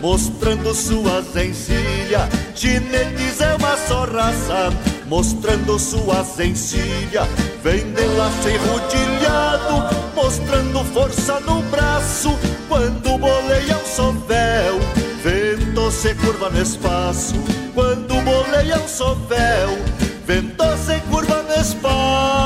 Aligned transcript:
mostrando 0.00 0.74
suas 0.74 1.34
encilhas. 1.36 2.28
Ginetes 2.54 3.40
é 3.40 3.54
uma 3.54 3.76
só 3.76 4.04
raça, 4.04 4.70
mostrando 5.06 5.78
suas 5.78 6.38
encilhas. 6.38 7.26
Vem 7.62 7.92
de 7.92 8.04
laço 8.16 8.48
enrodilhado, 8.48 9.96
mostrando 10.14 10.84
força 10.92 11.40
no 11.40 11.62
braço. 11.64 12.36
Quando 12.68 13.18
boleia 13.18 13.76
o 13.76 13.86
sovel, 13.86 14.78
vento 15.22 15.90
se 15.90 16.14
curva 16.16 16.50
no 16.50 16.60
espaço. 16.60 17.34
Quando 17.74 18.14
boleia 18.22 18.78
o 18.78 18.88
sovel, 18.88 19.78
vento 20.26 20.64
se 20.84 21.00
curva 21.08 21.42
no 21.42 21.60
espaço. 21.60 22.39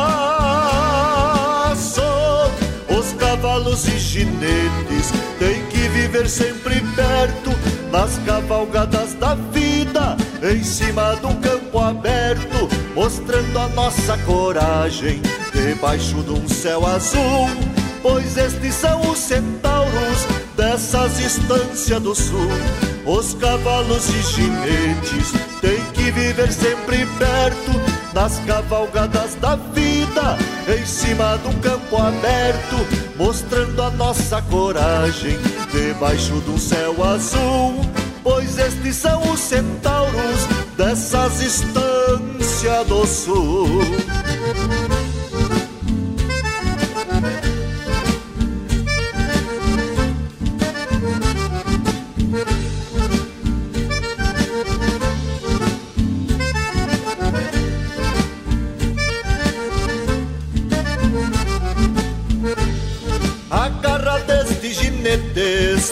Viver 6.14 6.28
sempre 6.28 6.80
perto 6.94 7.50
nas 7.90 8.18
cavalgadas 8.24 9.14
da 9.14 9.34
vida, 9.34 10.16
em 10.48 10.62
cima 10.62 11.14
um 11.24 11.34
campo 11.40 11.80
aberto, 11.80 12.68
mostrando 12.94 13.58
a 13.58 13.68
nossa 13.70 14.16
coragem 14.18 15.20
debaixo 15.52 16.22
de 16.22 16.30
um 16.30 16.48
céu 16.48 16.86
azul. 16.86 17.48
Pois 18.00 18.36
estes 18.36 18.74
são 18.74 19.00
os 19.10 19.18
centauros 19.18 20.26
dessas 20.56 21.18
estâncias 21.18 22.00
do 22.00 22.14
sul. 22.14 22.50
Os 23.04 23.34
cavalos 23.34 24.08
e 24.10 24.22
ginetes 24.22 25.32
têm 25.60 25.84
que 25.94 26.12
viver 26.12 26.52
sempre 26.52 27.06
perto 27.18 27.72
nas 28.14 28.38
cavalgadas 28.46 29.34
da 29.36 29.56
vida, 29.56 29.93
em 30.68 30.86
cima 30.86 31.38
de 31.38 31.48
um 31.48 31.60
campo 31.60 31.96
aberto, 31.96 32.76
mostrando 33.16 33.82
a 33.82 33.90
nossa 33.90 34.40
coragem 34.42 35.38
debaixo 35.70 36.40
de 36.40 36.50
um 36.50 36.58
céu 36.58 37.04
azul. 37.04 37.84
Pois 38.22 38.58
estes 38.58 38.96
são 38.96 39.20
os 39.32 39.40
centauros 39.40 40.46
dessas 40.76 41.40
estâncias 41.42 42.86
do 42.86 43.06
sul. 43.06 43.68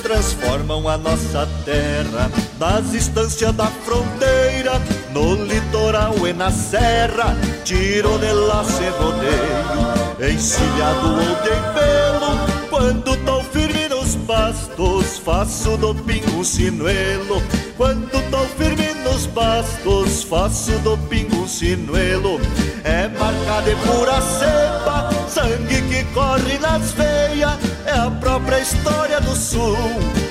Transformam 0.02 0.88
a 0.88 0.96
nossa 0.96 1.46
terra 1.64 2.30
nas 2.58 2.92
estâncias 2.94 3.54
da 3.54 3.66
fronteira, 3.66 4.80
no 5.10 5.34
litoral 5.34 6.14
e 6.26 6.32
na 6.32 6.50
serra, 6.50 7.36
tiro 7.64 8.18
de 8.18 8.32
laço 8.32 8.82
e 8.82 8.88
rodeio, 8.88 10.32
encilhado 10.32 11.08
ou 11.08 11.34
de 11.42 11.50
pelo, 11.74 12.68
quando 12.70 13.16
tô 13.24 13.42
firme 13.44 13.88
nos 13.88 14.16
pastos, 14.26 15.18
faço 15.18 15.76
do 15.76 15.94
pingo 15.94 16.38
um 16.38 16.44
sinuelo, 16.44 17.42
quando 17.76 18.10
tô 18.30 18.38
firme 18.56 18.94
nos 19.04 19.26
pastos, 19.26 20.22
faço 20.24 20.72
do 20.78 20.96
pingo 21.08 21.36
um 21.36 21.48
sinuelo, 21.48 22.40
é 22.84 23.08
marca 23.08 23.62
de 23.62 23.74
pura 23.76 24.20
cepa, 24.20 25.10
sangue 25.28 25.82
que 25.82 26.04
corre 26.14 26.58
nas 26.58 26.92
veias, 26.92 27.71
é 27.92 27.98
a 27.98 28.10
própria 28.10 28.58
história 28.60 29.20
do 29.20 29.36
sul. 29.36 29.76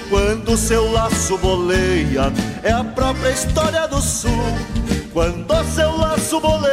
Quando 0.10 0.58
seu 0.58 0.92
laço 0.92 1.38
boleia, 1.38 2.34
é 2.64 2.72
a 2.72 2.84
própria 2.84 3.30
história 3.30 3.88
do 3.88 4.02
sul. 4.02 4.32
Quando 5.14 5.54
seu 5.74 5.96
laço 5.96 6.40
boleia, 6.40 6.72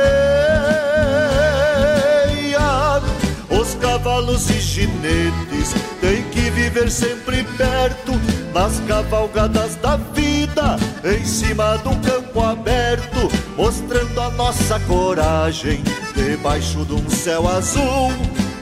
os 3.51 3.75
cavalos 3.75 4.49
e 4.51 4.61
ginetes 4.61 5.75
têm 6.01 6.23
que 6.31 6.51
viver 6.51 6.91
sempre 6.91 7.45
perto 7.45 8.13
nas 8.55 8.81
cavalgadas 8.89 9.77
da 9.77 9.97
vida, 9.97 10.77
em 11.05 11.25
cima 11.25 11.75
um 11.85 12.01
campo 12.01 12.41
aberto, 12.41 13.29
mostrando 13.57 14.21
a 14.21 14.31
nossa 14.31 14.81
coragem 14.81 15.83
debaixo 16.15 16.85
de 16.85 16.95
um 16.95 17.11
céu 17.11 17.47
azul. 17.47 18.13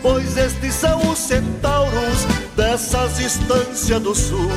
Pois 0.08 0.36
estes 0.36 0.72
são 0.72 1.10
os 1.10 1.18
centauros 1.18 2.24
dessas 2.54 3.18
estâncias 3.18 4.00
do 4.00 4.14
sul. 4.14 4.52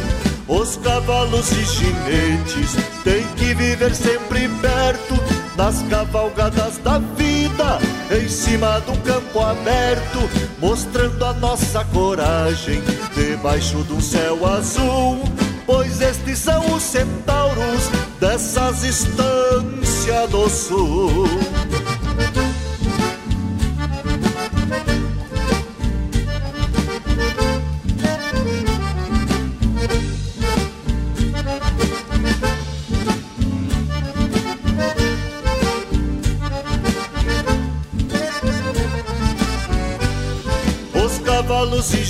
Os 0.47 0.75
cavalos 0.75 1.51
e 1.51 1.65
ginetes 1.65 2.75
têm 3.03 3.25
que 3.35 3.55
viver 3.55 3.95
sempre 3.95 4.47
perto 4.61 5.15
nas 5.57 5.81
cavalgadas 5.89 6.77
da 6.77 6.99
vida, 6.99 7.79
em 8.11 8.29
cima 8.29 8.77
um 8.89 8.95
campo 8.97 9.39
aberto, 9.39 10.19
mostrando 10.59 11.25
a 11.25 11.33
nossa 11.33 11.83
coragem 11.85 12.83
debaixo 13.15 13.83
de 13.85 13.93
um 13.93 14.01
céu 14.01 14.45
azul. 14.45 15.23
Pois 15.65 15.99
estes 15.99 16.37
são 16.37 16.75
os 16.75 16.83
centauros 16.83 17.89
dessas 18.19 18.83
estâncias 18.83 20.29
do 20.29 20.47
sul. 20.47 21.58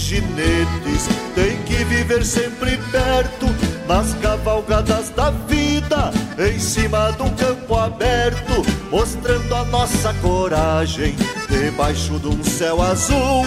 Ginetes 0.10 1.08
têm 1.36 1.62
que 1.66 1.84
viver 1.84 2.26
sempre 2.26 2.78
perto 2.92 3.46
nas 3.88 4.16
cavalgadas 4.16 5.10
da 5.12 5.30
vida, 5.30 6.12
em 6.40 6.58
cima 6.58 7.12
de 7.12 7.22
um 7.22 7.30
campo 7.36 7.76
aberto, 7.76 8.66
mostrando 8.90 9.54
a 9.54 9.64
nossa 9.66 10.12
coragem 10.16 11.16
debaixo 11.48 12.18
de 12.20 12.28
um 12.28 12.44
céu 12.44 12.82
azul. 12.82 13.46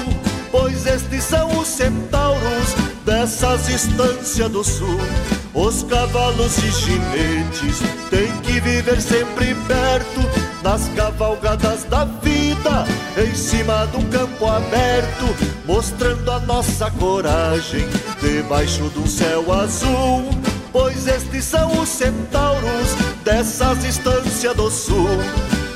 Pois 0.52 0.86
estes 0.86 1.24
são 1.24 1.48
os 1.58 1.66
centauros 1.66 2.74
dessas 3.04 3.68
estâncias 3.68 4.48
do 4.48 4.62
sul. 4.62 5.00
Os 5.54 5.82
cavalos 5.82 6.58
e 6.58 6.70
ginetes 6.70 7.80
têm 8.08 8.30
que 8.42 8.60
viver 8.60 9.00
sempre 9.00 9.54
perto 9.66 10.20
nas 10.62 10.88
cavalgadas 10.90 11.82
da 11.84 12.04
vida, 12.04 12.86
em 13.16 13.34
cima 13.34 13.86
de 13.86 13.96
um 13.98 14.08
campo 14.08 14.46
aberto, 14.46 15.26
mostrando 15.66 16.30
a 16.30 16.40
nossa 16.40 16.90
coragem 16.92 17.86
debaixo 18.20 18.88
de 18.90 18.98
um 18.98 19.06
céu 19.06 19.52
azul. 19.52 20.30
Pois 20.72 21.06
estes 21.06 21.44
são 21.44 21.70
os 21.80 21.88
centauros 21.88 22.94
dessas 23.24 23.84
estâncias 23.84 24.56
do 24.56 24.70
sul. 24.70 25.18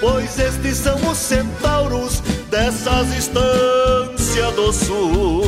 Pois 0.00 0.38
estes 0.38 0.78
são 0.78 0.96
os 1.10 1.18
centauros 1.18 2.20
dessas 2.50 3.08
estâncias 3.16 4.54
do 4.54 4.72
sul. 4.72 5.42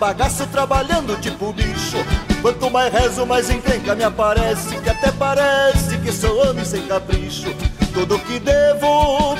Bagaço 0.00 0.46
trabalhando 0.46 1.20
tipo 1.20 1.52
bicho. 1.52 1.98
Quanto 2.40 2.70
mais 2.70 2.90
rezo, 2.90 3.26
mais 3.26 3.50
encrenca 3.50 3.94
me 3.94 4.02
aparece 4.02 4.74
Que 4.78 4.88
até 4.88 5.12
parece 5.12 5.98
que 5.98 6.10
sou 6.10 6.48
homem 6.48 6.64
sem 6.64 6.86
capricho. 6.86 7.54
Tudo 7.92 8.18
que 8.20 8.40
devo 8.40 9.36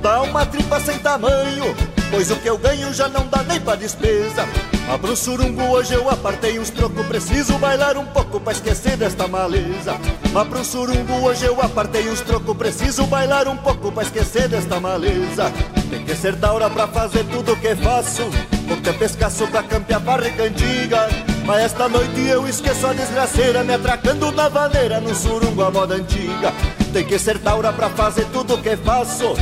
dá 0.00 0.22
uma 0.22 0.44
tripa 0.44 0.80
sem 0.80 0.98
tamanho 0.98 1.76
Pois 2.10 2.32
o 2.32 2.36
que 2.36 2.48
eu 2.48 2.58
ganho 2.58 2.92
já 2.92 3.08
não 3.08 3.26
dá 3.28 3.44
nem 3.44 3.60
pra 3.60 3.76
despesa. 3.76 4.46
Mas 4.88 5.00
pro 5.00 5.16
surungo 5.16 5.62
hoje 5.62 5.94
eu 5.94 6.10
apartei 6.10 6.58
uns 6.58 6.68
trocos 6.68 7.06
Preciso 7.06 7.56
bailar 7.58 7.96
um 7.96 8.04
pouco 8.04 8.40
pra 8.40 8.52
esquecer 8.52 8.96
desta 8.96 9.28
maleza. 9.28 9.96
Mas 10.32 10.48
pro 10.48 10.64
surungo 10.64 11.12
hoje 11.24 11.46
eu 11.46 11.62
apartei 11.62 12.10
uns 12.10 12.20
trocos 12.20 12.56
Preciso 12.56 13.06
bailar 13.06 13.46
um 13.46 13.56
pouco 13.56 13.92
pra 13.92 14.02
esquecer 14.02 14.48
desta 14.48 14.80
maleza. 14.80 15.52
Tem 15.88 16.04
que 16.04 16.14
ser 16.16 16.34
da 16.34 16.52
hora 16.52 16.68
pra 16.68 16.88
fazer 16.88 17.24
tudo 17.26 17.52
o 17.52 17.56
que 17.56 17.76
faço 17.76 18.28
Vou 18.72 18.80
ter 18.80 18.94
pescaço 18.94 19.46
pra 19.48 19.62
campear 19.62 20.00
barriga 20.00 20.44
antiga. 20.44 21.06
Mas 21.44 21.64
esta 21.64 21.90
noite 21.90 22.26
eu 22.26 22.48
esqueço 22.48 22.86
a 22.86 22.94
desgraceira 22.94 23.62
Me 23.62 23.74
atracando 23.74 24.32
na 24.32 24.48
vaneira 24.48 24.98
no 24.98 25.14
surungo 25.14 25.62
a 25.62 25.70
moda 25.70 25.96
antiga. 25.96 26.54
Tem 26.90 27.04
que 27.04 27.18
ser 27.18 27.38
taura 27.38 27.70
pra 27.70 27.90
fazer 27.90 28.24
tudo 28.32 28.54
o 28.54 28.62
que 28.62 28.74
faço. 28.78 29.34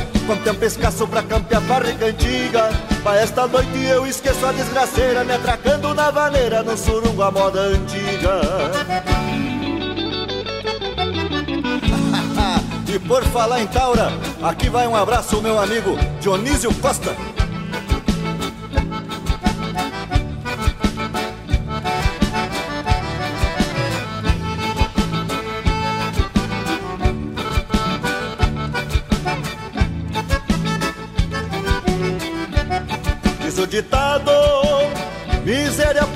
Tem 0.43 0.51
um 0.51 0.55
pescaço 0.55 1.07
pra 1.07 1.23
campear 1.23 1.61
barriga 1.61 2.07
antiga. 2.07 2.71
Pra 3.01 3.21
esta 3.21 3.47
noite 3.47 3.81
eu 3.85 4.05
esqueço 4.05 4.45
a 4.45 4.51
desgraceira 4.51 5.23
Me 5.23 5.31
atracando 5.31 5.93
na 5.93 6.11
vaneira 6.11 6.61
no 6.61 6.75
surungo 6.75 7.23
a 7.23 7.31
moda 7.31 7.61
antiga. 7.61 8.41
E 12.85 12.99
por 12.99 13.23
falar 13.27 13.61
em 13.61 13.67
taura, 13.67 14.11
aqui 14.43 14.69
vai 14.69 14.85
um 14.85 14.95
abraço 14.97 15.41
meu 15.41 15.57
amigo 15.57 15.97
Dionísio 16.19 16.73
Costa 16.75 17.15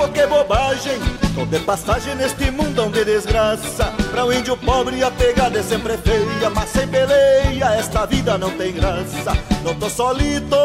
Miséria, 0.05 0.07
porque 0.07 0.27
bobagem. 0.27 0.99
Tô 1.33 1.45
de 1.45 1.59
passagem 1.59 2.15
neste 2.15 2.49
mundão 2.51 2.89
de 2.89 3.03
desgraça. 3.03 3.85
Pra 4.11 4.25
o 4.25 4.33
índio 4.33 4.55
pobre 4.57 5.03
a 5.03 5.11
pegada 5.11 5.59
é 5.59 5.63
sempre 5.63 5.97
feia 5.97 6.49
Mas 6.49 6.69
sem 6.69 6.87
peleia 6.87 7.75
esta 7.77 8.05
vida 8.05 8.37
não 8.37 8.51
tem 8.51 8.73
graça. 8.73 9.37
Não 9.63 9.75
tô 9.75 9.89
solito, 9.89 10.55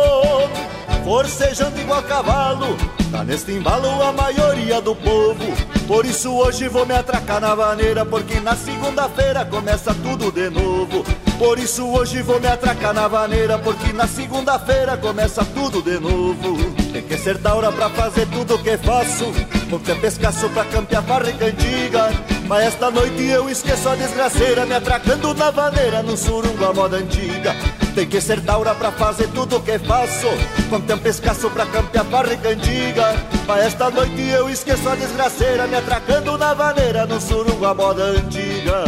forcejando 1.05 1.81
igual 1.81 2.03
cavalo. 2.03 2.77
Tá 3.11 3.25
neste 3.25 3.53
embalo 3.53 3.89
a 4.03 4.13
maioria 4.13 4.81
do 4.81 4.95
povo. 4.95 5.45
Por 5.89 6.07
isso 6.07 6.33
hoje 6.33 6.69
vou 6.69 6.87
me 6.87 6.95
atracar 6.95 7.41
na 7.41 7.53
vaneira 7.53 8.05
Porque 8.05 8.39
na 8.39 8.55
segunda-feira 8.55 9.45
começa 9.45 9.93
tudo 9.95 10.31
de 10.31 10.49
novo. 10.51 11.05
Por 11.37 11.59
isso 11.59 11.87
hoje 11.89 12.23
vou 12.23 12.39
me 12.39 12.47
atracar 12.47 12.93
na 12.93 13.09
vaneira 13.09 13.59
Porque 13.59 13.93
na 13.93 14.07
segunda-feira 14.07 14.97
começa 14.97 15.45
tudo 15.45 15.83
de 15.83 15.99
novo 15.99 16.80
Tem 16.93 17.03
que 17.03 17.17
ser 17.19 17.39
da 17.39 17.55
hora 17.55 17.71
pra 17.71 17.89
fazer 17.91 18.27
tudo 18.27 18.57
o 18.57 18.59
que 18.59 18.77
faço. 18.79 19.33
Vou 19.69 19.79
ter 19.79 19.97
pescaço 20.01 20.49
pra 20.51 20.65
campear 20.65 21.03
barriga 21.03 21.47
antiga 21.47 22.11
Mas 22.49 22.67
esta 22.67 22.91
noite 22.91 23.23
eu 23.23 23.49
esqueço 23.49 23.89
a 23.89 23.95
desgraceira 23.95 24.67
Me 24.67 24.75
atracando 24.75 25.33
na 25.33 25.53
vaneira 25.53 26.03
no 26.03 26.17
surungo 26.17 26.65
a 26.65 26.73
moda 26.73 26.97
antiga. 26.97 27.55
Tem 27.95 28.07
que 28.07 28.21
ser 28.21 28.41
da 28.41 28.59
hora 28.59 28.75
pra 28.75 28.91
fazer 28.91 29.29
tudo 29.29 29.57
o 29.57 29.63
que 29.63 29.79
faço. 29.79 30.27
Vou 30.69 30.81
ter 30.81 30.99
pescaço 30.99 31.49
pra 31.51 31.67
campear 31.67 32.05
barriga 32.05 32.49
antiga 32.51 33.15
Mas 33.47 33.67
esta 33.67 33.91
noite 33.91 34.21
eu 34.29 34.51
esqueço 34.51 34.89
a 34.89 34.97
desgraceira 34.97 35.69
Me 35.69 35.77
atracando 35.77 36.37
na 36.37 36.53
vaneira 36.53 37.07
no 37.07 37.21
surungo 37.21 37.65
a 37.65 37.73
moda 37.73 38.03
antiga. 38.03 38.85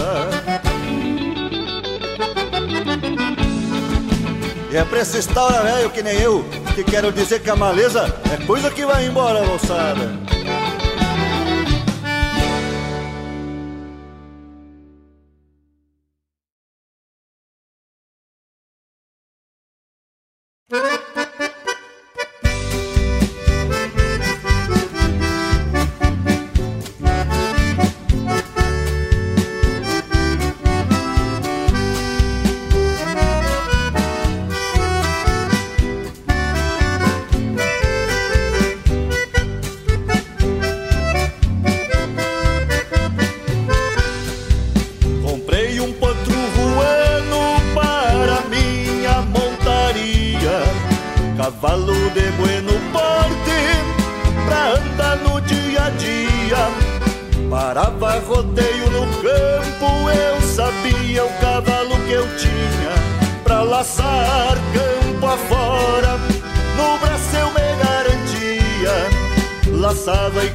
E 4.73 4.77
é 4.77 4.85
pra 4.85 5.01
esse 5.01 5.29
taura 5.29 5.63
velho 5.63 5.91
que 5.91 6.03
nem 6.03 6.19
eu 6.19 6.45
Que 6.75 6.85
quero 6.85 7.13
dizer 7.13 7.43
que 7.43 7.51
a 7.51 7.57
maleza 7.57 8.07
é 8.33 8.47
coisa 8.47 8.71
que 8.71 8.87
vai 8.87 9.07
embora, 9.07 9.45
moçada 9.45 10.32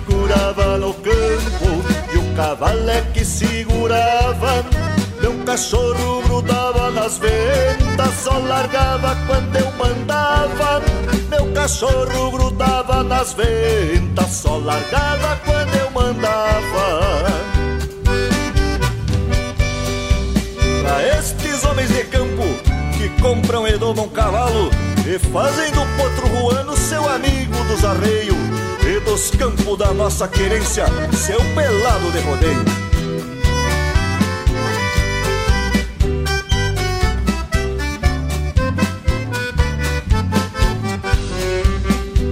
Segurava 0.07 0.77
no 0.77 0.93
campo 0.93 1.83
E 2.13 2.17
o 2.17 2.35
cavalo 2.35 2.89
é 2.89 3.01
que 3.13 3.25
segurava. 3.25 4.63
Meu 5.19 5.33
cachorro 5.43 6.21
grudava 6.21 6.89
nas 6.91 7.17
ventas 7.17 8.13
Só 8.23 8.37
largava 8.37 9.17
quando 9.27 9.53
eu 9.57 9.69
mandava. 9.73 10.81
Meu 11.29 11.51
cachorro 11.51 12.31
grudava 12.31 13.03
nas 13.03 13.33
ventas 13.33 14.31
Só 14.31 14.55
largava 14.57 15.41
quando 15.43 15.75
eu 15.75 15.91
mandava. 15.91 17.25
Pra 20.83 21.17
estes 21.19 21.65
homens 21.65 21.89
de 21.89 22.05
campo 22.05 22.43
Que 22.97 23.09
compram 23.21 23.67
e 23.67 23.77
domam 23.77 24.07
cavalo 24.07 24.71
nossa 30.07 30.27
querência, 30.29 30.85
seu 31.11 31.37
pelado 31.53 32.11
de 32.11 32.19
rodeio. 32.19 32.65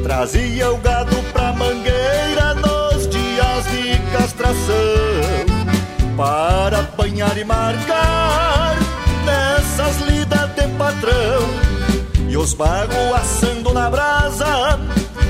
Trazia 0.03 0.72
o 0.72 0.77
gado 0.77 1.15
pra 1.34 1.51
mangueira 1.51 2.53
nos 2.55 3.10
dias 3.10 3.65
de 3.72 4.00
castração, 4.17 4.75
para 6.15 6.79
apanhar 6.79 7.38
e 7.38 7.44
marcar 7.44 8.77
nessas 9.25 10.00
lidas 10.08 10.50
de 10.55 10.67
patrão. 10.77 11.64
E 12.36 12.38
os 12.38 12.54
bagos 12.54 13.13
assando 13.15 13.74
na 13.74 13.89
brasa 13.89 14.77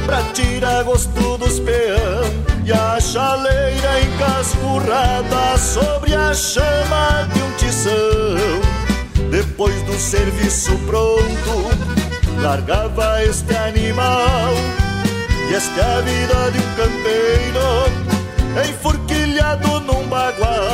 pra 0.08 0.24
tirar 0.34 0.84
gosto 0.84 1.38
dos 1.38 1.60
peão. 1.60 2.24
E 2.66 2.72
a 2.74 3.00
chaleira 3.00 4.02
encascurrada 4.02 5.56
sobre 5.56 6.16
a 6.16 6.34
chama 6.34 7.30
de 7.32 7.44
um 7.44 7.52
tição. 7.58 9.30
Depois 9.30 9.80
do 9.84 9.94
serviço 10.00 10.76
pronto, 10.88 12.42
largava 12.42 13.24
este 13.24 13.56
animal. 13.56 14.56
E 15.52 15.54
esta 15.54 15.80
é 15.80 15.98
a 15.98 16.02
vida 16.02 16.52
de 16.52 16.58
um 16.58 16.76
campeiro 16.76 18.06
Enforquilhado 18.68 19.80
num 19.82 20.08
bagual 20.08 20.65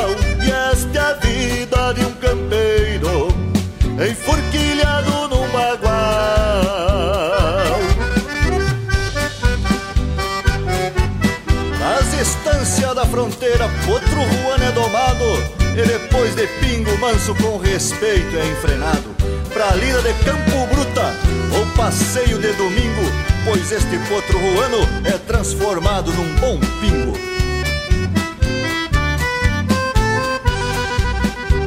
E 15.76 15.86
depois 15.86 16.34
de 16.34 16.46
pingo 16.60 16.96
manso 16.98 17.34
com 17.36 17.58
respeito 17.58 18.36
é 18.36 18.46
enfrenado. 18.46 19.14
Pra 19.52 19.74
lida 19.74 20.02
de 20.02 20.12
campo 20.24 20.66
bruta 20.74 21.14
ou 21.58 21.66
passeio 21.76 22.38
de 22.38 22.52
domingo 22.54 23.32
Pois 23.44 23.72
este 23.72 23.98
potro 24.08 24.38
ruano 24.38 24.78
é 25.04 25.18
transformado 25.18 26.12
num 26.12 26.32
bom 26.36 26.60
pingo. 26.80 27.12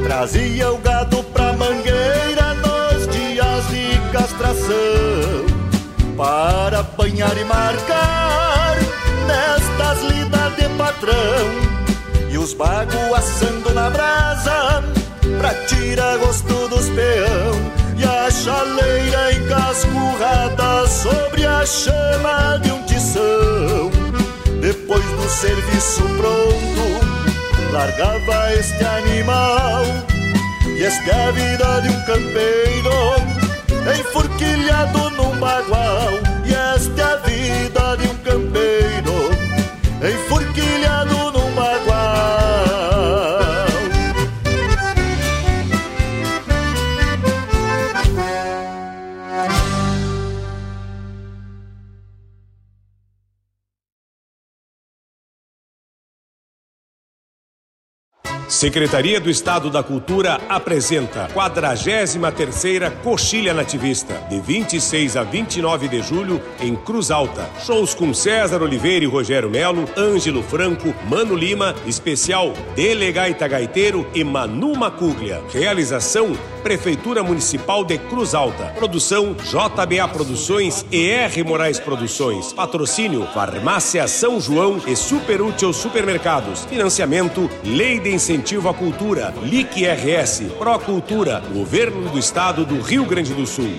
Trazia 0.02 0.72
o 0.72 0.78
gado 0.78 1.22
pra 1.24 1.52
mangueira 1.52 2.54
nos 2.54 3.06
dias 3.08 3.68
de 3.68 4.10
castração 4.10 5.46
para 6.16 6.80
apanhar 6.80 7.36
e 7.36 7.44
marcar 7.44 8.76
nestas 9.26 10.02
lidas 10.10 10.56
de 10.56 10.68
patrão 10.78 11.75
os 12.46 12.54
bagos 12.54 13.12
assando 13.12 13.74
na 13.74 13.90
brasa 13.90 14.84
pra 15.36 15.52
tirar 15.66 16.16
gosto 16.18 16.68
dos 16.68 16.88
peão 16.90 17.54
e 17.98 18.04
a 18.04 18.30
chaleira 18.30 19.32
encascurrada 19.32 20.86
sobre 20.86 21.44
a 21.44 21.66
chama 21.66 22.56
de 22.62 22.70
um 22.70 22.82
tição. 22.84 23.90
Depois 24.60 25.04
do 25.04 25.28
serviço 25.28 26.02
pronto, 26.16 27.72
largava 27.72 28.54
este 28.54 28.84
animal 28.84 29.82
e 30.78 30.84
esta 30.84 31.10
é 31.10 31.28
a 31.28 31.30
vida 31.32 31.80
de 31.80 31.88
um 31.88 32.00
campeiro 32.02 32.92
Enforquilhado 33.98 35.10
num 35.10 35.36
bagual 35.38 36.12
E 36.44 36.54
esta 36.54 37.00
é 37.00 37.04
a 37.04 37.16
vida 37.16 37.96
de 37.96 38.08
um 38.08 38.16
campeiro 38.18 39.30
Enforquilhado 40.00 41.15
Secretaria 58.56 59.20
do 59.20 59.28
Estado 59.28 59.68
da 59.68 59.82
Cultura 59.82 60.40
apresenta 60.48 61.28
43ª 61.34 62.90
Coxilha 63.02 63.52
Nativista, 63.52 64.14
de 64.30 64.40
26 64.40 65.14
a 65.14 65.22
29 65.22 65.88
de 65.88 66.00
julho, 66.00 66.40
em 66.58 66.74
Cruz 66.74 67.10
Alta. 67.10 67.50
Shows 67.66 67.92
com 67.92 68.14
César 68.14 68.62
Oliveira 68.62 69.04
e 69.04 69.08
Rogério 69.08 69.50
Melo, 69.50 69.86
Ângelo 69.94 70.42
Franco, 70.42 70.94
Mano 71.06 71.36
Lima, 71.36 71.74
especial 71.86 72.54
Delegaita 72.74 73.46
Gaiteiro 73.46 74.06
e 74.14 74.24
Manu 74.24 74.74
Macuglia. 74.74 75.42
Realização 75.52 76.32
Prefeitura 76.62 77.22
Municipal 77.22 77.84
de 77.84 77.98
Cruz 77.98 78.34
Alta. 78.34 78.72
Produção 78.78 79.34
JBA 79.34 80.08
Produções 80.08 80.84
e 80.90 81.10
R 81.10 81.44
Moraes 81.44 81.78
Produções. 81.78 82.54
Patrocínio 82.54 83.26
Farmácia 83.34 84.08
São 84.08 84.40
João 84.40 84.80
e 84.86 84.96
Super 84.96 85.42
Útil 85.42 85.74
Supermercados. 85.74 86.64
Financiamento 86.64 87.50
Lei 87.62 88.00
de 88.00 88.14
Incentivo 88.14 88.45
incentivo 88.46 88.68
à 88.68 88.74
cultura, 88.74 89.34
LIC 89.42 89.84
RS, 89.84 90.42
Procultura, 90.56 91.40
Governo 91.52 92.08
do 92.08 92.16
Estado 92.16 92.64
do 92.64 92.80
Rio 92.80 93.04
Grande 93.04 93.34
do 93.34 93.44
Sul. 93.44 93.72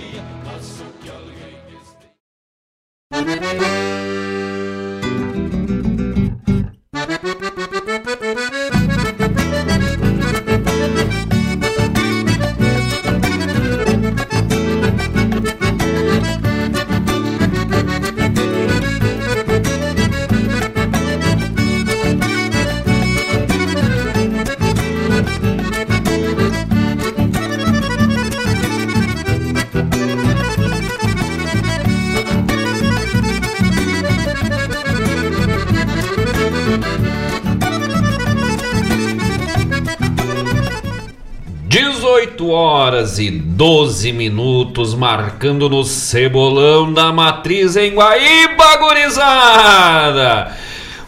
Horas 42.49 43.19
e 43.19 43.29
12 43.29 44.11
minutos, 44.11 44.95
marcando 44.95 45.69
no 45.69 45.83
cebolão 45.83 46.91
da 46.91 47.13
matriz 47.13 47.75
em 47.75 47.93
Guaíba, 47.93 48.77
gurizada! 48.77 50.51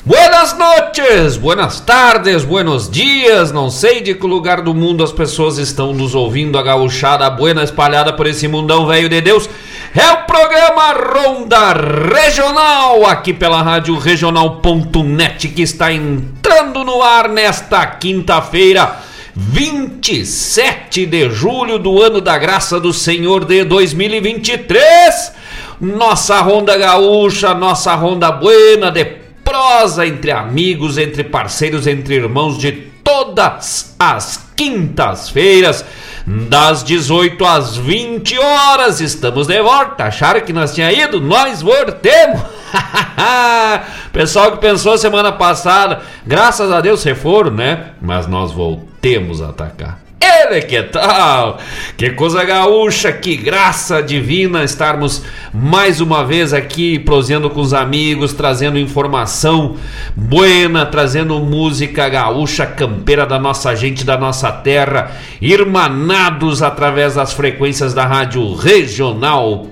Buenas 0.05 0.55
noches, 0.55 1.35
buenas 1.35 1.79
tardes, 1.79 2.43
buenos 2.43 2.87
dias. 2.87 3.51
Não 3.51 3.71
sei 3.71 4.01
de 4.01 4.13
que 4.13 4.27
lugar 4.27 4.61
do 4.61 4.75
mundo 4.75 5.03
as 5.03 5.11
pessoas 5.11 5.57
estão 5.57 5.93
nos 5.93 6.13
ouvindo. 6.13 6.59
A 6.59 6.63
gauchada 6.63 7.27
buena 7.29 7.63
espalhada 7.63 8.13
por 8.13 8.27
esse 8.27 8.47
mundão 8.47 8.85
velho 8.85 9.09
de 9.09 9.19
Deus. 9.19 9.49
É 9.95 10.11
o 10.11 10.25
programa 10.27 10.93
Ronda 10.93 11.73
Regional, 11.73 13.03
aqui 13.07 13.33
pela 13.33 13.63
rádio 13.63 13.97
regional.net, 13.97 15.47
que 15.47 15.63
está 15.63 15.91
entrando 15.91 16.83
no 16.83 17.01
ar 17.01 17.27
nesta 17.27 17.85
quinta-feira 17.87 19.08
27 19.39 21.05
de 21.05 21.29
julho 21.29 21.79
do 21.79 22.01
ano 22.01 22.19
da 22.19 22.37
graça 22.37 22.77
do 22.77 22.91
Senhor 22.91 23.45
de 23.45 23.63
2023. 23.63 25.31
Nossa 25.79 26.41
ronda 26.41 26.77
gaúcha, 26.77 27.53
nossa 27.53 27.95
ronda 27.95 28.33
buena 28.33 28.91
de 28.91 29.05
prosa 29.41 30.05
entre 30.05 30.31
amigos, 30.31 30.97
entre 30.97 31.23
parceiros, 31.23 31.87
entre 31.87 32.15
irmãos 32.15 32.57
de 32.57 32.73
todas 33.01 33.95
as 33.97 34.51
quintas-feiras, 34.57 35.85
das 36.27 36.83
18 36.83 37.45
às 37.45 37.77
20 37.77 38.37
horas. 38.37 38.99
Estamos 38.99 39.47
de 39.47 39.61
volta. 39.61 40.03
Acharam 40.03 40.41
que 40.41 40.51
nós 40.51 40.75
tinha 40.75 40.91
ido? 40.91 41.21
Nós 41.21 41.61
voltemos. 41.61 42.41
Pessoal 44.11 44.51
que 44.51 44.57
pensou 44.57 44.97
semana 44.97 45.31
passada, 45.31 46.01
graças 46.27 46.69
a 46.69 46.81
Deus, 46.81 46.99
você 46.99 47.15
foram, 47.15 47.51
né? 47.51 47.91
Mas 48.01 48.27
nós 48.27 48.51
voltemos 49.01 49.41
a 49.41 49.49
atacar. 49.49 50.08
Ele 50.21 50.61
que 50.61 50.83
tal? 50.83 51.59
Que 51.95 52.09
coisa 52.09 52.43
gaúcha, 52.43 53.11
que 53.11 53.37
graça 53.37 54.03
divina 54.03 54.65
estarmos 54.65 55.23
mais 55.53 56.01
uma 56.01 56.25
vez 56.25 56.53
aqui 56.53 56.99
proseando 56.99 57.49
com 57.49 57.61
os 57.61 57.73
amigos, 57.73 58.33
trazendo 58.33 58.77
informação 58.77 59.77
buena, 60.15 60.85
trazendo 60.85 61.39
música 61.39 62.09
gaúcha 62.09 62.65
campeira 62.65 63.25
da 63.25 63.39
nossa 63.39 63.73
gente, 63.75 64.05
da 64.05 64.17
nossa 64.17 64.51
terra, 64.51 65.11
irmanados 65.41 66.61
através 66.61 67.15
das 67.15 67.31
frequências 67.31 67.93
da 67.93 68.05
rádio 68.05 68.53
regional.net. 68.55 69.69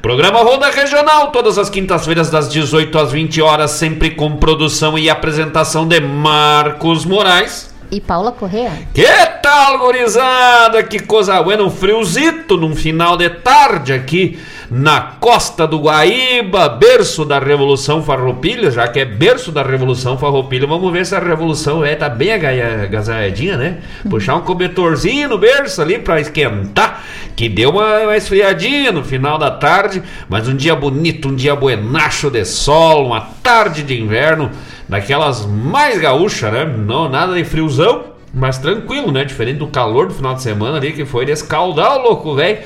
Programa 0.00 0.40
Ronda 0.40 0.70
Regional, 0.70 1.30
todas 1.30 1.56
as 1.56 1.70
quintas-feiras 1.70 2.30
das 2.30 2.48
18 2.50 2.98
às 2.98 3.12
20 3.12 3.40
horas, 3.40 3.70
sempre 3.70 4.10
com 4.10 4.36
produção 4.36 4.98
e 4.98 5.08
apresentação 5.08 5.86
de 5.86 6.00
Marcos 6.00 7.04
Moraes 7.04 7.71
e 7.92 8.00
Paula 8.00 8.32
Correa. 8.32 8.72
Que 8.94 9.06
tal, 9.42 9.78
gorizada? 9.78 10.82
Que 10.82 10.98
coisa 10.98 11.42
boa, 11.42 11.62
um 11.62 11.70
friozito 11.70 12.56
num 12.56 12.74
final 12.74 13.18
de 13.18 13.28
tarde 13.28 13.92
aqui 13.92 14.38
na 14.70 15.00
costa 15.20 15.66
do 15.66 15.78
Guaíba, 15.78 16.70
berço 16.70 17.26
da 17.26 17.38
Revolução 17.38 18.02
Farroupilha, 18.02 18.70
já 18.70 18.88
que 18.88 19.00
é 19.00 19.04
berço 19.04 19.52
da 19.52 19.62
Revolução 19.62 20.16
Farroupilha, 20.16 20.66
vamos 20.66 20.90
ver 20.90 21.04
se 21.04 21.14
a 21.14 21.18
Revolução 21.18 21.84
é, 21.84 21.94
tá 21.94 22.08
bem 22.08 22.32
agasalhadinha, 22.32 23.58
né? 23.58 23.80
Puxar 24.08 24.36
um 24.36 24.40
cobertorzinho 24.40 25.28
no 25.28 25.36
berço 25.36 25.82
ali 25.82 25.98
para 25.98 26.18
esquentar, 26.18 27.04
que 27.36 27.50
deu 27.50 27.68
uma, 27.68 27.98
uma 27.98 28.16
esfriadinha 28.16 28.90
no 28.90 29.04
final 29.04 29.36
da 29.36 29.50
tarde, 29.50 30.02
mas 30.26 30.48
um 30.48 30.56
dia 30.56 30.74
bonito, 30.74 31.28
um 31.28 31.34
dia 31.34 31.54
buenacho 31.54 32.30
de 32.30 32.42
sol, 32.46 33.08
uma 33.08 33.20
tarde 33.42 33.82
de 33.82 34.00
inverno, 34.00 34.50
daquelas 34.88 35.46
mais 35.46 35.98
gaúcha, 35.98 36.50
né? 36.50 36.64
Não, 36.64 37.08
nada 37.08 37.34
de 37.34 37.44
friozão, 37.44 38.04
mas 38.32 38.58
tranquilo, 38.58 39.12
né? 39.12 39.24
Diferente 39.24 39.58
do 39.58 39.66
calor 39.66 40.08
do 40.08 40.14
final 40.14 40.34
de 40.34 40.42
semana 40.42 40.78
ali, 40.78 40.92
que 40.92 41.04
foi 41.04 41.24
de 41.24 41.32
escaldar 41.32 41.98
o 41.98 42.02
louco, 42.02 42.34
velho. 42.34 42.58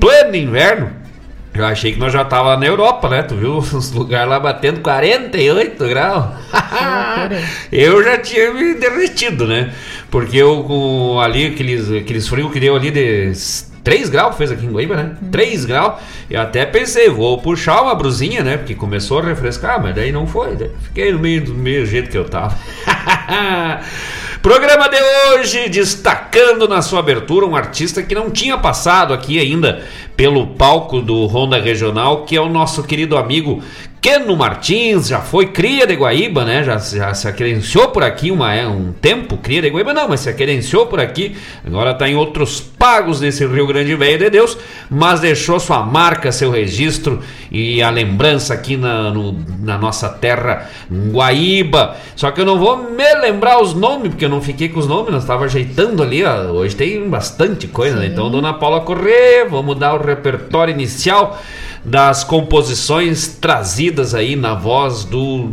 Pleno 0.00 0.36
inverno. 0.36 1.02
Eu 1.54 1.66
achei 1.66 1.92
que 1.92 1.98
nós 1.98 2.10
já 2.10 2.24
tava 2.24 2.56
na 2.56 2.64
Europa, 2.64 3.10
né? 3.10 3.22
Tu 3.22 3.34
viu 3.34 3.58
os 3.58 3.92
lugares 3.92 4.28
lá 4.28 4.40
batendo 4.40 4.80
48 4.80 5.86
graus? 5.86 6.24
eu 7.70 8.02
já 8.02 8.16
tinha 8.18 8.54
me 8.54 8.74
derretido, 8.74 9.46
né? 9.46 9.70
Porque 10.10 10.38
eu 10.38 10.64
com 10.64 11.20
ali, 11.20 11.48
aqueles, 11.48 11.90
aqueles 11.90 12.26
frios 12.26 12.50
que 12.50 12.58
deu 12.58 12.74
ali 12.74 12.90
de 12.90 13.34
3 13.84 14.08
graus 14.08 14.36
fez 14.36 14.50
aqui 14.52 14.64
em 14.64 14.70
Guaíba, 14.70 14.96
né? 14.96 15.16
Hum. 15.22 15.30
3 15.30 15.64
graus. 15.64 16.00
Eu 16.30 16.40
até 16.40 16.64
pensei, 16.64 17.08
vou 17.08 17.38
puxar 17.38 17.82
uma 17.82 17.94
brusinha, 17.94 18.42
né? 18.42 18.56
Porque 18.56 18.74
começou 18.74 19.18
a 19.18 19.22
refrescar, 19.22 19.82
mas 19.82 19.94
daí 19.94 20.12
não 20.12 20.26
foi. 20.26 20.56
Daí 20.56 20.70
fiquei 20.82 21.12
no 21.12 21.18
meio 21.18 21.44
do 21.44 21.54
meio 21.54 21.84
jeito 21.84 22.10
que 22.10 22.18
eu 22.18 22.24
tava. 22.24 22.56
Programa 24.42 24.88
de 24.88 24.96
hoje 25.00 25.68
destacando 25.68 26.66
na 26.66 26.82
sua 26.82 26.98
abertura 26.98 27.46
um 27.46 27.54
artista 27.54 28.02
que 28.02 28.12
não 28.12 28.28
tinha 28.28 28.58
passado 28.58 29.14
aqui 29.14 29.38
ainda 29.38 29.84
pelo 30.16 30.48
palco 30.48 31.00
do 31.00 31.26
Ronda 31.26 31.60
Regional, 31.60 32.24
que 32.24 32.36
é 32.36 32.40
o 32.40 32.48
nosso 32.48 32.82
querido 32.82 33.16
amigo 33.16 33.62
Keno 34.02 34.36
Martins 34.36 35.06
já 35.06 35.20
foi 35.20 35.46
cria 35.46 35.86
de 35.86 35.94
Guaíba, 35.94 36.44
né? 36.44 36.64
Já, 36.64 36.76
já 36.76 37.14
se 37.14 37.28
acredenciou 37.28 37.90
por 37.90 38.02
aqui 38.02 38.32
uma, 38.32 38.52
é, 38.52 38.66
um 38.66 38.92
tempo, 38.92 39.36
cria 39.36 39.62
de 39.62 39.70
Guaíba 39.70 39.94
não, 39.94 40.08
mas 40.08 40.18
se 40.18 40.28
acredenciou 40.28 40.86
por 40.86 40.98
aqui. 40.98 41.36
Agora 41.64 41.92
está 41.92 42.08
em 42.08 42.16
outros 42.16 42.60
pagos 42.60 43.20
desse 43.20 43.46
Rio 43.46 43.64
Grande 43.64 43.94
Velho 43.94 44.18
de 44.18 44.28
Deus, 44.28 44.58
mas 44.90 45.20
deixou 45.20 45.60
sua 45.60 45.84
marca, 45.84 46.32
seu 46.32 46.50
registro 46.50 47.20
e 47.48 47.80
a 47.80 47.90
lembrança 47.90 48.54
aqui 48.54 48.76
na, 48.76 49.12
no, 49.12 49.38
na 49.60 49.78
nossa 49.78 50.08
terra 50.08 50.68
Guaíba. 50.90 51.94
Só 52.16 52.32
que 52.32 52.40
eu 52.40 52.44
não 52.44 52.58
vou 52.58 52.76
me 52.76 53.14
lembrar 53.14 53.62
os 53.62 53.72
nomes, 53.72 54.08
porque 54.08 54.24
eu 54.24 54.28
não 54.28 54.42
fiquei 54.42 54.68
com 54.68 54.80
os 54.80 54.88
nomes, 54.88 55.12
nós 55.12 55.22
estava 55.22 55.44
ajeitando 55.44 56.02
ali. 56.02 56.24
Ó. 56.24 56.50
Hoje 56.50 56.74
tem 56.74 57.08
bastante 57.08 57.68
coisa, 57.68 57.94
né? 58.00 58.06
Então, 58.06 58.28
Dona 58.28 58.52
Paula 58.52 58.80
Corrêa, 58.80 59.46
vamos 59.48 59.78
dar 59.78 59.94
o 59.94 60.04
repertório 60.04 60.74
inicial 60.74 61.40
das 61.84 62.24
composições 62.24 63.26
trazidas 63.28 64.14
aí 64.14 64.36
na 64.36 64.54
voz 64.54 65.04
do 65.04 65.50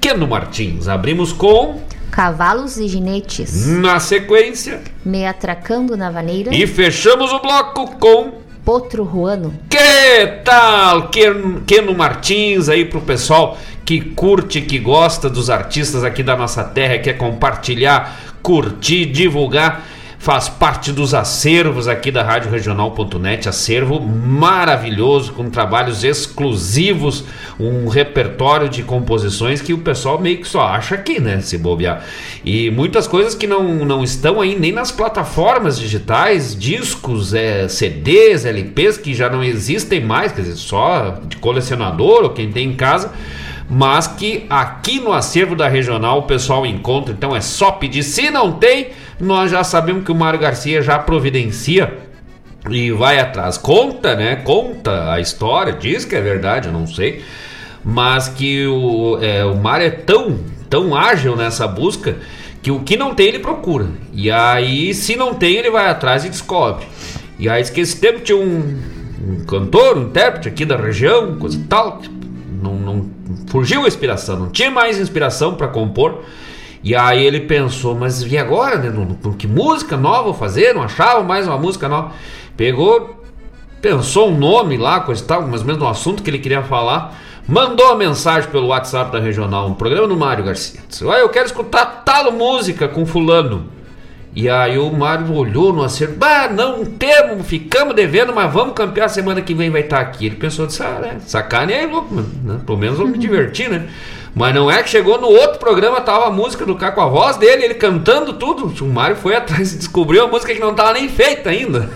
Keno 0.00 0.26
Martins. 0.26 0.88
Abrimos 0.88 1.32
com 1.32 1.80
Cavalos 2.10 2.76
e 2.76 2.88
Ginetes. 2.88 3.66
Na 3.66 4.00
sequência, 4.00 4.82
Me 5.04 5.26
Atracando 5.26 5.96
na 5.96 6.10
Vaneira. 6.10 6.54
E 6.54 6.66
fechamos 6.66 7.32
o 7.32 7.38
bloco 7.38 7.96
com 7.98 8.32
Potro 8.64 9.04
Ruano. 9.04 9.54
Que 9.68 10.26
tal? 10.44 11.08
Keno, 11.08 11.62
Keno 11.62 11.94
Martins 11.94 12.68
aí 12.68 12.84
pro 12.84 13.00
pessoal 13.00 13.56
que 13.84 14.00
curte, 14.00 14.60
que 14.60 14.78
gosta 14.78 15.28
dos 15.30 15.50
artistas 15.50 16.04
aqui 16.04 16.22
da 16.22 16.36
nossa 16.36 16.62
terra, 16.62 16.98
quer 16.98 17.14
compartilhar, 17.14 18.16
curtir, 18.42 19.06
divulgar 19.06 19.84
faz 20.20 20.50
parte 20.50 20.92
dos 20.92 21.14
acervos 21.14 21.88
aqui 21.88 22.10
da 22.10 22.22
Rádio 22.22 22.50
Regional.net, 22.50 23.48
acervo 23.48 23.98
maravilhoso, 23.98 25.32
com 25.32 25.48
trabalhos 25.48 26.04
exclusivos, 26.04 27.24
um 27.58 27.88
repertório 27.88 28.68
de 28.68 28.82
composições 28.82 29.62
que 29.62 29.72
o 29.72 29.78
pessoal 29.78 30.20
meio 30.20 30.36
que 30.36 30.46
só 30.46 30.60
acha 30.60 30.94
aqui, 30.94 31.18
né? 31.18 31.40
Se 31.40 31.56
bobear. 31.56 32.04
E 32.44 32.70
muitas 32.70 33.06
coisas 33.06 33.34
que 33.34 33.46
não, 33.46 33.86
não 33.86 34.04
estão 34.04 34.42
aí 34.42 34.58
nem 34.58 34.72
nas 34.72 34.92
plataformas 34.92 35.78
digitais, 35.78 36.54
discos, 36.54 37.32
é, 37.32 37.66
CDs, 37.66 38.44
LPs 38.44 38.98
que 38.98 39.14
já 39.14 39.30
não 39.30 39.42
existem 39.42 40.04
mais, 40.04 40.32
quer 40.32 40.42
dizer, 40.42 40.56
só 40.56 41.18
de 41.26 41.38
colecionador 41.38 42.24
ou 42.24 42.30
quem 42.30 42.52
tem 42.52 42.68
em 42.68 42.74
casa 42.74 43.10
mas 43.70 44.08
que 44.08 44.46
aqui 44.50 44.98
no 44.98 45.12
acervo 45.12 45.54
da 45.54 45.68
regional 45.68 46.18
o 46.18 46.22
pessoal 46.22 46.66
encontra, 46.66 47.14
então 47.14 47.36
é 47.36 47.40
só 47.40 47.70
pedir. 47.70 48.02
Se 48.02 48.28
não 48.28 48.50
tem, 48.50 48.88
nós 49.20 49.52
já 49.52 49.62
sabemos 49.62 50.04
que 50.04 50.10
o 50.10 50.14
Mário 50.14 50.40
Garcia 50.40 50.82
já 50.82 50.98
providencia 50.98 51.96
e 52.68 52.90
vai 52.90 53.20
atrás. 53.20 53.56
Conta, 53.56 54.16
né? 54.16 54.36
Conta 54.36 55.12
a 55.12 55.20
história, 55.20 55.72
diz 55.72 56.04
que 56.04 56.16
é 56.16 56.20
verdade, 56.20 56.66
eu 56.66 56.72
não 56.72 56.84
sei, 56.84 57.22
mas 57.84 58.28
que 58.28 58.66
o, 58.66 59.18
é, 59.22 59.44
o 59.44 59.54
Mário 59.54 59.86
é 59.86 59.90
tão, 59.90 60.40
tão 60.68 60.96
ágil 60.96 61.36
nessa 61.36 61.68
busca 61.68 62.16
que 62.60 62.72
o 62.72 62.80
que 62.80 62.96
não 62.96 63.14
tem 63.14 63.28
ele 63.28 63.38
procura. 63.38 63.86
E 64.12 64.32
aí, 64.32 64.92
se 64.94 65.14
não 65.14 65.32
tem, 65.32 65.56
ele 65.56 65.70
vai 65.70 65.88
atrás 65.88 66.24
e 66.24 66.28
descobre. 66.28 66.84
E 67.38 67.48
aí, 67.48 67.62
que 67.62 67.80
esse 67.80 67.98
tempo 68.00 68.20
tinha 68.20 68.36
um, 68.36 68.78
um 69.26 69.44
cantor, 69.44 69.96
um 69.96 70.02
intérprete 70.08 70.48
aqui 70.48 70.64
da 70.64 70.76
região, 70.76 71.36
coisa 71.36 71.56
e 71.56 71.62
tal, 71.62 72.02
não, 72.62 72.74
não 72.74 73.10
fugiu 73.48 73.84
a 73.84 73.88
inspiração, 73.88 74.38
não 74.38 74.50
tinha 74.50 74.70
mais 74.70 74.98
inspiração 74.98 75.54
para 75.54 75.68
compor. 75.68 76.22
E 76.82 76.94
aí 76.94 77.24
ele 77.24 77.40
pensou, 77.40 77.94
mas 77.94 78.22
e 78.22 78.38
agora? 78.38 78.78
Né? 78.78 78.90
Que 79.38 79.46
música 79.46 79.96
nova 79.96 80.32
fazer? 80.32 80.74
Não 80.74 80.82
achava 80.82 81.22
mais 81.22 81.46
uma 81.46 81.58
música 81.58 81.88
nova. 81.88 82.12
Pegou, 82.56 83.22
pensou 83.82 84.30
um 84.30 84.38
nome 84.38 84.78
lá, 84.78 85.00
coisa 85.00 85.22
e 85.22 85.26
tal, 85.26 85.42
mais 85.46 85.60
ou 85.60 85.66
menos 85.66 85.82
no 85.82 85.88
assunto 85.88 86.22
que 86.22 86.30
ele 86.30 86.38
queria 86.38 86.62
falar. 86.62 87.18
Mandou 87.46 87.88
a 87.88 87.96
mensagem 87.96 88.48
pelo 88.48 88.68
WhatsApp 88.68 89.12
da 89.12 89.18
regional, 89.18 89.66
um 89.66 89.74
programa 89.74 90.06
do 90.06 90.16
Mário 90.16 90.44
Garcia. 90.44 90.80
Disse, 90.88 91.04
eu 91.04 91.28
quero 91.28 91.46
escutar 91.46 92.02
tal 92.04 92.32
música 92.32 92.88
com 92.88 93.04
fulano. 93.04 93.79
E 94.34 94.48
aí 94.48 94.78
o 94.78 94.92
Mário 94.92 95.32
olhou 95.34 95.72
no 95.72 95.82
acerto, 95.82 96.14
bah, 96.14 96.48
não 96.48 96.84
temos, 96.84 97.44
ficamos 97.46 97.96
devendo, 97.96 98.32
mas 98.32 98.52
vamos 98.52 98.74
campear 98.74 99.08
semana 99.08 99.42
que 99.42 99.54
vem 99.54 99.70
vai 99.70 99.80
estar 99.80 99.98
aqui. 99.98 100.26
Ele 100.26 100.36
pensou, 100.36 100.66
disse, 100.66 100.82
ah, 100.82 101.00
né, 101.00 101.16
sacane 101.26 101.74
aí, 101.74 101.86
louco, 101.86 102.14
né? 102.14 102.60
pelo 102.64 102.78
menos 102.78 102.96
vamos 102.96 103.12
me 103.12 103.18
divertir, 103.22 103.68
né? 103.68 103.88
Mas 104.32 104.54
não 104.54 104.70
é 104.70 104.80
que 104.82 104.88
chegou 104.88 105.20
no 105.20 105.26
outro 105.26 105.58
programa, 105.58 106.00
tava 106.00 106.28
a 106.28 106.30
música 106.30 106.64
do 106.64 106.76
cara 106.76 106.92
com 106.92 107.00
a 107.00 107.08
voz 107.08 107.36
dele, 107.36 107.64
ele 107.64 107.74
cantando 107.74 108.34
tudo. 108.34 108.72
O 108.84 108.88
Mário 108.88 109.16
foi 109.16 109.34
atrás 109.34 109.72
e 109.72 109.78
descobriu 109.78 110.24
a 110.24 110.28
música 110.28 110.54
que 110.54 110.60
não 110.60 110.72
tava 110.72 110.92
nem 110.92 111.08
feita 111.08 111.50
ainda. 111.50 111.90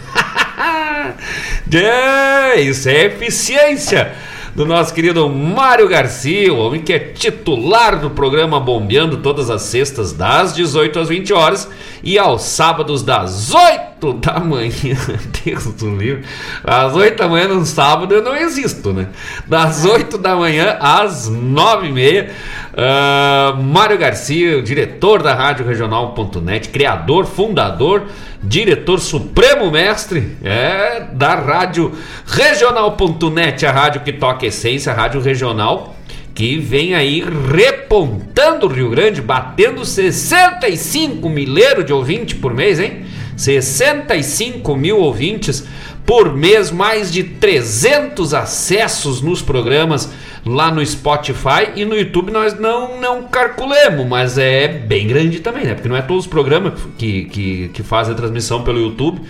é, 1.73 2.61
isso 2.61 2.89
é 2.89 3.05
eficiência 3.05 4.13
do 4.55 4.65
nosso 4.65 4.95
querido 4.95 5.29
Mário 5.29 5.89
Garcia, 5.89 6.53
o 6.53 6.59
homem 6.59 6.81
que 6.81 6.93
é 6.93 6.99
titular 6.99 7.99
do 7.99 8.11
programa 8.11 8.61
Bombeando 8.61 9.17
todas 9.17 9.51
as 9.51 9.63
sextas 9.63 10.13
das 10.13 10.55
18 10.55 11.01
às 11.01 11.09
20 11.09 11.33
horas 11.33 11.69
e 12.03 12.19
aos 12.19 12.43
sábados 12.43 13.03
das 13.03 13.53
8 13.53 14.13
da 14.15 14.39
manhã. 14.39 14.97
Deus 15.45 15.65
do 15.75 15.97
livro. 15.97 16.23
Às 16.63 16.95
8 16.95 17.19
da 17.19 17.29
manhã 17.29 17.49
no 17.49 17.67
sábado 17.67 18.15
eu 18.15 18.23
não 18.23 18.37
existo, 18.37 18.93
né? 18.93 19.09
Das 19.47 19.85
8 19.85 20.19
da 20.19 20.37
manhã 20.37 20.77
às 20.81 21.29
9 21.29 21.89
e 21.89 21.93
meia. 21.93 22.31
Uh, 22.75 23.63
Mário 23.63 23.97
Garcia, 23.97 24.61
diretor 24.61 25.23
da 25.23 25.33
Rádio 25.33 25.65
Regional.net, 25.65 26.71
criador, 26.71 27.25
fundador, 27.25 28.07
diretor 28.43 28.99
supremo 28.99 29.71
mestre 29.71 30.37
é, 30.43 31.07
da 31.13 31.37
Rádio 31.37 31.93
Regional.net, 32.27 33.65
a 33.65 33.71
rádio 33.71 34.01
que 34.01 34.13
toca 34.13 34.45
essência, 34.47 34.93
a 34.93 34.95
Rádio 34.95 35.21
Regional 35.21 35.95
que 36.35 36.59
vem 36.59 36.95
aí 36.95 37.23
repontando 37.23 38.67
o 38.67 38.69
Rio 38.69 38.91
Grande, 38.91 39.23
batendo 39.23 39.85
65 39.85 41.29
milheiro 41.29 41.85
de 41.85 41.93
ouvintes 41.93 42.37
por 42.37 42.53
mês, 42.53 42.81
hein? 42.81 43.05
65 43.37 44.77
mil 44.77 44.99
ouvintes 44.99 45.65
por 46.05 46.35
mês, 46.35 46.71
mais 46.71 47.11
de 47.11 47.23
300 47.23 48.35
acessos 48.35 49.23
nos 49.23 49.41
programas 49.43 50.11
lá 50.45 50.71
no 50.71 50.85
Spotify 50.85 51.71
e 51.75 51.85
no 51.85 51.97
YouTube 51.97 52.31
nós 52.31 52.59
não, 52.59 53.01
não 53.01 53.23
calculemos, 53.23 54.07
mas 54.07 54.37
é 54.37 54.69
bem 54.69 55.07
grande 55.07 55.41
também, 55.41 55.65
né? 55.65 55.75
Porque 55.75 55.89
não 55.89 55.97
é 55.97 56.03
todos 56.03 56.25
os 56.25 56.31
programas 56.31 56.75
que, 56.99 57.25
que, 57.25 57.69
que 57.69 57.83
fazem 57.83 58.13
a 58.13 58.17
transmissão 58.17 58.63
pelo 58.63 58.79
YouTube, 58.79 59.23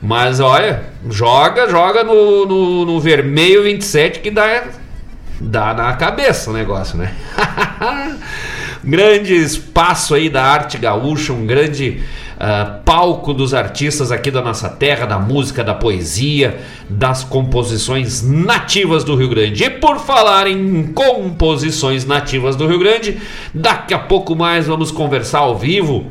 mas 0.00 0.40
olha, 0.40 0.84
joga, 1.10 1.68
joga 1.68 2.02
no, 2.02 2.46
no, 2.46 2.84
no 2.86 3.00
vermelho 3.00 3.64
27 3.64 4.20
que 4.20 4.30
dá 4.30 4.64
dá 5.40 5.74
na 5.74 5.92
cabeça 5.94 6.50
o 6.50 6.52
negócio, 6.52 6.96
né? 6.96 7.14
grande 8.84 9.34
espaço 9.34 10.14
aí 10.14 10.28
da 10.28 10.44
arte 10.44 10.78
gaúcha, 10.78 11.32
um 11.32 11.46
grande 11.46 12.02
uh, 12.42 12.82
palco 12.84 13.32
dos 13.32 13.54
artistas 13.54 14.10
aqui 14.10 14.30
da 14.30 14.42
nossa 14.42 14.68
terra, 14.68 15.06
da 15.06 15.18
música, 15.18 15.62
da 15.62 15.74
poesia, 15.74 16.60
das 16.90 17.22
composições 17.22 18.22
nativas 18.22 19.04
do 19.04 19.14
Rio 19.14 19.28
Grande. 19.28 19.64
E 19.64 19.70
por 19.70 20.00
falar 20.00 20.48
em 20.48 20.92
composições 20.92 22.04
nativas 22.04 22.56
do 22.56 22.66
Rio 22.66 22.80
Grande, 22.80 23.18
daqui 23.54 23.94
a 23.94 23.98
pouco 23.98 24.34
mais 24.34 24.66
vamos 24.66 24.90
conversar 24.90 25.38
ao 25.38 25.56
vivo 25.56 26.10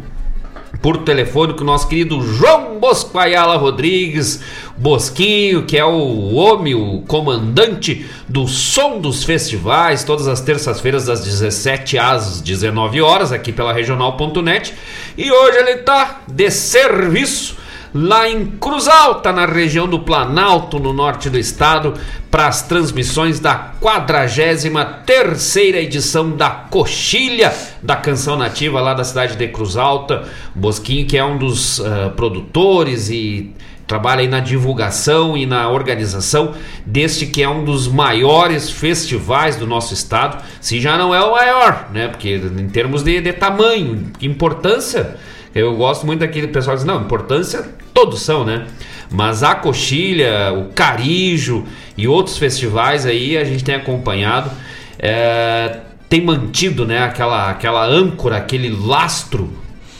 por 0.81 0.99
telefone 0.99 1.53
com 1.53 1.61
o 1.61 1.65
nosso 1.65 1.87
querido 1.87 2.21
João 2.21 2.79
Bosco 2.79 3.17
Ayala 3.17 3.55
Rodrigues, 3.55 4.41
Bosquinho, 4.75 5.63
que 5.63 5.77
é 5.77 5.85
o 5.85 6.33
homem, 6.33 6.73
o 6.73 7.03
comandante 7.07 8.05
do 8.27 8.47
som 8.47 8.99
dos 8.99 9.23
festivais, 9.23 10.03
todas 10.03 10.27
as 10.27 10.41
terças-feiras 10.41 11.05
das 11.05 11.23
17 11.23 11.99
às 11.99 12.41
19 12.41 13.01
horas, 13.01 13.31
aqui 13.31 13.51
pela 13.51 13.71
regional.net. 13.71 14.73
E 15.15 15.31
hoje 15.31 15.57
ele 15.57 15.71
está 15.71 16.21
de 16.27 16.49
serviço 16.49 17.60
lá 17.93 18.29
em 18.29 18.45
Cruz 18.45 18.87
Alta, 18.87 19.31
na 19.31 19.45
região 19.45 19.87
do 19.87 19.99
Planalto, 19.99 20.79
no 20.79 20.93
norte 20.93 21.29
do 21.29 21.37
estado, 21.37 21.93
para 22.29 22.47
as 22.47 22.61
transmissões 22.61 23.39
da 23.39 23.55
43 23.55 25.55
edição 25.75 26.31
da 26.31 26.49
Coxilha 26.49 27.53
da 27.83 27.95
Canção 27.95 28.37
Nativa 28.37 28.79
lá 28.79 28.93
da 28.93 29.03
cidade 29.03 29.35
de 29.35 29.47
Cruz 29.49 29.75
Alta. 29.75 30.23
Bosquinho, 30.55 31.05
que 31.05 31.17
é 31.17 31.23
um 31.23 31.37
dos 31.37 31.79
uh, 31.79 32.11
produtores 32.15 33.09
e 33.09 33.53
trabalha 33.91 34.21
aí 34.21 34.27
na 34.27 34.39
divulgação 34.39 35.35
e 35.35 35.45
na 35.45 35.69
organização 35.69 36.53
deste 36.85 37.25
que 37.25 37.43
é 37.43 37.49
um 37.49 37.65
dos 37.65 37.89
maiores 37.89 38.69
festivais 38.69 39.57
do 39.57 39.67
nosso 39.67 39.93
estado, 39.93 40.41
se 40.61 40.79
já 40.79 40.97
não 40.97 41.13
é 41.13 41.21
o 41.21 41.33
maior, 41.33 41.89
né? 41.91 42.07
Porque 42.07 42.35
em 42.35 42.69
termos 42.69 43.03
de, 43.03 43.19
de 43.19 43.33
tamanho, 43.33 44.09
importância, 44.21 45.17
eu 45.53 45.75
gosto 45.75 46.05
muito 46.05 46.19
daquele 46.19 46.47
pessoal 46.47 46.75
que 46.75 46.83
diz, 46.83 46.87
não, 46.87 47.01
importância 47.01 47.65
todos 47.93 48.21
são, 48.21 48.45
né? 48.45 48.67
Mas 49.09 49.43
a 49.43 49.55
Coxilha, 49.55 50.53
o 50.53 50.71
Carijo 50.73 51.65
e 51.97 52.07
outros 52.07 52.37
festivais 52.37 53.05
aí 53.05 53.37
a 53.37 53.43
gente 53.43 53.63
tem 53.63 53.75
acompanhado, 53.75 54.49
é, 54.97 55.79
tem 56.07 56.21
mantido 56.21 56.85
né, 56.85 57.03
aquela, 57.03 57.49
aquela 57.49 57.85
âncora, 57.85 58.37
aquele 58.37 58.69
lastro 58.69 59.51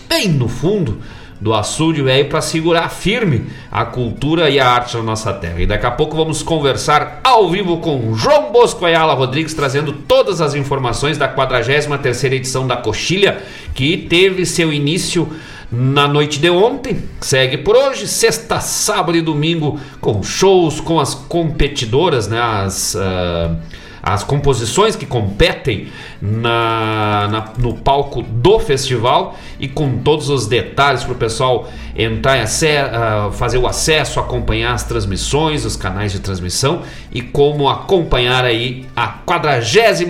bem 0.08 0.30
no 0.30 0.48
fundo 0.48 1.00
do 1.42 1.56
açude 1.56 2.04
velho 2.04 2.30
para 2.30 2.40
segurar 2.40 2.88
firme 2.90 3.48
a 3.72 3.84
cultura 3.84 4.48
e 4.48 4.60
a 4.60 4.70
arte 4.70 4.96
da 4.96 5.02
nossa 5.02 5.34
terra. 5.34 5.60
E 5.60 5.66
daqui 5.66 5.88
a 5.88 5.92
pouco 5.92 6.16
vamos 6.16 6.44
conversar 6.44 7.20
ao 7.24 7.50
vivo 7.50 7.78
com 7.78 8.14
João 8.14 8.52
Bosco 8.52 8.86
Ayala 8.86 9.16
Rodrigues, 9.16 9.56
trazendo 9.56 9.92
todas 9.92 10.40
as 10.40 10.54
informações 10.54 11.18
da 11.18 11.28
43ª 11.34 12.32
edição 12.32 12.68
da 12.68 12.78
Coxilha, 12.78 13.42
que 13.74 13.98
teve 13.98 14.46
seu 14.46 14.72
início 14.72 15.28
na 15.72 16.08
noite 16.08 16.38
de 16.40 16.50
ontem, 16.50 17.02
segue 17.22 17.58
por 17.58 17.76
hoje, 17.76 18.06
sexta, 18.08 18.60
sábado 18.60 19.18
e 19.18 19.22
domingo, 19.22 19.80
com 20.02 20.22
shows 20.22 20.80
com 20.80 21.00
as 21.00 21.16
competidoras, 21.16 22.28
né, 22.28 22.40
as... 22.40 22.94
Uh, 22.94 23.81
as 24.02 24.24
composições 24.24 24.96
que 24.96 25.06
competem 25.06 25.88
na, 26.22 27.28
na, 27.30 27.46
no 27.58 27.76
palco 27.76 28.22
do 28.22 28.60
festival 28.60 29.38
e 29.60 29.68
com 29.68 30.00
todos 30.00 30.30
os 30.30 30.48
detalhes 30.48 31.04
para 31.04 31.14
o 31.14 31.16
pessoal 31.16 31.70
entrar 31.96 32.38
e 32.38 32.44
uh, 32.44 33.32
fazer 33.32 33.58
o 33.58 33.68
acesso, 33.68 34.20
acompanhar 34.20 34.74
as 34.74 34.84
transmissões, 34.84 35.66
os 35.66 35.76
canais 35.76 36.12
de 36.12 36.20
transmissão 36.20 36.82
e 37.12 37.22
como 37.22 37.70
acompanhar 37.70 38.44
aí 38.44 38.86
a 38.96 39.08
43 39.08 40.02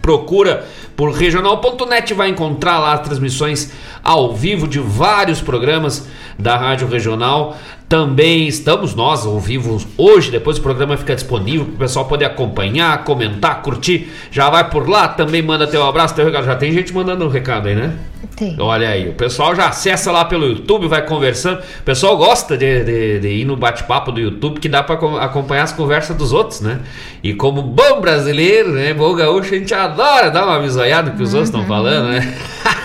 Procura 0.00 0.64
por 0.96 1.10
regional.net 1.12 2.14
vai 2.14 2.28
encontrar 2.28 2.78
lá 2.78 2.92
as 2.92 3.00
transmissões 3.00 3.72
ao 4.04 4.32
vivo 4.34 4.68
de 4.68 4.78
vários 4.78 5.40
programas 5.40 6.06
da 6.38 6.56
Rádio 6.56 6.86
Regional. 6.88 7.56
Também 7.90 8.46
estamos 8.46 8.94
nós 8.94 9.26
ao 9.26 9.40
vivo 9.40 9.84
hoje, 9.98 10.30
depois 10.30 10.58
o 10.58 10.62
programa 10.62 10.96
fica 10.96 11.12
disponível 11.12 11.64
para 11.64 11.74
o 11.74 11.78
pessoal 11.78 12.04
poder 12.04 12.24
acompanhar, 12.24 13.02
comentar, 13.02 13.62
curtir. 13.62 14.08
Já 14.30 14.48
vai 14.48 14.70
por 14.70 14.88
lá, 14.88 15.08
também 15.08 15.42
manda 15.42 15.66
teu 15.66 15.84
abraço, 15.84 16.14
teu 16.14 16.24
recado. 16.24 16.46
Já 16.46 16.54
tem 16.54 16.72
gente 16.72 16.94
mandando 16.94 17.24
um 17.24 17.28
recado 17.28 17.66
aí, 17.66 17.74
né? 17.74 17.96
Tem. 18.36 18.54
Olha 18.60 18.90
aí, 18.90 19.08
o 19.08 19.14
pessoal 19.14 19.56
já 19.56 19.66
acessa 19.66 20.12
lá 20.12 20.24
pelo 20.24 20.46
YouTube, 20.46 20.86
vai 20.86 21.04
conversando. 21.04 21.58
O 21.58 21.82
pessoal 21.82 22.16
gosta 22.16 22.56
de, 22.56 22.84
de, 22.84 23.18
de 23.18 23.28
ir 23.28 23.44
no 23.44 23.56
bate-papo 23.56 24.12
do 24.12 24.20
YouTube, 24.20 24.60
que 24.60 24.68
dá 24.68 24.84
para 24.84 24.94
acompanhar 25.24 25.64
as 25.64 25.72
conversas 25.72 26.16
dos 26.16 26.32
outros, 26.32 26.60
né? 26.60 26.78
E 27.24 27.34
como 27.34 27.60
bom 27.60 28.00
brasileiro, 28.00 28.70
né? 28.70 28.94
Bom 28.94 29.16
gaúcho, 29.16 29.52
a 29.52 29.58
gente 29.58 29.74
adora 29.74 30.30
dar 30.30 30.46
uma 30.46 30.60
bisoiada 30.60 31.10
que 31.10 31.20
os 31.20 31.32
uhum. 31.32 31.40
outros 31.40 31.48
estão 31.48 31.66
falando, 31.66 32.10
né? 32.10 32.34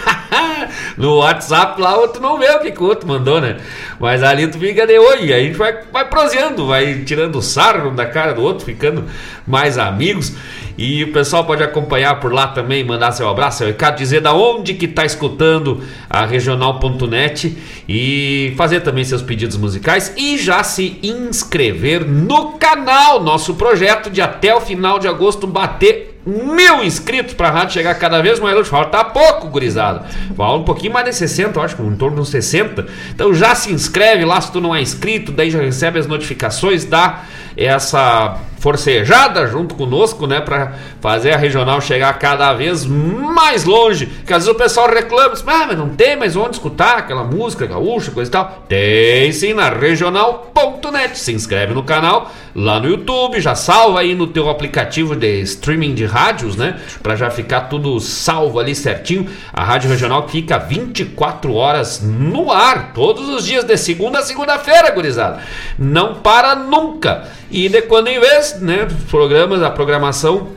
no 0.98 1.18
WhatsApp 1.18 1.80
lá, 1.82 1.98
outro 1.98 2.22
não 2.22 2.38
vê 2.38 2.50
o 2.52 2.60
que, 2.60 2.72
que 2.72 2.82
o 2.82 2.86
outro 2.86 3.08
mandou, 3.08 3.42
né? 3.42 3.58
Mas 4.00 4.24
ali 4.24 4.48
tu 4.48 4.58
fica 4.58 4.86
de 4.88 4.98
oi, 4.98 5.34
aí 5.34 5.34
a 5.34 5.40
gente 5.40 5.58
vai, 5.58 5.78
vai 5.92 6.08
proseando, 6.08 6.68
vai 6.68 7.04
tirando 7.06 7.42
sarro 7.42 7.92
da 7.92 8.06
cara 8.06 8.34
do 8.34 8.42
outro, 8.42 8.66
ficando 8.66 9.06
mais 9.46 9.78
amigos. 9.78 10.34
E 10.78 11.04
o 11.06 11.14
pessoal 11.14 11.46
pode 11.46 11.64
acompanhar 11.64 12.20
por 12.20 12.34
lá 12.34 12.48
também, 12.48 12.84
mandar 12.84 13.14
seu 13.14 13.30
abraço, 13.30 13.60
seu 13.60 13.68
recado, 13.68 13.98
dizer 13.98 14.20
da 14.20 14.34
onde 14.34 14.74
que 14.74 14.86
está 14.86 15.06
escutando 15.06 15.82
a 16.10 16.26
regional.net 16.26 17.58
e 17.88 18.54
fazer 18.58 18.82
também 18.82 19.06
seus 19.06 19.22
pedidos 19.22 19.56
musicais 19.56 20.14
e 20.18 20.38
já 20.38 20.64
se 20.64 21.00
inscrever 21.02 22.06
no 22.06 22.54
canal, 22.54 23.24
nosso 23.24 23.56
projeto 23.56 24.10
de 24.10 24.22
até 24.22 24.54
o 24.54 24.60
final 24.60 25.00
de 25.00 25.08
agosto 25.08 25.48
bater 25.48 26.15
mil 26.26 26.84
inscritos 26.84 27.34
para 27.34 27.50
a 27.50 27.52
rádio 27.52 27.74
chegar 27.74 27.94
cada 27.96 28.22
vez 28.22 28.40
mais 28.40 28.56
longe. 28.56 28.70
Falta 28.70 29.04
pouco, 29.04 29.48
gurizada. 29.48 30.06
Falta 30.36 30.62
um 30.62 30.64
pouquinho 30.64 30.94
mais 30.94 31.06
de 31.06 31.14
60, 31.14 31.60
eu 31.60 31.64
acho, 31.64 31.82
em 31.82 31.96
torno 31.96 32.16
de 32.16 32.22
uns 32.22 32.30
60. 32.30 32.86
Então 33.12 33.34
já 33.34 33.54
se 33.54 33.72
inscreve 33.72 34.26
lá 34.26 34.42
se 34.42 34.52
tu 34.52 34.60
não 34.60 34.76
é 34.76 34.82
inscrito, 34.82 35.32
daí 35.32 35.52
já 35.52 35.60
recebe 35.60 36.00
as 36.00 36.08
notificações, 36.08 36.86
dá 36.86 37.24
essa 37.58 38.40
forcejada 38.66 39.46
junto 39.46 39.76
conosco, 39.76 40.26
né, 40.26 40.42
para 40.42 40.74
fazer 41.00 41.34
a 41.34 41.38
regional 41.38 41.80
chegar 41.80 42.18
cada 42.18 42.52
vez 42.52 42.84
mais 42.84 43.64
longe. 43.64 44.08
Que 44.26 44.34
às 44.34 44.44
vezes 44.44 44.50
o 44.50 44.58
pessoal 44.58 44.90
reclama, 44.90 45.36
ah, 45.36 45.66
mas 45.68 45.78
não 45.78 45.90
tem 45.90 46.16
mais 46.16 46.36
onde 46.36 46.56
escutar 46.56 46.98
aquela 46.98 47.24
música 47.24 47.68
gaúcha, 47.68 48.10
coisa 48.10 48.28
e 48.28 48.32
tal. 48.32 48.66
Tem 48.68 49.32
sim 49.32 49.54
na 49.54 49.70
regional.net. 49.70 51.20
Se 51.20 51.32
inscreve 51.32 51.76
no 51.76 51.84
canal 51.84 52.32
lá 52.56 52.80
no 52.80 52.88
YouTube, 52.88 53.40
já 53.40 53.54
salva 53.54 54.00
aí 54.00 54.16
no 54.16 54.26
teu 54.26 54.50
aplicativo 54.50 55.16
de 55.16 55.42
streaming 55.42 55.94
de 55.94 56.06
rádios, 56.06 56.56
né, 56.56 56.80
para 57.04 57.16
já 57.16 57.30
ficar 57.30 57.62
tudo 57.62 58.00
salvo 58.00 58.60
ali 58.60 58.74
certinho. 58.74 59.30
A 59.54 59.64
Rádio 59.64 59.92
Regional 59.92 60.28
fica 60.28 60.58
24 60.58 61.54
horas 61.54 62.02
no 62.02 62.52
ar, 62.52 62.94
todos 62.94 63.30
os 63.30 63.46
dias 63.46 63.64
de 63.64 63.78
segunda 63.78 64.20
a 64.20 64.24
segunda-feira, 64.24 64.90
gurizada. 64.90 65.40
Não 65.78 66.16
para 66.16 66.56
nunca. 66.56 67.26
E 67.50 67.70
de 67.70 67.82
quando 67.84 68.08
em 68.08 68.20
vez, 68.20 68.60
né, 68.60 68.88
programas, 69.10 69.62
a 69.62 69.70
programação 69.70 70.50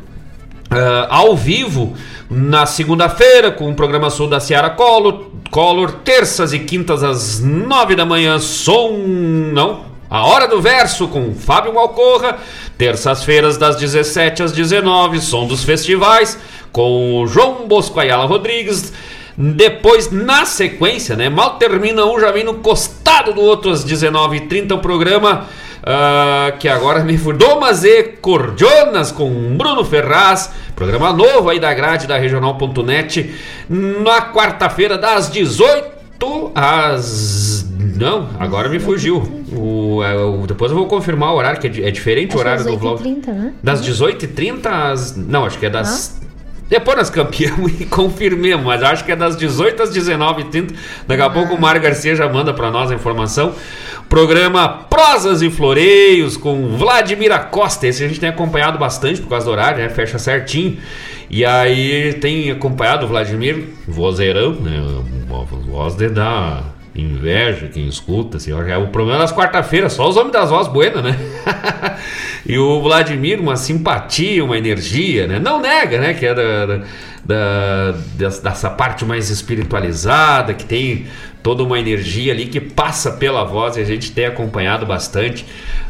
uh, 0.71 1.07
ao 1.09 1.37
vivo 1.37 1.95
na 2.31 2.67
segunda-feira 2.67 3.51
com 3.51 3.71
o 3.71 3.75
programa 3.75 4.11
Sul 4.11 4.29
da 4.29 4.41
Ciara 4.41 4.71
Collor, 4.71 5.93
terças 6.05 6.53
e 6.53 6.59
quintas 6.59 7.03
às 7.03 7.41
nove 7.41 7.95
da 7.95 8.05
manhã, 8.05 8.39
som 8.39 8.93
não, 9.53 9.87
a 10.11 10.27
Hora 10.27 10.47
do 10.47 10.61
Verso 10.61 11.09
com 11.09 11.35
Fábio 11.35 11.75
Malcorra, 11.75 12.39
terças-feiras 12.77 13.57
das 13.57 13.77
17 13.77 14.43
às 14.43 14.53
19, 14.53 15.21
som 15.21 15.47
dos 15.47 15.65
festivais 15.65 16.39
com 16.73 17.25
João 17.27 17.67
Bosco 17.67 17.99
Ayala 17.99 18.27
Rodrigues. 18.27 18.93
Depois, 19.37 20.11
na 20.11 20.45
sequência, 20.45 21.15
né? 21.15 21.29
Mal 21.29 21.59
termina 21.59 22.05
um, 22.05 22.19
já 22.19 22.33
vem 22.33 22.43
no 22.43 22.55
costado 22.55 23.33
do 23.33 23.41
outro 23.41 23.71
às 23.71 23.85
19h30 23.85 24.73
o 24.73 24.79
programa 24.79 25.47
Uh, 25.89 26.55
que 26.59 26.69
agora 26.69 27.03
me 27.03 27.17
Domas 27.17 27.83
e 27.83 28.03
Cordionas 28.21 29.11
com 29.11 29.57
Bruno 29.57 29.83
Ferraz, 29.87 30.51
programa 30.77 31.15
novo 31.15 31.49
aí 31.49 31.59
da 31.59 31.73
grade 31.73 32.07
da 32.07 32.19
Regional.net, 32.19 33.35
na 33.71 34.31
quarta-feira 34.31 34.99
das 34.99 35.31
18 35.31 36.53
às. 36.55 37.67
Não, 37.97 38.29
agora 38.39 38.69
me 38.69 38.79
fugiu. 38.79 39.47
O, 39.51 40.03
é, 40.05 40.15
o, 40.15 40.47
depois 40.47 40.71
eu 40.71 40.77
vou 40.77 40.87
confirmar 40.87 41.33
o 41.33 41.37
horário, 41.37 41.59
que 41.59 41.67
é, 41.67 41.89
é 41.89 41.91
diferente 41.91 42.33
acho 42.33 42.37
o 42.37 42.41
horário 42.41 42.65
do 42.65 42.77
vlog. 42.77 43.01
30, 43.01 43.33
né? 43.33 43.55
Das 43.63 43.81
18h30 43.81 44.67
às. 44.67 45.17
Não, 45.17 45.47
acho 45.47 45.59
que 45.59 45.65
é 45.65 45.71
das. 45.71 46.21
Ah? 46.23 46.28
Depois 46.69 46.97
nós 46.97 47.11
campeamos 47.11 47.73
e 47.81 47.87
confirmemos, 47.87 48.65
mas 48.65 48.83
acho 48.83 49.05
que 49.05 49.13
é 49.13 49.17
das 49.17 49.37
18 49.37 49.83
às 49.83 49.91
19h30. 49.91 50.75
Daqui 51.07 51.23
a 51.23 51.27
ah. 51.27 51.31
pouco 51.31 51.55
o 51.55 51.61
Mário 51.61 51.81
Garcia 51.81 52.15
já 52.15 52.29
manda 52.29 52.53
para 52.53 52.71
nós 52.71 52.91
a 52.91 52.95
informação. 52.95 53.55
Programa 54.09 54.69
Prosas 54.69 55.43
e 55.43 55.51
Floreios 55.51 56.37
com 56.37 56.77
Vladimir 56.77 57.33
Acosta. 57.33 57.87
Esse 57.87 58.05
a 58.05 58.09
gente 58.09 58.21
tem 58.21 58.29
acompanhado 58.29 58.79
bastante 58.79 59.21
por 59.21 59.29
causa 59.29 59.47
do 59.47 59.53
horário, 59.53 59.83
né? 59.83 59.89
Fecha 59.89 60.19
certinho. 60.19 60.79
E 61.31 61.45
aí 61.45 62.15
tem 62.15 62.51
acompanhado 62.51 63.05
o 63.05 63.09
Vladimir, 63.09 63.69
vozeirão, 63.87 64.53
né? 64.53 64.83
Voz 65.71 65.95
de 65.95 66.09
dar 66.09 66.78
inveja 67.01 67.69
quem 67.69 67.87
escuta, 67.87 68.37
assim. 68.37 68.53
É 68.53 68.77
o 68.77 68.89
problema 68.89 69.21
das 69.21 69.33
quarta-feiras, 69.33 69.93
só 69.93 70.09
os 70.09 70.17
homens 70.17 70.33
das 70.33 70.51
vozes 70.51 70.73
buenas, 70.73 71.03
né? 71.03 71.17
e 72.45 72.59
o 72.59 72.81
Vladimir, 72.83 73.41
uma 73.41 73.57
simpatia, 73.57 74.45
uma 74.45 74.59
energia, 74.59 75.27
né? 75.27 75.39
Não 75.39 75.61
nega, 75.61 76.01
né? 76.01 76.15
Que 76.15 76.27
é 76.27 76.35
da, 76.35 76.83
da, 77.25 77.95
dessa 78.15 78.71
parte 78.71 79.05
mais 79.05 79.31
espiritualizada, 79.31 80.55
que 80.55 80.65
tem 80.65 81.07
toda 81.43 81.63
uma 81.63 81.79
energia 81.79 82.33
ali 82.33 82.47
que 82.47 82.61
passa 82.61 83.13
pela 83.13 83.45
voz 83.45 83.77
e 83.77 83.81
a 83.81 83.85
gente 83.85 84.13
tem 84.13 84.27
acompanhado 84.27 84.85
bastante 84.87 85.45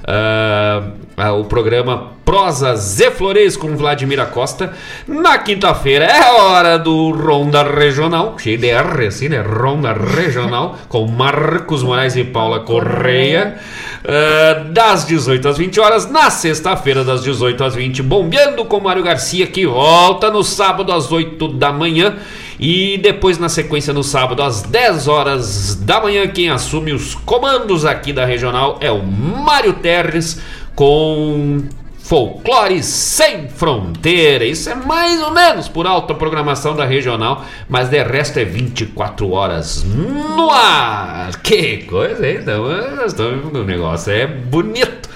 uh, 0.09 1.33
o 1.41 1.45
programa 1.45 2.13
Prosa 2.25 2.77
Zé 2.77 3.11
Flores 3.11 3.57
com 3.57 3.75
Vladimir 3.77 4.25
Costa. 4.27 4.73
Na 5.07 5.39
quinta-feira 5.39 6.05
é 6.05 6.31
hora 6.33 6.79
do 6.79 7.11
Ronda 7.11 7.63
Regional, 7.63 8.39
cheio 8.39 8.59
de 8.59 8.69
R 8.69 9.07
assim, 9.07 9.31
né? 9.31 9.41
Ronda 9.41 9.95
Regional, 9.95 10.77
com 10.89 11.07
Marcos 11.07 11.83
Moraes 11.83 12.17
e 12.17 12.25
Paula 12.25 12.61
Correia. 12.61 13.57
Uh, 14.05 14.73
das 14.73 15.07
18 15.07 15.49
às 15.49 15.59
20 15.59 15.81
horas, 15.81 16.11
na 16.11 16.31
sexta-feira, 16.31 17.03
das 17.03 17.23
18 17.23 17.65
às 17.65 17.75
20, 17.75 18.03
bombeando 18.03 18.65
com 18.65 18.79
Mário 18.79 19.03
Garcia, 19.03 19.47
que 19.47 19.67
volta 19.67 20.31
no 20.31 20.45
sábado 20.45 20.93
às 20.93 21.11
8 21.11 21.49
da 21.49 21.73
manhã. 21.73 22.17
E 22.59 22.99
depois, 22.99 23.39
na 23.39 23.49
sequência, 23.49 23.93
no 23.93 24.03
sábado, 24.03 24.43
às 24.43 24.63
10 24.63 25.07
horas 25.07 25.75
da 25.77 26.01
manhã, 26.01 26.27
quem 26.27 26.51
assume 26.51 26.93
os 26.93 27.15
comandos 27.15 27.85
aqui 27.85 28.13
da 28.13 28.25
regional 28.25 28.79
é 28.81 28.91
o 28.91 29.03
Mário 29.03 29.75
Terres 29.75 30.41
com 30.75 31.63
Folclore 32.01 32.83
Sem 32.83 33.49
Fronteira. 33.49 34.45
Isso 34.45 34.71
é 34.71 34.75
mais 34.75 35.23
ou 35.23 35.31
menos 35.31 35.69
por 35.69 35.87
alta 35.87 36.15
programação 36.15 36.75
da 36.75 36.85
regional, 36.85 37.45
mas 37.69 37.91
de 37.91 38.03
resto 38.03 38.39
é 38.39 38.45
24 38.45 39.31
horas 39.31 39.85
no 39.85 40.51
ar. 40.51 41.31
Que 41.43 41.85
coisa, 41.85 42.27
hein? 42.27 42.39
Então, 42.41 42.65
o 42.65 43.65
negócio 43.65 44.13
é 44.13 44.27
bonito. 44.27 45.09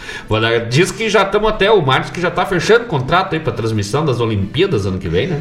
Diz 0.70 0.92
que 0.92 1.08
já 1.08 1.22
estamos 1.22 1.48
até 1.48 1.70
o 1.70 1.80
Marcos 1.84 2.10
que 2.10 2.20
já 2.20 2.28
está 2.28 2.46
fechando 2.46 2.84
contrato 2.84 3.34
aí 3.34 3.40
para 3.40 3.52
transmissão 3.52 4.04
das 4.04 4.20
Olimpíadas 4.20 4.86
ano 4.86 4.98
que 4.98 5.08
vem, 5.08 5.26
né? 5.26 5.40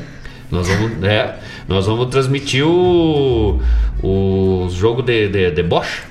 Nós 0.51 0.67
vamos, 0.67 1.03
é, 1.03 1.39
nós 1.67 1.85
vamos 1.87 2.07
transmitir 2.07 2.67
o, 2.67 3.61
o 4.03 4.67
jogo 4.69 5.01
de, 5.01 5.29
de, 5.29 5.51
de 5.51 5.63
Bosch. 5.63 6.10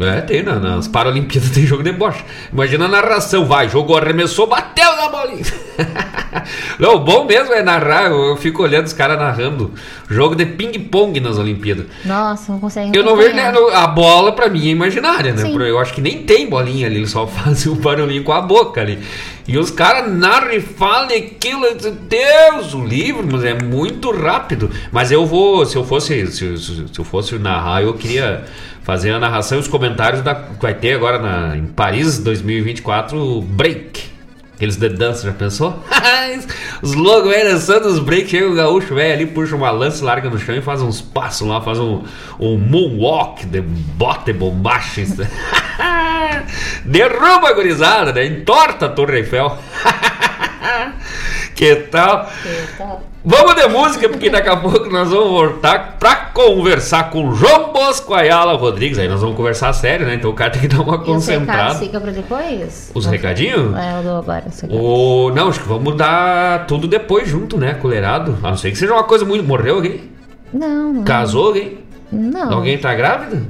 É, 0.00 0.20
tem, 0.22 0.42
na, 0.42 0.58
nas 0.58 0.88
Paralimpíadas 0.88 1.50
tem 1.50 1.66
jogo 1.66 1.82
de 1.82 1.92
bocha. 1.92 2.24
Imagina 2.52 2.86
a 2.86 2.88
narração, 2.88 3.44
vai, 3.44 3.68
jogou, 3.68 3.96
arremessou, 3.96 4.46
bateu 4.46 4.96
na 4.96 5.08
bolinha. 5.08 5.44
Não, 6.78 6.96
o 6.96 7.00
bom 7.00 7.24
mesmo 7.24 7.52
é 7.52 7.62
narrar, 7.62 8.10
eu 8.10 8.36
fico 8.36 8.62
olhando 8.62 8.86
os 8.86 8.92
caras 8.92 9.18
narrando 9.18 9.72
jogo 10.08 10.34
de 10.34 10.46
ping-pong 10.46 11.20
nas 11.20 11.38
Olimpíadas. 11.38 11.86
Nossa, 12.04 12.52
não 12.52 12.58
consegue 12.58 12.96
Eu 12.96 13.04
não 13.04 13.16
vejo 13.16 13.34
né, 13.34 13.52
a 13.72 13.86
bola 13.86 14.32
pra 14.32 14.48
mim 14.48 14.66
é 14.68 14.70
imaginária, 14.70 15.32
né? 15.32 15.42
Sim. 15.42 15.56
Eu 15.62 15.78
acho 15.78 15.92
que 15.92 16.00
nem 16.00 16.22
tem 16.22 16.48
bolinha 16.48 16.86
ali, 16.86 16.96
eles 16.96 17.10
só 17.10 17.26
fazem 17.28 17.70
o 17.70 17.74
um 17.74 17.78
barulhinho 17.78 18.24
com 18.24 18.32
a 18.32 18.40
boca 18.40 18.80
ali. 18.80 18.98
E 19.46 19.58
os 19.58 19.70
caras 19.70 20.10
narram 20.10 20.52
e 20.52 20.60
falam 20.60 21.08
aquilo, 21.16 21.66
Deus, 22.08 22.74
o 22.74 22.84
livro, 22.84 23.26
mas 23.30 23.44
é 23.44 23.54
muito 23.54 24.10
rápido. 24.10 24.70
Mas 24.90 25.10
eu 25.10 25.26
vou, 25.26 25.66
se 25.66 25.76
eu 25.76 25.84
fosse, 25.84 26.26
se, 26.28 26.56
se, 26.56 26.88
se 26.88 26.98
eu 26.98 27.04
fosse 27.04 27.36
narrar, 27.38 27.82
eu 27.82 27.92
queria 27.94 28.44
fazer 28.82 29.10
a 29.10 29.18
narração 29.18 29.58
e 29.58 29.60
os 29.60 29.68
comentários 29.68 30.22
da 30.22 30.34
vai 30.60 30.74
ter 30.74 30.94
agora 30.94 31.18
na, 31.18 31.56
em 31.56 31.66
Paris 31.66 32.18
2024 32.18 33.42
break. 33.42 34.12
Aqueles 34.54 34.76
de 34.76 34.88
dança, 34.90 35.26
já 35.26 35.32
pensou? 35.32 35.82
os 36.82 36.94
loucos 36.94 37.30
velho 37.30 37.50
dançando 37.50 37.88
os 37.88 37.98
breaks, 37.98 38.30
chega 38.30 38.48
o 38.48 38.54
gaúcho 38.54 38.94
velho 38.94 39.14
ali, 39.14 39.26
puxa 39.26 39.56
uma 39.56 39.72
lança, 39.72 40.04
larga 40.04 40.30
no 40.30 40.38
chão 40.38 40.54
e 40.54 40.62
faz 40.62 40.80
uns 40.80 41.00
passos 41.00 41.48
lá, 41.48 41.60
faz 41.60 41.80
um, 41.80 42.04
um 42.38 42.56
moonwalk 42.56 43.44
de 43.44 43.60
bota 43.60 44.30
e 44.30 44.32
bombacha. 44.32 45.02
Derruba 46.84 47.48
a 47.48 47.52
gurizada, 47.54 48.12
né? 48.12 48.24
Entorta 48.26 48.86
a 48.86 48.88
Torre 48.88 49.18
Eiffel. 49.18 49.58
que 51.54 51.76
tal? 51.76 52.26
Que 52.42 52.76
tal? 52.78 53.02
Vamos 53.24 53.54
de 53.54 53.68
música, 53.68 54.08
porque 54.08 54.28
daqui 54.28 54.48
a 54.48 54.56
pouco 54.56 54.90
nós 54.90 55.08
vamos 55.08 55.30
voltar 55.30 55.96
pra 55.98 56.16
conversar 56.16 57.10
com 57.10 57.32
João 57.32 57.72
Bosco 57.72 58.12
Ayala 58.14 58.54
Rodrigues. 58.54 58.98
Aí 58.98 59.06
nós 59.06 59.20
vamos 59.20 59.36
conversar 59.36 59.72
sério, 59.72 60.06
né? 60.06 60.14
Então 60.14 60.30
o 60.30 60.34
cara 60.34 60.50
tem 60.50 60.62
que 60.62 60.68
dar 60.68 60.80
uma 60.80 60.98
concentrada. 60.98 61.74
Os 61.74 61.78
fica 61.78 62.00
pra 62.00 62.10
depois? 62.10 62.90
Os 62.92 63.06
recadinhos? 63.06 63.76
É, 63.76 63.98
eu 63.98 64.02
dou 64.02 64.16
agora. 64.16 64.44
O... 64.68 65.30
Não, 65.30 65.48
acho 65.48 65.60
que 65.60 65.68
vamos 65.68 65.96
dar 65.96 66.66
tudo 66.66 66.88
depois 66.88 67.28
junto, 67.28 67.56
né? 67.56 67.74
Colerado. 67.74 68.36
A 68.42 68.50
não 68.50 68.56
ser 68.56 68.72
que 68.72 68.78
seja 68.78 68.92
uma 68.92 69.04
coisa 69.04 69.24
muito. 69.24 69.44
Morreu 69.44 69.76
alguém? 69.76 70.10
Não, 70.52 70.92
não. 70.92 71.04
Casou 71.04 71.46
alguém? 71.46 71.78
Não. 72.10 72.54
Alguém 72.54 72.76
tá 72.76 72.92
grávida? 72.92 73.40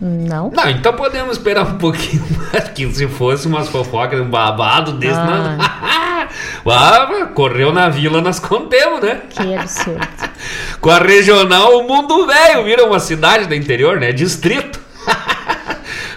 Não. 0.00 0.50
Não, 0.50 0.70
então 0.70 0.92
podemos 0.92 1.32
esperar 1.32 1.66
um 1.66 1.78
pouquinho 1.78 2.24
mais 2.52 2.68
que 2.68 2.88
se 2.92 3.08
fosse 3.08 3.46
umas 3.46 3.68
fofocas, 3.68 4.20
um 4.20 4.30
babado 4.30 4.92
desse. 4.92 5.18
Ah. 5.18 6.28
Não... 6.64 6.72
Ah, 6.72 7.26
correu 7.34 7.72
na 7.72 7.88
vila, 7.88 8.20
nós 8.20 8.38
contemos, 8.38 9.00
né? 9.00 9.22
Que 9.30 9.54
absurdo. 9.54 10.06
Com 10.80 10.90
a 10.90 10.98
regional, 10.98 11.78
o 11.78 11.86
mundo 11.86 12.26
velho 12.26 12.64
vira 12.64 12.84
uma 12.84 13.00
cidade 13.00 13.46
do 13.46 13.54
interior, 13.54 13.98
né? 13.98 14.12
Distrito. 14.12 14.78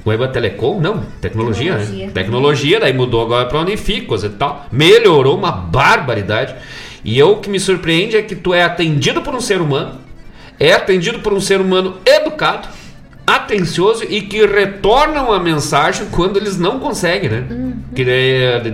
Guaíba 0.05 0.29
Telecom, 0.29 0.81
não, 0.81 1.03
tecnologia, 1.21 1.77
tecnologia. 1.77 2.07
né? 2.07 2.13
Tecnologia, 2.13 2.81
daí 2.81 2.93
mudou 2.93 3.23
agora 3.23 3.47
para 3.47 3.61
Unifique, 3.61 4.03
coisa 4.03 4.27
e 4.27 4.31
tal. 4.31 4.67
Melhorou 4.71 5.37
uma 5.37 5.51
barbaridade. 5.51 6.55
E 7.03 7.19
eu 7.19 7.33
o 7.33 7.37
que 7.37 7.49
me 7.49 7.59
surpreende 7.59 8.17
é 8.17 8.23
que 8.23 8.35
tu 8.35 8.53
é 8.53 8.63
atendido 8.63 9.23
por 9.23 9.35
um 9.35 9.41
ser 9.41 9.63
humano 9.63 10.04
é 10.59 10.73
atendido 10.73 11.21
por 11.21 11.33
um 11.33 11.41
ser 11.41 11.61
humano 11.61 11.99
educado, 12.05 12.69
atencioso 13.27 14.05
e 14.09 14.23
que 14.23 14.45
retorna 14.45 15.23
uma 15.23 15.41
mensagem 15.41 16.07
quando 16.11 16.37
eles 16.37 16.59
não 16.59 16.79
conseguem, 16.79 17.31
né? 17.31 17.45
Uhum. 17.51 17.75
Que 17.95 18.05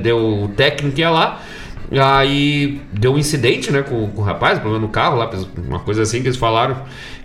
deu 0.03 0.45
o 0.45 0.49
técnico 0.49 0.99
ia 0.99 1.11
lá, 1.11 1.41
aí 1.99 2.81
deu 2.93 3.15
um 3.15 3.19
incidente, 3.19 3.73
né, 3.73 3.83
com, 3.83 4.09
com 4.09 4.23
o 4.23 4.25
rapaz, 4.25 4.59
problema 4.59 4.85
no 4.85 4.93
carro 4.93 5.17
lá, 5.17 5.31
uma 5.67 5.81
coisa 5.81 6.03
assim 6.03 6.21
que 6.21 6.29
eles 6.29 6.39
falaram. 6.39 6.77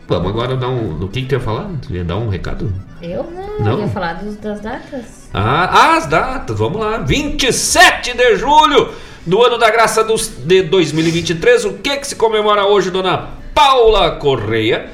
Vamos 0.09 0.29
agora 0.31 0.57
dar 0.57 0.69
um. 0.69 1.03
O 1.05 1.09
que, 1.09 1.23
que 1.23 1.29
tu 1.29 1.33
ia 1.33 1.41
falar? 1.41 1.69
Tu 1.83 1.95
ia 1.95 2.05
dar 2.05 2.17
um 2.17 2.29
recado? 2.29 2.73
Eu 3.03 3.25
não, 3.25 3.59
Não? 3.65 3.73
eu 3.73 3.81
ia 3.81 3.89
falar 3.89 4.15
dos- 4.15 4.37
das 4.37 4.61
datas. 4.61 5.29
Ah, 5.35 5.97
as 5.97 6.07
datas, 6.07 6.57
vamos 6.59 6.81
lá. 6.81 6.99
27 6.99 8.17
de 8.17 8.37
julho 8.37 8.91
do 9.27 9.43
ano 9.43 9.59
da 9.59 9.69
graça 9.71 10.05
dos, 10.05 10.29
de 10.29 10.63
2023. 10.63 11.65
O 11.65 11.73
que 11.75 11.97
que 11.97 12.07
se 12.07 12.15
comemora 12.17 12.65
hoje, 12.67 12.91
dona 12.91 13.31
Paula 13.55 14.13
Correia? 14.13 14.91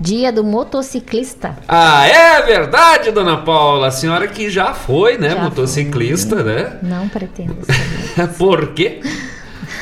Dia 0.00 0.30
do 0.32 0.44
motociclista. 0.44 1.56
Ah, 1.68 2.06
é 2.06 2.42
verdade, 2.42 3.10
dona 3.10 3.38
Paula. 3.38 3.88
A 3.88 3.90
senhora 3.90 4.26
que 4.28 4.48
já 4.50 4.72
foi, 4.74 5.16
né, 5.18 5.30
Já 5.30 5.42
motociclista, 5.42 6.42
né? 6.42 6.78
Não 6.82 7.08
pretendo 7.08 7.56
ser. 7.64 8.26
Por 8.38 8.68
quê? 8.74 9.00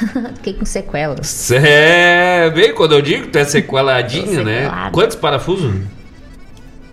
Fiquei 0.36 0.54
com 0.54 0.64
sequelas. 0.64 1.50
É, 1.50 2.50
bem, 2.50 2.74
quando 2.74 2.92
eu 2.92 3.02
digo 3.02 3.24
que 3.24 3.28
tu 3.28 3.38
é 3.38 3.44
sequeladinha, 3.44 4.42
né? 4.42 4.90
Quantos 4.92 5.16
parafusos? 5.16 5.72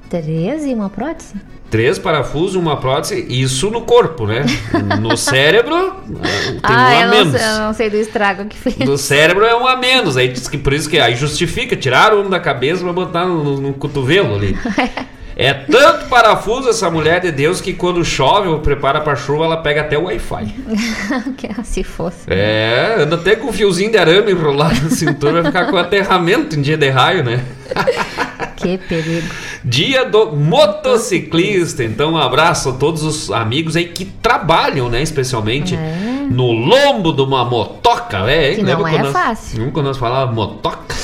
13 0.10 0.70
e 0.70 0.74
uma 0.74 0.90
prótese? 0.90 1.36
Três 1.70 1.98
parafusos, 1.98 2.56
uma 2.56 2.76
prótese, 2.76 3.26
isso 3.30 3.72
no 3.72 3.82
corpo, 3.84 4.28
né? 4.28 4.44
No 5.00 5.16
cérebro, 5.16 5.96
tem 6.06 6.60
ah, 6.64 6.74
um 6.74 6.76
a 6.76 6.94
eu 6.94 7.08
não, 7.08 7.18
menos. 7.18 7.40
sei, 7.40 7.50
eu 7.50 7.60
não 7.60 7.74
sei 7.74 7.90
do 7.90 7.96
estrago 7.96 8.46
que 8.46 8.58
fez. 8.58 8.76
Do 8.76 8.98
cérebro 8.98 9.46
é 9.46 9.56
um 9.56 9.66
a 9.66 9.78
menos. 9.78 10.18
Aí 10.18 10.28
diz 10.28 10.50
que 10.50 10.58
por 10.58 10.74
isso 10.74 10.90
que 10.90 11.00
aí 11.00 11.16
justifica, 11.16 11.74
tiraram 11.74 12.24
um 12.24 12.30
da 12.30 12.42
cabeça 12.42 12.84
pra 12.84 12.92
botar 12.92 13.26
no, 13.26 13.62
no 13.62 13.74
cotovelo 13.74 14.36
ali. 14.36 14.58
É 15.44 15.54
tanto 15.54 16.06
parafuso 16.06 16.70
essa 16.70 16.90
mulher 16.92 17.20
de 17.20 17.32
Deus 17.32 17.60
que 17.60 17.74
quando 17.74 18.06
chove 18.06 18.48
ou 18.48 18.60
prepara 18.60 19.02
pra 19.02 19.16
chuva, 19.16 19.46
ela 19.46 19.58
pega 19.58 19.82
até 19.82 19.98
o 19.98 20.04
Wi-Fi. 20.04 20.54
Que 21.36 21.50
Se 21.64 21.84
fosse. 21.84 22.26
É, 22.28 22.98
anda 23.00 23.16
até 23.16 23.36
com 23.36 23.48
um 23.48 23.54
fiozinho 23.54 23.92
de 23.92 23.98
arame 23.98 24.32
enrolado 24.32 24.80
na 24.84 24.90
cintura, 24.92 25.42
vai 25.42 25.46
ficar 25.52 25.66
com 25.72 25.78
aterramento 25.78 26.56
em 26.56 26.62
dia 26.62 26.78
de 26.78 26.90
raio, 26.90 27.24
né? 27.24 27.44
Que 28.56 28.78
perigo. 28.78 29.28
Dia 29.64 30.06
do 30.06 30.36
motociclista. 30.36 31.84
Então, 31.84 32.14
um 32.14 32.18
abraço 32.18 32.70
a 32.70 32.74
todos 32.74 33.02
os 33.02 33.32
amigos 33.32 33.76
aí 33.76 33.86
que 33.86 34.06
trabalham, 34.06 34.88
né? 34.88 35.02
Especialmente 35.02 35.74
É. 35.76 36.28
no 36.30 36.52
lombo 36.52 37.12
de 37.12 37.24
uma 37.24 37.44
motoca, 37.44 38.20
né? 38.24 38.54
Que 38.54 38.62
não 38.62 38.72
é 38.74 38.76
quando 38.76 39.04
nós, 39.06 39.12
fácil. 39.14 39.58
Lembra 39.58 39.74
quando 39.74 39.86
nós 39.88 39.98
falávamos 39.98 40.36
motoca? 40.36 40.96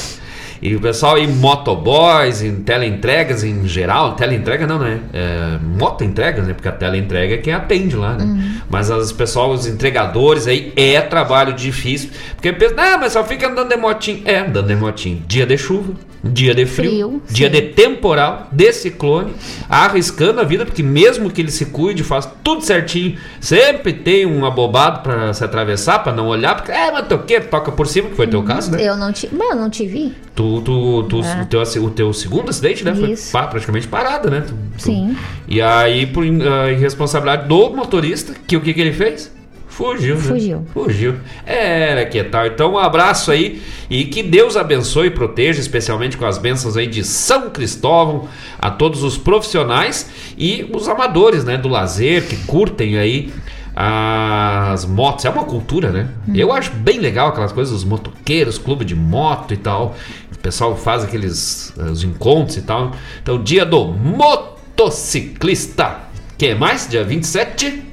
E 0.61 0.75
o 0.75 0.79
pessoal 0.79 1.17
em 1.17 1.27
motoboys, 1.27 2.41
em 2.41 2.55
teleentregas 2.57 3.43
em 3.43 3.67
geral, 3.67 4.15
teleentrega 4.15 4.65
não, 4.65 4.79
né? 4.79 4.99
É, 5.13 5.57
motoentregas, 5.61 6.47
né? 6.47 6.53
Porque 6.53 6.67
a 6.67 6.71
teleentrega 6.71 7.35
é 7.35 7.37
quem 7.37 7.53
atende 7.53 7.95
lá, 7.95 8.13
né? 8.13 8.23
Uhum. 8.23 8.61
Mas 8.69 8.89
as 8.89 9.11
pessoas, 9.11 9.61
os 9.61 9.67
entregadores 9.67 10.47
aí, 10.47 10.73
é 10.75 10.99
trabalho 11.01 11.53
difícil. 11.53 12.09
Porque 12.35 12.51
pensa, 12.53 12.75
ah, 12.77 12.97
mas 12.97 13.13
só 13.13 13.23
fica 13.23 13.47
andando 13.47 13.69
de 13.69 13.77
motinho. 13.77 14.21
É, 14.25 14.39
andando 14.39 14.67
de 14.67 14.75
motinho. 14.75 15.23
Dia 15.27 15.45
de 15.45 15.57
chuva, 15.57 15.93
dia 16.23 16.53
de 16.55 16.65
frio, 16.65 16.89
Frio, 16.91 17.21
dia 17.29 17.47
sim. 17.47 17.53
de 17.53 17.61
temporal, 17.73 18.47
de 18.51 18.73
ciclone, 18.73 19.33
arriscando 19.69 20.39
a 20.41 20.43
vida, 20.43 20.65
porque 20.65 20.81
mesmo 20.83 21.29
que 21.29 21.41
ele 21.41 21.51
se 21.51 21.65
cuide, 21.67 22.03
faz 22.03 22.27
tudo 22.43 22.61
certinho, 22.61 23.17
sempre 23.39 23.93
tem 23.93 24.25
um 24.25 24.45
abobado 24.45 25.01
pra 25.01 25.33
se 25.33 25.43
atravessar, 25.43 25.99
pra 25.99 26.11
não 26.13 26.27
olhar, 26.27 26.55
porque, 26.55 26.71
é, 26.71 26.91
mas 26.91 27.07
toqueiro, 27.07 27.45
toca 27.47 27.71
por 27.71 27.87
cima, 27.87 28.09
que 28.09 28.15
foi 28.15 28.27
teu 28.27 28.43
caso, 28.43 28.71
né? 28.71 28.81
Eu 28.87 28.97
não 28.97 29.11
te, 29.11 29.29
mas 29.31 29.49
eu 29.51 29.55
não 29.55 29.69
te 29.69 29.85
vi. 29.87 30.13
Tu, 30.35 30.61
tu, 30.61 31.03
tu, 31.03 31.21
É. 31.23 31.41
o, 31.41 31.45
teu, 31.45 31.61
o 31.83 31.89
teu 31.89 32.13
segundo 32.13 32.49
acidente, 32.49 32.83
né? 32.83 32.93
Foi 32.93 33.11
Isso. 33.11 33.31
pa- 33.31 33.47
praticamente 33.47 33.87
parada, 33.87 34.29
né? 34.29 34.41
Tu- 34.41 34.53
tu- 34.77 34.83
Sim. 34.83 35.15
E 35.47 35.61
aí, 35.61 36.05
por 36.05 36.23
ah, 36.23 36.71
irresponsabilidade 36.71 37.47
do 37.47 37.69
motorista, 37.71 38.33
que 38.45 38.55
o 38.55 38.61
que, 38.61 38.73
que 38.73 38.81
ele 38.81 38.93
fez? 38.93 39.35
Fugiu, 39.77 40.15
né? 40.15 40.21
Fugiu. 40.21 40.65
Fugiu. 40.73 41.15
Era 41.45 42.03
que 42.03 42.23
tal. 42.23 42.47
Então, 42.47 42.73
um 42.73 42.79
abraço 42.79 43.29
aí 43.29 43.61
e 43.87 44.05
que 44.05 44.23
Deus 44.23 44.57
abençoe 44.57 45.05
e 45.07 45.11
proteja, 45.11 45.59
especialmente 45.59 46.17
com 46.17 46.25
as 46.25 46.39
bênçãos 46.39 46.75
aí 46.75 46.87
de 46.87 47.03
São 47.03 47.51
Cristóvão, 47.51 48.27
a 48.57 48.71
todos 48.71 49.03
os 49.03 49.19
profissionais 49.19 50.09
e 50.35 50.67
os 50.73 50.89
amadores, 50.89 51.43
né, 51.43 51.59
do 51.59 51.69
lazer, 51.69 52.27
que 52.27 52.37
curtem 52.47 52.97
aí 52.97 53.31
as 53.75 54.83
motos. 54.83 55.25
É 55.25 55.29
uma 55.29 55.43
cultura, 55.43 55.91
né? 55.91 56.09
Eu 56.33 56.51
acho 56.51 56.71
bem 56.71 56.97
legal 56.97 57.27
aquelas 57.27 57.51
coisas, 57.51 57.71
os 57.71 57.83
motoqueiros, 57.83 58.57
clube 58.57 58.83
de 58.83 58.95
moto 58.95 59.53
e 59.53 59.57
tal. 59.57 59.95
O 60.33 60.39
pessoal 60.39 60.75
faz 60.75 61.03
aqueles 61.03 61.71
eh, 61.77 61.83
os 61.83 62.03
encontros 62.03 62.57
e 62.57 62.63
tal. 62.63 62.93
Então, 63.21 63.43
dia 63.43 63.63
do 63.63 63.85
motociclista. 63.85 65.97
Que 66.35 66.55
mais? 66.55 66.89
Dia 66.89 67.03
27? 67.03 67.83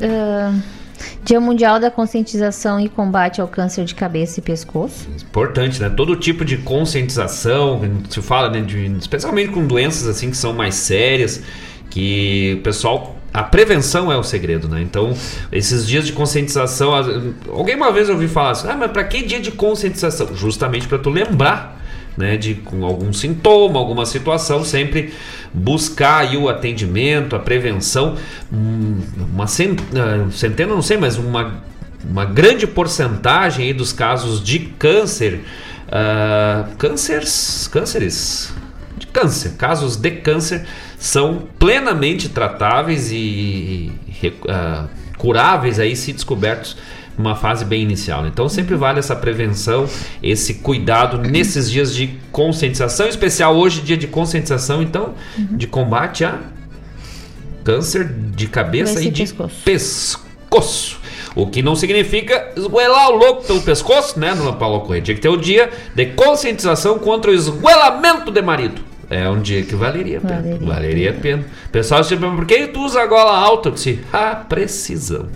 Ah, 0.00 0.54
Dia 1.24 1.40
Mundial 1.40 1.78
da 1.80 1.90
Conscientização 1.90 2.78
e 2.80 2.88
Combate 2.88 3.40
ao 3.40 3.48
Câncer 3.48 3.84
de 3.84 3.94
Cabeça 3.94 4.40
e 4.40 4.42
Pescoço. 4.42 5.08
Importante, 5.22 5.80
né? 5.80 5.88
Todo 5.90 6.14
tipo 6.16 6.44
de 6.44 6.56
conscientização, 6.58 7.80
se 8.08 8.20
fala, 8.22 8.50
né? 8.50 8.60
de- 8.60 8.86
especialmente 8.98 9.50
com 9.50 9.66
doenças 9.66 10.06
assim 10.06 10.30
que 10.30 10.36
são 10.36 10.52
mais 10.52 10.74
sérias, 10.74 11.42
que 11.90 12.56
o 12.58 12.62
pessoal. 12.62 13.14
A 13.34 13.42
prevenção 13.42 14.10
é 14.10 14.16
o 14.16 14.22
segredo, 14.22 14.66
né? 14.66 14.80
Então, 14.80 15.12
esses 15.52 15.86
dias 15.86 16.06
de 16.06 16.12
conscientização. 16.14 16.92
Alguém 17.50 17.76
uma 17.76 17.92
vez 17.92 18.08
eu 18.08 18.14
ouvi 18.14 18.28
falar 18.28 18.50
assim: 18.52 18.68
ah, 18.68 18.76
mas 18.76 18.90
pra 18.90 19.04
que 19.04 19.22
dia 19.22 19.40
de 19.40 19.50
conscientização? 19.50 20.34
Justamente 20.34 20.88
para 20.88 20.96
tu 20.98 21.10
lembrar, 21.10 21.78
né? 22.16 22.38
De 22.38 22.54
com 22.54 22.82
algum 22.84 23.12
sintoma, 23.12 23.78
alguma 23.78 24.06
situação, 24.06 24.64
sempre 24.64 25.12
buscar 25.56 26.36
o 26.36 26.48
atendimento, 26.48 27.34
a 27.34 27.38
prevenção. 27.38 28.16
Hum, 28.52 29.00
Uma 29.32 29.44
ah, 29.44 30.30
centena, 30.30 30.74
não 30.74 30.82
sei, 30.82 30.96
mas 30.96 31.16
uma 31.16 31.64
uma 32.08 32.24
grande 32.24 32.66
porcentagem 32.66 33.74
dos 33.74 33.92
casos 33.92 34.42
de 34.42 34.60
câncer, 34.60 35.40
ah, 35.88 36.68
cânceres, 36.78 37.68
cânceres, 37.72 38.52
de 38.96 39.06
câncer, 39.06 39.52
casos 39.56 39.96
de 39.96 40.10
câncer 40.10 40.66
são 40.98 41.46
plenamente 41.58 42.28
tratáveis 42.28 43.10
e, 43.12 43.92
ah, 44.48 44.86
curáveis 45.18 45.78
aí 45.78 45.96
se 45.96 46.12
descobertos 46.12 46.76
numa 47.16 47.34
fase 47.34 47.64
bem 47.64 47.82
inicial. 47.82 48.22
né? 48.22 48.30
Então 48.32 48.48
sempre 48.48 48.74
vale 48.74 48.98
essa 48.98 49.16
prevenção, 49.16 49.88
esse 50.22 50.54
cuidado 50.54 51.18
nesses 51.18 51.70
dias 51.70 51.94
de 51.94 52.08
conscientização, 52.30 53.06
em 53.06 53.10
especial 53.10 53.56
hoje 53.56 53.80
dia 53.80 53.96
de 53.96 54.06
conscientização, 54.06 54.82
então 54.82 55.14
de 55.36 55.66
combate 55.66 56.24
a 56.24 56.38
câncer 57.64 58.04
de 58.08 58.46
cabeça 58.46 59.02
e 59.02 59.10
de 59.10 59.22
pescoço. 59.22 59.62
pescoço. 59.64 61.00
O 61.34 61.46
que 61.46 61.62
não 61.62 61.74
significa 61.74 62.52
esgoelar 62.56 63.10
o 63.10 63.16
louco 63.16 63.44
pelo 63.44 63.60
pescoço, 63.60 64.18
né, 64.18 64.34
dona 64.34 64.54
Paula 64.54 64.80
Corrêa? 64.80 65.02
Tinha 65.02 65.14
que 65.14 65.20
ter 65.20 65.28
o 65.28 65.36
dia 65.36 65.70
de 65.94 66.06
conscientização 66.06 66.98
contra 66.98 67.30
o 67.30 67.34
esgoelamento 67.34 68.30
de 68.30 68.40
marido. 68.40 68.80
É 69.10 69.28
um 69.28 69.40
dia 69.40 69.62
que 69.62 69.74
valeria 69.74 70.18
a 70.18 70.20
pena. 70.20 70.42
Valeria. 70.42 70.66
Valeria 70.66 71.10
a 71.10 71.14
pena. 71.14 71.44
Pessoal 71.70 72.02
pergunta, 72.04 72.36
por 72.36 72.46
que 72.46 72.66
tu 72.68 72.80
usa 72.84 73.02
a 73.02 73.06
gola 73.06 73.36
alta? 73.36 73.68
Eu 73.68 73.72
disse, 73.72 74.00
ah, 74.12 74.34
precisão. 74.48 75.28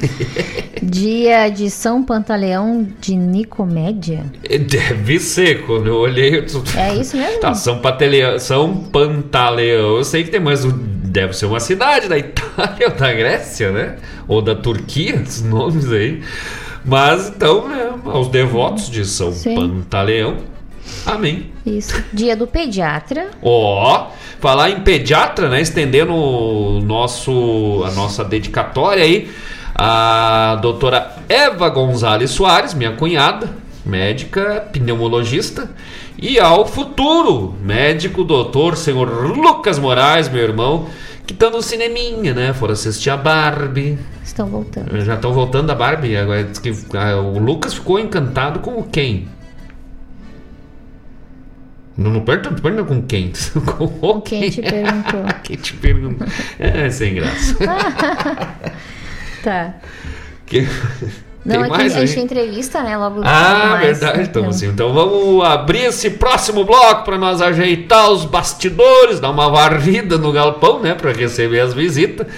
Dia 0.82 1.48
de 1.48 1.70
São 1.70 2.02
Pantaleão 2.04 2.86
de 3.00 3.14
Nicomédia. 3.16 4.24
Deve 4.68 5.18
ser, 5.20 5.62
quando 5.64 5.86
eu 5.86 5.96
olhei, 5.96 6.44
É 6.76 6.94
isso 6.94 7.16
mesmo? 7.16 7.40
Tá, 7.40 7.54
São, 7.54 7.78
Pantaleão, 7.78 8.38
São 8.38 8.74
Pantaleão, 8.76 9.96
eu 9.98 10.04
sei 10.04 10.24
que 10.24 10.30
tem, 10.30 10.40
mas 10.40 10.64
o- 10.64 10.72
deve 10.72 11.34
ser 11.36 11.46
uma 11.46 11.60
cidade 11.60 12.08
da 12.08 12.18
Itália 12.18 12.88
ou 12.88 12.94
da 12.94 13.12
Grécia, 13.12 13.70
né? 13.70 13.96
Ou 14.26 14.42
da 14.42 14.54
Turquia, 14.54 15.16
esses 15.16 15.42
nomes 15.42 15.90
aí. 15.92 16.20
Mas 16.84 17.28
então, 17.28 17.70
é, 17.72 17.92
aos 18.10 18.28
devotos 18.28 18.90
de 18.90 19.04
São 19.04 19.30
Sim. 19.32 19.54
Pantaleão, 19.54 20.38
amém. 21.06 21.52
Isso. 21.64 22.02
Dia 22.12 22.34
do 22.36 22.46
Pediatra. 22.46 23.28
Ó, 23.40 24.08
falar 24.40 24.70
em 24.70 24.80
pediatra, 24.80 25.48
né? 25.48 25.60
Estendendo 25.60 26.12
o 26.12 26.80
nosso, 26.80 27.84
a 27.86 27.92
nossa 27.92 28.24
dedicatória 28.24 29.04
aí, 29.04 29.30
a 29.84 30.54
doutora 30.62 31.10
Eva 31.28 31.68
Gonzalez 31.68 32.30
Soares, 32.30 32.72
minha 32.72 32.92
cunhada, 32.92 33.50
médica, 33.84 34.64
pneumologista, 34.72 35.68
e 36.16 36.38
ao 36.38 36.64
futuro 36.68 37.56
médico 37.60 38.22
doutor 38.22 38.76
senhor 38.76 39.08
Lucas 39.36 39.80
Moraes, 39.80 40.28
meu 40.28 40.40
irmão, 40.40 40.86
que 41.26 41.32
estão 41.32 41.50
no 41.50 41.60
cineminha, 41.60 42.32
né? 42.32 42.52
Foram 42.52 42.74
assistir 42.74 43.10
a 43.10 43.16
Barbie. 43.16 43.98
Estão 44.22 44.46
voltando. 44.46 45.00
Já 45.00 45.16
estão 45.16 45.32
voltando 45.32 45.66
da 45.66 45.74
Barbie. 45.74 46.16
Agora 46.16 46.44
diz 46.44 46.60
que 46.60 46.72
ah, 46.96 47.16
o 47.16 47.40
Lucas 47.40 47.74
ficou 47.74 47.98
encantado 47.98 48.60
com 48.60 48.78
o 48.78 48.84
Ken. 48.84 49.24
Não, 51.96 52.12
não 52.12 52.20
pergunta, 52.20 52.62
pergunta 52.62 52.84
com 52.84 53.02
quem? 53.02 53.32
com 53.66 53.84
o 54.00 54.20
Quem 54.20 54.48
te 54.48 54.62
perguntou? 54.62 55.24
quem 55.42 55.56
te 55.56 55.72
perguntou? 55.74 56.26
É, 56.60 56.88
sem 56.88 57.14
graça. 57.14 57.56
Tá. 59.42 59.74
Que- 60.46 60.68
Não, 61.44 61.56
Tem 61.56 61.64
é 61.64 61.68
mais 61.68 61.92
que 61.92 61.98
a 61.98 62.06
gente 62.06 62.14
tem 62.14 62.22
entrevista, 62.24 62.82
né? 62.84 62.96
Logo 62.96 63.20
Ah, 63.24 63.70
mais. 63.72 63.98
verdade. 63.98 64.20
Então, 64.22 64.42
Então, 64.42 64.48
assim, 64.50 64.68
então 64.68 64.92
vamos 64.92 65.44
abrir 65.44 65.86
esse 65.86 66.10
próximo 66.10 66.64
bloco 66.64 67.02
para 67.04 67.18
nós 67.18 67.42
ajeitar 67.42 68.10
os 68.12 68.24
bastidores, 68.24 69.18
dar 69.18 69.30
uma 69.30 69.50
varrida 69.50 70.16
no 70.16 70.30
galpão, 70.30 70.78
né, 70.78 70.94
para 70.94 71.10
receber 71.10 71.58
as 71.58 71.74
visitas. 71.74 72.28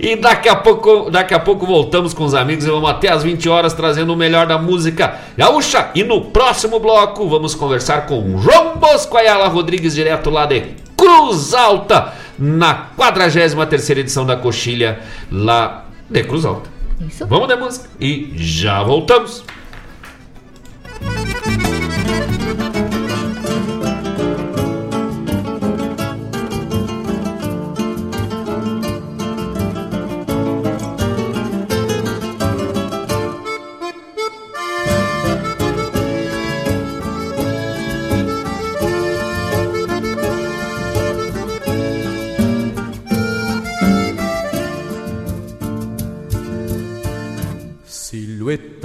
E 0.00 0.16
daqui 0.16 0.48
a 0.48 0.56
pouco, 0.56 1.10
daqui 1.10 1.34
a 1.34 1.38
pouco 1.38 1.66
voltamos 1.66 2.14
com 2.14 2.24
os 2.24 2.32
amigos 2.34 2.64
e 2.64 2.70
vamos 2.70 2.88
até 2.88 3.12
às 3.12 3.22
20 3.22 3.46
horas 3.46 3.74
trazendo 3.74 4.14
o 4.14 4.16
melhor 4.16 4.46
da 4.46 4.56
música 4.56 5.16
gaúcha. 5.36 5.90
E 5.94 6.02
no 6.02 6.22
próximo 6.22 6.80
bloco 6.80 7.28
vamos 7.28 7.54
conversar 7.54 8.06
com 8.06 8.38
João 8.38 8.78
Bosco 8.78 9.18
Ayala 9.18 9.48
Rodrigues, 9.48 9.94
direto 9.94 10.30
lá 10.30 10.46
de 10.46 10.62
Cruz 10.96 11.52
Alta, 11.52 12.14
na 12.38 12.86
43ª 12.96 13.98
edição 14.00 14.24
da 14.24 14.34
Coxilha 14.36 14.98
lá 15.30 15.82
de 16.08 16.24
Cruz 16.24 16.44
Alta. 16.44 16.68
Isso. 17.00 17.26
Vamos 17.26 17.48
de 17.48 17.56
música 17.56 17.88
e 18.00 18.32
já 18.36 18.82
voltamos. 18.82 19.44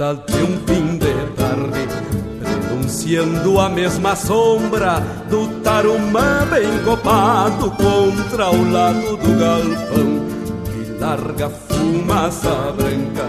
De 0.02 0.42
um 0.42 0.58
fim 0.66 0.98
de 0.98 1.14
tarde, 1.36 1.86
renunciando 2.42 3.60
a 3.60 3.68
mesma 3.68 4.16
sombra 4.16 4.98
do 5.30 5.46
tarumã 5.62 6.44
bem 6.50 6.82
copado 6.84 7.70
contra 7.70 8.50
o 8.50 8.72
lado 8.72 9.16
do 9.16 9.38
galpão, 9.38 10.26
que 10.64 11.00
larga 11.00 11.48
fumaça 11.48 12.50
branca, 12.76 13.28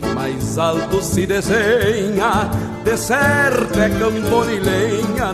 que 0.00 0.06
mais 0.12 0.58
alto 0.58 1.00
se 1.00 1.24
desenha, 1.24 2.50
de 2.84 2.96
certo 2.96 3.78
é 3.78 3.88
campo 3.88 4.44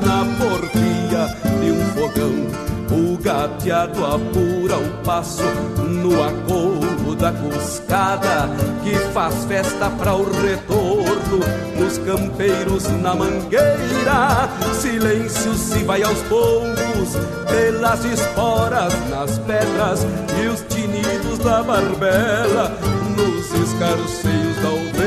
na 0.06 0.24
porfia 0.36 1.34
de 1.62 1.72
um 1.72 1.80
fogão. 1.94 2.73
O 2.90 3.16
gateado 3.18 4.04
apura 4.04 4.76
o 4.76 5.04
passo 5.04 5.42
no 5.78 6.22
acoro 6.22 7.14
da 7.14 7.32
cuscada 7.32 8.48
que 8.82 8.94
faz 9.12 9.44
festa 9.46 9.88
para 9.90 10.14
o 10.14 10.24
retorno 10.24 11.40
nos 11.78 11.98
campeiros 11.98 12.84
na 13.00 13.14
mangueira. 13.14 14.48
Silêncio 14.74 15.54
se 15.54 15.84
vai 15.84 16.02
aos 16.02 16.20
poucos 16.22 17.16
pelas 17.48 18.04
esporas 18.04 18.92
nas 19.08 19.38
pedras 19.38 20.06
e 20.42 20.46
os 20.48 20.60
tinidos 20.62 21.38
da 21.38 21.62
barbela 21.62 22.76
nos 23.16 23.46
escarceios 23.52 24.56
da 24.62 24.68
aldeira. 24.68 25.04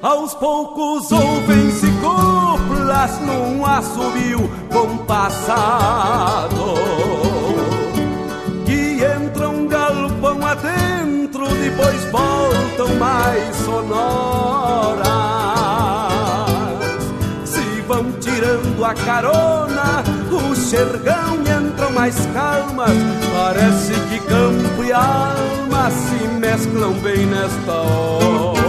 Aos 0.00 0.34
poucos 0.34 1.10
ouvem-se 1.10 1.87
coplas 2.88 3.20
num 3.20 3.64
assobio 3.64 4.50
compassado 4.72 6.74
Que 8.64 9.04
entram 9.04 9.56
um 9.56 9.68
galpão 9.68 10.46
adentro, 10.46 11.46
depois 11.48 12.02
voltam 12.10 12.94
mais 12.96 13.54
sonoras. 13.56 15.06
Se 17.44 17.82
vão 17.86 18.10
tirando 18.12 18.82
a 18.84 18.94
carona, 18.94 20.02
o 20.30 20.54
xergão 20.54 21.42
entram 21.42 21.92
mais 21.92 22.14
calmas. 22.32 22.96
Parece 23.32 23.92
que 24.08 24.20
campo 24.20 24.84
e 24.84 24.92
alma 24.92 25.90
se 25.90 26.28
mesclam 26.38 26.92
bem 27.02 27.26
nesta 27.26 27.72
hora 27.72 28.67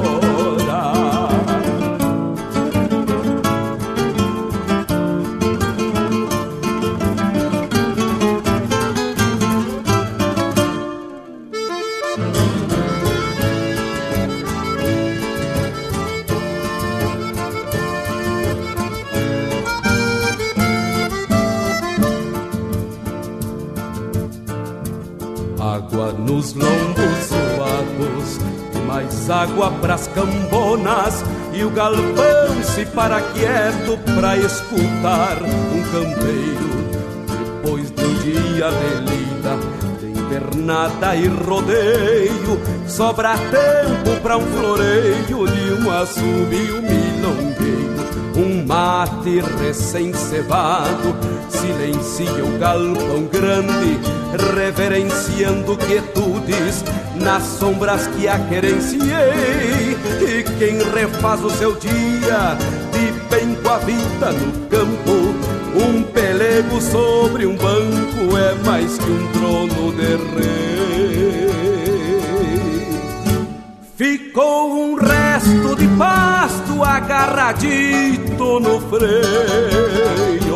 Água 25.92 26.12
nos 26.12 26.54
lombos 26.54 27.26
suados, 27.26 28.38
mais 28.86 29.28
água 29.28 29.72
pras 29.82 30.08
cambonas, 30.10 31.26
e 31.52 31.64
o 31.64 31.72
galpão 31.72 32.64
se 32.64 32.86
para 32.86 33.20
quieto 33.20 33.98
pra 34.16 34.38
escutar 34.38 35.42
um 35.42 35.82
campeiro. 35.92 36.70
Depois 37.28 37.90
do 37.90 38.08
dia 38.22 38.70
de 38.70 38.96
lida, 39.10 39.58
de 40.00 40.20
invernada 40.20 41.16
e 41.16 41.28
rodeio, 41.28 42.62
sobra 42.88 43.36
tempo 43.36 44.22
pra 44.22 44.38
um 44.38 44.46
floreio 44.46 45.48
de 45.48 45.74
um 45.74 45.92
assobio 45.92 46.84
milongueiro. 46.84 47.69
Um 48.40 48.66
mate 48.66 49.42
recém-cevado 49.60 51.14
silencia 51.50 52.46
o 52.46 52.58
galpão 52.58 53.26
grande, 53.30 54.00
reverenciando 54.56 55.76
quietudes 55.76 56.86
nas 57.16 57.44
sombras 57.44 58.08
que 58.08 58.30
a 58.30 58.40
querenciei. 58.40 59.98
E 60.22 60.44
quem 60.58 60.78
refaz 60.78 61.44
o 61.44 61.50
seu 61.50 61.76
dia 61.76 62.56
de 62.94 63.12
bem 63.30 63.56
com 63.56 63.70
a 63.72 63.78
vida 63.80 64.32
no 64.32 64.68
campo, 64.70 65.36
um 65.76 66.02
pelego 66.04 66.80
sobre 66.80 67.46
um 67.46 67.58
banco 67.58 68.38
é 68.38 68.54
mais 68.66 68.98
que 68.98 69.12
um 69.12 69.28
trono 69.34 69.92
de 69.92 70.16
rei. 70.38 71.50
Ficou 73.98 74.82
um 74.82 74.96
resto 74.96 75.76
de 75.76 75.88
agarradito 76.84 78.60
no 78.60 78.82
freio. 78.82 80.50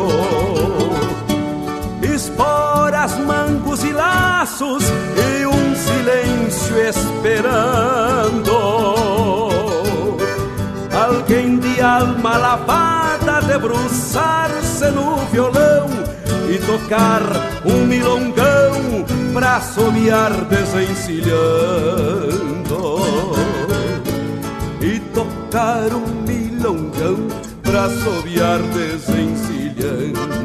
Esporas, 2.14 3.18
mangos 3.18 3.82
e 3.82 3.90
laços 3.92 4.84
E 5.16 5.44
um 5.46 5.74
silêncio 5.74 6.76
esperando. 6.88 8.52
Alguém 10.92 11.58
de 11.58 11.80
alma 11.80 12.36
lavada 12.36 13.40
debruçar-se 13.42 14.90
no 14.90 15.16
violão 15.32 15.88
E 16.48 16.58
tocar 16.58 17.22
um 17.64 17.86
milongão 17.86 19.04
pra 19.32 19.56
assobiar 19.56 20.30
desencilhando 20.44 23.43
tocar 25.54 25.94
um 25.94 26.22
milongão 26.26 27.28
pra 27.62 27.84
assobiar 27.84 28.58
desencilhando 28.72 30.43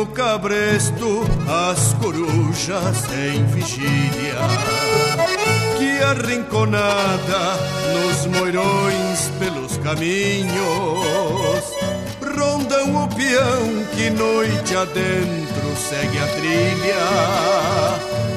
no 0.00 0.06
cabresto 0.06 1.20
as 1.46 1.92
corujas 1.94 3.04
em 3.12 3.44
vigília. 3.46 4.34
Que 5.76 6.02
arrinconada 6.02 7.58
nos 7.92 8.26
moirões 8.26 9.30
pelos 9.38 9.76
caminhos. 9.78 10.56
Rondam 12.34 13.04
o 13.04 13.08
peão 13.08 13.84
que 13.94 14.08
noite 14.08 14.74
adentro 14.74 15.76
segue 15.76 16.18
a 16.18 16.26
trilha. 16.28 17.04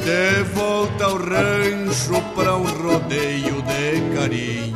De 0.03 0.43
volta 0.53 1.05
ao 1.05 1.15
rancho 1.15 2.21
para 2.35 2.57
um 2.57 2.65
rodeio 2.65 3.61
de 3.61 4.17
carinho 4.17 4.73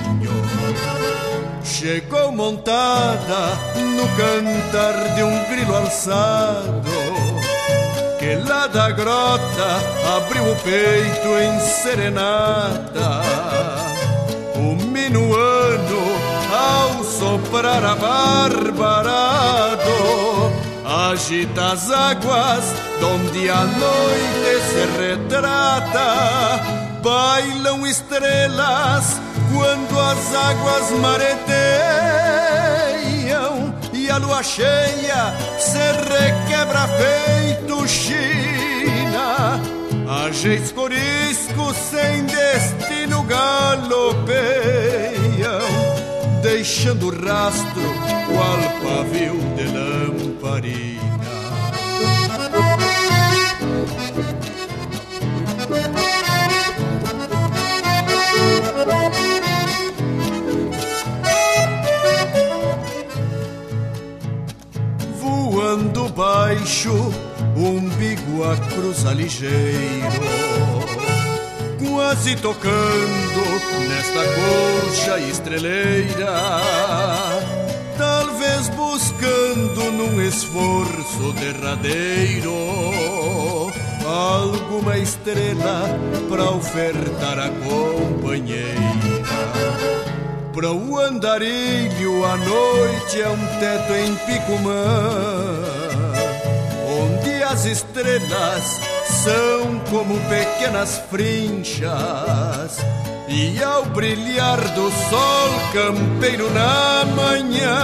chegou 1.68 2.32
montada 2.32 3.58
no 3.76 4.08
cantar 4.16 5.16
de 5.16 5.24
um 5.24 5.44
grilo 5.50 5.76
alçado 5.76 6.82
que 8.18 8.36
lá 8.48 8.68
da 8.68 8.90
grota 8.90 9.80
abriu 10.16 10.52
o 10.52 10.56
peito 10.56 11.28
em 11.40 11.60
serenata. 11.60 13.22
O 14.56 14.76
minuano 14.88 16.02
ao 16.52 17.04
soprar 17.04 17.84
a 17.84 17.96
barbarado 17.96 19.78
agita 21.12 21.74
as 21.74 21.92
águas 21.92 22.74
donde 23.00 23.50
a 23.50 23.64
noite 23.66 24.62
se 24.70 24.86
retrata. 25.00 26.88
Bailam 27.04 27.86
estrelas 27.86 29.27
quando 29.58 30.00
as 30.00 30.36
águas 30.36 30.92
mareteiam 31.00 31.34
e 33.92 34.08
a 34.10 34.18
lua 34.18 34.44
cheia 34.44 35.34
se 35.58 35.80
requebra 36.14 36.88
feito 36.88 37.88
China. 37.88 39.60
Ageis 40.26 40.72
coriscos 40.72 41.76
sem 41.76 42.26
destino 42.26 43.24
galopeiam, 43.24 44.38
deixando 46.44 47.10
rastro 47.10 47.82
qual 48.28 48.60
pavio 48.84 49.40
de 49.56 49.66
lamparina. 49.76 51.37
Baixo, 66.18 67.14
umbigo 67.56 68.44
a 68.44 68.58
cruza 68.74 69.14
ligeiro, 69.14 70.10
quase 71.80 72.36
tocando 72.38 73.44
nesta 73.88 74.24
colcha 74.34 75.20
estreleira, 75.20 76.60
talvez 78.00 78.68
buscando 78.70 79.92
num 79.92 80.20
esforço 80.20 81.34
derradeiro 81.34 82.52
alguma 84.04 84.98
estrela 84.98 85.84
para 86.28 86.50
ofertar 86.50 87.38
a 87.38 87.50
companheira. 87.50 88.88
Para 90.52 90.72
o 90.72 90.98
andarilho 90.98 92.26
a 92.26 92.38
noite 92.38 93.22
é 93.22 93.30
um 93.30 93.60
teto 93.60 93.94
em 93.94 94.16
Picumã 94.26 95.77
as 97.58 97.66
estrelas 97.66 98.80
são 99.24 99.80
como 99.90 100.16
pequenas 100.30 101.02
frinchas 101.10 102.78
E 103.28 103.64
ao 103.64 103.84
brilhar 103.86 104.60
do 104.76 104.92
sol 104.92 105.50
campeiro 105.74 106.54
na 106.54 107.04
manhã 107.16 107.76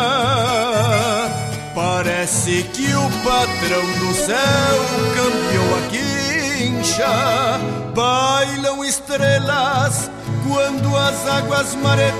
Parece 1.74 2.62
que 2.72 2.86
o 2.94 3.10
patrão 3.24 3.82
do 3.98 4.14
céu 4.14 4.78
campeou 5.16 5.76
a 5.80 5.82
quincha 5.90 7.60
Bailam 7.96 8.86
estrelas 8.86 10.12
quando 10.48 10.96
as 10.96 11.28
águas 11.28 11.74
mareteiam 11.74 12.14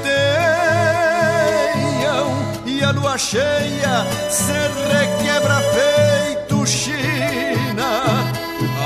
e 2.66 2.84
a 2.84 2.90
lua 2.90 3.16
cheia 3.16 4.08
se 4.32 4.54
requebra 4.92 5.60
feito 5.60 6.66
China. 6.66 7.13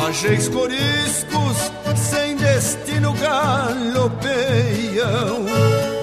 Ageis 0.07 0.47
coriscos 0.47 1.57
sem 1.97 2.37
destino 2.37 3.13
galopeiam, 3.13 4.15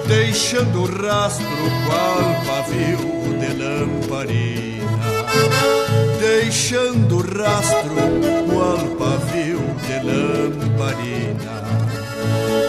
deixando 0.07 0.85
rastro 0.85 1.47
qual 1.87 2.19
pavio 2.45 2.99
de 3.39 3.53
lamparina. 3.63 5.25
Deixando 6.19 7.17
rastro 7.17 7.95
qual 8.53 8.85
pavio 8.95 9.59
de 9.87 9.97
lamparina 10.05 11.55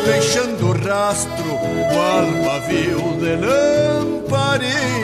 deixando 0.07 0.73
rastro 0.89 1.59
qual 1.93 2.27
pavio 2.45 3.03
de 3.19 3.35
lamparina. 3.45 4.97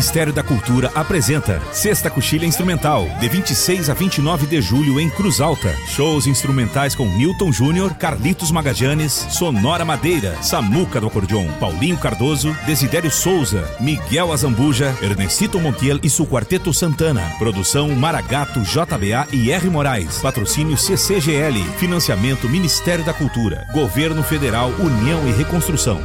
Ministério 0.00 0.32
da 0.32 0.42
Cultura 0.42 0.90
apresenta 0.94 1.60
Sexta 1.74 2.08
Coxilha 2.08 2.46
Instrumental, 2.46 3.06
de 3.20 3.28
26 3.28 3.90
a 3.90 3.92
29 3.92 4.46
de 4.46 4.62
julho 4.62 4.98
em 4.98 5.10
Cruz 5.10 5.42
Alta. 5.42 5.76
Shows 5.88 6.26
instrumentais 6.26 6.94
com 6.94 7.04
Newton 7.04 7.52
Júnior, 7.52 7.92
Carlitos 7.96 8.50
Magajanes, 8.50 9.12
Sonora 9.12 9.84
Madeira, 9.84 10.42
Samuca 10.42 11.02
do 11.02 11.08
Acordeon, 11.08 11.46
Paulinho 11.60 11.98
Cardoso, 11.98 12.56
Desidério 12.64 13.10
Souza, 13.10 13.62
Miguel 13.78 14.32
Azambuja, 14.32 14.96
Ernestito 15.02 15.60
Montiel 15.60 16.00
e 16.02 16.08
seu 16.08 16.26
Quarteto 16.26 16.72
Santana. 16.72 17.34
Produção 17.38 17.90
Maragato, 17.90 18.62
JBA 18.62 19.28
e 19.34 19.52
R. 19.52 19.68
Moraes. 19.68 20.18
Patrocínio 20.20 20.78
CCGL. 20.78 21.62
Financiamento 21.76 22.48
Ministério 22.48 23.04
da 23.04 23.12
Cultura. 23.12 23.66
Governo 23.74 24.22
Federal, 24.22 24.70
União 24.78 25.28
e 25.28 25.32
Reconstrução. 25.32 26.00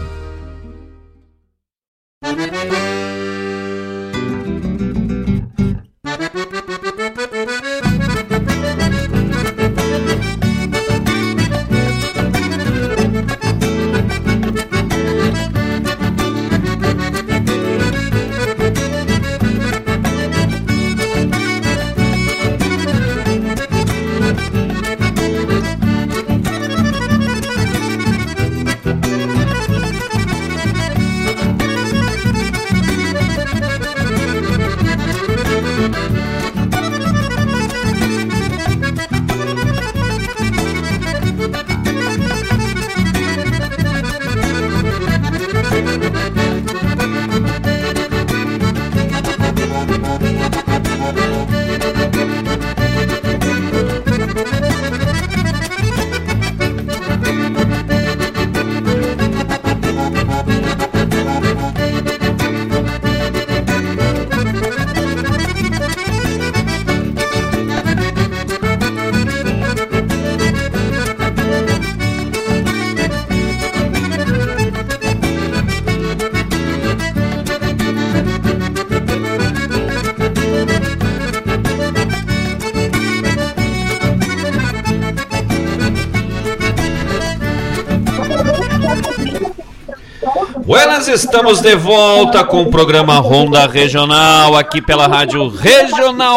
Buenas, 91.06 91.24
estamos 91.24 91.62
de 91.62 91.76
volta 91.76 92.44
com 92.44 92.64
o 92.64 92.72
programa 92.72 93.20
Ronda 93.20 93.68
Regional 93.68 94.56
aqui 94.56 94.82
pela 94.82 95.06
rádio 95.06 95.48
regional.net, 95.48 96.34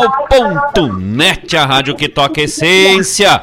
a 1.57 1.65
rádio 1.65 1.95
que 1.95 2.07
toca 2.07 2.43
essência. 2.43 3.43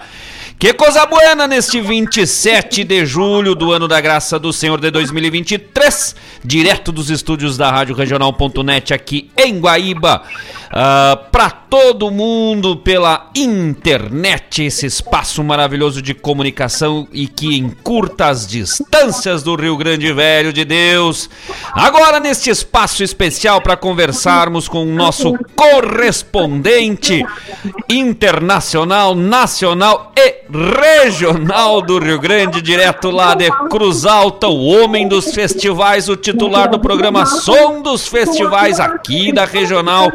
Que 0.60 0.72
coisa 0.74 1.04
boa 1.08 1.48
neste 1.48 1.82
27 1.82 2.84
de 2.84 3.06
julho 3.08 3.56
do 3.56 3.72
ano 3.72 3.88
da 3.88 4.00
graça 4.00 4.38
do 4.38 4.54
Senhor 4.54 4.80
de 4.80 4.92
2023, 4.92 6.16
direto 6.44 6.92
dos 6.92 7.10
estúdios 7.10 7.58
da 7.58 7.72
Rádio 7.72 7.96
Regional.net 7.96 8.94
aqui 8.94 9.32
em 9.36 9.60
Guaíba, 9.60 10.22
uh, 10.68 11.32
para 11.36 11.50
todo 11.50 12.10
mundo 12.10 12.78
pela 12.78 13.30
internet, 13.36 14.64
esse 14.64 14.86
espaço 14.86 15.44
maravilhoso 15.44 16.02
de 16.02 16.14
comunicação 16.14 17.10
e 17.12 17.28
que 17.28 17.58
encurta 17.58 18.28
as 18.28 18.48
distâncias 18.48 19.44
do 19.44 19.54
Rio 19.54 19.76
Grande 19.76 20.14
Velho 20.14 20.54
de 20.54 20.64
Deus. 20.64 21.30
Agora 21.74 22.22
neste 22.22 22.50
espaço 22.50 23.04
especial 23.04 23.60
para 23.60 23.76
conversarmos 23.76 24.70
com 24.70 24.84
o 24.84 24.96
nosso 24.96 25.34
correspondente 25.58 27.22
internacional, 27.90 29.14
nacional 29.14 30.14
e 30.16 30.46
regional 30.50 31.82
do 31.82 32.00
Rio 32.00 32.18
Grande, 32.18 32.62
direto 32.62 33.12
lá 33.12 33.36
de 33.36 33.52
Cruz 33.70 34.06
Alta, 34.06 34.48
o 34.48 34.68
homem 34.68 35.06
dos 35.06 35.34
festivais, 35.34 36.08
o 36.08 36.16
titular 36.16 36.70
do 36.70 36.80
programa 36.80 37.26
Som 37.26 37.82
dos 37.82 38.08
Festivais 38.08 38.80
aqui 38.80 39.34
da 39.34 39.44
regional, 39.44 40.10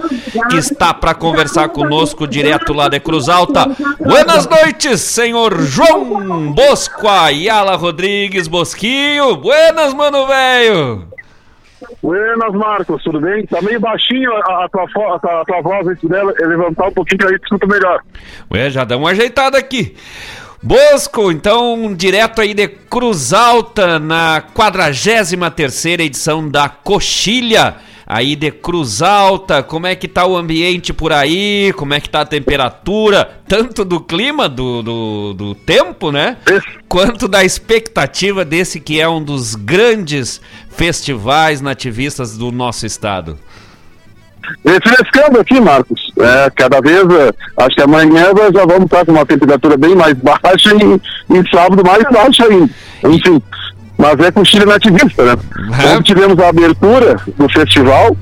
que 0.49 0.57
está 0.57 0.95
para 0.95 1.11
conversar 1.21 1.69
conosco 1.69 2.27
direto 2.27 2.73
lá 2.73 2.89
de 2.89 2.99
Cruz 2.99 3.29
Alta. 3.29 3.67
Buenas 4.01 4.49
noites, 4.49 5.03
senhor 5.03 5.61
João 5.61 6.53
Bosco 6.53 7.07
Ayala 7.07 7.77
Rodrigues 7.77 8.49
Bosquinho. 8.49 9.37
Buenas, 9.37 9.93
mano 9.93 10.27
velho. 10.27 11.07
Buenas, 12.03 12.53
Marcos, 12.55 13.03
tudo 13.03 13.21
bem? 13.21 13.45
Tá 13.47 13.61
meio 13.61 13.79
baixinho 13.79 14.33
a, 14.33 14.65
a, 14.65 14.69
tua, 14.69 14.83
a, 14.83 15.41
a 15.41 15.45
tua 15.45 15.61
voz 15.61 15.87
antes 15.87 16.09
dela, 16.09 16.33
levantar 16.41 16.89
um 16.89 16.93
pouquinho 16.93 17.19
que 17.19 17.27
aí 17.27 17.39
escuta 17.43 17.67
melhor. 17.67 18.01
Ué, 18.51 18.71
já 18.71 18.85
dá 18.85 18.97
uma 18.97 19.11
ajeitada 19.11 19.59
aqui. 19.59 19.95
Bosco, 20.63 21.31
então, 21.31 21.95
direto 21.95 22.41
aí 22.41 22.53
de 22.55 22.69
Cruz 22.69 23.33
Alta, 23.33 23.99
na 23.99 24.43
43 24.55 25.85
edição 26.01 26.49
da 26.49 26.69
Coxilha, 26.69 27.77
aí 28.11 28.35
de 28.35 28.51
Cruz 28.51 29.03
Alta, 29.03 29.63
como 29.63 29.87
é 29.87 29.95
que 29.95 30.09
tá 30.09 30.27
o 30.27 30.37
ambiente 30.37 30.93
por 30.93 31.13
aí, 31.13 31.73
como 31.77 31.95
é 31.95 32.01
que 32.01 32.11
tá 32.11 32.23
a 32.23 32.27
temperatura, 32.27 33.39
tanto 33.47 33.85
do 33.85 34.01
clima, 34.01 34.49
do, 34.49 34.83
do, 34.83 35.35
do 35.35 35.55
tempo, 35.55 36.11
né, 36.11 36.37
quanto 36.89 37.29
da 37.29 37.45
expectativa 37.45 38.45
desse 38.45 38.81
que 38.81 39.01
é 39.01 39.09
um 39.09 39.23
dos 39.23 39.55
grandes 39.55 40.41
festivais 40.71 41.61
nativistas 41.61 42.37
do 42.37 42.51
nosso 42.51 42.85
estado. 42.85 43.39
Refrescando 44.65 45.39
aqui, 45.39 45.61
Marcos. 45.61 46.13
É, 46.19 46.51
cada 46.51 46.81
vez, 46.81 47.05
é, 47.05 47.31
acho 47.59 47.77
que 47.77 47.83
amanhã 47.83 48.33
nós 48.35 48.53
já 48.53 48.67
vamos 48.67 48.87
estar 48.87 49.07
com 49.07 49.13
uma 49.13 49.25
temperatura 49.25 49.77
bem 49.77 49.95
mais 49.95 50.15
baixa 50.19 50.75
e, 50.75 51.39
e 51.39 51.51
sábado 51.55 51.85
mais 51.87 52.03
baixa 52.11 52.45
ainda. 52.45 52.69
Enfim, 53.05 53.41
mas 54.01 54.19
é 54.19 54.31
com 54.33 54.43
Chile 54.43 54.65
nativista, 54.65 55.23
né? 55.23 55.37
É. 55.79 55.93
Ontem 55.93 56.15
tivemos 56.15 56.39
a 56.39 56.49
abertura 56.49 57.17
do 57.37 57.49
festival 57.51 58.17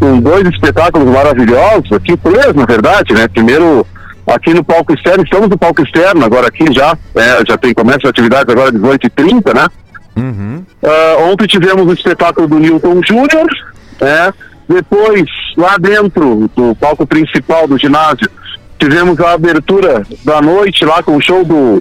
com 0.00 0.18
dois 0.18 0.44
espetáculos 0.48 1.08
maravilhosos, 1.08 1.92
aqui 1.92 2.16
três, 2.16 2.52
na 2.52 2.66
verdade, 2.66 3.14
né? 3.14 3.28
Primeiro 3.28 3.86
aqui 4.26 4.52
no 4.52 4.64
palco 4.64 4.92
externo, 4.92 5.22
estamos 5.22 5.48
no 5.48 5.56
palco 5.56 5.82
externo 5.82 6.24
agora 6.24 6.48
aqui 6.48 6.64
já, 6.72 6.98
é, 7.14 7.46
já 7.46 7.56
tem 7.56 7.72
começo 7.72 8.06
a 8.06 8.10
atividade 8.10 8.50
agora 8.50 8.70
às 8.70 8.74
18h30, 8.74 9.54
né? 9.54 9.66
Uhum. 10.16 10.64
Uh, 10.82 11.30
ontem 11.30 11.46
tivemos 11.46 11.86
o 11.86 11.92
espetáculo 11.92 12.48
do 12.48 12.58
Newton 12.58 13.00
Júnior, 13.06 13.46
né? 14.00 14.34
Depois, 14.68 15.26
lá 15.56 15.76
dentro 15.78 16.50
do 16.56 16.74
palco 16.74 17.06
principal 17.06 17.68
do 17.68 17.78
ginásio, 17.78 18.28
tivemos 18.80 19.20
a 19.20 19.32
abertura 19.32 20.02
da 20.24 20.42
noite 20.42 20.84
lá 20.84 21.02
com 21.02 21.16
o 21.16 21.20
show 21.20 21.44
do, 21.44 21.80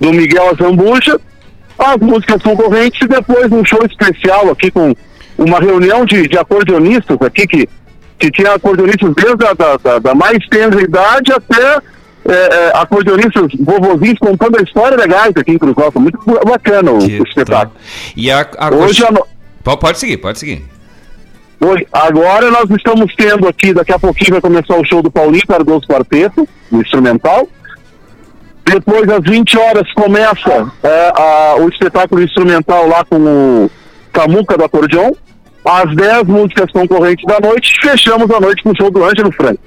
do 0.00 0.12
Miguel 0.12 0.50
Azambuja, 0.50 1.20
as 1.78 1.96
músicas 1.98 2.42
concorrentes 2.42 3.00
e 3.02 3.08
depois 3.08 3.50
um 3.52 3.64
show 3.64 3.84
especial 3.84 4.50
aqui 4.50 4.70
com 4.70 4.94
uma 5.36 5.60
reunião 5.60 6.04
de, 6.04 6.26
de 6.26 6.36
acordeonistas 6.36 7.16
aqui 7.20 7.46
que, 7.46 7.68
que 8.18 8.30
tinha 8.30 8.54
acordeonistas 8.54 9.14
desde 9.14 9.46
a 9.46 9.52
da, 9.54 9.76
da, 9.76 9.98
da 9.98 10.14
mais 10.14 10.38
tenra 10.48 10.82
idade 10.82 11.32
até 11.32 11.78
é, 12.26 12.32
é, 12.32 12.72
acordeonistas 12.74 13.52
vovozinhos 13.60 14.18
contando 14.18 14.58
a 14.58 14.62
história 14.62 14.96
legais 14.96 15.32
aqui 15.36 15.52
em 15.52 15.58
Cruz 15.58 15.78
Alta. 15.78 16.00
Muito 16.00 16.18
bacana 16.44 16.90
o, 16.90 16.98
o 16.98 17.22
espetáculo. 17.26 17.76
E 18.16 18.30
a, 18.30 18.46
a 18.58 18.74
Hoje, 18.74 19.04
a... 19.04 19.76
Pode 19.76 19.98
seguir, 19.98 20.16
pode 20.18 20.38
seguir. 20.38 20.64
Oi, 21.60 21.86
agora 21.92 22.50
nós 22.50 22.70
estamos 22.70 23.12
tendo 23.16 23.48
aqui, 23.48 23.72
daqui 23.72 23.92
a 23.92 23.98
pouquinho 23.98 24.32
vai 24.32 24.40
começar 24.40 24.76
o 24.76 24.84
show 24.84 25.02
do 25.02 25.10
Paulinho 25.10 25.46
Cardoso 25.46 25.86
Quarteto, 25.88 26.48
no 26.70 26.80
instrumental. 26.80 27.48
Depois, 28.70 29.08
às 29.08 29.22
20 29.22 29.58
horas, 29.58 29.92
começa 29.94 30.70
é, 30.82 31.12
a, 31.16 31.56
o 31.58 31.68
espetáculo 31.70 32.22
instrumental 32.22 32.86
lá 32.86 33.02
com 33.02 33.16
o 33.16 33.70
Camuca 34.12 34.58
do 34.58 34.64
Acordeon 34.64 35.10
as 35.64 35.94
10 35.94 36.24
músicas 36.24 36.70
concorrentes 36.72 37.24
da 37.26 37.40
noite, 37.40 37.74
fechamos 37.80 38.30
a 38.30 38.40
noite 38.40 38.62
com 38.62 38.70
o 38.70 38.76
show 38.76 38.90
do 38.90 39.04
Ângelo 39.04 39.32
Franco. 39.32 39.60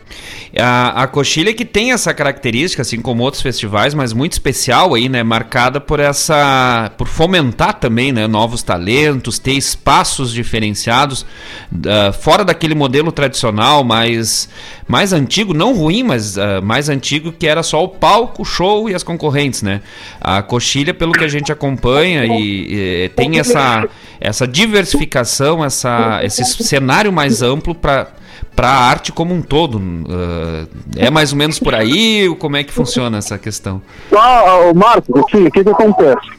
A, 0.57 1.03
a 1.03 1.07
Coxilha 1.07 1.53
que 1.53 1.63
tem 1.63 1.93
essa 1.93 2.13
característica, 2.13 2.81
assim 2.81 3.01
como 3.01 3.23
outros 3.23 3.41
festivais, 3.41 3.93
mas 3.93 4.11
muito 4.11 4.33
especial 4.33 4.93
aí, 4.93 5.07
né? 5.07 5.23
Marcada 5.23 5.79
por 5.79 5.99
essa. 5.99 6.91
por 6.97 7.07
fomentar 7.07 7.75
também, 7.75 8.11
né? 8.11 8.27
Novos 8.27 8.61
talentos, 8.61 9.39
ter 9.39 9.53
espaços 9.53 10.33
diferenciados, 10.33 11.21
uh, 11.21 12.11
fora 12.19 12.43
daquele 12.43 12.75
modelo 12.75 13.13
tradicional, 13.13 13.83
mais, 13.83 14.49
mais 14.87 15.13
antigo, 15.13 15.53
não 15.53 15.73
ruim, 15.73 16.03
mas 16.03 16.35
uh, 16.35 16.61
mais 16.61 16.89
antigo, 16.89 17.31
que 17.31 17.47
era 17.47 17.63
só 17.63 17.81
o 17.83 17.87
palco, 17.87 18.41
o 18.41 18.45
show 18.45 18.89
e 18.89 18.95
as 18.95 19.03
concorrentes, 19.03 19.61
né? 19.61 19.81
A 20.19 20.41
Coxilha, 20.41 20.93
pelo 20.93 21.13
que 21.13 21.23
a 21.23 21.29
gente 21.29 21.49
acompanha, 21.49 22.25
e, 22.25 23.05
e 23.05 23.09
tem 23.15 23.39
essa, 23.39 23.87
essa 24.19 24.45
diversificação, 24.45 25.63
essa 25.63 25.80
essa, 25.87 26.19
esse 26.23 26.63
cenário 26.63 27.11
mais 27.11 27.41
amplo 27.41 27.73
para 27.73 28.07
para 28.55 28.67
a 28.67 28.89
arte 28.89 29.11
como 29.11 29.33
um 29.33 29.41
todo. 29.41 29.77
Uh, 29.77 30.67
é 30.97 31.09
mais 31.09 31.31
ou 31.31 31.37
menos 31.37 31.57
por 31.59 31.73
aí? 31.73 32.33
Como 32.37 32.57
é 32.57 32.63
que 32.63 32.71
funciona 32.71 33.17
essa 33.17 33.37
questão? 33.37 33.81
Ah, 34.15 34.71
Marcos, 34.75 35.23
assim, 35.23 35.45
o 35.45 35.51
que, 35.51 35.63
que 35.63 35.69
acontece? 35.69 36.29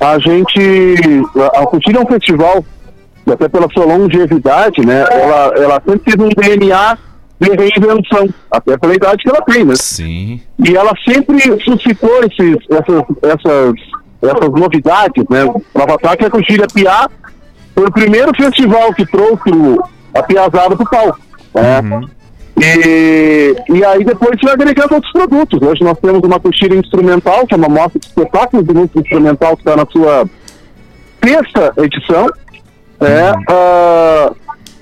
A 0.00 0.18
gente. 0.18 0.60
A 1.54 1.66
Cultura 1.66 1.98
é 1.98 2.00
um 2.00 2.06
festival, 2.06 2.64
até 3.30 3.48
pela 3.48 3.68
sua 3.70 3.84
longevidade, 3.84 4.84
né? 4.84 5.04
Ela, 5.10 5.54
ela 5.56 5.82
sempre 5.86 6.12
teve 6.12 6.22
um 6.22 6.28
DNA 6.28 6.98
de 7.40 7.48
reinvenção, 7.50 8.28
até 8.50 8.76
pela 8.76 8.94
idade 8.94 9.22
que 9.22 9.28
ela 9.28 9.42
tem, 9.42 9.64
né? 9.64 9.74
Sim. 9.76 10.40
E 10.58 10.76
ela 10.76 10.92
sempre 11.06 11.38
suscitou 11.62 12.20
esses, 12.20 12.56
essas, 12.70 13.02
essas, 13.22 13.74
essas 14.22 14.50
novidades, 14.50 15.24
né? 15.28 15.52
Prova 15.72 15.98
que 16.16 16.24
a 16.24 16.30
Coxilha 16.30 16.66
Piá 16.72 17.08
foi 17.74 17.86
o 17.86 17.92
primeiro 17.92 18.34
festival 18.34 18.92
que 18.94 19.06
trouxe 19.06 19.50
o, 19.50 19.82
a 20.14 20.22
piazada 20.22 20.76
pro 20.76 20.88
palco. 20.88 21.20
Né? 21.54 21.80
Uhum. 21.80 22.08
E, 22.62 23.56
e 23.70 23.84
aí 23.84 24.04
depois 24.04 24.38
foi 24.38 24.52
agregando 24.52 24.94
outros 24.94 25.12
produtos. 25.12 25.62
Hoje 25.62 25.82
nós 25.82 25.98
temos 25.98 26.20
uma 26.22 26.38
coxilha 26.38 26.74
instrumental, 26.74 27.46
que 27.46 27.54
é 27.54 27.56
uma 27.56 27.68
mostra 27.68 27.98
de 27.98 28.06
espetáculos 28.06 28.66
de 28.66 28.74
música 28.74 29.00
instrumental 29.00 29.56
que 29.56 29.62
está 29.62 29.76
na 29.76 29.86
sua 29.86 30.28
sexta 31.24 31.72
edição. 31.78 32.26
É, 33.00 33.32
uh, 33.32 34.36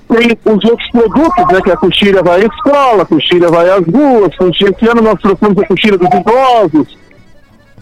tem 0.09 0.37
os 0.43 0.65
outros 0.65 0.91
produtos, 0.91 1.45
né? 1.53 1.61
Que 1.63 1.71
a 1.71 1.77
coxilha 1.77 2.21
vai 2.21 2.41
à 2.41 2.45
escola, 2.45 3.03
a 3.03 3.05
coxilha 3.05 3.47
vai 3.47 3.69
às 3.69 3.85
ruas, 3.85 4.35
coxilha, 4.35 4.71
esse 4.75 4.89
ano 4.89 5.01
nós 5.01 5.21
trouxemos 5.21 5.57
a 5.57 5.65
coxilha 5.65 5.97
dos 5.97 6.09
idosos, 6.09 6.97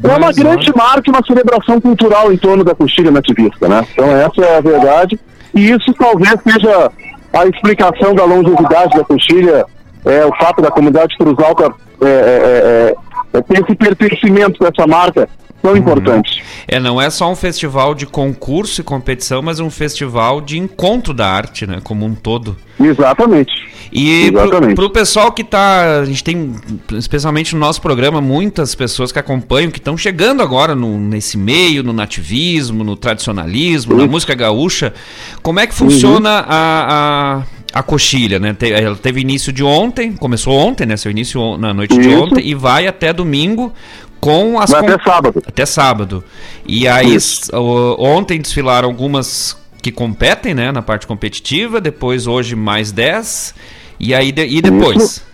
é 0.03 0.15
uma 0.15 0.31
grande 0.31 0.75
marca 0.75 1.03
e 1.07 1.09
uma 1.09 1.25
celebração 1.25 1.81
cultural 1.81 2.31
em 2.31 2.37
torno 2.37 2.63
da 2.63 2.75
coxilha 2.75 3.11
nativista, 3.11 3.67
né? 3.67 3.85
Então 3.91 4.05
essa 4.05 4.41
é 4.41 4.57
a 4.57 4.61
verdade. 4.61 5.19
E 5.53 5.71
isso 5.71 5.93
talvez 5.93 6.35
seja 6.43 6.91
a 7.33 7.45
explicação 7.45 8.13
da 8.13 8.23
longevidade 8.23 8.95
da 8.97 9.03
coxilha, 9.03 9.65
é, 10.05 10.25
o 10.25 10.35
fato 10.35 10.61
da 10.61 10.69
comunidade 10.69 11.17
Cruz 11.17 11.37
Alta 11.39 11.73
é, 12.01 12.05
é, 12.05 12.09
é, 12.09 12.91
é 12.91 12.95
esse 13.33 13.75
pertencimento 13.75 14.59
com 14.59 14.65
essa 14.65 14.87
marca 14.87 15.27
tão 15.61 15.71
uhum. 15.71 15.77
importante. 15.77 16.43
É, 16.67 16.79
não 16.79 17.01
é 17.01 17.09
só 17.09 17.31
um 17.31 17.35
festival 17.35 17.93
de 17.95 18.05
concurso 18.05 18.81
e 18.81 18.83
competição, 18.83 19.41
mas 19.41 19.59
um 19.59 19.69
festival 19.69 20.41
de 20.41 20.57
encontro 20.57 21.13
da 21.13 21.27
arte, 21.27 21.65
né, 21.65 21.79
como 21.83 22.05
um 22.05 22.13
todo. 22.13 22.55
Exatamente. 22.79 23.51
E 23.91 24.31
para 24.75 24.85
o 24.85 24.89
pessoal 24.89 25.31
que 25.31 25.41
está, 25.41 26.01
a 26.01 26.05
gente 26.05 26.23
tem, 26.23 26.55
especialmente 26.91 27.53
no 27.53 27.59
nosso 27.59 27.81
programa, 27.81 28.19
muitas 28.19 28.75
pessoas 28.75 29.11
que 29.11 29.19
acompanham, 29.19 29.71
que 29.71 29.79
estão 29.79 29.97
chegando 29.97 30.43
agora 30.43 30.75
no, 30.75 30.99
nesse 30.99 31.37
meio, 31.37 31.83
no 31.83 31.93
nativismo, 31.93 32.83
no 32.83 32.95
tradicionalismo, 32.95 33.95
na 33.95 34.05
música 34.05 34.35
gaúcha. 34.35 34.93
Como 35.41 35.59
é 35.59 35.65
que 35.65 35.73
funciona 35.73 36.41
uhum. 36.41 36.45
a, 36.49 37.37
a 37.39 37.43
a 37.77 37.83
coxilha, 37.83 38.39
né? 38.39 38.55
Ela 38.61 38.95
teve 38.95 39.21
início 39.21 39.53
de 39.53 39.63
ontem, 39.63 40.13
começou 40.13 40.53
ontem, 40.53 40.85
né? 40.85 40.97
Seu 40.97 41.11
início 41.11 41.57
na 41.57 41.73
noite 41.73 41.91
Isso. 41.91 42.01
de 42.01 42.15
ontem 42.15 42.47
e 42.47 42.55
vai 42.55 42.87
até 42.87 43.13
domingo 43.13 43.73
com 44.19 44.59
as 44.59 44.71
vai 44.71 44.81
até 44.81 45.03
sábado. 45.03 45.43
Até 45.45 45.65
sábado. 45.65 46.23
E 46.65 46.87
aí 46.87 47.17
ontem 47.53 48.41
desfilaram 48.41 48.89
algumas 48.89 49.55
que 49.81 49.91
competem, 49.91 50.53
né, 50.53 50.71
na 50.71 50.81
parte 50.81 51.05
competitiva, 51.05 51.79
depois 51.79 52.27
hoje 52.27 52.55
mais 52.55 52.91
10, 52.91 53.53
e 53.99 54.13
aí 54.13 54.31
de, 54.31 54.45
e 54.45 54.61
depois? 54.61 55.03
Isso. 55.03 55.27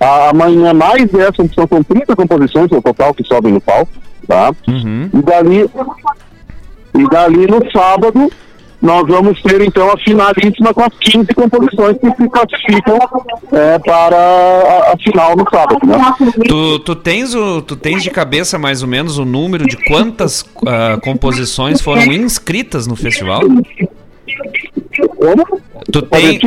Amanhã 0.00 0.74
mais 0.74 1.08
10, 1.10 1.36
são, 1.36 1.48
são 1.68 1.82
30 1.84 2.16
composições 2.16 2.70
no 2.70 2.82
total 2.82 3.14
que 3.14 3.22
sobem 3.24 3.52
no 3.52 3.60
palco, 3.60 3.92
tá? 4.26 4.52
Uhum. 4.66 5.08
E 5.12 5.22
dali, 5.22 5.70
e 6.98 7.08
dali 7.08 7.46
no 7.46 7.70
sábado 7.70 8.32
nós 8.82 9.06
vamos 9.06 9.40
ter 9.42 9.62
então 9.62 9.88
a 9.90 9.96
finalíssima 9.96 10.74
com 10.74 10.82
as 10.82 10.92
15 10.98 11.28
composições 11.34 11.96
que 11.98 12.10
se 12.10 12.28
classificam 12.28 12.98
é, 13.52 13.78
para 13.78 14.92
a, 14.92 14.96
final 15.00 15.36
no 15.36 15.44
sábado. 15.48 15.78
Né? 15.86 15.98
Tu, 16.48 16.78
tu, 16.80 16.96
tens 16.96 17.32
o, 17.32 17.62
tu 17.62 17.76
tens 17.76 18.02
de 18.02 18.10
cabeça 18.10 18.58
mais 18.58 18.82
ou 18.82 18.88
menos 18.88 19.18
o 19.18 19.24
número 19.24 19.66
de 19.68 19.76
quantas 19.86 20.42
uh, 20.42 21.00
composições 21.00 21.80
foram 21.80 22.02
inscritas 22.06 22.88
no 22.88 22.96
festival? 22.96 23.42
Como? 25.00 25.60
Tu, 25.90 26.02
tem, 26.02 26.40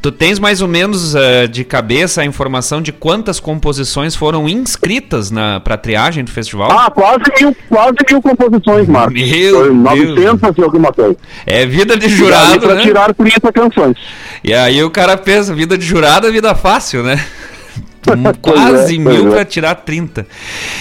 tu 0.00 0.12
tens 0.12 0.38
mais 0.38 0.60
ou 0.60 0.68
menos 0.68 1.14
uh, 1.14 1.48
de 1.50 1.64
cabeça 1.64 2.22
a 2.22 2.24
informação 2.24 2.80
de 2.80 2.92
quantas 2.92 3.40
composições 3.40 4.14
foram 4.14 4.48
inscritas 4.48 5.30
na 5.30 5.60
para 5.60 5.76
triagem 5.76 6.22
do 6.24 6.30
festival? 6.30 6.70
Ah, 6.70 6.90
quase 6.90 7.24
mil, 7.40 7.56
quase 7.68 7.96
mil 8.10 8.22
composições, 8.22 8.86
Marcos. 8.86 9.14
Meu 9.14 9.60
Foi 9.60 9.72
900 9.72 10.58
e 10.58 10.62
alguma 10.62 10.92
coisa. 10.92 11.16
É 11.46 11.66
vida 11.66 11.96
de 11.96 12.08
jurado, 12.08 12.60
para 12.60 12.74
né? 12.76 12.82
tirar 12.82 13.14
30 13.14 13.52
canções. 13.52 13.96
E 14.44 14.54
aí 14.54 14.82
o 14.82 14.90
cara 14.90 15.16
pensa, 15.16 15.54
vida 15.54 15.76
de 15.76 15.84
jurado 15.84 16.26
é 16.26 16.30
vida 16.30 16.54
fácil, 16.54 17.02
né? 17.02 17.24
Quase 18.40 18.96
é, 18.96 18.98
mil 18.98 19.28
é. 19.28 19.30
para 19.30 19.44
tirar 19.44 19.74
30. 19.76 20.26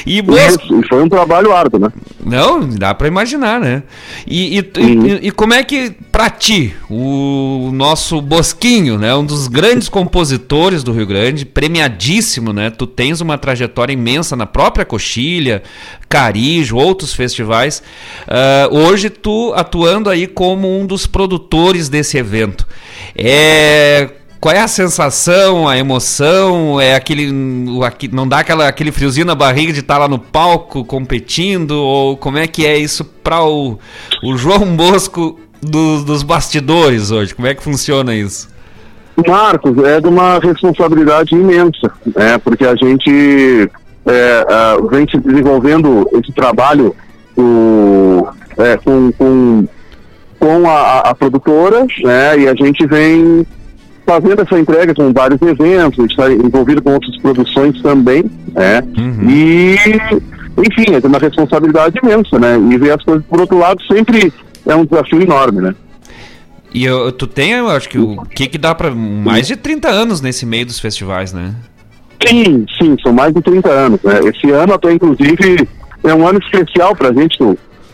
E. 0.05 0.19
Isso, 0.19 0.59
foi 0.89 1.03
um 1.03 1.09
trabalho 1.09 1.53
árduo, 1.53 1.79
né? 1.79 1.89
Não, 2.23 2.67
dá 2.67 2.93
para 2.93 3.07
imaginar, 3.07 3.59
né? 3.59 3.83
E, 4.25 4.57
e, 4.57 4.79
Uhum. 4.79 5.05
e, 5.07 5.27
e 5.27 5.31
como 5.31 5.53
é 5.53 5.63
que, 5.63 5.91
pra 6.11 6.29
ti, 6.29 6.75
o 6.89 7.69
nosso 7.73 8.21
Bosquinho, 8.21 8.97
né? 8.97 9.13
Um 9.15 9.25
dos 9.25 9.47
grandes 9.47 9.89
compositores 9.89 10.83
do 10.83 10.91
Rio 10.91 11.05
Grande, 11.05 11.45
premiadíssimo, 11.45 12.51
né? 12.51 12.69
Tu 12.69 12.87
tens 12.87 13.21
uma 13.21 13.37
trajetória 13.37 13.93
imensa 13.93 14.35
na 14.35 14.45
própria 14.45 14.85
Coxilha, 14.85 15.63
Carijo, 16.09 16.77
outros 16.77 17.13
festivais. 17.13 17.81
Ah, 18.27 18.67
hoje 18.71 19.09
tu 19.09 19.53
atuando 19.55 20.09
aí 20.09 20.27
como 20.27 20.79
um 20.79 20.85
dos 20.85 21.05
produtores 21.07 21.89
desse 21.89 22.17
evento. 22.17 22.67
É 23.15 24.09
qual 24.39 24.53
é 24.55 24.59
a 24.61 24.67
sensação, 24.67 25.67
a 25.67 25.77
emoção? 25.77 26.79
É 26.79 26.95
aquele. 26.95 27.31
Não 28.11 28.27
dá 28.27 28.39
aquela, 28.39 28.67
aquele 28.67 28.91
friozinho 28.91 29.25
na 29.25 29.35
barriga 29.35 29.73
de 29.73 29.79
estar 29.79 29.97
lá 29.97 30.07
no 30.07 30.19
palco 30.19 30.83
competindo? 30.85 31.71
Ou 31.71 32.15
como 32.17 32.37
é 32.37 32.45
que 32.47 32.65
é 32.65 32.77
isso 32.77 33.03
para 33.03 33.43
o, 33.43 33.79
o 34.23 34.37
João 34.37 34.75
Bosco 34.75 35.39
do- 35.61 36.03
dos 36.03 36.21
bastidores 36.23 37.09
hoje? 37.11 37.33
Como 37.33 37.47
é 37.47 37.55
que 37.55 37.63
funciona 37.63 38.13
isso? 38.15 38.47
Marcos, 39.27 39.77
é 39.83 40.01
de 40.01 40.07
uma 40.09 40.39
responsabilidade 40.39 41.33
imensa, 41.33 41.91
né? 42.15 42.37
Porque 42.37 42.65
a 42.65 42.75
gente 42.75 43.69
é, 44.05 44.45
vem 44.91 45.07
se 45.09 45.17
desenvolvendo 45.17 46.07
esse 46.13 46.31
trabalho 46.33 46.93
é, 48.57 48.77
com, 48.77 49.11
com, 49.13 49.67
com 50.39 50.69
a- 50.69 50.99
a 50.99 51.15
produtora, 51.15 51.85
né? 52.03 52.39
E 52.39 52.47
a 52.47 52.53
gente 52.55 52.85
vem 52.85 53.45
fazendo 54.05 54.41
essa 54.41 54.59
entrega 54.59 54.93
com 54.93 55.11
vários 55.11 55.41
eventos, 55.41 55.99
a 55.99 56.01
gente 56.01 56.11
está 56.11 56.31
envolvido 56.31 56.81
com 56.81 56.93
outras 56.93 57.17
produções 57.17 57.81
também, 57.81 58.23
né? 58.53 58.81
E, 59.29 59.75
enfim, 60.57 60.93
é 60.93 61.07
uma 61.07 61.19
responsabilidade 61.19 61.99
imensa, 62.01 62.39
né? 62.39 62.57
E 62.71 62.77
ver 62.77 62.91
as 62.91 63.03
coisas 63.03 63.25
por 63.25 63.41
outro 63.41 63.57
lado 63.57 63.81
sempre 63.91 64.31
é 64.65 64.75
um 64.75 64.85
desafio 64.85 65.21
enorme, 65.21 65.61
né? 65.61 65.75
E 66.73 66.83
eu, 66.83 67.11
tu 67.11 67.25
tem, 67.25 67.51
eu 67.51 67.69
acho 67.69 67.87
que 67.87 67.97
o 67.97 68.21
que, 68.25 68.47
que 68.47 68.57
dá 68.57 68.75
para 68.75 68.91
mais 68.91 69.47
de 69.47 69.55
30 69.55 69.87
anos 69.87 70.19
nesse 70.19 70.45
meio 70.45 70.65
dos 70.65 70.79
festivais, 70.79 71.31
né? 71.31 71.55
Sim, 72.27 72.65
sim, 72.77 72.97
são 73.01 73.13
mais 73.13 73.33
de 73.33 73.41
30 73.41 73.69
anos. 73.69 74.01
Né? 74.03 74.19
Esse 74.25 74.51
ano 74.51 74.73
até, 74.73 74.91
inclusive, 74.91 75.67
é 76.03 76.13
um 76.13 76.27
ano 76.27 76.39
especial 76.39 76.95
pra 76.95 77.13
gente. 77.13 77.37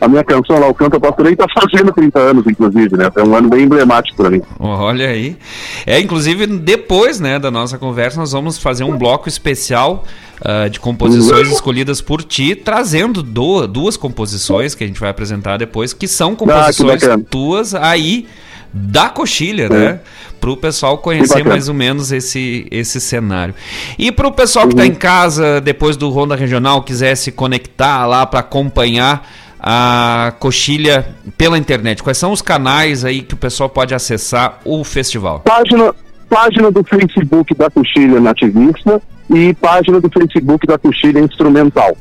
Que 0.01 0.05
A 0.05 0.07
minha 0.07 0.23
canção 0.23 0.59
lá, 0.59 0.67
o 0.67 0.73
Canto 0.73 0.99
Pastorei, 0.99 1.35
tá 1.35 1.45
fazendo 1.53 1.91
30 1.91 2.19
anos, 2.19 2.45
inclusive, 2.47 2.97
né? 2.97 3.09
É 3.15 3.23
um 3.23 3.35
ano 3.35 3.49
bem 3.49 3.63
emblemático 3.63 4.17
pra 4.17 4.29
mim. 4.29 4.41
Olha 4.59 5.07
aí. 5.07 5.37
É, 5.85 5.99
inclusive, 5.99 6.47
depois 6.47 7.19
né, 7.19 7.37
da 7.37 7.51
nossa 7.51 7.77
conversa, 7.77 8.19
nós 8.19 8.31
vamos 8.31 8.57
fazer 8.57 8.83
um 8.83 8.97
bloco 8.97 9.29
especial 9.29 10.03
ah, 10.43 10.67
de 10.67 10.79
composições 10.79 11.51
escolhidas 11.51 12.01
por 12.01 12.23
ti, 12.23 12.55
trazendo 12.55 13.21
do- 13.21 13.67
duas 13.67 13.95
composições 13.95 14.73
que 14.73 14.83
a 14.83 14.87
gente 14.87 14.99
vai 14.99 15.09
apresentar 15.09 15.57
depois, 15.57 15.93
que 15.93 16.07
são 16.07 16.35
composições 16.35 17.01
bacana. 17.01 17.23
tuas 17.29 17.75
aí 17.75 18.27
da 18.73 19.09
coxilha, 19.09 19.67
né? 19.67 19.99
Para 20.39 20.49
o 20.49 20.57
pessoal 20.57 20.97
conhecer 20.97 21.43
mais 21.43 21.67
ou 21.67 21.73
menos 21.75 22.11
esse, 22.11 22.65
esse 22.71 22.99
cenário. 23.01 23.53
E 23.99 24.11
para 24.11 24.27
o 24.27 24.31
pessoal 24.31 24.65
que 24.65 24.73
está 24.73 24.85
em 24.85 24.95
casa, 24.95 25.59
depois 25.61 25.97
do 25.97 26.09
Ronda 26.09 26.35
Regional, 26.35 26.81
quiser 26.81 27.15
se 27.15 27.31
conectar 27.31 28.07
lá 28.07 28.25
para 28.25 28.39
acompanhar 28.39 29.29
a 29.61 30.33
coxilha 30.39 31.05
pela 31.37 31.57
internet, 31.57 32.01
quais 32.01 32.17
são 32.17 32.31
os 32.31 32.41
canais 32.41 33.05
aí 33.05 33.21
que 33.21 33.33
o 33.35 33.37
pessoal 33.37 33.69
pode 33.69 33.93
acessar 33.93 34.59
o 34.65 34.83
festival? 34.83 35.39
Página, 35.41 35.93
página 36.29 36.71
do 36.71 36.83
Facebook 36.83 37.53
da 37.55 37.69
Coxilha 37.69 38.19
Nativista 38.19 39.01
e 39.29 39.53
página 39.53 40.01
do 40.01 40.09
Facebook 40.09 40.65
da 40.65 40.77
Coxilha 40.77 41.19
Instrumental. 41.19 41.95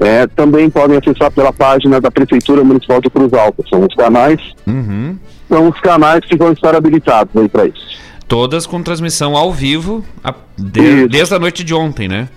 É, 0.00 0.26
também 0.26 0.68
podem 0.68 0.98
acessar 0.98 1.30
pela 1.30 1.52
página 1.52 2.00
da 2.00 2.10
Prefeitura 2.10 2.62
Municipal 2.64 3.00
de 3.00 3.08
Cruz 3.08 3.32
Alta. 3.32 3.62
São 3.70 3.80
os 3.86 3.94
canais, 3.94 4.40
Uhum. 4.66 5.16
são 5.48 5.68
os 5.68 5.80
canais 5.80 6.20
que 6.26 6.36
vão 6.36 6.52
estar 6.52 6.74
habilitados 6.74 7.34
aí 7.34 7.48
para 7.48 7.66
isso. 7.66 7.96
Todas 8.28 8.66
com 8.66 8.82
transmissão 8.82 9.36
ao 9.36 9.52
vivo 9.52 10.04
a- 10.22 10.34
de- 10.58 11.06
desde 11.08 11.34
a 11.34 11.38
noite 11.38 11.62
de 11.64 11.72
ontem, 11.72 12.08
né? 12.08 12.28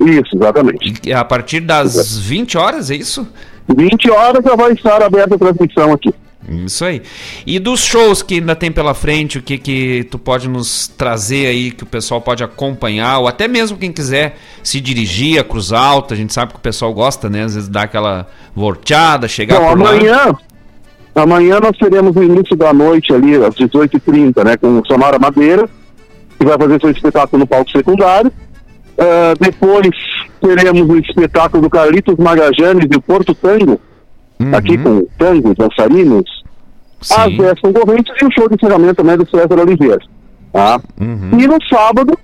Isso, 0.00 0.34
exatamente. 0.36 0.94
E 1.04 1.12
a 1.12 1.24
partir 1.24 1.60
das 1.60 2.16
20 2.18 2.56
horas, 2.56 2.90
é 2.90 2.94
isso? 2.96 3.28
20 3.68 4.10
horas 4.10 4.44
já 4.44 4.56
vai 4.56 4.72
estar 4.72 5.02
aberta 5.02 5.34
a 5.34 5.38
transmissão 5.38 5.92
aqui. 5.92 6.12
Isso 6.48 6.84
aí. 6.84 7.02
E 7.46 7.58
dos 7.58 7.80
shows 7.80 8.22
que 8.22 8.34
ainda 8.34 8.56
tem 8.56 8.70
pela 8.70 8.94
frente, 8.94 9.38
o 9.38 9.42
que 9.42 9.56
que 9.58 10.04
tu 10.10 10.18
pode 10.18 10.48
nos 10.48 10.88
trazer 10.88 11.46
aí 11.46 11.70
que 11.70 11.84
o 11.84 11.86
pessoal 11.86 12.20
pode 12.20 12.42
acompanhar, 12.42 13.18
ou 13.18 13.28
até 13.28 13.46
mesmo 13.46 13.78
quem 13.78 13.92
quiser 13.92 14.36
se 14.62 14.80
dirigir 14.80 15.40
a 15.40 15.44
Cruz 15.44 15.72
Alta, 15.72 16.14
a 16.14 16.16
gente 16.16 16.32
sabe 16.32 16.52
que 16.52 16.58
o 16.58 16.62
pessoal 16.62 16.92
gosta, 16.92 17.28
né? 17.28 17.44
Às 17.44 17.54
vezes 17.54 17.68
dá 17.68 17.82
aquela 17.82 18.26
volteada, 18.54 19.28
chegar 19.28 19.60
Bom, 19.60 19.68
por 19.68 19.80
lá. 19.80 19.90
amanhã, 19.90 20.34
amanhã 21.14 21.60
nós 21.60 21.76
teremos 21.78 22.16
o 22.16 22.22
início 22.22 22.56
da 22.56 22.72
noite 22.72 23.12
ali, 23.12 23.36
às 23.36 23.54
18h30, 23.54 24.44
né, 24.44 24.56
com 24.56 24.80
o 24.80 24.86
Sonora 24.86 25.18
Madeira, 25.18 25.68
que 26.38 26.44
vai 26.44 26.58
fazer 26.58 26.80
seu 26.80 26.90
espetáculo 26.90 27.40
no 27.40 27.46
palco 27.46 27.70
secundário. 27.70 28.32
Ah, 28.98 29.34
depois 29.40 29.90
teremos 30.40 30.88
o 30.88 30.98
espetáculo 30.98 31.62
do 31.62 31.70
Carlitos 31.70 32.16
Magajanes 32.16 32.86
e 32.90 32.96
o 32.96 33.02
Porto 33.02 33.34
Tango, 33.34 33.80
Uhum. 34.40 34.54
aqui 34.56 34.76
com 34.76 35.06
tango, 35.16 35.54
dançarinos, 35.54 36.42
as 37.00 37.30
Sim. 37.30 37.36
10 37.36 37.60
concorrentes 37.60 38.12
e 38.20 38.24
o 38.24 38.30
show 38.32 38.48
de 38.48 38.56
encerramento 38.56 38.96
também 38.96 39.16
do 39.16 39.28
César 39.28 39.60
Oliveira. 39.60 40.00
Tá? 40.52 40.80
Uhum. 41.00 41.38
E 41.38 41.46
no 41.46 41.56
sábado, 41.68 42.18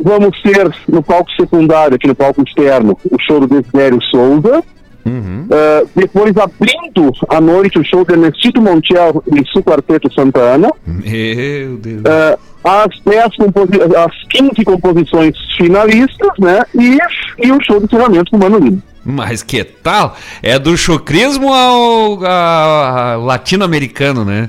vamos 0.00 0.40
ter 0.42 0.68
no 0.88 1.02
palco 1.02 1.30
secundário, 1.32 1.94
aqui 1.94 2.08
no 2.08 2.14
palco 2.14 2.42
externo, 2.42 2.98
o 3.10 3.16
show 3.20 3.38
do 3.40 3.46
Desidério 3.46 4.02
Souza. 4.02 4.64
Uhum. 5.04 5.46
Uh, 5.50 5.88
depois, 5.94 6.34
abrindo 6.36 7.12
à 7.28 7.40
noite, 7.40 7.78
o 7.78 7.84
show 7.84 8.04
de 8.04 8.14
Ernestito 8.14 8.60
Montiel 8.60 9.22
e 9.26 9.52
seu 9.52 9.62
Quarteto 9.62 10.12
Santana. 10.12 10.70
Meu 10.86 11.76
Deus. 11.76 12.00
Uh, 12.00 12.38
as, 12.64 12.88
10 13.04 13.36
composi 13.36 13.72
as 13.96 14.28
15 14.30 14.64
composições 14.64 15.36
finalistas, 15.56 16.30
né? 16.38 16.64
E, 16.74 16.98
e 17.46 17.52
o 17.52 17.62
show 17.62 17.78
de 17.78 17.84
encerramento 17.84 18.30
com 18.30 18.38
o 18.38 18.40
Mano 18.40 18.58
Lima. 18.58 18.82
Mas 19.04 19.42
que 19.42 19.62
tal? 19.62 20.16
É 20.42 20.58
do 20.58 20.76
chucrismo 20.76 21.52
ao, 21.52 22.24
a- 22.24 23.12
a 23.12 23.16
latino-americano, 23.16 24.24
né? 24.24 24.48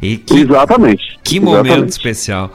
E 0.00 0.16
que, 0.16 0.40
Exatamente. 0.40 1.18
que 1.24 1.40
momento 1.40 1.66
Exatamente. 1.66 1.90
especial. 1.90 2.52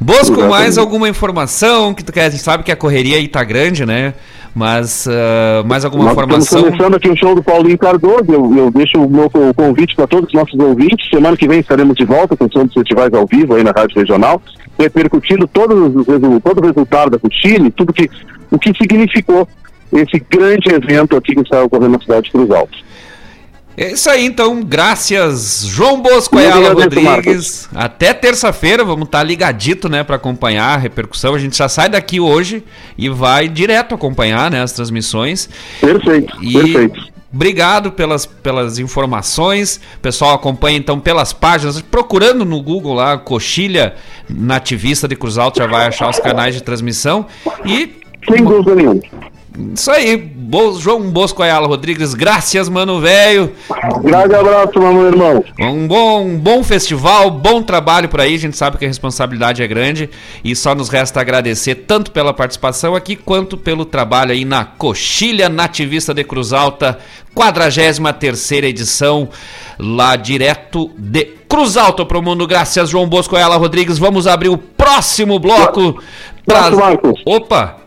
Bosco, 0.00 0.22
Exatamente. 0.32 0.50
mais 0.50 0.78
alguma 0.78 1.08
informação 1.08 1.94
que 1.94 2.02
tu 2.02 2.12
quer? 2.12 2.24
A 2.24 2.30
gente 2.30 2.42
sabe 2.42 2.64
que 2.64 2.72
a 2.72 2.76
correria 2.76 3.16
aí 3.18 3.28
tá 3.28 3.44
grande, 3.44 3.86
né? 3.86 4.14
Mas 4.54 5.06
ah, 5.08 5.62
mais 5.64 5.84
alguma 5.84 6.04
Nós 6.04 6.12
informação? 6.12 6.42
estamos 6.42 6.70
começando 6.70 6.94
aqui 6.96 7.08
o 7.08 7.16
show 7.16 7.34
do 7.34 7.42
Paulinho 7.42 7.78
Cardoso. 7.78 8.24
Eu, 8.28 8.54
eu 8.56 8.70
deixo 8.72 8.98
o 8.98 9.08
meu 9.08 9.30
co- 9.30 9.54
convite 9.54 9.94
para 9.94 10.06
todos 10.08 10.26
os 10.28 10.34
nossos 10.34 10.58
ouvintes. 10.58 11.08
Semana 11.08 11.36
que 11.36 11.46
vem 11.46 11.60
estaremos 11.60 11.94
de 11.96 12.04
volta 12.04 12.36
com 12.36 12.46
o 12.46 12.52
som 12.52 12.64
dos 12.64 12.74
festivais 12.74 13.14
ao 13.14 13.24
vivo 13.26 13.54
aí 13.54 13.62
na 13.62 13.70
Rádio 13.70 13.96
Regional, 13.96 14.42
repercutindo 14.78 15.46
todos 15.46 15.94
os 15.96 16.06
resu- 16.06 16.40
todo 16.40 16.58
o 16.60 16.66
resultado 16.66 17.10
da 17.12 17.18
Chile, 17.30 17.70
tudo 17.70 17.92
que, 17.92 18.10
o 18.50 18.58
que 18.58 18.74
significou 18.76 19.48
esse 19.92 20.24
grande 20.30 20.70
evento 20.70 21.16
aqui 21.16 21.34
que 21.34 21.40
está 21.40 21.62
ocorrendo 21.62 21.90
na 21.92 22.00
cidade 22.00 22.24
de 22.24 22.30
Cruz 22.32 22.50
Alta. 22.50 22.76
É 23.76 23.92
isso 23.92 24.10
aí, 24.10 24.24
então. 24.24 24.62
Graças, 24.62 25.64
João 25.66 26.02
Bosco 26.02 26.38
Eu 26.38 26.52
Ayala 26.52 26.74
Rodrigues. 26.74 27.68
Até 27.74 28.12
terça-feira, 28.12 28.84
vamos 28.84 29.06
estar 29.06 29.22
ligadito, 29.22 29.88
né, 29.88 30.04
para 30.04 30.16
acompanhar 30.16 30.74
a 30.74 30.76
repercussão. 30.76 31.34
A 31.34 31.38
gente 31.38 31.56
já 31.56 31.68
sai 31.68 31.88
daqui 31.88 32.20
hoje 32.20 32.62
e 32.98 33.08
vai 33.08 33.48
direto 33.48 33.94
acompanhar, 33.94 34.50
né, 34.50 34.62
as 34.62 34.72
transmissões. 34.72 35.48
Perfeito, 35.80 36.36
E, 36.42 36.52
perfeito. 36.52 37.12
Obrigado 37.34 37.92
pelas, 37.92 38.26
pelas 38.26 38.78
informações. 38.78 39.80
O 39.96 40.00
pessoal 40.00 40.34
acompanha 40.34 40.76
então 40.76 41.00
pelas 41.00 41.32
páginas, 41.32 41.80
procurando 41.80 42.44
no 42.44 42.60
Google 42.60 42.92
lá, 42.92 43.16
Coxilha 43.16 43.94
Nativista 44.28 45.08
de 45.08 45.16
Cruz 45.16 45.38
Alta, 45.38 45.62
já 45.62 45.66
vai 45.66 45.86
achar 45.86 46.10
os 46.10 46.18
canais 46.18 46.54
de 46.54 46.62
transmissão. 46.62 47.24
E. 47.64 48.02
Sem 48.28 48.44
dúvida 48.44 48.74
nenhuma. 48.74 49.00
Isso 49.74 49.90
aí, 49.90 50.16
Bo 50.16 50.78
João 50.78 51.10
Bosco 51.10 51.42
Ayala 51.42 51.66
Rodrigues, 51.66 52.14
graças, 52.14 52.68
mano 52.68 53.00
velho. 53.00 53.52
Grande 54.02 54.34
abraço, 54.34 54.78
meu 54.78 55.06
irmão. 55.06 55.44
Um 55.58 55.86
bom, 55.86 56.26
um 56.26 56.38
bom 56.38 56.62
festival, 56.62 57.30
bom 57.30 57.62
trabalho 57.62 58.08
por 58.08 58.20
aí. 58.20 58.34
A 58.34 58.38
gente 58.38 58.56
sabe 58.56 58.78
que 58.78 58.84
a 58.84 58.88
responsabilidade 58.88 59.62
é 59.62 59.66
grande 59.66 60.08
e 60.42 60.56
só 60.56 60.74
nos 60.74 60.88
resta 60.88 61.20
agradecer 61.20 61.74
tanto 61.74 62.10
pela 62.10 62.32
participação 62.32 62.94
aqui 62.94 63.14
quanto 63.14 63.58
pelo 63.58 63.84
trabalho 63.84 64.32
aí 64.32 64.44
na 64.44 64.64
Coxilha 64.64 65.50
Nativista 65.50 66.14
de 66.14 66.24
Cruz 66.24 66.52
Alta, 66.54 66.98
43 67.34 68.52
edição, 68.62 69.28
lá 69.78 70.16
direto 70.16 70.90
de 70.96 71.24
Cruz 71.46 71.76
Alta 71.76 72.06
pro 72.06 72.22
mundo. 72.22 72.46
Graças, 72.46 72.88
João 72.88 73.06
Bosco 73.06 73.36
Ayala 73.36 73.56
Rodrigues. 73.56 73.98
Vamos 73.98 74.26
abrir 74.26 74.48
o 74.48 74.56
próximo 74.56 75.38
bloco. 75.38 76.02
Pra... 76.46 76.70
Opa! 77.26 77.81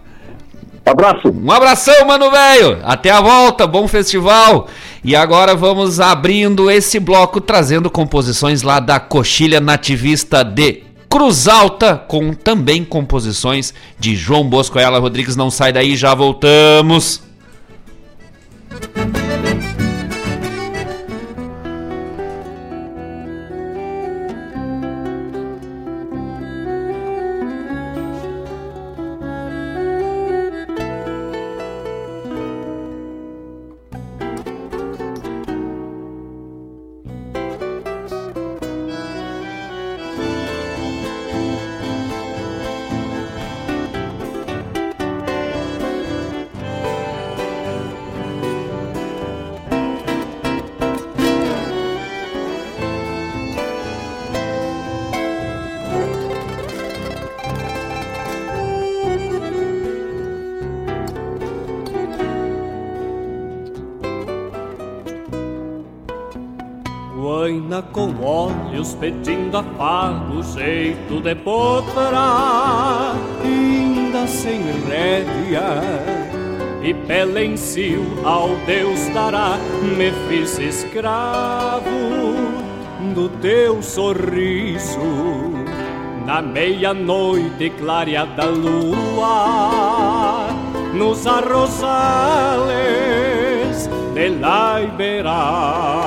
Abraço. 0.86 1.30
Um 1.30 1.52
abração, 1.52 2.06
mano 2.06 2.30
velho. 2.30 2.80
Até 2.84 3.10
a 3.10 3.20
volta, 3.20 3.66
bom 3.66 3.88
festival. 3.88 4.68
E 5.04 5.16
agora 5.16 5.56
vamos 5.56 6.00
abrindo 6.00 6.70
esse 6.70 7.00
bloco 7.00 7.42
trazendo 7.42 7.90
composições 7.90 8.62
lá 8.62 8.80
da 8.80 9.00
Coxilha 9.00 9.60
Nativista 9.60 10.44
de 10.44 10.84
Cruz 11.10 11.48
Alta, 11.48 11.96
com 11.96 12.34
também 12.34 12.84
composições 12.84 13.74
de 13.98 14.16
João 14.16 14.48
Bosco 14.48 14.78
Ela 14.78 15.00
Rodrigues. 15.00 15.36
Não 15.36 15.50
sai 15.50 15.74
daí, 15.74 15.96
já 15.96 16.14
voltamos. 16.14 17.24
Olhos 68.86 68.94
pedindo 68.96 69.58
afago, 69.58 70.42
jeito 70.44 71.20
de 71.20 71.34
potrar, 71.36 73.16
ainda 73.44 74.28
sem 74.28 74.62
rédea. 74.88 75.82
E 76.84 76.94
pelencio 76.94 78.06
ao 78.24 78.50
Deus 78.68 79.08
dará, 79.14 79.58
me 79.98 80.12
fiz 80.28 80.60
escravo 80.60 81.90
do 83.16 83.28
teu 83.42 83.82
sorriso. 83.82 85.00
Na 86.26 86.42
meia-noite 86.42 87.72
clareada 87.72 88.46
lua, 88.46 90.48
nos 90.94 91.26
arrozales 91.26 91.80
de 94.14 94.30
la 94.30 94.82
Iberá. 94.82 96.05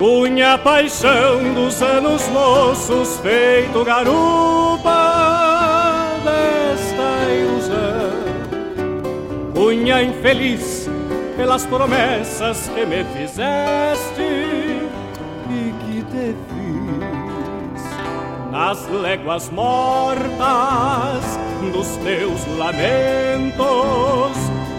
Cunha 0.00 0.56
paixão 0.56 1.52
dos 1.52 1.82
anos 1.82 2.26
moços, 2.28 3.20
feito 3.20 3.84
garupa 3.84 4.88
desta 6.24 7.30
ilusão. 7.30 8.10
Cunha 9.52 10.02
infeliz 10.02 10.88
pelas 11.36 11.66
promessas 11.66 12.70
que 12.74 12.86
me 12.86 13.04
fizeste 13.12 14.22
e 15.50 15.74
que 15.84 16.02
te 16.04 16.34
fiz 16.48 17.82
nas 18.50 18.88
léguas 18.88 19.50
mortas 19.50 20.30
dos 21.74 21.88
teus 21.98 22.46
lamentos, 22.56 23.58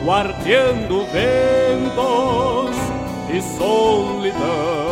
guardiando 0.04 1.06
ventos 1.14 2.76
e 3.30 3.40
solidão. 3.56 4.91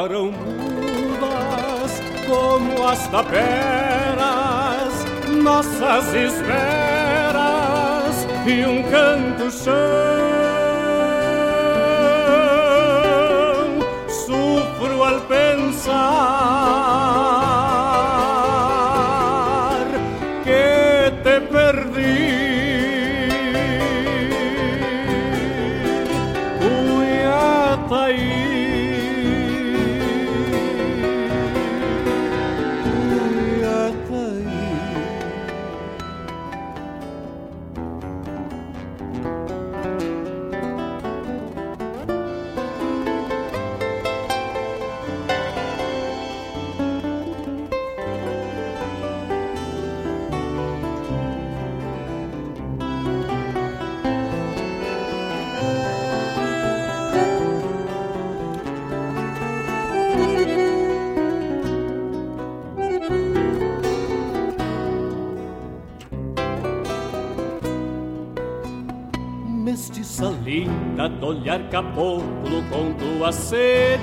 Ficaram 0.00 0.32
mudas 0.32 2.00
como 2.26 2.88
as 2.88 3.06
taperas, 3.08 3.44
nossas 5.42 6.14
esferas 6.14 7.46
e 8.46 8.64
um 8.64 8.82
canto 8.84 9.50
chão. 9.50 10.29
Olhar 71.30 71.60
caboclo 71.70 72.62
com 72.70 72.92
tuas 72.94 73.36
sedes, 73.36 74.00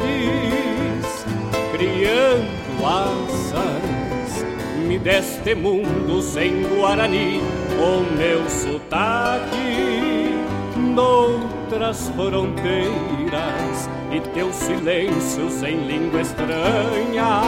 criando 1.74 2.86
asas, 2.86 4.46
me 4.88 4.98
deste 4.98 5.54
mundo 5.54 6.22
sem 6.22 6.64
Guarani, 6.64 7.42
o 7.78 8.04
meu 8.18 8.50
sotaque, 8.50 10.34
noutras 10.78 12.10
fronteiras, 12.16 13.90
e 14.10 14.22
teus 14.34 14.56
silêncios 14.56 15.62
em 15.64 15.86
língua 15.86 16.22
estranha, 16.22 17.42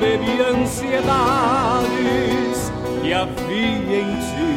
bebi 0.00 0.40
ansiedades 0.40 1.02
que 3.02 3.12
havia 3.12 3.98
em 4.00 4.16
ti. 4.16 4.55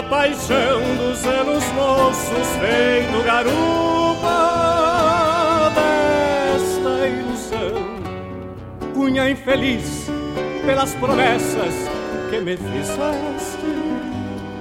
a 0.00 0.02
paixão 0.02 0.80
dos 0.96 1.26
anos 1.26 1.62
moços 1.72 2.48
feito 2.58 3.22
garupa 3.22 4.40
desta 5.74 7.06
ilusão. 7.06 8.94
Cunha 8.94 9.28
infeliz 9.30 10.10
pelas 10.64 10.94
promessas 10.94 11.74
que 12.30 12.40
me 12.40 12.56
fizeste 12.56 13.66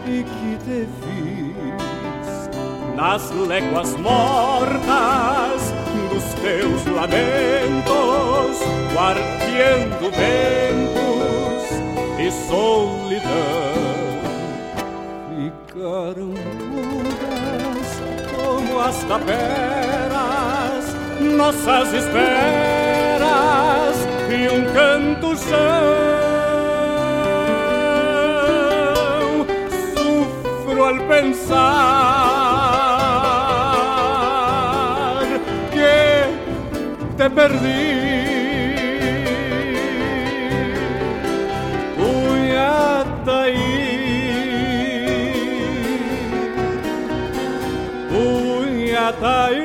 e 0.06 0.24
que 0.24 0.58
te 0.66 0.88
fiz 1.00 2.50
nas 2.98 3.32
léguas 3.32 3.96
mortas 3.96 5.74
dos 6.10 6.34
teus 6.42 6.86
lamentos, 6.94 8.60
guardiando 8.94 10.12
ventos 10.12 11.64
e 12.20 12.30
solidão. 12.50 13.59
como 18.36 18.80
as 18.80 19.04
taperas, 19.04 19.36
nossas 21.20 21.94
esperas 21.94 23.28
e 24.30 24.50
um 24.50 24.66
canto 24.74 25.38
chão. 25.38 25.60
Sufro 29.94 30.84
al 30.84 31.00
pensar 31.02 31.60
que 35.72 36.26
te 37.18 37.30
perdi. 37.30 38.29
I 49.30 49.59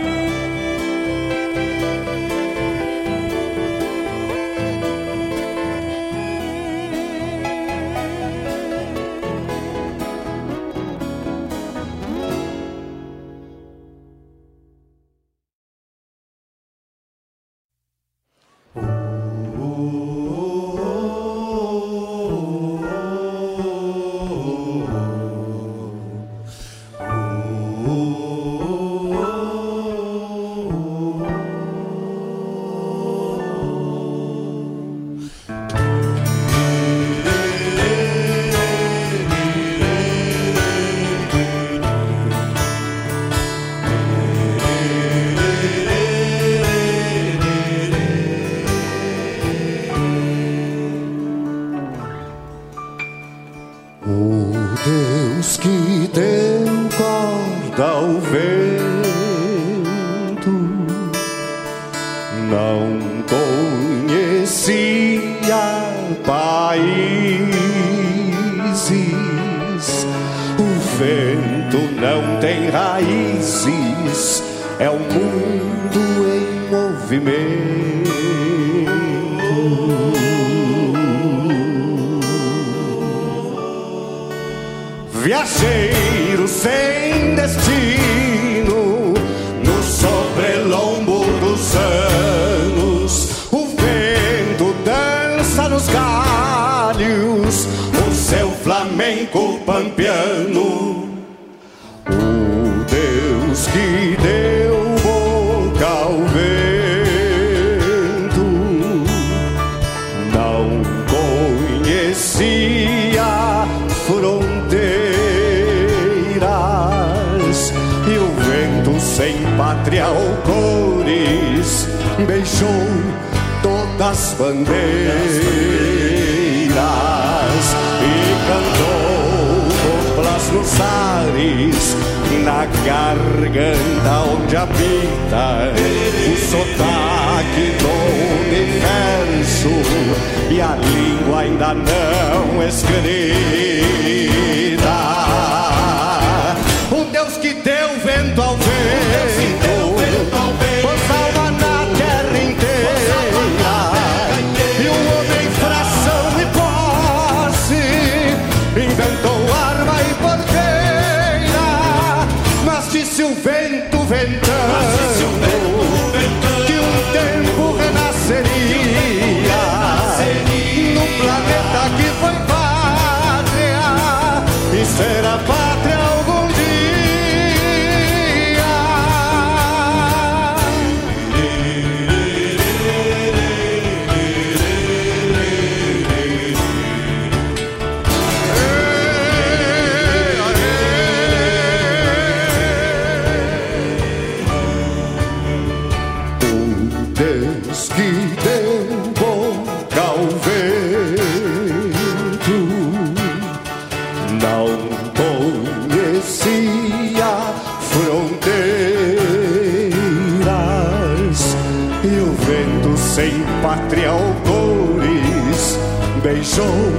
pátria 213.64 214.10
autores 214.10 215.78
beijou 216.22 216.92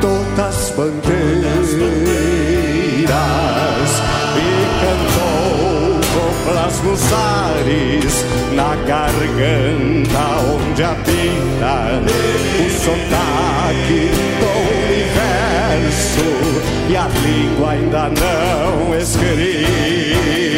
todas 0.00 0.38
as 0.38 0.70
bandeiras 0.70 1.70
e 4.34 4.48
cantou 4.80 6.00
coplas 6.14 6.80
nos 6.82 7.02
ares 7.12 8.24
na 8.54 8.74
garganta 8.86 10.24
onde 10.50 10.82
habita 10.82 12.00
o 12.58 12.70
sotaque 12.70 14.08
do 14.40 14.50
universo 14.86 16.28
e 16.88 16.96
a 16.96 17.06
língua 17.22 17.72
ainda 17.72 18.08
não 18.08 18.96
escrita. 18.98 20.48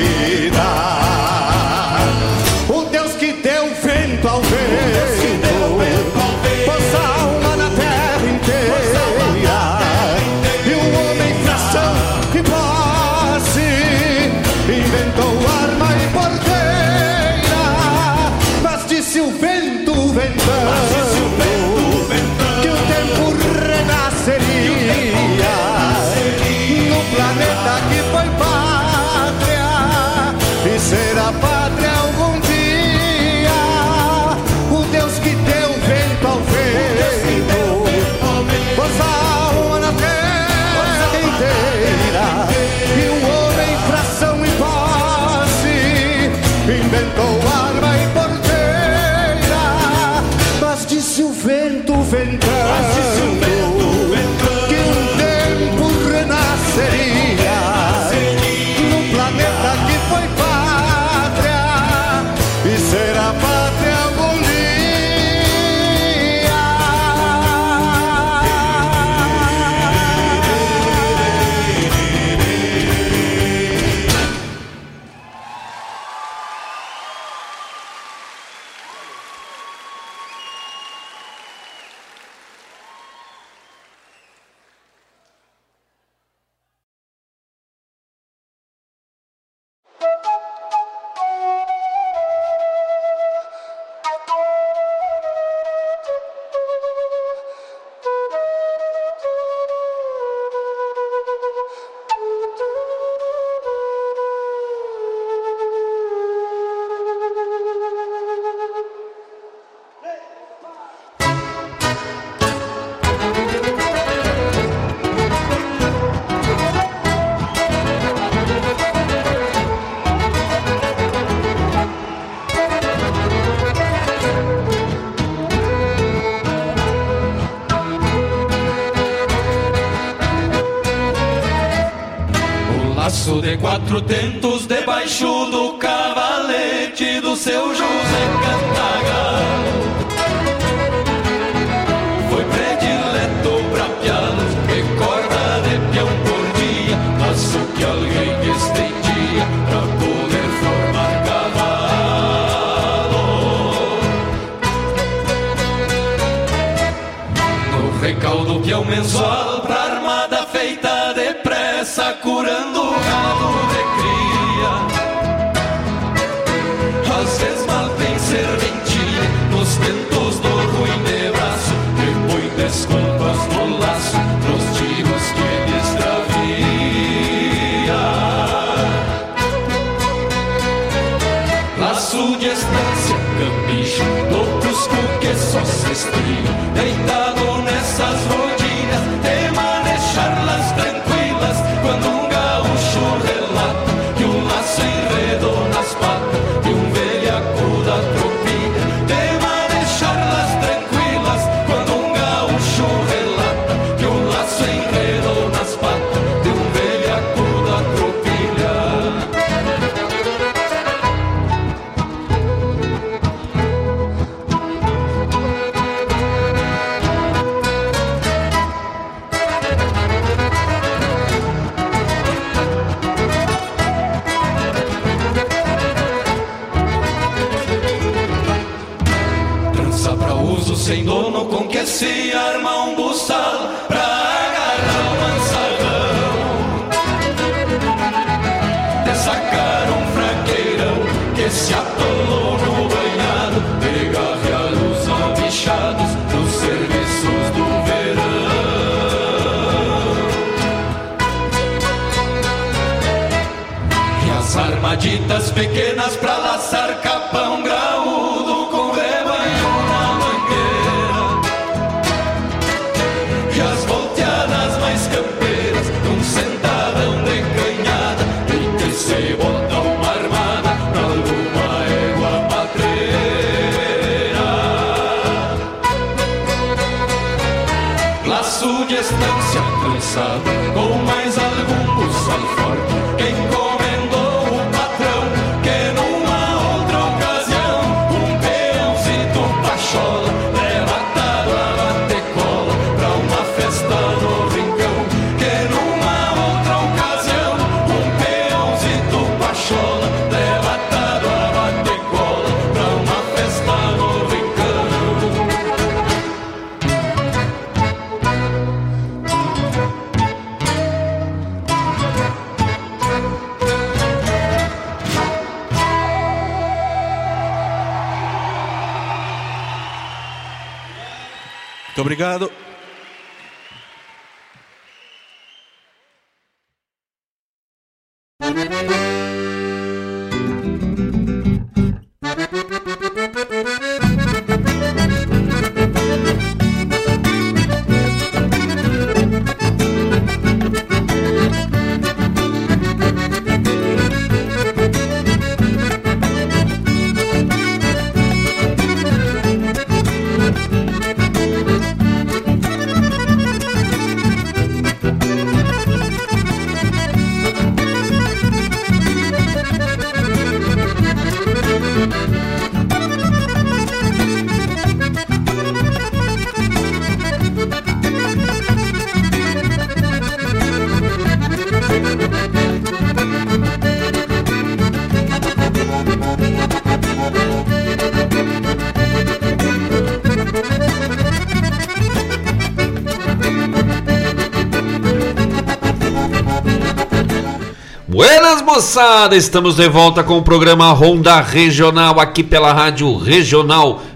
moçada, 388.90 389.36
estamos 389.36 389.76
de 389.76 389.88
volta 389.88 390.24
com 390.24 390.36
o 390.38 390.42
programa 390.42 390.90
Ronda 390.90 391.40
Regional 391.40 392.18
aqui 392.18 392.42
pela 392.42 392.72
Rádio 392.72 393.16
Regional.net, 393.16 394.10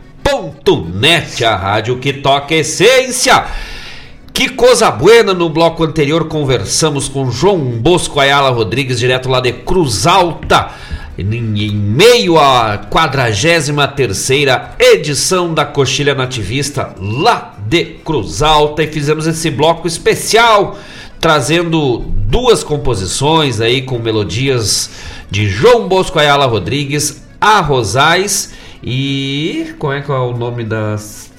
a 1.45 1.55
rádio 1.55 1.99
que 1.99 2.13
toca 2.13 2.57
essência. 2.57 3.45
Que 4.33 4.49
coisa 4.49 4.91
buena! 4.91 5.33
No 5.33 5.49
bloco 5.49 5.85
anterior 5.85 6.27
conversamos 6.27 7.09
com 7.09 7.31
João 7.31 7.57
Bosco 7.57 8.19
Ayala 8.19 8.51
Rodrigues, 8.51 8.99
direto 8.99 9.29
lá 9.29 9.39
de 9.39 9.53
Cruz 9.53 10.09
Alta, 10.09 10.71
em 11.17 11.71
meio 11.71 12.37
à 12.37 12.77
43 12.91 13.69
edição 14.81 15.55
da 15.55 15.65
Coxilha 15.65 16.17
Nativista, 16.17 16.93
lá 16.99 17.55
de 17.65 17.85
Cruz 18.05 18.43
Alta, 18.43 18.83
e 18.83 18.89
fizemos 18.89 19.29
esse 19.29 19.53
bloco 19.53 19.87
especial 19.87 20.77
trazendo 21.25 22.05
duas 22.35 22.65
composições 22.65 23.61
aí 23.61 23.83
com 23.83 23.97
melodias 23.97 24.91
de 25.31 25.47
João 25.47 25.87
Bosco 25.87 26.19
Ayala 26.19 26.47
Rodrigues, 26.47 27.23
A 27.41 27.61
Rosais 27.61 28.53
e 28.83 29.73
como 29.79 29.93
é 29.93 30.01
que 30.01 30.11
é 30.11 30.15
o 30.15 30.37
nome 30.37 30.65
das 30.65 31.31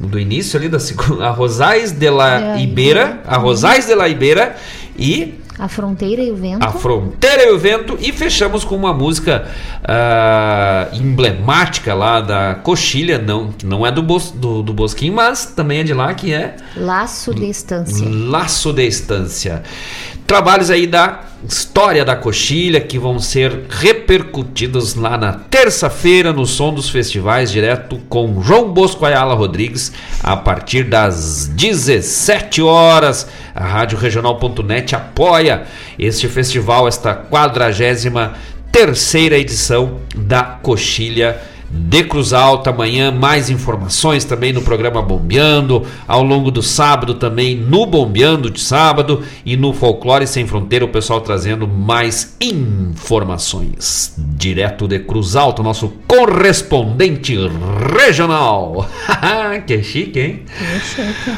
do 0.00 0.18
início 0.18 0.58
ali 0.58 0.68
da 0.68 0.80
segunda, 0.80 1.28
A 1.28 1.30
Rosais 1.30 1.92
de 1.92 2.10
la 2.10 2.56
é, 2.56 2.60
Ibeira, 2.60 3.20
A 3.24 3.36
Rosais 3.36 3.86
de 3.86 3.94
la 3.94 4.08
Ibeira 4.08 4.56
e 4.98 5.38
a 5.56 5.68
Fronteira 5.68 6.20
e 6.20 6.32
o 6.32 6.34
Vento. 6.34 6.66
A 6.66 6.72
Fronteira 6.72 7.31
e 7.44 7.52
o 7.52 7.58
Vento. 7.58 7.98
E 8.00 8.12
fechamos 8.12 8.64
com 8.64 8.76
uma 8.76 8.92
música 8.92 9.48
ah, 9.84 10.88
emblemática 10.92 11.94
lá 11.94 12.20
da 12.20 12.54
Coxilha, 12.54 13.18
não, 13.18 13.52
que 13.52 13.66
não 13.66 13.86
é 13.86 13.92
do, 13.92 14.02
Bos, 14.02 14.30
do, 14.30 14.62
do 14.62 14.72
Bosquinho, 14.72 15.14
mas 15.14 15.46
também 15.46 15.80
é 15.80 15.84
de 15.84 15.94
lá, 15.94 16.12
que 16.14 16.32
é 16.32 16.56
Laço 16.76 17.34
de 17.34 17.48
Estância. 17.48 18.06
Laço 18.08 18.72
de 18.72 18.86
Estância. 18.86 19.62
Trabalhos 20.26 20.70
aí 20.70 20.86
da 20.86 21.20
história 21.48 22.04
da 22.04 22.14
coxilha 22.14 22.80
que 22.80 22.98
vão 22.98 23.18
ser 23.18 23.66
repercutidos 24.12 24.94
lá 24.94 25.16
na 25.16 25.32
terça-feira 25.32 26.34
no 26.34 26.44
Som 26.44 26.74
dos 26.74 26.90
Festivais, 26.90 27.50
direto 27.50 27.98
com 28.10 28.42
João 28.42 28.70
Bosco 28.70 29.06
Ayala 29.06 29.34
Rodrigues, 29.34 29.90
a 30.22 30.36
partir 30.36 30.84
das 30.84 31.46
17 31.46 32.60
horas. 32.60 33.26
A 33.54 33.64
Rádio 33.64 33.96
Regional.net 33.96 34.94
apoia 34.94 35.62
este 35.98 36.28
festival, 36.28 36.86
esta 36.86 37.14
quadragésima 37.14 38.34
terceira 38.70 39.38
edição 39.38 40.00
da 40.14 40.42
coxilha 40.42 41.40
de 41.72 42.04
Cruz 42.04 42.32
Alta. 42.32 42.70
Amanhã 42.70 43.10
mais 43.10 43.48
informações 43.48 44.24
também 44.24 44.52
no 44.52 44.62
programa 44.62 45.00
Bombeando. 45.00 45.86
Ao 46.06 46.22
longo 46.22 46.50
do 46.50 46.62
sábado 46.62 47.14
também 47.14 47.56
no 47.56 47.86
Bombeando 47.86 48.50
de 48.50 48.60
sábado 48.60 49.22
e 49.44 49.56
no 49.56 49.72
Folclore 49.72 50.26
Sem 50.26 50.46
Fronteira 50.46 50.84
o 50.84 50.88
pessoal 50.88 51.20
trazendo 51.20 51.66
mais 51.66 52.36
informações. 52.40 54.14
Direto 54.18 54.86
de 54.86 54.98
Cruz 54.98 55.34
Alta, 55.34 55.62
nosso 55.62 55.92
correspondente 56.06 57.36
regional. 57.96 58.88
que 59.66 59.82
chique, 59.82 60.20
hein? 60.20 60.42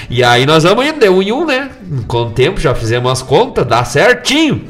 E 0.08 0.22
aí 0.22 0.46
nós 0.46 0.64
vamos 0.64 0.86
indo, 0.86 1.00
de 1.00 1.08
um 1.08 1.22
em 1.22 1.32
um, 1.32 1.46
né? 1.46 1.70
Com 2.06 2.22
o 2.22 2.30
tempo 2.30 2.60
já 2.60 2.74
fizemos 2.74 3.10
as 3.10 3.22
contas, 3.22 3.66
dá 3.66 3.84
certinho. 3.84 4.64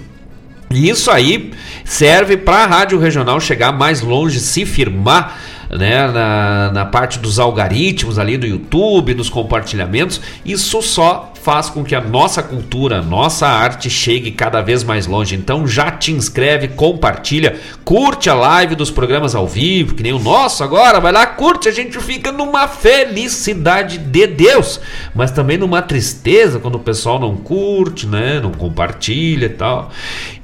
E 0.71 0.89
isso 0.89 1.11
aí 1.11 1.53
serve 1.85 2.37
para 2.37 2.65
a 2.65 2.67
Rádio 2.67 2.99
Regional 2.99 3.39
chegar 3.41 3.73
mais 3.73 4.01
longe, 4.01 4.41
se 4.41 4.65
firmar 4.65 5.39
né, 5.73 6.07
na, 6.07 6.71
na 6.71 6.85
parte 6.85 7.19
dos 7.19 7.39
algoritmos 7.39 8.19
ali 8.19 8.37
do 8.37 8.47
YouTube, 8.47 9.15
dos 9.15 9.31
compartilhamentos. 9.31 10.21
Isso 10.45 10.83
só 10.83 11.33
faz 11.43 11.69
com 11.69 11.83
que 11.83 11.95
a 11.95 12.01
nossa 12.01 12.43
cultura, 12.43 12.99
a 12.99 13.03
nossa 13.03 13.49
arte 13.49 13.91
chegue 13.91 14.31
cada 14.31 14.61
vez 14.61 14.85
mais 14.85 15.07
longe. 15.07 15.35
Então 15.35 15.67
já 15.67 15.91
te 15.91 16.13
inscreve, 16.13 16.69
compartilha, 16.69 17.59
curte 17.85 18.31
a 18.31 18.35
live 18.35 18.77
dos 18.77 18.91
programas 18.91 19.35
ao 19.35 19.47
vivo, 19.47 19.95
que 19.95 20.03
nem 20.03 20.13
o 20.13 20.21
nosso 20.21 20.63
agora, 20.63 21.01
vai 21.01 21.11
lá, 21.11 21.27
curte, 21.27 21.69
a 21.69 21.73
gente 21.73 21.99
fica 22.01 22.31
numa 22.31 22.69
felicidade 22.69 23.99
de 23.99 24.27
Deus, 24.27 24.79
mas 25.15 25.33
também 25.33 25.57
numa 25.57 25.83
tristeza 25.83 26.61
quando 26.61 26.77
o 26.77 26.81
pessoal 26.81 27.19
não 27.19 27.37
curte, 27.37 28.07
né, 28.07 28.39
não 28.41 28.53
compartilha 28.53 29.47
e 29.47 29.49
tal. 29.49 29.91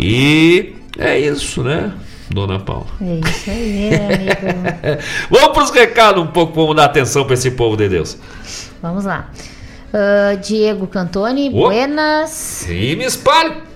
E 0.01 0.73
é 0.99 1.19
isso, 1.19 1.63
né? 1.63 1.93
Dona 2.31 2.59
Paula. 2.59 2.87
É 3.01 3.21
isso 3.29 3.51
aí, 3.51 3.91
amigo. 3.95 5.03
Vamos 5.31 5.49
para 5.49 5.65
os 5.65 5.71
recados 5.71 6.23
um 6.23 6.27
pouco, 6.27 6.55
vamos 6.55 6.77
dar 6.77 6.85
atenção 6.85 7.25
para 7.25 7.35
esse 7.35 7.51
povo 7.51 7.77
de 7.77 7.89
Deus. 7.89 8.19
Vamos 8.83 9.05
lá. 9.05 9.31
Ah, 9.93 10.35
Diego 10.35 10.87
Cantoni, 10.87 11.49
Ô. 11.49 11.53
buenas. 11.69 12.67
E 12.69 12.95
me 12.97 13.05
espalhe. 13.05 13.68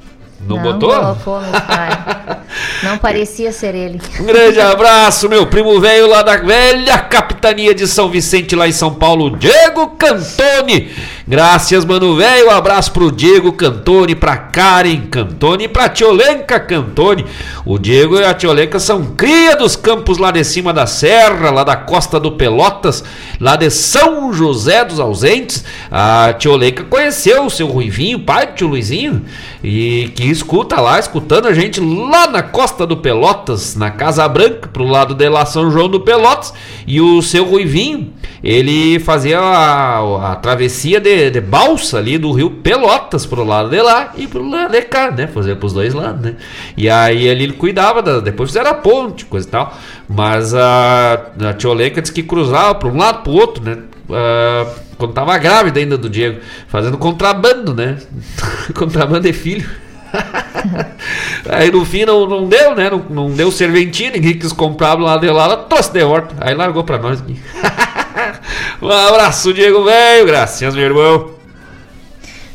Não, 0.47 0.59
botou? 0.59 0.93
colocou, 0.93 1.41
meu 1.41 1.53
pai. 1.53 2.39
Não 2.83 2.99
parecia 2.99 3.53
ser 3.53 3.75
ele. 3.75 4.01
Um 4.21 4.25
grande 4.25 4.61
abraço, 4.61 5.29
meu 5.29 5.47
primo 5.47 5.81
velho 5.81 6.09
lá 6.09 6.23
da 6.23 6.37
velha 6.37 6.99
capitania 6.99 7.75
de 7.75 7.87
São 7.87 8.09
Vicente, 8.09 8.57
lá 8.57 8.67
em 8.67 8.73
São 8.73 8.93
Paulo, 8.95 9.37
Diego 9.37 9.89
Cantoni. 9.91 10.91
Graças, 11.27 11.85
mano 11.85 12.17
velho. 12.17 12.49
Um 12.49 12.51
abraço 12.51 12.91
pro 12.93 13.13
Diego 13.13 13.53
Cantoni, 13.53 14.15
pra 14.15 14.37
Karen 14.37 15.03
Cantoni 15.11 15.65
e 15.65 15.69
pra 15.69 15.89
Tiolenca 15.89 16.59
Cantoni. 16.59 17.25
O 17.65 17.79
Diego 17.79 18.19
e 18.19 18.25
a 18.25 18.35
Tiolenca 18.35 18.81
são 18.81 19.05
cria 19.17 19.57
dos 19.57 19.77
campos 19.77 20.19
lá 20.19 20.33
de 20.33 20.43
cima 20.45 20.73
da 20.73 20.87
serra, 20.87 21.51
lá 21.51 21.63
da 21.63 21.77
costa 21.77 22.19
do 22.19 22.33
Pelotas, 22.33 23.05
lá 23.41 23.55
de 23.55 23.71
São 23.71 24.33
José 24.33 24.85
dos 24.85 24.99
Ausentes. 24.99 25.65
A 25.91 26.33
Tiolenca 26.33 26.83
conheceu 26.85 27.47
o 27.47 27.51
seu 27.51 27.69
Ruivinho, 27.69 28.21
pai 28.21 28.47
do 28.47 28.55
tio 28.55 28.67
Luizinho, 28.69 29.25
e 29.63 30.11
que 30.17 30.25
escuta 30.25 30.81
lá, 30.81 30.99
escutando 30.99 31.47
a 31.47 31.55
gente 31.55 31.81
lá 31.81 32.27
na 32.27 32.43
costa 32.43 32.85
do 32.85 32.97
Pelotas, 32.97 33.77
na 33.77 33.91
Casa 33.91 34.27
Branca, 34.27 34.69
pro 34.69 34.85
lado 34.85 35.15
de 35.15 35.29
lá 35.29 35.47
São 35.47 35.71
João 35.71 35.89
do 35.89 36.01
Pelotas. 36.01 36.53
E 36.87 37.01
o 37.01 37.23
seu 37.23 37.45
Ruivinho, 37.45 38.13
ele 38.43 38.99
fazia 38.99 39.39
a, 39.39 40.33
a 40.33 40.37
travessia 40.37 41.01
de, 41.01 41.31
de 41.31 41.41
balsa 41.41 41.99
ali 41.99 42.19
do 42.19 42.33
rio 42.33 42.51
Pelotas 42.51 43.25
pro 43.25 43.45
lado 43.45 43.71
de 43.71 43.81
lá 43.81 44.13
e 44.17 44.27
pro 44.27 44.49
lado 44.49 44.73
de 44.73 44.83
cá, 44.83 45.11
né? 45.11 45.29
Fazia 45.29 45.55
pros 45.55 45.73
dois 45.73 45.95
lados, 45.95 46.23
né? 46.23 46.37
E 46.77 46.91
aí 46.91 47.29
ali 47.29 47.45
ele 47.45 47.53
cuidava, 47.53 48.03
da, 48.03 48.19
depois 48.19 48.51
fizeram 48.51 48.71
a 48.71 48.75
ponte, 48.75 49.25
coisa 49.27 49.47
e 49.47 49.51
tal. 49.51 49.77
Mas 50.09 50.55
a, 50.55 51.31
a 51.49 51.55
Tioleca 51.55 52.03
disse 52.03 52.13
que 52.13 52.23
cruzava 52.23 52.75
pra 52.75 52.89
um 52.89 52.97
lado 52.97 53.23
pro 53.23 53.33
outro, 53.33 53.63
né? 53.63 53.79
Ah, 54.11 54.67
quando 55.03 55.15
tava 55.15 55.37
grávida 55.37 55.81
ainda 55.81 55.99
do 55.99 56.09
Diego, 56.09 56.41
fazendo 56.69 56.97
contrabando, 56.97 57.75
né? 57.75 57.99
contrabando 58.73 59.23
de 59.23 59.33
filho. 59.33 59.69
Aí 61.51 61.73
no 61.73 61.85
fim 61.85 62.05
não, 62.05 62.25
não 62.25 62.49
deu, 62.49 62.77
né? 62.77 62.89
Não, 62.89 62.99
não 63.11 63.31
deu 63.31 63.51
serventia, 63.51 64.13
ninguém 64.13 64.39
quis 64.39 64.53
comprar 64.53 64.95
lá 64.95 65.17
de 65.17 65.29
lá, 65.29 65.45
ela 65.45 65.57
trouxe 65.57 65.93
de 65.93 66.05
volta. 66.05 66.37
Aí 66.41 66.55
largou 66.55 66.85
pra 66.85 66.99
nós 66.99 67.21
um 68.81 68.89
abraço, 68.89 69.53
Diego 69.53 69.83
velho, 69.85 70.25
graças, 70.25 70.73
meu 70.73 70.85
irmão. 70.85 71.31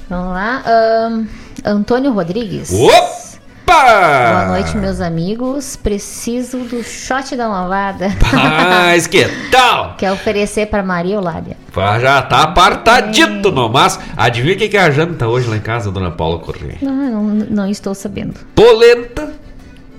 Vamos 0.09 0.33
lá. 0.33 0.63
ahn, 0.65 1.25
Antônio 1.65 2.13
Rodrigues. 2.13 2.71
Opa! 2.71 3.26
Boa 3.67 4.45
noite, 4.47 4.77
meus 4.77 5.01
amigos. 5.01 5.75
Preciso 5.75 6.59
do 6.59 6.81
shot 6.81 7.35
da 7.35 7.49
lavada. 7.49 8.07
Mas 8.31 9.05
que 9.07 9.25
tal? 9.51 9.95
Quer 9.97 10.13
oferecer 10.13 10.67
para 10.67 10.81
Maria 10.81 11.15
Eulália. 11.15 11.57
Pá, 11.73 11.99
Já 11.99 12.21
tá 12.21 12.43
apartadito 12.43 13.51
no 13.51 13.67
mas. 13.67 13.99
Adivinha 14.15 14.55
o 14.55 14.57
que 14.57 14.69
que 14.69 14.77
é 14.77 14.81
a 14.81 14.89
janta 14.89 15.27
hoje 15.27 15.49
lá 15.49 15.57
em 15.57 15.61
casa, 15.61 15.91
dona 15.91 16.09
Paula 16.09 16.39
Corrêa? 16.39 16.77
Não, 16.81 16.93
não, 16.95 17.23
não 17.23 17.69
estou 17.69 17.93
sabendo. 17.93 18.35
Polenta. 18.55 19.33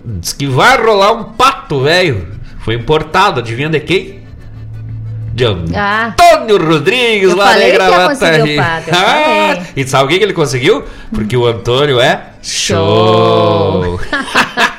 Diz 0.03 0.33
que 0.33 0.47
vai 0.47 0.83
rolar 0.83 1.13
um 1.13 1.25
pato, 1.25 1.83
velho. 1.83 2.27
Foi 2.61 2.75
importado, 2.75 3.41
adivinha 3.41 3.69
de 3.69 3.81
quem? 3.81 4.18
De 5.39 5.47
Ah. 5.77 6.15
Antônio 6.19 6.59
Rodrigues, 6.59 7.31
Eu 7.31 7.37
lá 7.37 7.47
falei 7.49 7.69
eu 7.69 7.79
Ah, 8.93 9.63
e 9.77 9.87
sabe 9.87 10.05
o 10.05 10.09
que 10.09 10.19
que 10.19 10.25
ele 10.25 10.33
conseguiu? 10.33 10.85
Porque 11.15 11.37
o 11.37 11.47
Antônio 11.47 12.01
é 12.01 12.21
show. 12.43 14.01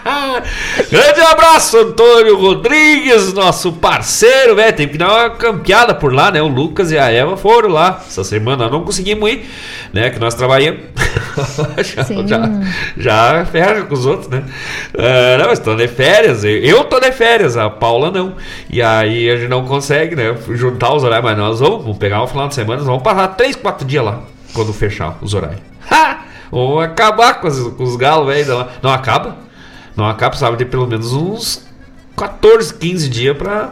Grande 0.92 1.22
abraço, 1.22 1.78
Antônio 1.78 2.38
Rodrigues, 2.40 3.34
nosso 3.34 3.74
parceiro, 3.74 4.56
velho. 4.56 4.76
Tem 4.76 4.88
que 4.88 4.98
dar 4.98 5.10
uma 5.12 5.30
campeada 5.32 5.94
por 5.94 6.14
lá, 6.14 6.32
né? 6.32 6.42
O 6.42 6.48
Lucas 6.48 6.92
e 6.92 6.98
a 6.98 7.10
Eva 7.12 7.38
foram 7.38 7.70
lá. 7.70 8.02
Essa 8.06 8.24
semana 8.24 8.70
não 8.70 8.84
conseguimos 8.84 9.30
ir, 9.32 9.50
né? 9.94 10.10
Que 10.10 10.20
nós 10.20 10.34
trabalhamos. 10.34 10.82
já, 11.96 12.04
Sim. 12.04 12.28
já, 12.28 12.42
já 12.98 13.46
ferra 13.46 13.82
com 13.84 13.94
os 13.94 14.06
outros, 14.06 14.30
né? 14.30 14.44
Ah, 14.98 15.38
não, 15.40 15.48
mas 15.48 15.60
tô 15.60 15.76
de 15.76 15.88
férias. 15.88 16.44
Eu- 16.44 16.84
tô 16.86 17.00
de 17.00 17.12
férias, 17.12 17.56
a 17.58 17.70
Paula 17.70 18.10
não. 18.12 18.36
E 18.70 18.82
aí 18.82 19.30
a 19.30 19.38
gente 19.38 19.50
não 19.50 19.66
consegue, 19.66 20.16
né? 20.16 20.36
Juntar 20.52 20.94
os 20.94 21.04
horários, 21.04 21.26
mas 21.30 21.38
nós 21.38 21.60
vamos, 21.60 21.84
vamos 21.84 21.98
pegar 21.98 22.24
um 22.24 22.28
final 22.28 22.48
de 22.48 22.56
semana, 22.56 22.78
nós 22.80 22.88
vamos 22.88 23.04
passar 23.04 23.28
3, 23.30 23.56
4 23.56 23.86
dias 23.86 24.04
lá, 24.04 24.20
quando 24.54 24.74
fechar 24.74 25.18
os 25.22 25.34
horários. 25.34 25.62
Ha! 25.92 26.22
Vamos 26.52 26.84
acabar 26.84 27.36
com 27.42 27.48
os, 27.48 27.60
com 27.76 27.84
os 27.84 27.96
galos, 27.96 28.28
velho. 28.28 28.66
Não 28.82 28.92
acaba? 28.92 29.38
Não 29.96 30.08
acaba, 30.08 30.32
precisava 30.32 30.58
de 30.58 30.66
pelo 30.66 30.88
menos 30.88 31.14
uns 31.14 31.68
14, 32.16 32.74
15 32.74 33.10
dias 33.10 33.38
pra 33.38 33.72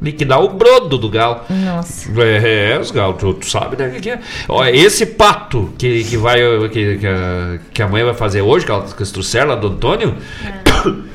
liquidar 0.00 0.42
o 0.42 0.48
brodo 0.48 0.98
do 0.98 1.08
galo. 1.08 1.40
Nossa. 1.48 2.10
É, 2.22 2.78
os 2.78 2.90
galos, 2.90 3.16
tu, 3.18 3.34
tu 3.34 3.48
sabe, 3.48 3.76
né? 3.76 3.90
Que 4.00 4.10
é. 4.10 4.20
Ó, 4.48 4.64
esse 4.64 5.06
pato 5.06 5.72
que, 5.78 6.04
que 6.04 6.16
vai. 6.16 6.38
Que, 6.70 6.98
que, 6.98 7.06
a, 7.06 7.58
que 7.72 7.82
a 7.82 7.88
mãe 7.88 8.04
vai 8.04 8.14
fazer 8.14 8.42
hoje, 8.42 8.64
que, 8.64 8.72
ela, 8.72 8.82
que 8.82 8.98
eles 8.98 9.10
trouxeram 9.10 9.48
lá 9.50 9.56
do 9.56 9.68
Antônio. 9.68 10.16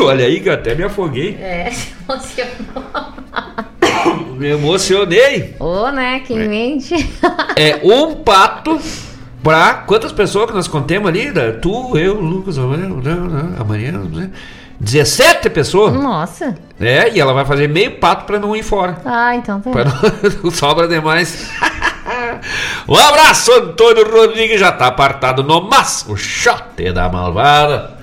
Olha 0.00 0.24
aí 0.24 0.40
que 0.40 0.48
até 0.48 0.74
me 0.74 0.84
afoguei. 0.84 1.36
É, 1.40 1.70
se 1.70 1.92
emocionou. 2.08 3.12
Me 4.36 4.48
emocionei. 4.48 5.54
Ô, 5.60 5.88
né? 5.90 6.20
Quem 6.26 6.48
mente. 6.48 6.94
É 7.54 7.78
um 7.84 8.16
pato 8.16 8.80
pra 9.42 9.74
quantas 9.74 10.12
pessoas 10.12 10.46
que 10.46 10.52
nós 10.54 10.68
contemos 10.68 11.08
ali? 11.08 11.30
Da- 11.30 11.52
Tu, 11.52 11.96
eu, 11.98 12.20
Lucas, 12.20 12.56
amanhã, 12.58 13.98
né? 13.98 14.30
17 14.80 15.48
pessoas. 15.50 15.92
Nossa. 15.94 16.56
É, 16.80 17.08
e 17.14 17.20
ela 17.20 17.32
vai 17.32 17.44
fazer 17.44 17.68
meio 17.68 17.92
pato 17.98 18.24
pra 18.24 18.38
não 18.38 18.56
ir 18.56 18.62
fora. 18.64 18.98
Ah, 19.04 19.34
então 19.36 19.60
tá. 19.60 19.70
Pra 19.70 19.84
não 20.42 20.50
sobra 20.50 20.88
demais. 20.88 21.48
um 22.88 22.96
abraço, 22.96 23.52
Antônio 23.52 24.10
Rodrigues. 24.10 24.58
Já 24.58 24.72
tá 24.72 24.86
apartado 24.88 25.44
no 25.44 25.60
mas, 25.68 26.04
o 26.08 26.16
chote 26.16 26.90
da 26.92 27.08
malvada. 27.08 27.96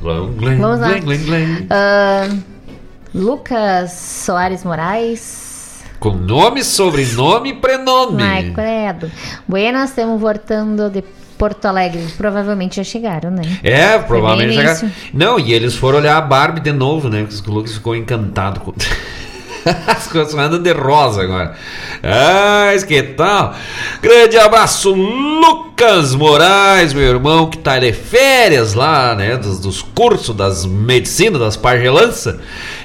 Vamos 0.00 0.42
lá. 0.80 0.88
Ah, 1.70 2.28
Lucas 3.14 3.92
Soares 3.92 4.64
Moraes. 4.64 5.53
Com 6.04 6.10
nome, 6.10 6.62
sobrenome 6.62 7.48
e 7.48 7.54
prenome. 7.54 8.22
Ai, 8.22 8.52
credo. 8.54 9.10
Buenas, 9.48 9.88
estamos 9.88 10.20
voltando 10.20 10.90
de 10.90 11.02
Porto 11.38 11.64
Alegre. 11.64 12.04
Provavelmente 12.18 12.76
já 12.76 12.84
chegaram, 12.84 13.30
né? 13.30 13.40
É, 13.62 13.98
provavelmente. 14.00 14.54
Início. 14.54 14.92
Não, 15.14 15.40
e 15.40 15.54
eles 15.54 15.74
foram 15.74 16.00
olhar 16.00 16.18
a 16.18 16.20
Barbie 16.20 16.60
de 16.60 16.72
novo, 16.72 17.08
né? 17.08 17.24
Porque 17.26 17.50
o 17.50 17.54
Lucas 17.54 17.72
ficou 17.72 17.96
encantado 17.96 18.60
com. 18.60 18.74
As 19.88 20.06
coisas 20.06 20.34
andam 20.34 20.60
de 20.60 20.72
rosa 20.72 21.22
agora. 21.22 21.54
Ah, 22.02 22.70
que 22.86 23.02
tal? 23.02 23.54
Grande 24.02 24.36
abraço, 24.36 24.92
Lucas 24.92 26.14
Moraes, 26.14 26.92
meu 26.92 27.14
irmão, 27.14 27.48
que 27.48 27.56
tá 27.56 27.78
de 27.78 27.94
férias 27.94 28.74
lá, 28.74 29.14
né? 29.14 29.38
Dos, 29.38 29.58
dos 29.58 29.80
cursos 29.80 30.36
das 30.36 30.66
medicinas, 30.66 31.40
das 31.40 31.56
pargelanças. 31.56 32.36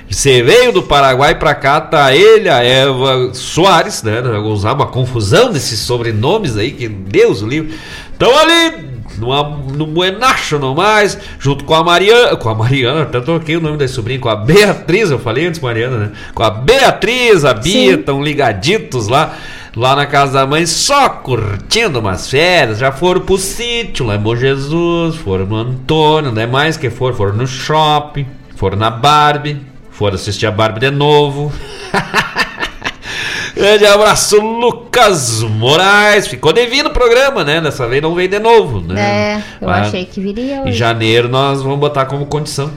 Você 0.10 0.41
veio 0.41 0.72
do 0.72 0.81
Paraguai 0.81 1.36
pra 1.36 1.53
cá, 1.53 1.80
tá 1.80 2.15
ele, 2.15 2.49
a 2.49 2.64
Eva 2.64 3.31
Soares, 3.34 4.02
né? 4.02 4.22
Eu 4.23 4.41
vou 4.41 4.53
usar 4.53 4.73
uma 4.73 4.88
confusão 4.88 5.52
desses 5.52 5.80
sobrenomes 5.80 6.57
aí, 6.57 6.72
que 6.72 6.88
Deus 6.88 7.44
o 7.44 7.48
livre. 7.48 7.77
Estão 8.11 8.36
ali 8.38 8.90
numa, 9.19 9.44
no 9.44 9.86
Buenacho 9.86 10.57
não 10.57 10.73
mais, 10.73 11.18
junto 11.38 11.64
com 11.64 11.76
a 11.76 11.84
Mariana, 11.84 12.36
com 12.36 12.49
a 12.49 12.56
Mariana, 12.56 13.03
até 13.03 13.19
troquei 13.22 13.57
o 13.57 13.61
nome 13.61 13.77
da 13.77 13.88
sobrinha, 13.88 14.19
com 14.19 14.30
a 14.30 14.36
Beatriz, 14.36 15.11
eu 15.11 15.19
falei 15.19 15.45
antes 15.45 15.60
Mariana, 15.60 15.98
né? 15.98 16.11
Com 16.34 16.44
a 16.44 16.49
Beatriz, 16.49 17.45
a 17.45 17.53
Bia, 17.53 17.95
estão 17.95 18.23
ligaditos 18.23 19.07
lá, 19.07 19.36
lá 19.76 19.95
na 19.95 20.06
casa 20.06 20.34
da 20.34 20.48
mãe, 20.48 20.65
só 20.65 21.10
curtindo 21.10 21.99
umas 21.99 22.30
férias, 22.30 22.80
já 22.80 22.91
foram 22.91 23.22
pro 23.22 23.38
sítio 23.38 24.06
lá 24.06 24.15
em 24.15 24.19
Bom 24.19 24.36
Jesus, 24.36 25.15
foram 25.18 25.45
no 25.45 25.56
Antônio, 25.56 26.31
não 26.31 26.41
é 26.41 26.48
mais 26.48 26.77
que 26.77 26.90
foram, 26.90 27.15
foram 27.15 27.36
no 27.36 27.48
shopping, 27.48 28.26
foram 28.56 28.77
na 28.77 28.90
Barbie, 28.90 29.57
foram 29.99 30.15
assistir 30.15 30.45
a 30.45 30.51
Barbie 30.51 30.80
de 30.80 30.91
novo. 30.91 31.51
Grande 33.53 33.85
abraço, 33.85 34.39
Lucas 34.39 35.41
Moraes. 35.43 36.26
Ficou 36.26 36.53
devendo 36.53 36.88
o 36.88 36.93
programa, 36.93 37.43
né? 37.43 37.59
Dessa 37.59 37.85
vez 37.85 38.01
não 38.01 38.15
veio 38.15 38.30
de 38.30 38.39
novo, 38.39 38.80
né? 38.80 39.01
É, 39.01 39.43
eu 39.59 39.67
Mas 39.67 39.89
achei 39.89 40.05
que 40.05 40.21
viria 40.21 40.55
Em 40.55 40.61
hoje. 40.61 40.71
janeiro 40.71 41.27
nós 41.27 41.61
vamos 41.61 41.80
botar 41.80 42.05
como 42.05 42.26
condição. 42.27 42.71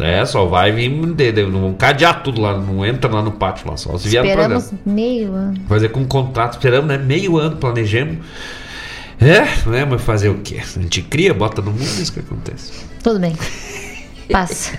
É, 0.00 0.26
só 0.26 0.46
vai 0.46 0.72
vir, 0.72 0.88
vamos 0.90 1.76
cadear 1.78 2.24
tudo 2.24 2.40
lá, 2.40 2.58
não 2.58 2.84
entra 2.84 3.08
lá 3.08 3.22
no 3.22 3.30
pátio 3.30 3.70
lá, 3.70 3.76
só 3.76 3.96
se 3.96 4.08
vier 4.08 4.24
no 4.24 4.32
programa. 4.32 4.56
Esperamos 4.56 4.84
meio 4.84 5.32
ano. 5.32 5.54
Fazer 5.68 5.90
com 5.90 6.00
um 6.00 6.06
contrato, 6.06 6.54
esperamos, 6.54 6.88
né? 6.88 6.98
Meio 6.98 7.38
ano, 7.38 7.54
planejamos. 7.58 8.16
É, 9.20 9.42
né? 9.70 9.84
Mas 9.88 10.02
fazer 10.02 10.28
o 10.28 10.40
quê? 10.42 10.56
A 10.60 10.80
gente 10.80 11.02
cria, 11.02 11.32
bota 11.32 11.62
no 11.62 11.70
mundo, 11.70 11.82
é 11.82 12.02
isso 12.02 12.12
que 12.12 12.18
acontece. 12.18 12.72
Tudo 13.00 13.20
bem. 13.20 13.36
Passa. 14.30 14.72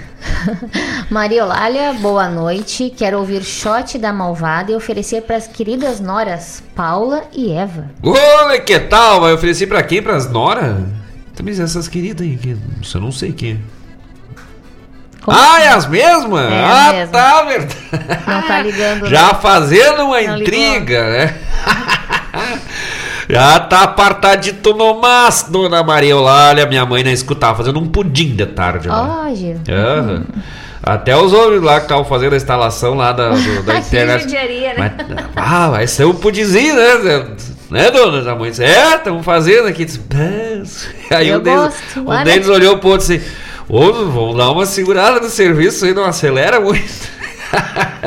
Maria 1.09 1.41
Eulália, 1.41 1.93
boa 1.93 2.27
noite. 2.27 2.91
Quero 2.95 3.19
ouvir 3.19 3.43
shot 3.43 3.97
da 3.97 4.11
malvada 4.11 4.71
e 4.71 4.75
oferecer 4.75 5.21
para 5.21 5.35
as 5.37 5.47
queridas 5.47 5.99
noras 5.99 6.63
Paula 6.75 7.23
e 7.33 7.51
Eva. 7.51 7.89
Olha 8.03 8.59
que 8.59 8.79
tal? 8.79 9.21
Vai 9.21 9.33
oferecer 9.33 9.67
pra 9.67 9.83
quem? 9.83 10.01
Pras 10.01 10.29
Nora? 10.29 10.83
Também 11.35 11.53
essas 11.59 11.87
queridas 11.87 12.25
aí, 12.25 12.37
que 12.37 12.49
eu 12.93 13.01
não 13.01 13.11
sei 13.11 13.31
quem 13.33 13.51
é. 13.53 13.57
Como- 15.21 15.37
Ah, 15.37 15.61
é 15.61 15.67
as 15.69 15.85
mesmas? 15.87 16.51
É 16.51 16.63
ah, 16.63 16.87
as 16.87 16.93
mesmas. 16.93 17.11
tá, 17.11 17.43
verdade. 17.43 17.75
Não 18.27 18.41
tá 18.47 18.61
ligando, 18.61 19.07
Já 19.07 19.27
né? 19.33 19.39
fazendo 19.41 20.03
uma 20.05 20.21
Não 20.21 20.37
intriga, 20.37 21.09
né? 21.09 21.37
Já 23.29 23.59
tá 23.59 23.81
apartadito 23.81 24.73
no 24.73 24.99
mas, 25.01 25.43
dona 25.49 25.81
Maria 25.83 26.11
Eulália. 26.11 26.65
Minha 26.65 26.85
mãe 26.85 27.03
na 27.03 27.11
escutava 27.11 27.57
fazendo 27.57 27.79
um 27.79 27.87
pudim 27.87 28.35
de 28.35 28.45
tarde 28.45 28.87
Gil. 29.35 29.57
Aham. 29.69 30.23
Até 30.83 31.17
os 31.17 31.33
homens 31.33 31.63
lá 31.63 31.77
que 31.79 31.85
estavam 31.85 32.05
fazendo 32.05 32.33
a 32.33 32.37
instalação 32.37 32.93
lá 32.93 33.11
da, 33.11 33.29
do- 33.29 33.63
da 33.63 33.77
internet. 33.79 34.21
judiaria, 34.23 34.73
né? 34.75 34.93
Mas, 34.97 35.17
ah, 35.35 35.69
vai 35.71 35.87
ser 35.87 36.05
um 36.05 36.13
pudimzinho, 36.13 36.75
né? 36.75 37.25
Né, 37.71 37.89
dona 37.89 38.21
da 38.21 38.35
mãe? 38.35 38.51
disse, 38.51 38.63
É, 38.63 38.95
estamos 38.95 39.25
fazendo 39.25 39.67
aqui. 39.67 39.87
Aí 41.09 41.29
Eu 41.29 41.39
um 41.39 41.41
deles, 41.41 41.59
gosto, 41.59 41.99
um 42.01 42.07
olha. 42.09 42.23
deles 42.23 42.47
olhou 42.47 42.77
pro 42.77 42.89
outro 42.89 43.03
assim: 43.15 43.19
Ô, 43.67 43.91
vamos 43.91 44.37
dar 44.37 44.51
uma 44.51 44.67
segurada 44.67 45.19
no 45.19 45.29
serviço 45.29 45.85
aí, 45.85 45.93
não 45.95 46.05
acelera 46.05 46.59
muito. 46.59 46.85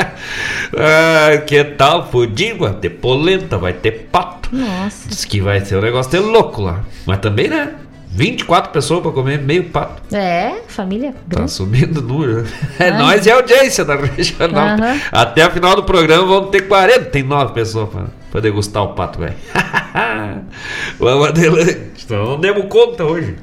ah, 0.77 1.39
que 1.39 1.63
tal? 1.65 2.05
Pudim, 2.05 2.55
vai 2.59 2.73
ter 2.75 2.91
polenta, 2.91 3.57
vai 3.59 3.73
ter 3.73 4.09
pato. 4.13 4.49
Nossa. 4.53 5.09
Diz 5.09 5.25
que 5.25 5.41
vai 5.41 5.61
ser 5.65 5.77
um 5.77 5.81
negócio 5.83 6.11
de 6.11 6.19
louco 6.19 6.63
lá. 6.63 6.81
Mas 7.07 7.19
também, 7.19 7.49
né? 7.49 7.73
24 8.11 8.73
pessoas 8.73 9.03
pra 9.03 9.13
comer 9.13 9.39
meio 9.41 9.65
pato. 9.65 10.03
É, 10.15 10.63
família 10.67 11.13
Tá 11.13 11.19
grande. 11.29 11.51
subindo 11.53 11.99
o 11.99 12.03
número. 12.03 12.47
É 12.81 12.89
Ah. 12.89 12.99
nós 12.99 13.27
e 13.27 13.31
a 13.31 13.35
audiência 13.37 13.85
da 13.85 13.97
regional. 13.97 14.67
Aham. 14.67 15.01
Até 15.13 15.43
a 15.43 15.51
final 15.51 15.77
do 15.77 15.85
programa 15.85 16.25
vamos 16.27 16.51
ter 16.51 16.63
49 16.63 17.53
pessoas 17.53 17.89
pra, 17.91 18.05
pra 18.31 18.41
degustar 18.41 18.83
o 18.83 18.89
pato, 18.95 19.19
velho. 19.21 19.35
vamos 20.99 21.29
adelante. 21.29 21.91
Então 22.05 22.25
não 22.25 22.41
demos 22.41 22.65
conta 22.69 23.05
hoje. 23.05 23.37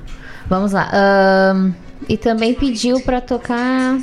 Vamos 0.50 0.72
lá. 0.74 0.90
ahn, 0.92 1.72
e 2.10 2.18
também 2.18 2.54
pediu 2.54 3.00
para 3.02 3.22
tocar. 3.22 3.98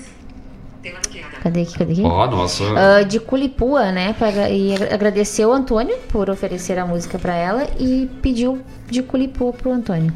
Cadê 1.43 1.63
aqui? 1.63 1.77
Cadê 1.77 1.93
aqui? 1.93 2.03
Ó, 2.05 2.27
nossa. 2.31 2.63
Ah, 2.77 3.03
de 3.03 3.19
Culipua, 3.19 3.91
né? 3.91 4.13
Pra, 4.17 4.49
e 4.49 4.75
agra- 4.77 4.95
agradeceu 4.95 5.49
o 5.49 5.53
Antônio 5.53 5.97
por 6.09 6.31
oferecer 6.31 6.79
a 6.79 6.87
música 6.87 7.19
pra 7.19 7.35
ela 7.35 7.67
e 7.81 8.09
pediu 8.23 8.61
de 8.89 9.03
Culipua 9.03 9.53
pro 9.53 9.73
Antônio. 9.73 10.13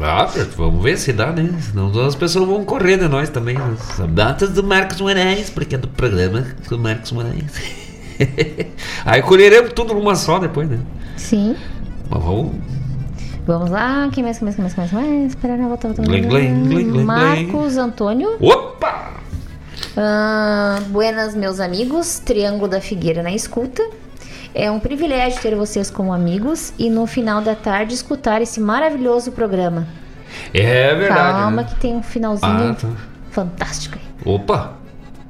Ah, 0.00 0.28
vamos 0.56 0.80
ver 0.80 0.96
se 0.96 1.12
dá, 1.12 1.32
né? 1.32 1.52
Senão 1.60 1.90
as 2.06 2.14
pessoas 2.14 2.46
vão 2.46 2.64
correr 2.64 2.96
de 2.96 3.08
nós 3.08 3.28
também. 3.28 3.56
né? 3.58 3.76
As 3.98 3.98
datas 4.10 4.50
do 4.50 4.62
Marcos 4.62 5.00
Moraes, 5.00 5.50
porque 5.50 5.74
é 5.74 5.78
do 5.78 5.88
programa 5.88 6.46
do 6.68 6.78
Marcos 6.78 7.10
Moraes. 7.10 7.42
Aí 9.04 9.20
colheremos 9.22 9.72
tudo 9.72 9.94
numa 9.94 10.14
só 10.14 10.38
depois, 10.38 10.68
né? 10.68 10.78
Sim. 11.16 11.56
Mas 12.08 12.22
vamos. 12.22 12.52
Vamos 13.44 13.70
lá. 13.70 14.08
Quem 14.12 14.22
mais? 14.22 14.38
Quem 14.38 14.44
mais? 14.44 14.54
Quem 14.56 14.62
mais? 14.64 14.74
Quem 14.74 15.00
mais? 15.00 15.26
Espera, 15.32 15.56
não, 15.56 15.68
volta, 15.68 15.88
volta, 15.88 16.02
volta. 16.12 17.04
Marcos 17.04 17.76
Antônio. 17.76 18.36
Opa! 18.40 19.14
Ah, 20.00 20.78
buenas, 20.90 21.34
meus 21.34 21.58
amigos. 21.58 22.20
Triângulo 22.20 22.68
da 22.68 22.80
Figueira 22.80 23.20
na 23.20 23.32
escuta. 23.32 23.82
É 24.54 24.70
um 24.70 24.78
privilégio 24.78 25.42
ter 25.42 25.56
vocês 25.56 25.90
como 25.90 26.12
amigos 26.12 26.72
e 26.78 26.88
no 26.88 27.04
final 27.04 27.40
da 27.42 27.56
tarde 27.56 27.94
escutar 27.94 28.40
esse 28.40 28.60
maravilhoso 28.60 29.32
programa. 29.32 29.88
É 30.54 30.94
verdade. 30.94 31.18
Calma 31.32 31.62
né? 31.62 31.68
que 31.68 31.74
tem 31.80 31.96
um 31.96 32.02
finalzinho 32.02 32.70
Ah, 32.70 32.76
tá. 32.80 32.88
fantástico 33.32 33.98
aí. 33.98 34.32
Opa! 34.34 34.74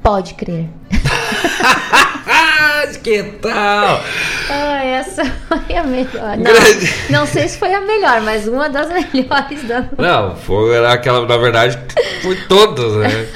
Pode 0.03 0.35
crer. 0.35 0.69
Ah, 2.61 2.87
que 3.03 3.23
tal? 3.41 4.03
Ah, 4.51 4.85
essa 4.85 5.25
foi 5.25 5.77
a 5.77 5.85
melhor. 5.85 6.37
Não, 6.37 6.53
Grande. 6.53 6.95
não 7.09 7.27
sei 7.27 7.49
se 7.49 7.57
foi 7.57 7.73
a 7.73 7.81
melhor, 7.81 8.21
mas 8.23 8.49
uma 8.49 8.69
das 8.69 8.89
melhores 9.13 9.63
da 9.65 9.85
Não, 9.97 10.35
foi 10.37 10.85
aquela, 10.87 11.25
na 11.27 11.37
verdade, 11.37 11.79
foi 12.23 12.37
todas, 12.49 12.95
né? 12.95 13.27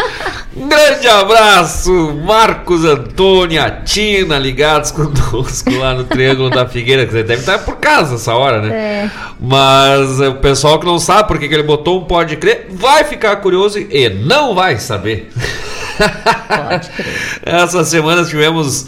Grande 0.54 1.08
abraço, 1.08 1.90
Marcos 2.24 2.84
Antônio, 2.84 3.62
a 3.62 3.70
Tina, 3.70 4.38
ligados 4.38 4.90
conosco 4.90 5.70
lá 5.74 5.94
no 5.94 6.04
Triângulo 6.04 6.50
da 6.50 6.66
Figueira, 6.66 7.06
que 7.06 7.12
você 7.12 7.22
deve 7.22 7.40
estar 7.40 7.58
por 7.60 7.76
casa 7.76 8.16
essa 8.16 8.34
hora, 8.34 8.60
né? 8.60 8.74
É. 8.74 9.10
Mas 9.40 10.20
é, 10.20 10.28
o 10.28 10.34
pessoal 10.34 10.78
que 10.78 10.84
não 10.84 10.98
sabe 10.98 11.28
porque 11.28 11.48
que 11.48 11.54
ele 11.54 11.62
botou 11.62 12.00
um 12.00 12.04
pode 12.04 12.36
crer, 12.36 12.66
vai 12.70 13.04
ficar 13.04 13.36
curioso 13.36 13.78
e 13.78 14.08
não 14.10 14.54
vai 14.54 14.78
saber. 14.78 15.30
Pode 16.48 16.90
crer. 16.90 17.14
Essa 17.44 17.82
semana 17.84 18.24
tivemos 18.24 18.86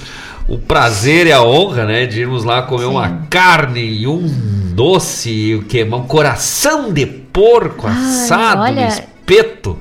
o 0.49 0.59
prazer 0.59 1.27
e 1.27 1.33
a 1.33 1.43
honra, 1.43 1.85
né, 1.85 2.07
de 2.07 2.21
irmos 2.21 2.45
lá 2.45 2.62
comer 2.62 2.83
Sim. 2.85 2.91
uma 2.91 3.27
carne 3.31 3.81
e 3.81 4.07
um 4.07 4.27
doce, 4.75 5.31
e 5.31 5.55
o 5.55 5.62
que? 5.62 5.83
Um 5.85 6.03
coração 6.03 6.93
de 6.93 7.07
porco 7.07 7.87
assado 7.87 8.62
olha- 8.62 8.89
espeto. 8.89 9.79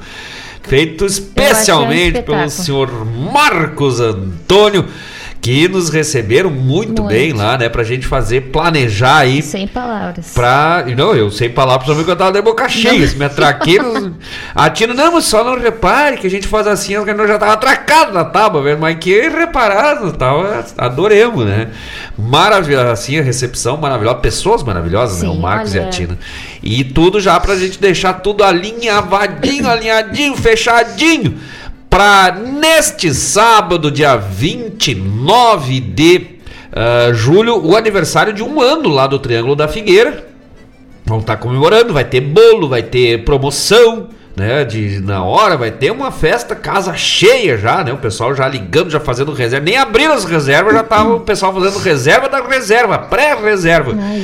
Feito 0.62 1.06
especialmente 1.06 2.22
pelo 2.22 2.42
espetáculo. 2.46 2.50
senhor 2.50 3.06
Marcos 3.06 4.00
Antônio, 4.00 4.86
que 5.44 5.68
nos 5.68 5.90
receberam 5.90 6.50
muito, 6.50 7.02
Muito. 7.02 7.14
bem 7.14 7.34
lá, 7.34 7.58
né? 7.58 7.68
Pra 7.68 7.84
gente 7.84 8.08
fazer, 8.08 8.44
planejar 8.44 9.18
aí 9.18 9.42
Sem 9.42 9.68
palavras. 9.68 10.32
Pra. 10.34 10.86
Não, 10.96 11.14
eu 11.14 11.30
sei 11.30 11.50
palavras 11.50 11.86
pra 11.86 11.94
mim 11.96 12.06
que 12.06 12.12
eu 12.12 12.16
tava 12.16 12.32
de 12.32 12.42
boca 12.42 12.70
cheia. 12.70 13.06
Se 13.06 13.18
me 13.18 13.26
atraquei. 13.26 13.78
A 14.56 14.70
Tina, 14.70 14.94
não, 14.94 15.12
mas 15.12 15.26
só 15.26 15.44
não 15.44 15.60
repare 15.60 16.16
que 16.16 16.26
a 16.26 16.30
gente 16.30 16.48
faz 16.48 16.66
assim, 16.66 16.94
que 17.04 17.14
nós 17.14 17.28
já 17.28 17.38
tava 17.38 17.52
atracado 17.52 18.14
na 18.14 18.24
tábua, 18.24 18.64
velho. 18.64 18.80
Mas 18.80 18.98
que 18.98 19.20
reparado, 19.28 20.14
tava. 20.14 20.64
Adoremos, 20.78 21.46
né? 21.46 21.72
Maravilhosa, 22.18 22.94
assim, 22.94 23.20
a 23.20 23.22
recepção 23.22 23.76
maravilhosa. 23.76 24.20
Pessoas 24.20 24.64
maravilhosas, 24.64 25.22
né? 25.24 25.28
O 25.28 25.34
Sim, 25.34 25.42
Marcos 25.42 25.76
e 25.76 25.80
a 25.80 25.82
olha. 25.82 25.92
Tina. 25.92 26.18
E 26.64 26.86
tudo 26.86 27.20
já 27.20 27.38
pra 27.38 27.58
gente 27.58 27.82
deixar 27.82 28.14
tudo 28.14 28.46
alinhavadinho, 28.46 29.70
alinhadinho, 29.70 30.38
fechadinho. 30.38 31.38
Pra 31.94 32.32
neste 32.32 33.14
sábado, 33.14 33.92
dia 33.92 34.16
29 34.18 35.80
de 35.80 36.26
ah, 36.72 37.14
julho, 37.14 37.64
o 37.64 37.78
aniversário 37.78 38.34
de 38.34 38.42
um 38.42 38.60
ano 38.60 38.90
lá 38.90 39.06
do 39.06 39.20
Triângulo 39.20 39.56
da 39.56 39.68
Figueira. 39.68 40.26
Vão 41.06 41.20
estar 41.20 41.38
comemorando, 41.38 41.94
vai 41.94 42.04
ter 42.04 42.20
bolo, 42.20 42.68
vai 42.68 42.82
ter 42.82 43.24
promoção, 43.24 44.10
né? 44.36 44.64
De, 44.64 45.02
na 45.02 45.24
hora 45.24 45.56
vai 45.56 45.70
ter 45.70 45.92
uma 45.92 46.10
festa, 46.10 46.56
casa 46.56 46.96
cheia 46.96 47.60
já, 47.60 47.84
né? 47.84 47.94
O 47.94 47.98
pessoal 47.98 48.34
já 48.34 48.48
ligando, 48.48 48.90
já 48.90 49.00
fazendo 49.00 49.32
reserva. 49.32 49.64
Nem 49.64 49.78
abriram 49.78 50.16
as 50.16 50.26
reservas, 50.26 50.74
já 50.74 50.82
tava 50.82 51.14
o 51.14 51.20
pessoal 51.20 51.54
fazendo 51.54 51.78
reserva 51.78 52.28
da 52.28 52.42
reserva, 52.42 52.98
pré-reserva. 52.98 53.96
Ah. 53.96 54.20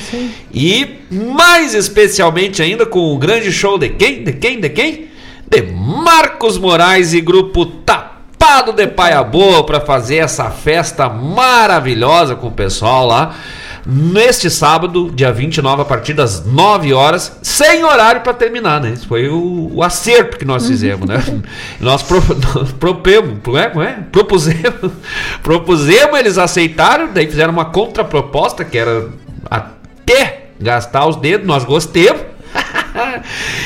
E 0.52 1.02
mais 1.12 1.76
especialmente 1.76 2.64
ainda 2.64 2.88
com 2.88 3.14
o 3.14 3.18
grande 3.20 3.52
show 3.52 3.78
de 3.78 3.90
quem? 3.90 4.24
De 4.24 4.34
quem? 4.34 4.60
De 4.60 4.70
quem? 4.70 5.10
De 5.50 5.64
Marcos 5.64 6.60
Moraes 6.60 7.12
e 7.14 7.22
grupo 7.22 7.66
Tapado 7.66 8.72
de 8.72 8.86
Paia 8.86 9.24
Boa 9.24 9.66
para 9.66 9.82
fazer 9.82 10.18
essa 10.18 10.52
festa 10.52 11.10
maravilhosa 11.10 12.36
com 12.36 12.48
o 12.48 12.52
pessoal 12.52 13.08
lá. 13.08 13.36
Neste 13.84 14.48
sábado, 14.52 15.10
dia 15.12 15.32
29, 15.32 15.82
a 15.82 15.86
partir 15.86 16.14
das 16.14 16.46
9 16.46 16.94
horas, 16.94 17.40
sem 17.42 17.84
horário 17.84 18.22
para 18.22 18.34
terminar, 18.34 18.80
né? 18.80 18.92
Isso 18.92 19.08
foi 19.08 19.28
o, 19.28 19.72
o 19.74 19.82
acerto 19.82 20.38
que 20.38 20.46
nós 20.46 20.68
fizemos, 20.68 21.08
né? 21.08 21.24
Nós, 21.82 22.04
pro, 22.04 22.22
nós 22.56 22.72
propemos, 22.74 23.40
como 23.44 23.58
é, 23.58 23.70
como 23.70 23.82
é? 23.82 24.04
propusemos, 24.12 24.92
propusemos, 25.42 26.20
eles 26.20 26.38
aceitaram, 26.38 27.10
daí 27.12 27.26
fizeram 27.26 27.54
uma 27.54 27.66
contraproposta 27.66 28.64
que 28.64 28.78
era 28.78 29.08
até 29.50 30.50
gastar 30.60 31.08
os 31.08 31.16
dedos, 31.16 31.48
nós 31.48 31.64
gostemos. 31.64 32.29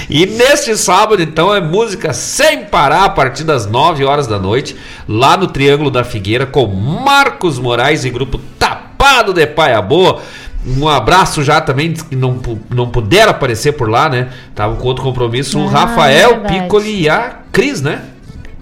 E 0.10 0.26
neste 0.26 0.76
sábado, 0.78 1.22
então, 1.22 1.54
é 1.54 1.60
música 1.62 2.14
sem 2.14 2.66
parar 2.66 3.06
a 3.06 3.10
partir 3.10 3.44
das 3.44 3.66
9 3.66 4.04
horas 4.06 4.28
da 4.28 4.40
noite, 4.40 4.76
lá 5.08 5.36
no 5.38 5.48
Triângulo 5.48 5.90
da 5.92 6.04
Figueira, 6.04 6.46
com 6.46 6.66
Marcos 6.68 7.58
Moraes 7.60 8.06
e 8.06 8.10
grupo 8.10 8.40
Tapado 8.60 9.34
de 9.34 9.46
Paia 9.48 9.82
Boa. 9.82 10.22
Um 10.66 10.88
abraço 10.88 11.44
já 11.44 11.60
também, 11.60 11.92
que 11.94 12.16
não, 12.16 12.40
não 12.70 12.90
puderam 12.90 13.32
aparecer 13.32 13.74
por 13.74 13.90
lá, 13.90 14.08
né? 14.08 14.30
Tava 14.56 14.76
com 14.78 14.88
outro 14.88 15.04
compromisso, 15.04 15.60
o 15.60 15.68
Ah, 15.68 15.72
Rafael 15.72 16.30
verdade. 16.40 16.62
Piccoli 16.62 17.02
e 17.02 17.10
a 17.10 17.40
Cris, 17.52 17.82
né? 17.82 18.02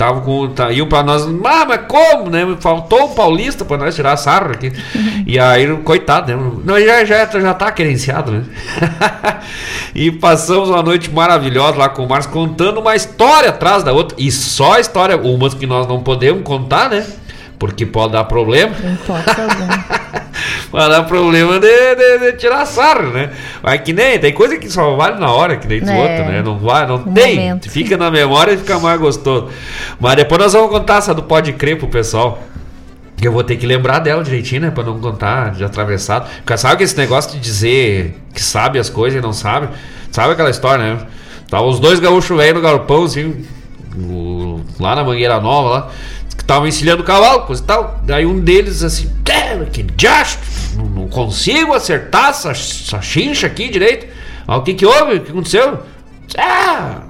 Tava 0.02 0.22
com. 0.22 0.48
Tá, 0.48 0.72
iam 0.72 0.88
pra 0.88 1.04
nós. 1.04 1.28
Ah, 1.46 1.64
mas 1.64 1.82
como, 1.88 2.28
né? 2.28 2.58
Faltou 2.60 3.04
um 3.04 3.14
paulista 3.14 3.64
pra 3.64 3.78
nós 3.78 3.94
tirar 3.94 4.14
a 4.14 4.18
sarra 4.18 4.54
aqui. 4.54 4.74
E 5.28 5.40
aí, 5.40 5.68
coitado, 5.78 6.36
né? 6.36 6.52
Não, 6.66 6.82
já, 6.82 7.06
já, 7.06 7.26
já 7.28 7.54
tá 7.54 7.72
querenciado, 7.72 8.32
né? 8.32 8.44
e 9.94 10.12
passamos 10.12 10.70
uma 10.70 10.82
noite 10.82 11.12
maravilhosa 11.12 11.78
lá 11.78 11.88
com 11.88 12.04
o 12.04 12.10
Marcos, 12.10 12.28
contando 12.28 12.80
uma 12.80 12.96
história 12.96 13.50
atrás 13.50 13.84
da 13.84 13.94
outra. 13.94 14.18
E 14.20 14.32
só 14.32 14.80
história, 14.80 15.16
umas 15.16 15.54
que 15.54 15.68
nós 15.68 15.88
não 15.88 16.02
podemos 16.02 16.42
contar, 16.44 16.90
né? 16.90 17.06
Porque 17.60 17.86
pode 17.86 18.14
dar 18.14 18.24
problema. 18.24 18.74
Não 18.84 18.94
importa 18.94 19.36
alguma. 19.44 20.31
Vai 20.72 20.88
dar 20.90 21.04
problema 21.04 21.60
de, 21.60 21.96
de, 21.96 22.18
de 22.20 22.38
tirar 22.38 22.66
sarro, 22.66 23.10
né? 23.10 23.32
Mas 23.62 23.82
que 23.82 23.92
nem, 23.92 24.18
tem 24.20 24.32
coisa 24.34 24.58
que 24.58 24.70
só 24.70 24.96
vale 24.96 25.20
na 25.20 25.30
hora, 25.30 25.58
que 25.58 25.68
nem 25.68 25.80
É. 25.80 26.00
outra, 26.02 26.26
né? 26.32 26.42
Não 26.42 26.58
vai, 26.58 26.88
não 26.88 26.98
No 27.00 27.14
tem. 27.14 27.36
momento, 27.36 27.70
fica 27.70 27.98
na 27.98 28.10
memória 28.10 28.54
e 28.54 28.58
fica 28.58 28.80
mais 28.80 29.00
gostoso. 29.00 29.50
Mas 30.00 30.16
depois 30.16 30.40
nós 30.42 30.54
vamos 30.54 30.70
contar 30.72 30.98
essa 30.98 31.14
do 31.14 31.24
Pode 31.24 31.52
Crer 31.54 31.78
pro 31.78 31.88
pessoal. 31.88 32.42
Que 33.18 33.28
eu 33.28 33.32
vou 33.34 33.44
ter 33.44 33.58
que 33.58 33.68
lembrar 33.68 34.00
dela 34.00 34.24
direitinho, 34.24 34.62
né? 34.62 34.72
Pra 34.72 34.84
não 34.84 34.98
contar 35.00 35.52
de 35.52 35.64
atravessado. 35.64 36.28
Porque 36.38 36.58
sabe 36.58 36.78
que 36.78 36.84
esse 36.84 36.98
negócio 36.98 37.32
de 37.34 37.40
dizer 37.40 38.16
que 38.34 38.42
sabe 38.42 38.80
as 38.80 38.90
coisas 38.90 39.20
e 39.20 39.22
não 39.22 39.34
sabe? 39.34 39.68
Sabe 40.10 40.34
aquela 40.34 40.50
história, 40.50 40.96
né? 40.96 41.02
Tava 41.50 41.66
os 41.66 41.80
dois 41.80 42.00
gaúchos 42.00 42.36
velhos 42.36 42.56
no 42.56 42.62
galpão, 42.62 43.04
assim, 43.04 43.46
o- 43.96 44.62
lá 44.80 44.96
na 44.96 45.04
Mangueira 45.04 45.40
Nova, 45.40 45.70
lá, 45.70 45.90
que 46.36 46.42
estavam 46.42 46.66
encilhando 46.68 47.02
o 47.04 47.06
cavalo, 47.06 47.42
coisa 47.42 47.62
e 47.62 47.66
tal. 47.66 48.00
Daí 48.04 48.26
um 48.26 48.40
deles 48.40 48.82
assim, 48.84 49.12
"É, 49.30 49.58
que 49.72 49.84
diacho, 49.84 50.40
não, 50.76 51.08
consigo 51.08 51.74
acertar 51.74 52.30
essa, 52.30 52.52
essa 52.52 53.02
chincha 53.02 53.48
aqui 53.48 53.70
direito. 53.70 54.08
Ah, 54.48 54.58
o 54.58 54.64
que 54.64 54.74
que 54.74 54.86
houve? 54.86 55.16
O 55.16 55.22
que 55.22 55.32
aconteceu? 55.32 55.80
Ah, 56.38 57.04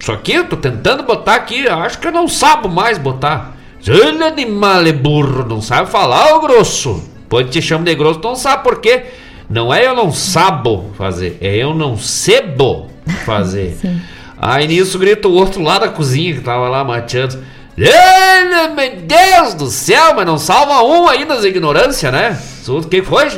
isso 0.00 0.12
aqui 0.12 0.32
eu 0.32 0.48
tô 0.48 0.56
tentando 0.56 1.02
botar 1.02 1.34
aqui, 1.34 1.66
acho 1.68 1.98
que 1.98 2.06
eu 2.06 2.12
não 2.12 2.28
sabo 2.28 2.68
mais 2.68 2.98
botar. 2.98 3.56
Olha 3.88 4.26
animal 4.26 4.86
é 4.86 4.92
burro, 4.92 5.44
não 5.44 5.60
sabe 5.60 5.90
falar, 5.90 6.34
ô 6.34 6.40
grosso. 6.40 7.02
Pode 7.28 7.50
te 7.50 7.60
chamar 7.60 7.84
de 7.84 7.94
grosso, 7.94 8.20
não 8.22 8.34
sabe 8.34 8.62
por 8.62 8.80
quê. 8.80 9.04
Não 9.48 9.72
é 9.72 9.86
eu 9.86 9.94
não 9.94 10.12
sabo 10.12 10.90
fazer, 10.96 11.38
é 11.40 11.56
eu 11.56 11.74
não 11.74 11.96
sebo 11.96 12.88
fazer. 13.24 13.78
Aí 14.40 14.68
nisso 14.68 14.98
grita 14.98 15.26
o 15.26 15.32
outro 15.32 15.62
lá 15.62 15.78
da 15.78 15.88
cozinha 15.88 16.34
que 16.34 16.40
tava 16.40 16.68
lá 16.68 16.84
mateando. 16.84 17.42
Olha, 17.86 18.68
meu 18.68 18.96
Deus 19.02 19.54
do 19.54 19.68
céu, 19.68 20.14
mas 20.14 20.26
não 20.26 20.38
salva 20.38 20.82
um 20.82 21.08
aí 21.08 21.24
das 21.24 21.44
ignorâncias, 21.44 22.12
né? 22.12 22.40
O 22.66 22.82
que 22.82 23.02
foi? 23.02 23.28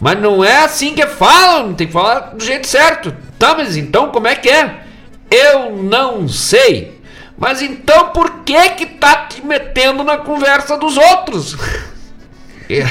Mas 0.00 0.20
não 0.20 0.44
é 0.44 0.64
assim 0.64 0.94
que 0.94 1.06
falam, 1.06 1.74
tem 1.74 1.86
que 1.86 1.92
falar 1.92 2.34
do 2.34 2.44
jeito 2.44 2.66
certo. 2.66 3.14
Tá, 3.38 3.54
mas 3.56 3.76
então 3.76 4.10
como 4.10 4.28
é 4.28 4.34
que 4.34 4.48
é? 4.48 4.82
Eu 5.30 5.76
não 5.82 6.28
sei. 6.28 7.00
Mas 7.36 7.60
então 7.60 8.10
por 8.10 8.44
que 8.44 8.70
que 8.70 8.86
tá 8.86 9.26
te 9.26 9.44
metendo 9.44 10.04
na 10.04 10.18
conversa 10.18 10.76
dos 10.76 10.96
outros? 10.96 11.56
É. 12.68 12.82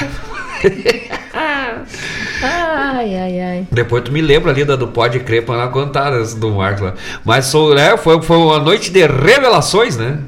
Ai, 2.42 3.14
ai, 3.14 3.40
ai. 3.40 3.66
Depois 3.70 4.02
tu 4.02 4.12
me 4.12 4.20
lembra 4.20 4.50
ali 4.50 4.64
da 4.64 4.76
do 4.76 4.88
Pode 4.88 5.20
Crer 5.20 5.44
pra 5.44 5.56
lá 5.56 5.68
contar 5.68 6.10
do 6.10 6.50
Marcos 6.50 6.82
lá. 6.82 6.94
Mas 7.24 7.46
sou, 7.46 7.74
né, 7.74 7.96
foi, 7.96 8.20
foi 8.22 8.36
uma 8.36 8.58
noite 8.58 8.90
de 8.90 9.06
revelações, 9.06 9.96
né? 9.96 10.18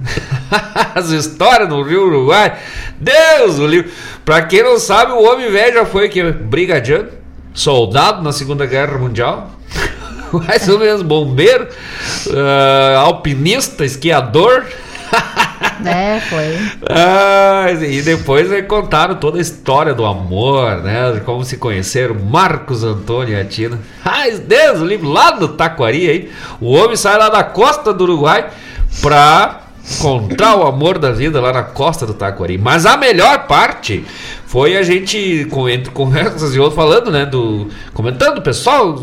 As 0.95 1.11
histórias 1.11 1.69
no 1.69 1.83
Rio 1.83 2.07
Uruguai. 2.07 2.57
Deus, 2.99 3.59
o 3.59 3.67
livro. 3.67 3.91
Pra 4.25 4.43
quem 4.43 4.63
não 4.63 4.79
sabe, 4.79 5.13
o 5.13 5.23
homem 5.23 5.51
velho 5.51 5.75
já 5.75 5.87
foi 5.87 6.09
que 6.09 6.23
brigadiano, 6.33 7.09
soldado 7.55 8.23
na 8.23 8.33
Segunda 8.33 8.67
Guerra 8.67 8.99
Mundial. 8.99 9.51
Mais 10.33 10.69
ou 10.69 10.79
menos 10.79 11.03
bombeiro, 11.03 11.69
ah, 12.35 12.99
alpinista, 12.99 13.85
esquiador. 13.85 14.65
É, 15.89 16.21
foi. 16.21 16.59
Ah, 16.89 17.67
e 17.71 18.03
depois 18.03 18.49
né, 18.51 18.63
contaram 18.63 19.15
toda 19.15 19.39
a 19.39 19.41
história 19.41 19.95
do 19.95 20.05
amor, 20.05 20.83
né? 20.83 21.21
Como 21.25 21.45
se 21.45 21.57
conheceram 21.57 22.15
Marcos 22.15 22.85
Antônio 22.85 23.37
e 23.37 23.41
a 23.41 23.45
Tina. 23.45 23.79
Ai, 24.05 24.33
Deus, 24.33 24.81
livro 24.81 25.09
lá 25.09 25.37
no 25.39 25.49
Taquari 25.49 26.09
aí. 26.09 26.33
O 26.61 26.73
homem 26.73 26.97
sai 26.97 27.17
lá 27.17 27.29
da 27.29 27.45
costa 27.45 27.93
do 27.93 28.05
Uruguai 28.05 28.49
pra 29.01 29.68
encontrar 29.97 30.57
o 30.57 30.67
amor 30.67 30.99
da 30.99 31.11
vida 31.11 31.41
lá 31.41 31.53
na 31.53 31.63
costa 31.63 32.07
do 32.07 32.15
Taquari. 32.15 32.59
Mas 32.59 32.85
a 32.85 32.97
melhor 32.97 33.47
parte 33.47 34.05
foi 34.47 34.77
a 34.77 34.83
gente, 34.83 35.47
com, 35.51 35.69
entre 35.69 35.91
conversas 35.91 36.55
e 36.55 36.59
outros, 36.59 36.77
falando, 36.77 37.11
né? 37.11 37.25
Do, 37.25 37.69
comentando, 37.95 38.41
pessoal, 38.43 38.97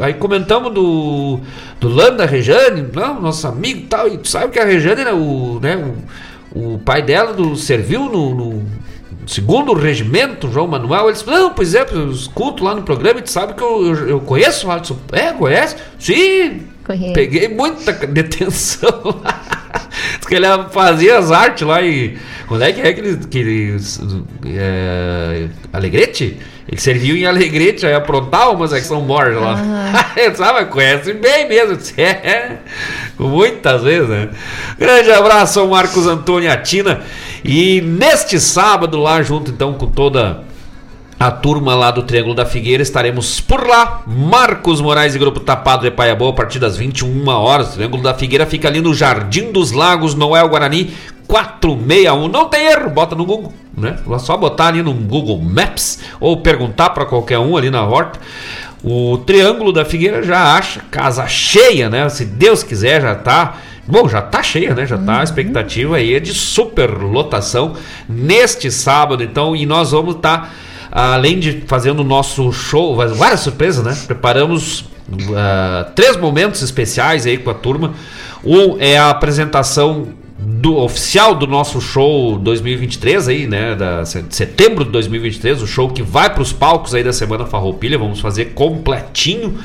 aí 0.00 0.14
comentamos 0.14 0.72
do, 0.72 1.40
do 1.78 1.88
Landa 1.88 2.26
Rejane, 2.26 2.86
não, 2.92 3.20
nosso 3.20 3.46
amigo 3.46 3.80
e 3.80 3.84
tal. 3.84 4.08
E 4.08 4.18
tu 4.18 4.28
sabe 4.28 4.52
que 4.52 4.58
a 4.58 4.64
Rejane, 4.64 5.04
né, 5.04 5.12
o, 5.12 5.58
né, 5.60 5.92
o, 6.54 6.74
o 6.74 6.78
pai 6.78 7.02
dela 7.02 7.32
do, 7.32 7.54
serviu 7.56 8.04
no, 8.04 8.34
no 8.34 8.62
segundo 9.26 9.72
regimento, 9.74 10.50
João 10.50 10.66
Manuel. 10.66 11.04
Ele 11.04 11.12
disse: 11.12 11.26
Não, 11.26 11.52
pois 11.52 11.74
é, 11.74 11.86
eu 11.92 12.10
escuto 12.10 12.64
lá 12.64 12.74
no 12.74 12.82
programa 12.82 13.20
e 13.20 13.22
tu 13.22 13.30
sabe 13.30 13.54
que 13.54 13.62
eu, 13.62 13.86
eu, 13.86 14.08
eu 14.08 14.20
conheço 14.20 14.66
o 14.66 14.70
Alisson. 14.70 14.96
É, 15.12 15.32
conhece? 15.32 15.76
Sim, 15.98 16.62
Conheço. 16.90 17.12
Peguei 17.12 17.46
muita 17.46 17.92
detenção 18.06 19.20
lá. 19.22 19.40
Que 20.26 20.34
ele 20.34 20.46
fazia 20.70 21.18
as 21.18 21.30
artes 21.30 21.66
lá 21.66 21.80
e. 21.82 22.18
Quando 22.48 22.62
é 22.62 22.72
que 22.72 22.80
é 22.80 22.92
que 22.92 23.00
ele. 23.00 23.16
Que 23.16 23.38
ele 23.38 23.76
é, 24.46 25.48
Alegrete? 25.72 26.36
Ele 26.68 26.80
serviu 26.80 27.16
em 27.16 27.26
Alegrete, 27.26 27.86
aí 27.86 27.94
aprontava 27.94 28.50
umas 28.50 28.72
é 28.72 28.80
que 28.80 28.86
são 28.86 29.00
mortas 29.00 29.40
lá. 29.40 30.12
Ele 30.16 30.36
sabe, 30.36 30.66
conhece 30.66 31.12
bem 31.14 31.48
mesmo. 31.48 31.76
É, 31.98 32.58
muitas 33.18 33.82
vezes, 33.82 34.08
né? 34.08 34.28
Grande 34.78 35.10
abraço 35.10 35.58
ao 35.58 35.66
Marcos 35.66 36.06
Antônio 36.06 36.46
e 36.46 36.48
a 36.48 36.56
Tina. 36.56 37.02
E 37.44 37.80
neste 37.80 38.38
sábado, 38.38 38.98
lá 38.98 39.20
junto 39.20 39.50
então 39.50 39.74
com 39.74 39.86
toda 39.86 40.44
a 41.20 41.30
turma 41.30 41.74
lá 41.74 41.90
do 41.90 42.02
Triângulo 42.02 42.34
da 42.34 42.46
Figueira, 42.46 42.82
estaremos 42.82 43.42
por 43.42 43.66
lá. 43.66 44.02
Marcos 44.06 44.80
Moraes 44.80 45.14
e 45.14 45.18
Grupo 45.18 45.38
Tapado 45.38 45.82
de 45.82 45.90
Paia 45.90 46.14
Boa, 46.14 46.30
a 46.30 46.34
partir 46.34 46.58
das 46.58 46.78
21 46.78 47.28
horas. 47.28 47.68
O 47.68 47.72
Triângulo 47.74 48.02
da 48.02 48.14
Figueira 48.14 48.46
fica 48.46 48.68
ali 48.68 48.80
no 48.80 48.94
Jardim 48.94 49.52
dos 49.52 49.70
Lagos, 49.70 50.14
Noel 50.14 50.48
Guarani, 50.48 50.94
461. 51.28 52.26
Não 52.26 52.46
tem 52.46 52.68
erro, 52.68 52.88
bota 52.88 53.14
no 53.14 53.26
Google, 53.26 53.52
né? 53.76 53.98
É 54.10 54.18
só 54.18 54.34
botar 54.34 54.68
ali 54.68 54.82
no 54.82 54.94
Google 54.94 55.38
Maps 55.38 55.98
ou 56.18 56.38
perguntar 56.38 56.88
para 56.88 57.04
qualquer 57.04 57.38
um 57.38 57.54
ali 57.54 57.68
na 57.68 57.84
horta. 57.84 58.18
O 58.82 59.18
Triângulo 59.18 59.74
da 59.74 59.84
Figueira 59.84 60.22
já 60.22 60.56
acha 60.56 60.80
casa 60.90 61.26
cheia, 61.28 61.90
né? 61.90 62.08
Se 62.08 62.24
Deus 62.24 62.62
quiser, 62.62 63.02
já 63.02 63.14
tá. 63.14 63.58
Bom, 63.86 64.08
já 64.08 64.22
tá 64.22 64.42
cheia, 64.42 64.74
né? 64.74 64.86
Já 64.86 64.96
tá 64.96 65.20
a 65.20 65.22
expectativa 65.22 65.96
aí 65.96 66.14
é 66.14 66.20
de 66.20 66.32
super 66.32 66.88
lotação 66.88 67.74
neste 68.08 68.70
sábado, 68.70 69.22
então, 69.22 69.54
e 69.54 69.66
nós 69.66 69.90
vamos 69.90 70.16
estar. 70.16 70.44
Tá 70.44 70.50
além 70.90 71.38
de 71.38 71.62
fazendo 71.66 72.00
o 72.00 72.04
nosso 72.04 72.52
show, 72.52 72.96
várias 72.96 73.40
surpresas, 73.40 73.84
né? 73.84 73.96
Preparamos 74.06 74.80
uh, 74.80 75.90
três 75.94 76.16
momentos 76.16 76.62
especiais 76.62 77.26
aí 77.26 77.38
com 77.38 77.50
a 77.50 77.54
turma. 77.54 77.94
Um 78.44 78.76
é 78.78 78.98
a 78.98 79.10
apresentação 79.10 80.08
do 80.38 80.78
oficial 80.78 81.34
do 81.34 81.46
nosso 81.46 81.80
show 81.80 82.38
2023 82.38 83.28
aí, 83.28 83.46
né, 83.46 83.74
da 83.74 84.06
setembro 84.06 84.86
de 84.86 84.90
2023, 84.90 85.60
o 85.60 85.66
show 85.66 85.90
que 85.90 86.02
vai 86.02 86.32
para 86.32 86.42
os 86.42 86.50
palcos 86.50 86.94
aí 86.94 87.04
da 87.04 87.12
semana 87.12 87.44
Farroupilha, 87.44 87.98
vamos 87.98 88.20
fazer 88.20 88.46
completinho. 88.54 89.58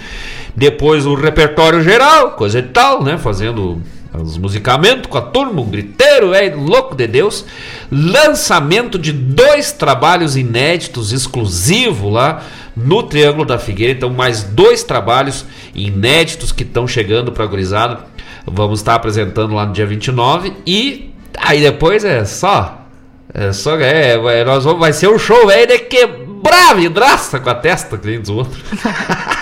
Depois 0.53 1.05
o 1.05 1.15
repertório 1.15 1.81
geral, 1.81 2.31
coisa 2.31 2.59
e 2.59 2.63
tal, 2.63 3.01
né, 3.01 3.17
fazendo 3.17 3.81
os 4.21 4.37
musicamentos 4.37 5.09
com 5.09 5.17
a 5.17 5.21
turma, 5.21 5.61
um 5.61 5.69
griteiro, 5.69 6.33
é 6.33 6.49
louco 6.49 6.95
de 6.95 7.07
Deus. 7.07 7.45
Lançamento 7.91 8.97
de 8.97 9.11
dois 9.11 9.71
trabalhos 9.71 10.35
inéditos, 10.35 11.11
exclusivos 11.11 12.11
lá 12.11 12.43
no 12.75 13.03
Triângulo 13.03 13.45
da 13.45 13.57
Figueira. 13.57 13.93
Então, 13.93 14.09
mais 14.09 14.43
dois 14.43 14.83
trabalhos 14.83 15.45
inéditos 15.73 16.51
que 16.51 16.63
estão 16.63 16.87
chegando 16.87 17.31
para 17.31 17.43
a 17.43 17.47
gurizada. 17.47 17.99
Vamos 18.45 18.79
estar 18.79 18.95
apresentando 18.95 19.53
lá 19.53 19.65
no 19.65 19.73
dia 19.73 19.85
29. 19.85 20.53
E 20.65 21.13
aí 21.37 21.61
depois 21.61 22.03
é 22.03 22.25
só. 22.25 22.85
É 23.33 23.51
só. 23.51 23.77
É, 23.77 24.13
é 24.13 24.45
nós 24.45 24.63
vamos, 24.63 24.79
vai 24.79 24.93
ser 24.93 25.09
um 25.09 25.17
show 25.17 25.49
aí 25.49 25.65
de 25.65 25.79
quebrar 25.79 26.75
vidraça 26.75 27.39
com 27.39 27.49
a 27.49 27.55
testa 27.55 27.97
que 27.97 28.07
nem 28.07 28.19
dos 28.19 28.29
outros. 28.29 28.61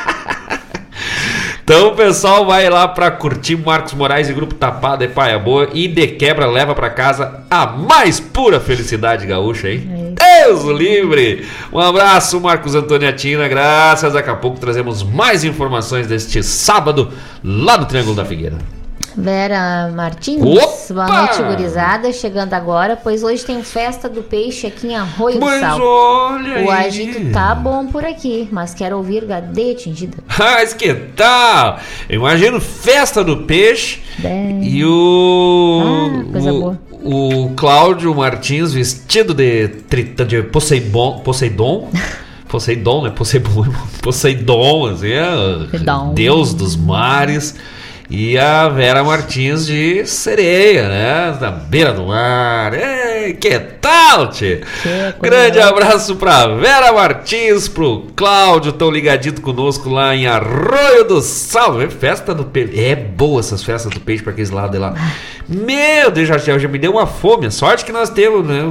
Então 1.63 1.87
o 1.87 1.95
pessoal 1.95 2.45
vai 2.45 2.69
lá 2.69 2.87
para 2.87 3.09
curtir 3.09 3.55
Marcos 3.55 3.93
Moraes 3.93 4.29
e 4.29 4.33
Grupo 4.33 4.53
Tapado 4.53 5.03
e 5.03 5.07
Paia 5.07 5.39
Boa 5.39 5.69
e 5.73 5.87
de 5.87 6.07
quebra 6.07 6.45
leva 6.45 6.75
para 6.75 6.89
casa 6.89 7.45
a 7.49 7.65
mais 7.65 8.19
pura 8.19 8.59
felicidade 8.59 9.25
gaúcha, 9.25 9.69
hein? 9.69 10.15
É 10.19 10.43
Deus 10.43 10.65
livre! 10.65 11.45
Um 11.71 11.79
abraço, 11.79 12.39
Marcos 12.41 12.75
Antoniatina, 12.75 13.47
graças. 13.47 14.11
Daqui 14.11 14.29
a 14.29 14.35
pouco 14.35 14.59
trazemos 14.59 15.01
mais 15.01 15.45
informações 15.45 16.05
deste 16.05 16.43
sábado 16.43 17.13
lá 17.41 17.77
no 17.77 17.85
Triângulo 17.85 18.15
da 18.15 18.25
Figueira. 18.25 18.57
Vera 19.15 19.91
Martins, 19.95 20.41
Opa! 20.43 20.93
boa 20.93 21.07
noite, 21.07 21.43
gurizada. 21.43 22.11
Chegando 22.11 22.53
agora, 22.53 22.95
pois 22.95 23.23
hoje 23.23 23.45
tem 23.45 23.61
festa 23.63 24.09
do 24.09 24.23
peixe 24.23 24.65
aqui 24.67 24.87
em 24.87 24.95
Arroio 24.95 25.39
Mas 25.39 25.55
do 25.55 25.59
Sal. 25.59 25.79
olha 25.81 26.65
O 26.65 26.71
aí. 26.71 26.87
agito 26.87 27.31
tá 27.31 27.53
bom 27.53 27.87
por 27.87 28.03
aqui, 28.03 28.47
mas 28.51 28.73
quero 28.73 28.97
ouvir 28.97 29.25
Gadeia 29.25 29.75
Tingida. 29.75 30.17
Mas 30.37 30.73
que 30.73 30.93
tal? 30.93 31.79
Imagino 32.09 32.59
festa 32.59 33.23
do 33.23 33.37
peixe 33.43 33.99
Bem. 34.17 34.63
e 34.63 34.83
o. 34.83 35.81
Ah, 35.83 36.31
coisa 36.31 36.51
o, 36.53 36.59
boa. 36.59 36.79
o 37.03 37.49
Cláudio 37.55 38.13
Martins 38.15 38.73
vestido 38.73 39.33
de, 39.33 39.67
trita, 39.67 40.25
de 40.25 40.41
Poseidon. 40.41 41.19
Poseidon? 41.19 41.89
Poseidon, 42.49 43.03
né? 43.03 43.09
Poseidon, 43.11 43.65
Poseidon, 44.01 44.87
assim, 44.87 45.11
é. 45.11 45.33
Deus 46.13 46.53
dos 46.53 46.75
mares. 46.75 47.55
E 48.15 48.37
a 48.37 48.69
Vera 48.69 49.03
Martins 49.03 49.65
de 49.65 50.05
sereia, 50.05 50.87
né? 50.87 51.35
Na 51.41 51.49
beira 51.49 51.91
do 51.91 52.05
mar. 52.05 52.71
Ei, 52.71 53.33
que 53.33 53.59
tal, 53.59 54.29
tchê? 54.29 54.61
Grande 55.19 55.59
abraço 55.59 56.15
pra 56.17 56.45
Vera 56.49 56.93
Martins, 56.93 57.67
pro 57.67 58.05
Cláudio, 58.15 58.71
tão 58.71 58.91
ligadito 58.91 59.41
conosco 59.41 59.89
lá 59.89 60.15
em 60.15 60.27
Arroio 60.27 61.05
do 61.07 61.21
Sal. 61.21 61.81
É 61.81 61.89
Festa 61.89 62.35
do 62.35 62.43
peixe. 62.45 62.85
É 62.85 62.95
boa 62.95 63.39
essas 63.39 63.63
festas 63.63 63.91
do 63.91 63.99
peixe 63.99 64.21
pra 64.21 64.31
aqueles 64.31 64.51
lados 64.51 64.73
de 64.73 64.77
lá. 64.77 64.93
Meu 65.49 66.11
Deus, 66.11 66.27
já, 66.27 66.37
já 66.37 66.67
me 66.67 66.77
deu 66.77 66.91
uma 66.91 67.07
fome. 67.07 67.49
Sorte 67.49 67.83
que 67.83 67.91
nós 67.91 68.11
temos, 68.11 68.45
né? 68.45 68.61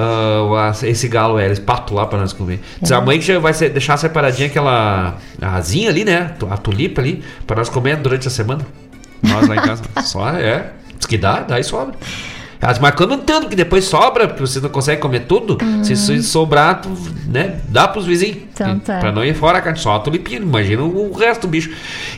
A- 0.00 0.72
esse 0.82 1.08
galo, 1.08 1.38
é, 1.38 1.50
esse 1.50 1.60
pato 1.60 1.94
lá 1.94 2.06
pra 2.06 2.18
nós 2.18 2.32
comer. 2.32 2.60
Diz 2.80 2.92
a 2.92 3.00
mãe 3.00 3.18
que 3.18 3.24
já 3.24 3.38
vai 3.38 3.52
ser- 3.54 3.70
deixar 3.70 3.96
separadinha 3.96 4.48
aquela 4.48 5.16
asinha 5.40 5.88
ali, 5.90 6.04
né? 6.04 6.32
A 6.50 6.56
tulipa 6.56 7.00
ali, 7.00 7.22
pra 7.46 7.56
nós 7.56 7.68
comer 7.68 7.96
durante 7.96 8.26
a 8.28 8.30
semana. 8.30 8.66
Nós 9.22 9.48
lá 9.48 9.56
em 9.56 9.60
casa. 9.60 9.82
Só 10.04 10.28
é. 10.30 10.72
Diz 10.98 11.06
que 11.06 11.16
dá, 11.18 11.40
dá 11.40 11.58
e 11.60 11.64
sobra. 11.64 11.94
Elas 12.60 12.78
marcando 12.78 13.14
um 13.14 13.18
tanto, 13.18 13.48
que 13.48 13.56
depois 13.56 13.84
sobra, 13.84 14.26
porque 14.26 14.40
você 14.40 14.60
não 14.60 14.68
consegue 14.68 15.00
comer 15.00 15.20
tudo. 15.20 15.58
Se 15.82 15.92
isso 15.92 16.22
sobrar, 16.22 16.80
tu, 16.80 16.90
né? 17.26 17.60
Dá 17.68 17.86
pros 17.86 18.06
vizinhos. 18.06 18.38
Então 18.52 18.78
tá. 18.78 18.98
Pra 18.98 19.12
não 19.12 19.24
ir 19.24 19.34
fora 19.34 19.58
a 19.58 19.60
carne, 19.60 19.78
só 19.78 19.96
a 19.96 19.98
tulipinha. 19.98 20.38
Imagina 20.38 20.82
o 20.82 21.12
resto 21.12 21.42
do 21.42 21.48
bicho. 21.48 21.70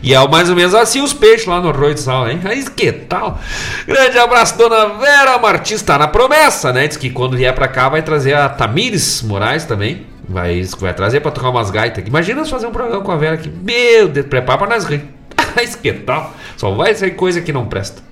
E 0.02 0.14
é 0.14 0.28
mais 0.28 0.48
ou 0.48 0.56
menos 0.56 0.74
assim 0.74 1.00
os 1.00 1.12
peixes 1.12 1.46
lá 1.46 1.60
no 1.60 1.70
Arroio 1.70 1.94
de 1.94 2.00
Sal, 2.00 2.28
hein? 2.30 2.40
Aí 2.44 2.64
que 2.70 2.92
tal? 2.92 3.40
Grande 3.86 4.18
abraço, 4.18 4.56
dona 4.56 4.86
Vera 4.98 5.38
Martins. 5.38 5.82
Tá 5.82 5.98
na 5.98 6.08
promessa, 6.08 6.72
né? 6.72 6.86
Diz 6.86 6.96
que 6.96 7.10
quando 7.10 7.36
vier 7.36 7.54
pra 7.54 7.68
cá 7.68 7.88
vai 7.88 8.02
trazer 8.02 8.34
a 8.34 8.48
Tamires 8.48 9.22
Moraes 9.22 9.64
também. 9.64 10.06
Vai, 10.28 10.62
vai 10.78 10.92
trazer 10.92 11.20
pra 11.20 11.30
tocar 11.30 11.48
umas 11.48 11.70
gaitas 11.70 11.98
aqui. 12.00 12.10
Imagina 12.10 12.40
nós 12.40 12.50
fazer 12.50 12.66
um 12.66 12.70
programa 12.70 13.02
com 13.02 13.10
a 13.10 13.16
Vera 13.16 13.34
aqui. 13.34 13.48
Meu 13.48 14.08
Deus, 14.08 14.26
prepara 14.26 14.58
pra 14.58 14.66
nós 14.68 14.84
rir. 14.84 15.02
Mas 15.56 15.74
que 15.74 15.92
tal? 15.92 16.34
Só 16.56 16.70
vai 16.72 16.94
ser 16.94 17.12
coisa 17.12 17.40
que 17.40 17.52
não 17.52 17.66
presta. 17.66 18.07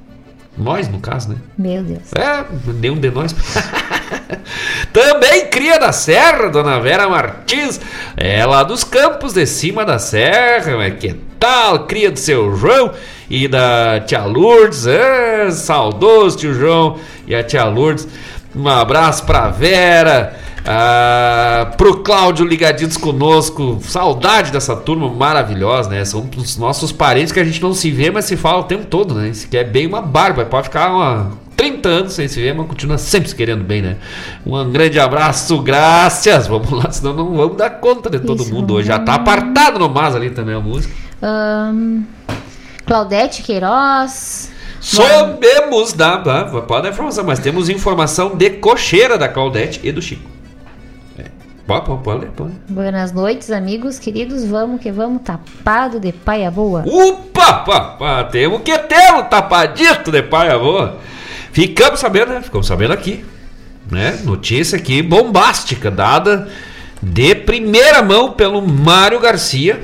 Nós, 0.56 0.88
no 0.88 0.98
caso, 1.00 1.30
né? 1.30 1.36
Meu 1.58 1.82
Deus. 1.82 2.12
É, 2.14 2.44
nenhum 2.80 2.96
de 2.96 3.10
nós. 3.10 3.34
Também 4.92 5.48
cria 5.48 5.78
da 5.78 5.92
Serra, 5.92 6.48
Dona 6.48 6.80
Vera 6.80 7.08
Martins. 7.08 7.78
É 8.16 8.44
lá 8.46 8.62
dos 8.62 8.82
campos 8.82 9.34
de 9.34 9.46
cima 9.46 9.84
da 9.84 9.98
Serra, 9.98 10.76
mas 10.76 10.98
que 10.98 11.14
tal? 11.38 11.86
Cria 11.86 12.10
do 12.10 12.18
seu 12.18 12.56
João 12.56 12.92
e 13.28 13.46
da 13.46 14.00
tia 14.00 14.24
Lourdes. 14.24 14.86
É, 14.86 15.50
saudoso 15.50 16.38
tio 16.38 16.54
João 16.54 16.98
e 17.26 17.34
a 17.34 17.44
tia 17.44 17.64
Lourdes. 17.64 18.08
Um 18.54 18.66
abraço 18.68 19.24
pra 19.26 19.48
Vera. 19.48 20.34
Ah, 20.68 21.70
pro 21.76 21.98
Cláudio 22.02 22.44
ligaditos 22.44 22.96
conosco, 22.96 23.78
saudade 23.82 24.50
dessa 24.50 24.74
turma 24.74 25.08
maravilhosa, 25.08 25.88
né? 25.88 26.04
São 26.04 26.28
os 26.36 26.56
nossos 26.56 26.90
parentes 26.90 27.32
que 27.32 27.38
a 27.38 27.44
gente 27.44 27.62
não 27.62 27.72
se 27.72 27.90
vê, 27.92 28.10
mas 28.10 28.24
se 28.24 28.36
fala 28.36 28.60
o 28.60 28.64
tempo 28.64 28.84
todo, 28.86 29.14
né? 29.14 29.28
Isso 29.28 29.48
que 29.48 29.56
é 29.56 29.62
bem 29.62 29.86
uma 29.86 30.02
barba, 30.02 30.44
pode 30.44 30.64
ficar 30.64 30.90
uma 30.90 31.30
30 31.56 31.88
anos 31.88 32.12
sem 32.14 32.26
se 32.26 32.40
ver, 32.40 32.52
mas 32.52 32.66
continua 32.66 32.98
sempre 32.98 33.28
se 33.28 33.34
querendo 33.34 33.62
bem, 33.62 33.80
né? 33.80 33.96
Um 34.44 34.70
grande 34.70 34.98
abraço, 34.98 35.58
graças! 35.62 36.48
Vamos 36.48 36.70
lá, 36.70 36.90
senão 36.90 37.14
não 37.14 37.36
vamos 37.36 37.56
dar 37.56 37.70
conta 37.70 38.10
de 38.10 38.18
todo 38.18 38.42
Isso. 38.42 38.52
mundo 38.52 38.74
hoje. 38.74 38.88
Já 38.88 38.98
tá 38.98 39.14
apartado 39.14 39.78
no 39.78 39.88
mas 39.88 40.16
ali 40.16 40.30
também 40.30 40.54
a 40.54 40.60
música. 40.60 40.92
Ahn, 41.22 42.02
Claudete 42.84 43.42
Queiroz. 43.42 44.50
Sabemos 44.80 45.92
da. 45.92 46.14
ah, 46.14 46.44
Pode 46.62 46.82
dar 46.82 46.90
informação, 46.90 47.24
mas 47.24 47.38
temos 47.38 47.68
informação 47.68 48.36
de 48.36 48.50
cocheira 48.50 49.16
da 49.16 49.28
Claudete 49.28 49.80
e 49.82 49.90
do 49.90 50.02
Chico. 50.02 50.35
Pode, 51.66 51.84
pode, 52.04 52.26
pode. 52.26 52.52
Buenas 52.68 53.12
noites, 53.12 53.50
amigos 53.50 53.98
queridos. 53.98 54.44
Vamos 54.44 54.80
que 54.80 54.92
vamos, 54.92 55.22
tapado 55.22 55.98
de 55.98 56.12
paia 56.12 56.48
boa. 56.48 56.84
Upa, 56.86 57.54
pá, 57.54 57.80
pá, 57.98 58.24
temos 58.24 58.62
que 58.62 58.78
ter 58.78 59.12
um 59.14 59.24
tapadito 59.24 60.12
de 60.12 60.22
paia 60.22 60.56
boa. 60.56 60.98
Ficamos 61.50 61.98
sabendo, 61.98 62.34
né? 62.34 62.40
Ficamos 62.40 62.68
sabendo 62.68 62.92
aqui. 62.92 63.24
Né? 63.90 64.20
Notícia 64.24 64.78
aqui 64.78 65.02
bombástica, 65.02 65.90
dada 65.90 66.48
de 67.02 67.34
primeira 67.34 68.00
mão 68.00 68.32
pelo 68.32 68.62
Mário 68.62 69.18
Garcia. 69.18 69.80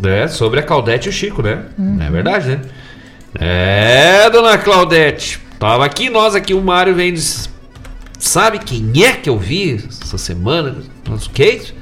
Né? 0.00 0.26
Sobre 0.26 0.58
a 0.58 0.62
Claudete 0.64 1.06
e 1.06 1.10
o 1.10 1.12
Chico, 1.12 1.40
né? 1.40 1.66
É 2.00 2.10
verdade, 2.10 2.48
né? 2.48 2.60
É, 3.38 4.28
dona 4.28 4.58
Claudete. 4.58 5.40
Tava 5.58 5.84
aqui, 5.84 6.10
nós 6.10 6.34
aqui, 6.34 6.52
o 6.52 6.60
Mário 6.60 6.94
vem. 6.94 7.14
Sabe 8.24 8.58
quem 8.58 8.90
é 9.04 9.12
que 9.12 9.28
eu 9.28 9.36
vi 9.38 9.74
essa 9.74 10.16
semana? 10.16 10.78
É 11.38 11.48
isso? 11.50 11.74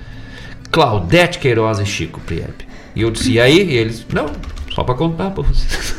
Claudete 0.73 1.39
Queiroz 1.39 1.78
e 1.78 1.86
Chico 1.86 2.19
Priebe. 2.20 2.66
E 2.97 3.02
eu 3.02 3.12
disse, 3.12 3.31
e 3.31 3.40
aí? 3.40 3.62
E 3.62 3.77
eles, 3.77 4.05
não, 4.12 4.27
só 4.74 4.82
pra 4.82 4.97
contar 4.97 5.31
pra 5.31 5.44
vocês. 5.44 5.94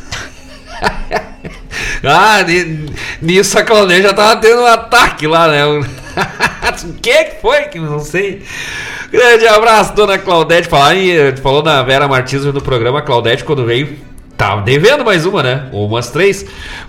ah, 2.03 2.43
ni- 2.43 2.89
nisso 3.21 3.57
a 3.57 3.63
Claudete 3.63 4.01
já 4.03 4.13
tava 4.13 4.35
tendo 4.41 4.63
um 4.63 4.65
ataque 4.65 5.25
lá, 5.27 5.47
né? 5.47 5.65
O 5.65 5.81
que 7.01 7.31
foi? 7.41 7.61
Que 7.69 7.79
não 7.79 7.99
sei. 7.99 8.43
Grande 9.09 9.47
abraço, 9.47 9.95
dona 9.95 10.17
Claudete. 10.17 10.67
Falar 10.67 10.91
falou 11.41 11.63
na 11.63 11.81
Vera 11.83 12.05
Martins 12.05 12.43
no 12.43 12.61
programa, 12.61 13.01
Claudete, 13.01 13.45
quando 13.45 13.65
veio, 13.65 13.97
tá 14.43 14.57
devendo 14.57 15.05
mais 15.05 15.25
uma, 15.25 15.41
né? 15.41 15.69
Ou 15.71 15.87
umas 15.87 16.09
três. 16.09 16.45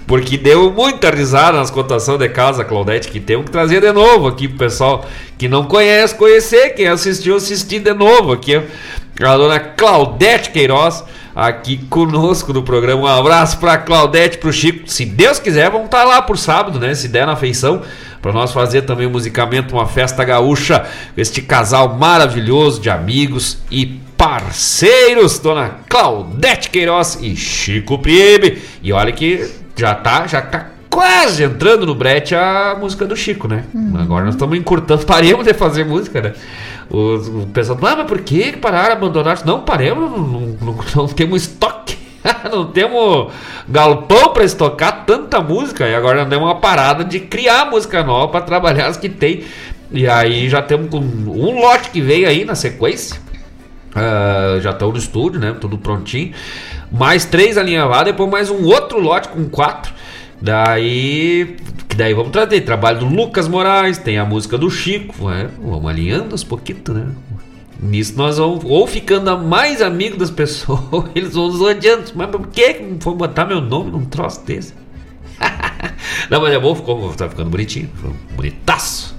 Porque 0.06 0.36
deu 0.36 0.72
muita 0.72 1.10
risada 1.10 1.58
nas 1.58 1.70
cotações 1.70 2.18
de 2.18 2.28
casa, 2.28 2.64
Claudete, 2.64 3.08
que 3.08 3.20
temos 3.20 3.46
que 3.46 3.52
trazer 3.52 3.80
de 3.80 3.92
novo 3.92 4.26
aqui 4.26 4.48
pro 4.48 4.58
pessoal 4.58 5.06
que 5.38 5.48
não 5.48 5.64
conhece, 5.64 6.14
conhecer. 6.16 6.70
Quem 6.70 6.88
assistiu, 6.88 7.36
assistir 7.36 7.78
de 7.78 7.94
novo 7.94 8.32
aqui. 8.32 8.60
A 9.20 9.36
dona 9.36 9.60
Claudete 9.60 10.50
Queiroz 10.50 11.04
aqui 11.34 11.78
conosco 11.88 12.52
no 12.52 12.64
programa. 12.64 13.02
Um 13.02 13.06
abraço 13.06 13.58
pra 13.58 13.78
Claudete, 13.78 14.38
pro 14.38 14.52
Chico. 14.52 14.88
Se 14.88 15.04
Deus 15.04 15.38
quiser, 15.38 15.70
vamos 15.70 15.86
estar 15.86 16.00
tá 16.00 16.04
lá 16.04 16.22
por 16.22 16.36
sábado, 16.36 16.80
né? 16.80 16.92
Se 16.94 17.06
der 17.06 17.24
na 17.24 17.36
feição 17.36 17.82
para 18.20 18.32
nós 18.32 18.52
fazer 18.52 18.82
também 18.82 19.06
o 19.06 19.10
musicamento, 19.10 19.74
uma 19.74 19.86
festa 19.86 20.24
gaúcha, 20.24 20.86
este 21.16 21.42
casal 21.42 21.94
maravilhoso 21.94 22.80
de 22.80 22.88
amigos 22.90 23.58
e 23.70 24.00
parceiros, 24.16 25.38
dona 25.38 25.80
Claudete 25.88 26.70
Queiroz 26.70 27.18
e 27.20 27.36
Chico 27.36 27.98
Priebe. 27.98 28.62
E 28.82 28.92
olha 28.92 29.12
que 29.12 29.50
já 29.76 29.94
tá, 29.94 30.26
já 30.26 30.40
tá 30.40 30.70
quase 30.94 31.42
entrando 31.42 31.84
no 31.84 31.94
brete 31.94 32.34
a 32.34 32.76
música 32.78 33.04
do 33.04 33.16
Chico, 33.16 33.48
né? 33.48 33.64
Uhum. 33.74 33.98
Agora 33.98 34.24
nós 34.24 34.34
estamos 34.34 34.56
encurtando, 34.56 35.04
paremos 35.06 35.44
de 35.44 35.52
fazer 35.52 35.84
música, 35.84 36.20
né? 36.20 36.32
O, 36.88 37.42
o 37.42 37.46
pessoal, 37.52 37.78
ah, 37.82 37.96
mas 37.96 38.06
por 38.06 38.20
que 38.20 38.52
pararam, 38.52 38.92
abandonaram? 38.92 39.42
Não, 39.44 39.60
paremos, 39.62 40.10
não, 40.10 40.56
não, 40.60 40.78
não, 40.94 41.06
temos 41.08 41.42
estoque. 41.42 41.98
não 42.50 42.66
temos 42.66 43.32
galpão 43.68 44.32
para 44.32 44.44
estocar 44.44 45.04
tanta 45.04 45.40
música 45.40 45.86
e 45.86 45.94
agora 45.94 46.24
demos 46.24 46.46
uma 46.46 46.54
parada 46.54 47.04
de 47.04 47.20
criar 47.20 47.70
música 47.70 48.02
nova 48.02 48.28
para 48.28 48.40
trabalhar 48.42 48.86
as 48.86 48.96
que 48.96 49.08
tem. 49.08 49.44
E 49.90 50.08
aí 50.08 50.48
já 50.48 50.62
temos 50.62 50.92
um 50.92 51.60
lote 51.60 51.90
que 51.90 52.00
veio 52.00 52.28
aí 52.28 52.44
na 52.44 52.54
sequência. 52.54 53.23
Uh, 53.94 54.60
já 54.60 54.70
estão 54.70 54.90
no 54.90 54.98
estúdio, 54.98 55.38
né? 55.38 55.54
Tudo 55.60 55.78
prontinho. 55.78 56.32
Mais 56.90 57.24
três 57.24 57.56
alinhavados, 57.56 58.06
depois 58.06 58.28
mais 58.28 58.50
um 58.50 58.64
outro 58.64 58.98
lote 58.98 59.28
com 59.28 59.48
quatro. 59.48 59.92
Daí, 60.40 61.56
daí 61.96 62.12
vamos 62.12 62.32
trazer 62.32 62.60
trabalho 62.62 63.00
do 63.00 63.06
Lucas 63.06 63.48
Moraes, 63.48 63.98
tem 63.98 64.18
a 64.18 64.24
música 64.24 64.58
do 64.58 64.68
Chico, 64.68 65.28
né? 65.28 65.48
vamos 65.58 65.88
alinhando 65.88 66.32
aos 66.32 66.44
pouquitos, 66.44 66.94
né? 66.94 67.06
Nisso 67.80 68.14
nós 68.16 68.38
vamos 68.38 68.64
ou 68.64 68.86
ficando 68.86 69.38
mais 69.38 69.80
amigos 69.80 70.18
das 70.18 70.30
pessoas, 70.30 70.80
eles 71.14 71.34
vão 71.34 71.48
nos 71.48 71.60
odiando. 71.60 72.04
Mas 72.14 72.30
por 72.30 72.46
que 72.48 72.96
foi 73.00 73.14
botar 73.14 73.46
meu 73.46 73.60
nome 73.60 73.90
num 73.90 74.04
troço 74.04 74.44
desse? 74.44 74.74
não, 76.30 76.40
mas 76.40 76.52
é 76.52 76.58
bom, 76.58 76.74
ficou, 76.74 77.12
tá 77.14 77.28
ficando 77.28 77.50
bonitinho, 77.50 77.90
bonitaço. 78.36 79.16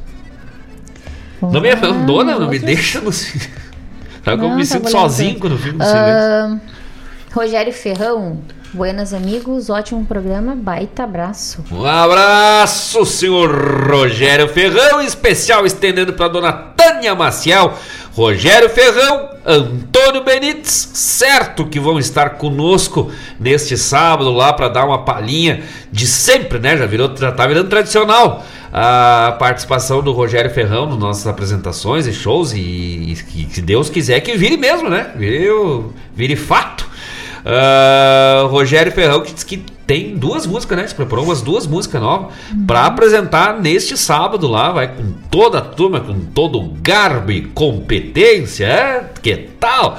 não 1.42 1.62
me 1.62 1.72
abandona, 1.72 2.38
não 2.38 2.50
me 2.50 2.60
deixa 2.60 3.02
no. 3.02 3.12
Sabe 4.26 4.42
como 4.42 4.54
eu 4.54 4.58
me 4.58 4.68
tá 4.68 4.74
sinto 4.74 4.90
sozinho 4.90 5.40
quando 5.40 5.58
fico 5.58 5.78
no 5.78 5.84
uh, 5.84 5.88
silêncio? 5.88 6.62
Rogério 7.32 7.72
Ferrão, 7.72 8.42
Buenas 8.76 9.14
amigos, 9.14 9.70
ótimo 9.70 10.04
programa, 10.04 10.54
baita 10.54 11.04
abraço. 11.04 11.64
Um 11.72 11.86
abraço, 11.86 13.06
senhor 13.06 13.50
Rogério 13.90 14.50
Ferrão, 14.50 15.02
especial 15.02 15.66
estendendo 15.66 16.12
para 16.12 16.28
dona 16.28 16.52
Tânia 16.52 17.16
Maciel, 17.16 17.74
Rogério 18.14 18.68
Ferrão, 18.70 19.30
Antônio 19.46 20.26
Benites, 20.26 20.90
certo 20.94 21.66
que 21.66 21.80
vão 21.80 21.98
estar 21.98 22.32
conosco 22.32 23.10
neste 23.40 23.78
sábado 23.78 24.30
lá 24.34 24.52
para 24.52 24.68
dar 24.68 24.84
uma 24.84 25.06
palhinha 25.06 25.64
de 25.90 26.06
sempre, 26.06 26.60
né? 26.60 26.76
Já 26.76 26.86
virou, 26.86 27.16
já 27.16 27.32
tá 27.32 27.48
virando 27.48 27.70
tradicional 27.70 28.44
a 28.78 29.32
participação 29.40 30.02
do 30.02 30.12
Rogério 30.12 30.52
Ferrão 30.52 30.86
nas 30.86 30.98
nossas 30.98 31.28
apresentações 31.28 32.08
e 32.08 32.12
shows 32.12 32.52
e, 32.52 32.60
e, 32.60 33.14
e 33.14 33.48
se 33.50 33.62
Deus 33.62 33.90
quiser 33.90 34.20
que 34.20 34.36
vire 34.36 34.58
mesmo, 34.58 34.90
né? 34.90 35.14
Vire, 35.16 35.48
vire 36.14 36.36
fato. 36.36 36.86
Uh, 37.46 38.48
Rogério 38.48 38.92
Ferrão 38.92 39.22
que 39.22 39.32
diz 39.32 39.46
que 39.46 39.64
tem 39.88 40.18
duas 40.18 40.46
músicas, 40.46 40.78
né? 40.78 40.86
Se 40.88 40.94
preparou 40.94 41.24
umas 41.24 41.42
duas 41.42 41.66
músicas 41.66 42.02
novas 42.02 42.34
uhum. 42.52 42.66
para 42.66 42.86
apresentar 42.86 43.62
neste 43.62 43.96
sábado 43.96 44.46
lá. 44.46 44.74
Vai 44.74 44.90
com 44.90 45.14
toda 45.32 45.60
a 45.60 45.62
turma, 45.62 46.02
com 46.02 46.20
todo 46.20 46.60
o 46.60 46.76
garbo 46.82 47.32
e 47.32 47.44
competência. 47.44 48.66
É? 48.66 49.10
Que 49.22 49.38
tal? 49.58 49.98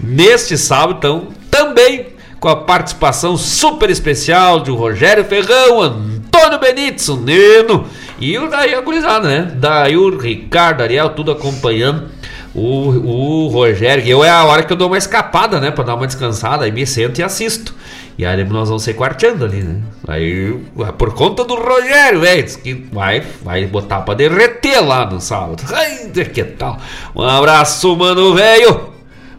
Neste 0.00 0.56
sábado, 0.56 0.96
então, 0.96 1.28
também 1.50 2.06
com 2.40 2.48
a 2.48 2.56
participação 2.56 3.36
super 3.36 3.90
especial 3.90 4.60
de 4.60 4.70
Rogério 4.70 5.24
Ferrão, 5.26 5.82
Antônio 5.82 6.58
Benítez, 6.58 7.08
o 7.10 7.16
Neno 7.16 7.86
e 8.18 8.38
o 8.38 8.48
daí 8.48 8.74
a 8.74 8.80
gurizada, 8.80 9.28
né? 9.28 9.52
Daí 9.56 9.96
o 9.96 10.16
Ricardo 10.16 10.82
Ariel, 10.82 11.10
tudo 11.10 11.32
acompanhando 11.32 12.08
o, 12.54 12.88
o 12.88 13.48
Rogério, 13.48 14.06
eu 14.06 14.22
é 14.22 14.30
a 14.30 14.44
hora 14.44 14.62
que 14.62 14.72
eu 14.72 14.76
dou 14.76 14.86
uma 14.86 14.98
escapada, 14.98 15.60
né? 15.60 15.70
Pra 15.70 15.82
dar 15.82 15.96
uma 15.96 16.06
descansada, 16.06 16.64
aí 16.64 16.70
me 16.70 16.86
sento 16.86 17.18
e 17.18 17.22
assisto. 17.22 17.74
E 18.16 18.24
aí 18.24 18.44
nós 18.44 18.68
vamos 18.68 18.84
ser 18.84 18.94
quarteando 18.94 19.44
ali, 19.44 19.62
né? 19.62 19.80
Aí, 20.06 20.56
por 20.96 21.12
conta 21.14 21.44
do 21.44 21.56
Rogério, 21.56 22.20
velho, 22.20 22.58
que 22.58 22.74
vai, 22.92 23.24
vai 23.42 23.66
botar 23.66 24.02
pra 24.02 24.14
derreter 24.14 24.80
lá 24.80 25.04
no 25.04 25.20
sábado. 25.20 25.64
Ai, 25.74 26.10
que 26.32 26.44
tal? 26.44 26.78
Um 27.14 27.24
abraço, 27.24 27.96
mano, 27.96 28.34
velho! 28.34 28.90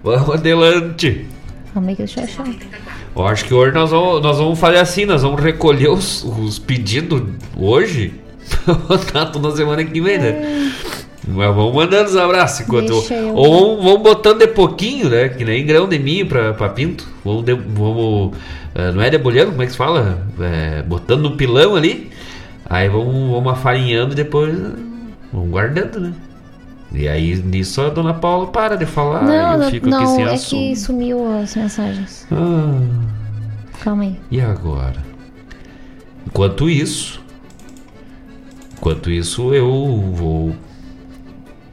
Vamos 0.04 0.36
adelante! 0.36 1.26
Como 1.74 1.96
que 1.96 2.02
eu 2.02 2.06
achar? 2.06 2.46
Eu 3.16 3.26
acho 3.26 3.46
que 3.46 3.54
hoje 3.54 3.74
nós 3.74 3.92
vamos, 3.92 4.22
nós 4.22 4.38
vamos 4.38 4.60
fazer 4.60 4.78
assim, 4.78 5.06
nós 5.06 5.22
vamos 5.22 5.42
recolher 5.42 5.90
os, 5.90 6.24
os 6.24 6.60
pedidos 6.60 7.22
hoje. 7.56 8.14
Tá 9.12 9.26
toda 9.26 9.56
semana 9.56 9.84
que 9.84 10.02
vem, 10.02 10.18
né? 10.18 10.72
Mas 11.28 11.56
vamos 11.56 11.74
mandando 11.74 12.10
os 12.10 12.16
abraços 12.16 12.62
enquanto. 12.62 12.94
Ou 13.34 13.82
vamos 13.82 14.02
botando 14.02 14.40
de 14.40 14.48
pouquinho, 14.48 15.10
né? 15.10 15.30
Que 15.30 15.44
nem 15.44 15.66
grão 15.66 15.88
de 15.88 15.98
milho 15.98 16.28
pra, 16.28 16.54
pra 16.54 16.70
pinto. 16.70 17.08
Vamos. 17.24 17.44
De, 17.44 17.54
vamos 17.54 18.36
uh, 18.76 18.92
não 18.94 19.02
é 19.02 19.10
debulhando, 19.10 19.52
como 19.52 19.64
é 19.64 19.66
que 19.66 19.72
se 19.72 19.78
fala? 19.78 20.20
É, 20.40 20.84
botando 20.84 21.22
no 21.22 21.36
pilão 21.36 21.76
ali. 21.76 22.12
Aí 22.68 22.88
vamos, 22.90 23.32
vamos 23.32 23.52
afarinhando 23.52 24.14
e 24.14 24.16
depois. 24.16 24.56
Vamos 25.34 25.50
guardando, 25.50 26.00
né? 26.00 26.14
E 26.92 27.08
aí 27.08 27.36
nisso 27.36 27.82
a 27.82 27.90
dona 27.90 28.14
Paula 28.14 28.48
para 28.48 28.78
de 28.78 28.86
falar 28.86 29.24
não, 29.24 29.64
eu 29.64 29.70
fico 29.70 29.90
não, 29.90 29.98
aqui 29.98 30.08
sem 30.08 30.24
é 30.24 30.34
assunto. 30.34 30.60
que 30.60 30.76
sumiu 30.76 31.38
as 31.40 31.56
mensagens. 31.56 32.28
Ah, 32.32 32.80
Calma 33.84 34.04
aí. 34.04 34.20
E 34.32 34.40
agora? 34.40 35.04
Enquanto 36.26 36.70
isso. 36.70 37.25
Enquanto 38.78 39.10
isso, 39.10 39.54
eu 39.54 39.68
vou 40.14 40.56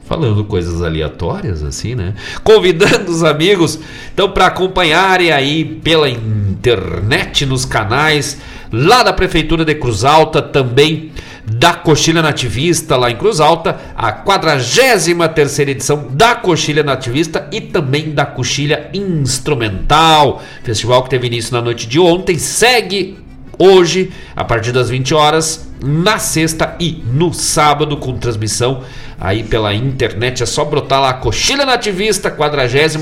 falando 0.05 0.43
coisas 0.43 0.81
aleatórias 0.81 1.63
assim, 1.63 1.95
né? 1.95 2.13
Convidando 2.43 3.09
os 3.09 3.23
amigos 3.23 3.79
então 4.13 4.29
para 4.29 4.47
acompanharem 4.47 5.31
aí 5.31 5.63
pela 5.63 6.09
internet 6.09 7.45
nos 7.45 7.65
canais 7.65 8.37
lá 8.71 9.01
da 9.01 9.13
prefeitura 9.13 9.63
de 9.63 9.75
Cruz 9.75 10.03
Alta 10.03 10.41
também 10.41 11.11
da 11.45 11.73
Coxilha 11.73 12.21
Nativista 12.21 12.95
lá 12.95 13.11
em 13.11 13.15
Cruz 13.15 13.39
Alta, 13.39 13.77
a 13.95 14.11
43 14.11 15.59
edição 15.59 16.07
da 16.09 16.35
Coxilha 16.35 16.83
Nativista 16.83 17.47
e 17.51 17.59
também 17.59 18.11
da 18.11 18.25
Coxilha 18.25 18.89
Instrumental, 18.93 20.41
festival 20.63 21.03
que 21.03 21.09
teve 21.09 21.27
início 21.27 21.53
na 21.53 21.61
noite 21.61 21.85
de 21.87 21.99
ontem, 21.99 22.37
segue 22.37 23.17
hoje 23.59 24.11
a 24.35 24.43
partir 24.43 24.71
das 24.71 24.89
20 24.89 25.13
horas, 25.13 25.69
na 25.83 26.17
sexta 26.17 26.75
e 26.79 27.03
no 27.05 27.33
sábado 27.33 27.97
com 27.97 28.17
transmissão 28.17 28.83
aí 29.19 29.43
pela 29.43 29.73
internet. 29.73 30.43
É 30.43 30.45
só 30.45 30.63
brotar 30.65 31.01
lá 31.01 31.13
Coxilha 31.13 31.65
Nativista, 31.65 32.31
43 32.31 32.95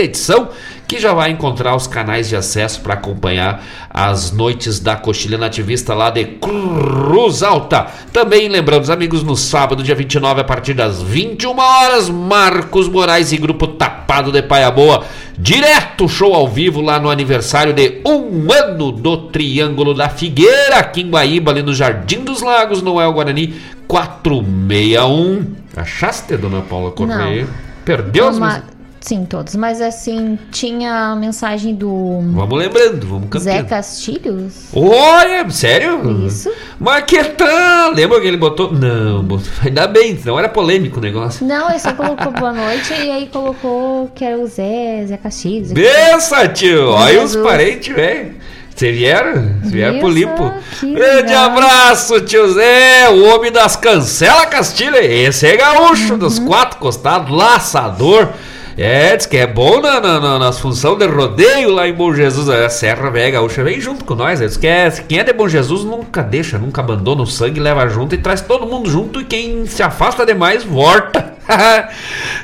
edição, 0.00 0.48
que 0.86 0.98
já 0.98 1.12
vai 1.12 1.30
encontrar 1.30 1.74
os 1.74 1.86
canais 1.86 2.28
de 2.28 2.36
acesso 2.36 2.80
para 2.80 2.94
acompanhar 2.94 3.64
as 3.88 4.30
noites 4.30 4.78
da 4.78 4.96
Coxilha 4.96 5.38
Nativista 5.38 5.94
lá 5.94 6.10
de 6.10 6.24
Cruz 6.24 7.42
Alta. 7.42 7.86
Também 8.12 8.48
lembrando 8.48 8.82
os 8.82 8.90
amigos, 8.90 9.22
no 9.22 9.36
sábado, 9.36 9.82
dia 9.82 9.94
29, 9.94 10.40
a 10.40 10.44
partir 10.44 10.74
das 10.74 11.00
21 11.00 11.58
horas, 11.58 12.08
Marcos 12.08 12.88
Moraes 12.88 13.32
e 13.32 13.38
grupo 13.38 13.66
Tapado 13.66 14.30
de 14.30 14.42
Paia 14.42 14.70
Boa, 14.70 15.04
direto 15.38 16.08
show 16.08 16.34
ao 16.34 16.48
vivo 16.48 16.80
lá 16.80 17.00
no 17.00 17.10
aniversário 17.10 17.72
de 17.72 18.00
um 18.04 18.52
ano 18.52 18.92
do 18.92 19.16
Triângulo 19.28 19.94
da 19.94 20.08
Figueira, 20.08 20.76
aqui 20.76 21.00
em 21.00 21.10
Guaíba, 21.10 21.50
ali 21.52 21.62
no 21.62 21.71
Jardim 21.74 22.24
dos 22.24 22.42
Lagos, 22.42 22.82
no 22.82 23.00
El 23.00 23.12
Guarani 23.12 23.54
461. 23.88 25.46
Achaste, 25.76 26.36
dona 26.36 26.60
Paula 26.62 26.90
Correia? 26.90 27.46
Perdeu 27.84 28.28
as 28.28 28.36
Uma... 28.36 28.62
Sim, 29.02 29.24
todos. 29.24 29.56
Mas 29.56 29.80
assim, 29.80 30.38
tinha 30.52 31.10
a 31.10 31.16
mensagem 31.16 31.74
do. 31.74 32.20
Vamos 32.32 32.56
lembrando, 32.56 33.04
vamos 33.04 33.28
cantando. 33.28 33.50
Zé 33.50 33.62
Castilhos. 33.64 34.68
Olha, 34.72 35.48
sério? 35.50 36.24
Isso. 36.24 36.48
Mas 36.78 37.04
que 37.04 37.22
tal? 37.24 37.92
Lembra 37.92 38.20
que 38.20 38.28
ele 38.28 38.36
botou. 38.36 38.72
Não, 38.72 39.26
ainda 39.64 39.88
bem, 39.88 40.16
não 40.24 40.38
era 40.38 40.48
polêmico 40.48 40.98
o 40.98 41.02
negócio. 41.02 41.44
Não, 41.44 41.68
ele 41.68 41.80
só 41.80 41.92
colocou 41.92 42.30
boa 42.30 42.52
noite 42.52 42.92
e 42.92 43.10
aí 43.10 43.26
colocou 43.26 44.08
que 44.14 44.24
era 44.24 44.38
o 44.38 44.46
Zé, 44.46 45.04
Zé 45.06 45.16
Castilhos. 45.16 45.72
Bença, 45.72 46.46
tio! 46.48 46.90
Olha 46.90 47.24
os 47.24 47.34
parentes, 47.34 47.92
velho. 47.92 48.36
Você 48.82 48.90
vieram? 48.90 49.48
Você 49.62 49.70
vieram 49.70 50.00
pro 50.00 50.08
limpo. 50.08 50.52
Grande 50.82 51.32
abraço, 51.32 52.20
tio 52.22 52.52
Zé, 52.52 53.08
o 53.10 53.26
homem 53.26 53.52
das 53.52 53.76
cancelas 53.76 54.46
Castilha. 54.46 54.98
Esse 55.00 55.46
é 55.46 55.56
gaúcho, 55.56 56.14
uhum. 56.14 56.18
dos 56.18 56.40
quatro 56.40 56.80
costados, 56.80 57.30
laçador. 57.30 58.30
É, 58.76 59.14
diz 59.16 59.26
que 59.26 59.36
é 59.36 59.46
bom 59.46 59.82
na, 59.82 60.00
na, 60.00 60.18
na, 60.18 60.38
nas 60.38 60.58
funções 60.58 60.96
de 60.96 61.06
rodeio 61.06 61.70
lá 61.70 61.86
em 61.86 61.92
Bom 61.92 62.14
Jesus. 62.14 62.48
A 62.48 62.70
Serra 62.70 63.10
Velha 63.10 63.32
Gaúcha 63.32 63.62
vem 63.62 63.78
junto 63.78 64.04
com 64.04 64.14
nós. 64.14 64.40
Diz 64.40 64.56
que 64.56 64.66
é, 64.66 64.90
quem 64.90 65.18
é 65.18 65.24
de 65.24 65.32
Bom 65.32 65.46
Jesus 65.46 65.84
nunca 65.84 66.22
deixa, 66.22 66.58
nunca 66.58 66.80
abandona 66.80 67.22
o 67.22 67.26
sangue, 67.26 67.60
leva 67.60 67.86
junto 67.88 68.14
e 68.14 68.18
traz 68.18 68.40
todo 68.40 68.66
mundo 68.66 68.90
junto. 68.90 69.20
E 69.20 69.24
quem 69.24 69.66
se 69.66 69.82
afasta 69.82 70.24
demais, 70.24 70.64
volta. 70.64 71.34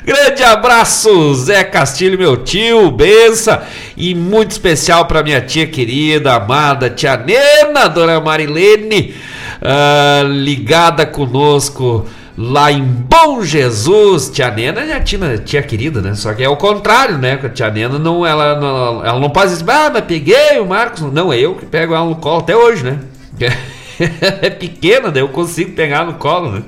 Grande 0.05 0.43
abraço, 0.43 1.33
Zé 1.33 1.63
Castilho, 1.63 2.19
meu 2.19 2.37
tio, 2.37 2.91
benção. 2.91 3.59
E 3.97 4.13
muito 4.13 4.51
especial 4.51 5.05
para 5.05 5.23
minha 5.23 5.41
tia 5.41 5.65
querida, 5.65 6.35
amada, 6.35 6.91
tia 6.91 7.17
Nena, 7.17 7.87
dona 7.87 8.19
Marilene, 8.21 9.15
uh, 9.61 10.27
ligada 10.27 11.07
conosco 11.07 12.05
lá 12.39 12.71
em 12.71 12.81
Bom 12.81 13.43
Jesus. 13.43 14.29
Tia 14.29 14.49
Nena 14.49 14.79
é 14.81 14.93
a 14.93 15.01
tia, 15.01 15.61
querida, 15.61 16.01
né? 16.01 16.15
Só 16.15 16.33
que 16.33 16.41
é 16.41 16.47
o 16.47 16.55
contrário, 16.55 17.17
né? 17.17 17.37
A 17.43 17.49
tia 17.49 17.69
Nena 17.69 17.99
não, 17.99 18.25
ela, 18.25 18.57
não, 18.57 19.05
ela 19.05 19.19
não 19.19 19.29
pode 19.29 19.51
dizer, 19.51 19.69
ah, 19.69 19.89
mas 19.93 20.05
peguei 20.05 20.57
o 20.57 20.65
Marcos. 20.65 21.01
Não, 21.01 21.33
é 21.33 21.37
eu 21.37 21.55
que 21.55 21.65
pego 21.65 21.93
ela 21.93 22.05
no 22.05 22.15
colo 22.15 22.39
até 22.39 22.55
hoje, 22.55 22.85
né? 22.85 22.99
é 24.41 24.49
pequena, 24.49 25.11
daí 25.11 25.21
eu 25.21 25.27
consigo 25.27 25.73
pegar 25.73 26.05
no 26.05 26.13
colo, 26.13 26.51
né? 26.51 26.63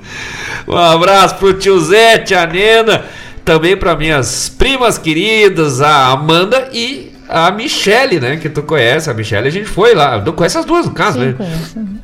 Um 0.68 0.76
abraço 0.76 1.36
pro 1.36 1.54
tio 1.54 1.80
Zé, 1.80 2.18
tia 2.18 2.46
Nena, 2.46 3.06
também 3.42 3.74
para 3.74 3.96
minhas 3.96 4.50
primas 4.50 4.98
queridas, 4.98 5.80
a 5.80 6.08
Amanda 6.08 6.68
e 6.70 7.10
a 7.26 7.50
Michele, 7.50 8.20
né? 8.20 8.36
Que 8.36 8.50
tu 8.50 8.62
conhece. 8.62 9.08
A 9.08 9.14
Michele 9.14 9.48
a 9.48 9.50
gente 9.50 9.66
foi 9.66 9.94
lá. 9.94 10.20
Tu 10.20 10.34
conhece 10.34 10.58
as 10.58 10.66
duas, 10.66 10.84
no 10.84 10.92
caso, 10.92 11.18
Sim, 11.18 11.26
né? 11.28 11.32
Conheço. 11.32 12.02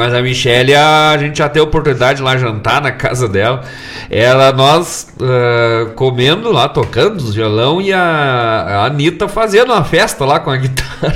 Mas 0.00 0.14
a 0.14 0.22
Michelle, 0.22 0.74
a 0.74 1.14
gente 1.18 1.36
já 1.36 1.46
teve 1.46 1.62
oportunidade 1.62 2.16
de 2.16 2.22
lá 2.22 2.34
jantar 2.38 2.80
na 2.80 2.90
casa 2.90 3.28
dela. 3.28 3.60
Ela, 4.08 4.50
nós 4.50 5.12
uh, 5.20 5.90
comendo 5.90 6.50
lá, 6.50 6.70
tocando 6.70 7.18
os 7.18 7.34
violão 7.34 7.82
e 7.82 7.92
a, 7.92 8.00
a 8.00 8.86
Anitta 8.86 9.28
fazendo 9.28 9.74
uma 9.74 9.84
festa 9.84 10.24
lá 10.24 10.40
com 10.40 10.48
a 10.50 10.56
guitarra, 10.58 11.14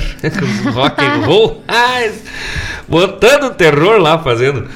com 0.63 0.69
rock 0.69 1.03
and 1.03 1.25
roll. 1.25 1.63
botando 2.87 3.55
terror 3.55 3.97
lá 3.99 4.19
fazendo. 4.19 4.67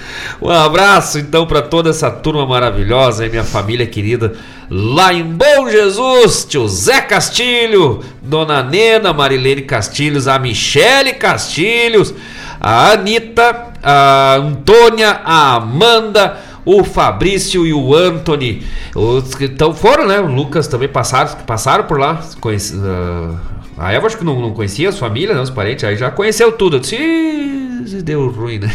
Um 0.41 0.49
abraço 0.49 1.19
então 1.19 1.45
para 1.45 1.61
toda 1.61 1.91
essa 1.91 2.09
turma 2.09 2.47
maravilhosa 2.47 3.27
e 3.27 3.29
minha 3.29 3.43
família 3.43 3.85
querida 3.85 4.33
lá 4.69 5.13
em 5.13 5.23
Bom 5.23 5.69
Jesus, 5.69 6.45
tio 6.45 6.67
Zé 6.67 7.01
Castilho, 7.01 8.03
Dona 8.21 8.61
Nena, 8.61 9.11
Marilene 9.13 9.63
Castilhos, 9.63 10.27
a 10.27 10.37
Michele 10.37 11.13
Castilhos, 11.13 12.13
a 12.59 12.91
Anitta, 12.91 13.69
a 13.81 14.35
Antônia, 14.35 15.21
a 15.23 15.55
Amanda, 15.55 16.37
o 16.65 16.83
Fabrício 16.83 17.65
e 17.65 17.73
o 17.73 17.95
Anthony. 17.95 18.63
Os 18.95 19.33
que 19.33 19.49
foram, 19.75 20.05
né? 20.05 20.19
O 20.19 20.27
Lucas 20.27 20.67
também 20.67 20.89
passaram, 20.89 21.35
passaram 21.45 21.85
por 21.85 21.99
lá. 21.99 22.21
Conheci, 22.39 22.75
uh, 22.75 23.37
a 23.77 23.93
Eva 23.93 24.07
acho 24.07 24.17
que 24.17 24.25
não, 24.25 24.39
não 24.39 24.51
conhecia 24.51 24.89
as 24.89 24.99
famílias, 24.99 25.35
né, 25.35 25.41
os 25.41 25.49
parentes, 25.49 25.85
aí 25.85 25.95
já 25.95 26.11
conheceu 26.11 26.51
tudo. 26.51 26.75
Eu 26.75 26.79
disse, 26.81 28.01
deu 28.03 28.29
ruim, 28.29 28.59
né? 28.59 28.69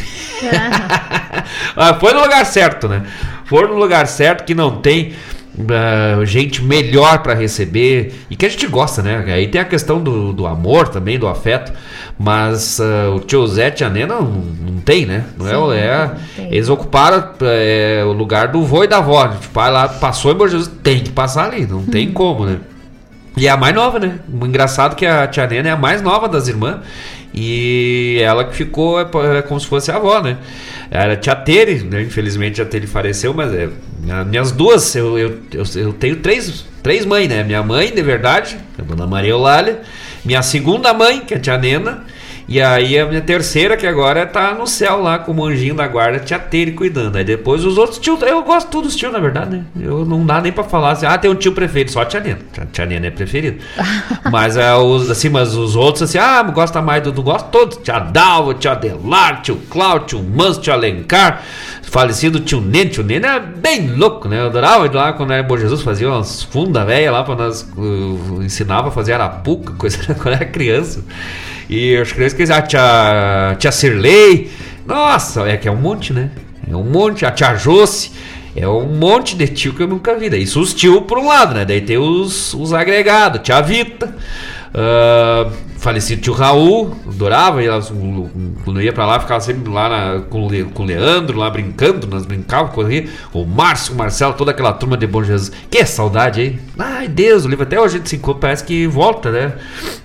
ah, 1.76 1.94
foi 2.00 2.14
no 2.14 2.22
lugar 2.22 2.46
certo, 2.46 2.88
né? 2.88 3.02
Foi 3.44 3.66
no 3.66 3.74
lugar 3.74 4.06
certo 4.06 4.44
que 4.44 4.54
não 4.54 4.80
tem 4.80 5.14
Uh, 5.56 6.26
gente 6.26 6.60
melhor 6.64 7.22
para 7.22 7.32
receber 7.32 8.12
e 8.28 8.34
que 8.34 8.44
a 8.44 8.48
gente 8.48 8.66
gosta, 8.66 9.02
né? 9.02 9.24
Aí 9.28 9.46
tem 9.46 9.60
a 9.60 9.64
questão 9.64 10.02
do, 10.02 10.32
do 10.32 10.48
amor 10.48 10.88
também, 10.88 11.16
do 11.16 11.28
afeto, 11.28 11.72
mas 12.18 12.80
uh, 12.80 13.14
o 13.14 13.20
tio 13.20 13.46
Zé 13.46 13.72
e 13.80 13.84
a 13.84 13.88
Nena 13.88 14.16
não, 14.16 14.24
não 14.24 14.80
tem, 14.80 15.06
né? 15.06 15.24
Não 15.38 15.46
Sim, 15.46 15.76
é, 15.76 15.84
é 15.84 16.10
não 16.38 16.46
eles 16.50 16.68
ocuparam 16.68 17.30
é, 17.42 18.02
o 18.04 18.10
lugar 18.10 18.48
do 18.48 18.64
vô 18.64 18.82
e 18.82 18.88
da 18.88 18.98
avó. 18.98 19.28
Tipo, 19.28 19.48
pai 19.50 19.70
lá 19.70 19.88
passou 19.88 20.32
em 20.32 20.48
Jesus, 20.48 20.68
tem 20.82 20.98
que 20.98 21.10
passar 21.10 21.44
ali, 21.44 21.64
não 21.64 21.84
tem 21.84 22.08
uhum. 22.08 22.14
como, 22.14 22.46
né? 22.46 22.58
E 23.36 23.46
é 23.46 23.50
a 23.50 23.56
mais 23.56 23.74
nova, 23.74 24.00
né? 24.00 24.18
O 24.28 24.44
engraçado 24.44 24.96
que 24.96 25.06
a 25.06 25.26
tia 25.28 25.46
Nena 25.46 25.68
é 25.68 25.72
a 25.72 25.76
mais 25.76 26.02
nova 26.02 26.28
das 26.28 26.48
irmãs. 26.48 26.80
E 27.32 28.18
ela 28.22 28.44
que 28.44 28.54
ficou 28.54 29.00
é, 29.00 29.06
é 29.38 29.42
como 29.42 29.58
se 29.58 29.66
fosse 29.66 29.90
a 29.90 29.96
avó, 29.96 30.20
né? 30.20 30.36
Era 30.90 31.16
tia 31.16 31.34
Tere, 31.34 31.82
né? 31.84 32.02
Infelizmente 32.02 32.60
a 32.60 32.64
Tere 32.64 32.86
faleceu, 32.86 33.32
mas 33.34 33.52
é, 33.52 33.68
minhas 34.26 34.52
duas, 34.52 34.94
eu, 34.94 35.18
eu, 35.18 35.38
eu, 35.52 35.64
eu, 35.76 35.92
tenho 35.92 36.16
três, 36.16 36.64
três 36.82 37.04
mães, 37.04 37.28
né? 37.28 37.42
Minha 37.42 37.62
mãe, 37.62 37.92
de 37.92 38.02
verdade, 38.02 38.56
a 38.78 38.82
dona 38.82 39.06
Maria 39.06 39.30
Eulália. 39.30 39.80
Minha 40.24 40.42
segunda 40.42 40.92
mãe, 40.92 41.20
que 41.20 41.34
é 41.34 41.36
a 41.36 41.40
tia 41.40 41.58
Nena. 41.58 42.04
E 42.46 42.60
aí 42.60 42.98
a 42.98 43.06
minha 43.06 43.20
terceira, 43.20 43.76
que 43.76 43.86
agora 43.86 44.26
tá 44.26 44.54
no 44.54 44.66
céu 44.66 45.00
lá 45.00 45.18
com 45.18 45.32
o 45.32 45.44
anjinho 45.44 45.74
da 45.74 45.88
guarda, 45.88 46.18
tia 46.18 46.38
Tere 46.38 46.72
cuidando. 46.72 47.16
Aí 47.16 47.24
depois 47.24 47.64
os 47.64 47.78
outros 47.78 47.98
tios, 47.98 48.20
eu 48.22 48.42
gosto 48.42 48.66
de 48.66 48.72
todos 48.72 48.90
os 48.90 48.96
tios, 48.96 49.12
na 49.12 49.18
verdade, 49.18 49.56
né? 49.56 49.64
Eu 49.80 50.04
não 50.04 50.24
dá 50.24 50.40
nem 50.40 50.52
pra 50.52 50.64
falar 50.64 50.92
assim, 50.92 51.06
ah, 51.06 51.16
tem 51.16 51.30
um 51.30 51.34
tio 51.34 51.52
preferido, 51.52 51.90
só 51.90 52.02
a 52.02 52.04
tia 52.04 52.20
Nena. 52.20 52.40
A 52.58 52.66
tia 52.66 52.84
Nena 52.84 53.06
é 53.06 53.10
preferido. 53.10 53.62
mas 54.30 54.56
é 54.56 54.74
os, 54.74 55.10
assim, 55.10 55.28
mas 55.28 55.54
os 55.54 55.74
outros 55.74 56.02
assim, 56.02 56.18
ah, 56.18 56.42
gosta 56.42 56.82
mais 56.82 57.02
do, 57.02 57.12
do 57.12 57.22
gosto 57.22 57.48
todos. 57.48 57.78
Tia 57.78 57.98
Dalva, 57.98 58.54
tia 58.54 58.72
Adelar, 58.72 59.40
tio 59.42 59.56
Cláudio, 59.70 60.06
tio 60.06 60.22
Manso, 60.22 60.60
tio 60.60 60.72
Alencar, 60.72 61.42
falecido 61.90 62.40
tio 62.40 62.60
Nene. 62.60 62.90
Tio 62.90 63.04
Nene 63.04 63.26
é 63.26 63.40
bem 63.40 63.88
louco, 63.94 64.28
né? 64.28 64.40
Eu 64.40 64.46
adorava 64.46 64.86
ir 64.86 64.92
lá 64.92 65.12
quando 65.12 65.32
era 65.32 65.42
Bom 65.42 65.56
Jesus, 65.56 65.82
fazia 65.82 66.08
umas 66.08 66.42
fundas 66.42 66.86
velhas 66.86 67.12
lá 67.12 67.24
pra 67.24 67.34
nós, 67.34 67.62
uh, 67.76 68.42
ensinava 68.42 68.88
a 68.88 68.90
fazer 68.90 69.12
arapuca, 69.12 69.72
coisa 69.78 69.98
quando 70.14 70.34
era 70.34 70.44
criança. 70.44 71.04
E 71.68 71.96
as 71.96 72.12
crianças 72.12 72.36
que 72.36 72.52
a 72.52 72.62
tia, 72.62 73.56
tia 73.58 73.72
Cirlei. 73.72 74.50
Nossa, 74.86 75.48
é 75.48 75.56
que 75.56 75.66
é 75.66 75.72
um 75.72 75.76
monte, 75.76 76.12
né? 76.12 76.30
É 76.70 76.76
um 76.76 76.84
monte. 76.84 77.24
A 77.24 77.30
tia 77.30 77.54
Josse. 77.54 78.12
É 78.56 78.68
um 78.68 78.86
monte 78.86 79.34
de 79.34 79.48
tio 79.48 79.74
que 79.74 79.82
eu 79.82 79.88
nunca 79.88 80.14
vi. 80.14 80.28
Isso 80.40 80.60
os 80.60 80.72
tio 80.72 81.02
por 81.02 81.18
um 81.18 81.26
lado, 81.26 81.54
né? 81.54 81.64
Daí 81.64 81.80
tem 81.80 81.98
os, 81.98 82.54
os 82.54 82.72
agregados. 82.72 83.40
Tia 83.42 83.60
Vita. 83.60 84.14
Uh, 84.74 85.50
falecido 85.84 86.22
tio 86.22 86.32
Raul, 86.32 86.96
adorava, 87.06 87.62
ia, 87.62 87.78
quando 88.64 88.80
ia 88.80 88.90
pra 88.90 89.04
lá, 89.04 89.20
ficava 89.20 89.38
sempre 89.40 89.70
lá 89.70 89.88
na, 89.88 90.20
com, 90.22 90.48
com 90.72 90.82
o 90.82 90.86
Leandro, 90.86 91.38
lá 91.38 91.50
brincando, 91.50 92.06
nós 92.06 92.24
brincávamos, 92.24 92.74
corria, 92.74 93.06
o 93.34 93.44
Márcio, 93.44 93.92
o 93.92 93.96
Marcelo, 93.98 94.32
toda 94.32 94.50
aquela 94.50 94.72
turma 94.72 94.96
de 94.96 95.06
Bom 95.06 95.22
Jesus. 95.22 95.52
Que 95.70 95.84
saudade, 95.84 96.40
hein? 96.40 96.58
Ai, 96.78 97.06
Deus, 97.06 97.44
o 97.44 97.48
livro 97.48 97.64
até 97.64 97.78
hoje 97.78 97.96
a 97.96 97.98
gente 97.98 98.08
se 98.08 98.16
encontra, 98.16 98.40
parece 98.40 98.64
que 98.64 98.86
volta, 98.86 99.30
né? 99.30 99.52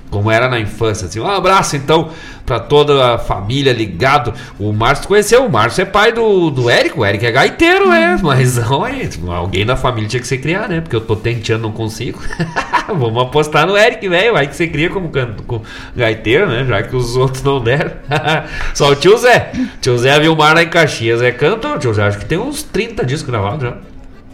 Como 0.10 0.32
era 0.32 0.50
na 0.50 0.60
infância. 0.60 1.08
Assim, 1.08 1.20
um 1.20 1.28
abraço 1.28 1.76
então 1.76 2.10
para 2.46 2.60
toda 2.60 3.14
a 3.14 3.18
família 3.20 3.72
ligado. 3.72 4.34
O 4.58 4.74
Márcio 4.74 5.08
conheceu, 5.08 5.46
o 5.46 5.52
Márcio 5.52 5.84
é 5.84 5.86
pai 5.86 6.12
do, 6.12 6.50
do 6.50 6.70
Érico, 6.70 7.02
o 7.02 7.06
Érico 7.06 7.26
é 7.26 7.32
gaiteiro, 7.32 7.92
é, 7.92 8.18
mas 8.22 8.58
olha, 8.72 9.08
alguém 9.28 9.66
da 9.66 9.76
família 9.76 10.10
tinha 10.10 10.20
que 10.20 10.28
se 10.28 10.38
criar, 10.38 10.68
né? 10.68 10.82
Porque 10.82 10.96
eu 10.96 11.02
tô 11.02 11.16
tentando, 11.16 11.62
não 11.62 11.72
consigo. 11.72 12.20
Vamos 12.88 13.22
apostar 13.22 13.68
no 13.68 13.78
Eric, 13.78 14.08
velho, 14.10 14.36
aí 14.36 14.48
que 14.48 14.56
você 14.56 14.68
cria 14.68 14.90
como 14.90 15.10
canto, 15.10 15.44
com 15.44 15.62
gaiteiro, 15.96 16.48
né? 16.48 16.66
Já 16.68 16.82
que 16.82 16.96
os 16.96 17.16
outros 17.16 17.44
não 17.44 17.62
deram. 17.62 17.92
Só 18.74 18.90
o 18.90 18.96
tio 18.96 19.16
Zé. 19.18 19.52
Tio 19.80 19.98
Zé 19.98 20.20
viu 20.20 20.34
o 20.34 20.38
mar 20.38 20.56
lá 20.56 20.64
em 20.64 20.70
Caxias, 20.70 21.22
é 21.22 21.32
cantor. 21.32 21.78
Tio 21.78 21.94
Zé, 21.94 22.04
acho 22.04 22.18
que 22.18 22.26
tem 22.26 22.40
uns 22.40 22.64
30 22.64 23.06
discos 23.06 23.30
gravados 23.30 23.62
já. 23.62 23.78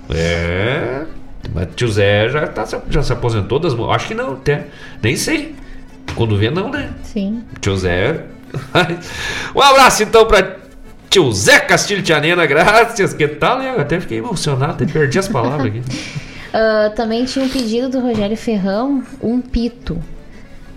É. 0.09 1.03
Mas 1.53 1.67
tio 1.75 1.89
Zé 1.89 2.29
já, 2.29 2.47
tá, 2.47 2.65
já 2.89 3.03
se 3.03 3.11
aposentou 3.11 3.59
das. 3.59 3.73
Acho 3.73 4.07
que 4.07 4.13
não, 4.13 4.33
até. 4.33 4.67
Nem 5.03 5.17
sei. 5.17 5.53
Quando 6.15 6.37
vê, 6.37 6.49
não, 6.49 6.69
né? 6.69 6.89
Sim. 7.03 7.43
Tio 7.59 7.77
Zé. 7.77 8.25
um 9.53 9.61
abraço 9.61 10.03
então 10.03 10.25
pra 10.25 10.55
tio 11.09 11.31
Zé 11.31 11.59
Castilho 11.59 12.01
Tia 12.01 12.19
Nena, 12.19 12.45
graças. 12.45 13.13
Que 13.13 13.27
tal? 13.27 13.61
Eu 13.61 13.79
até 13.79 13.99
fiquei 13.99 14.19
emocionado, 14.19 14.73
até 14.73 14.85
perdi 14.85 15.19
as 15.19 15.27
palavras 15.27 15.67
aqui. 15.67 15.79
uh, 15.79 16.93
também 16.95 17.25
tinha 17.25 17.43
um 17.43 17.49
pedido 17.49 17.89
do 17.89 17.99
Rogério 17.99 18.37
Ferrão, 18.37 19.03
um 19.21 19.41
pito. 19.41 20.01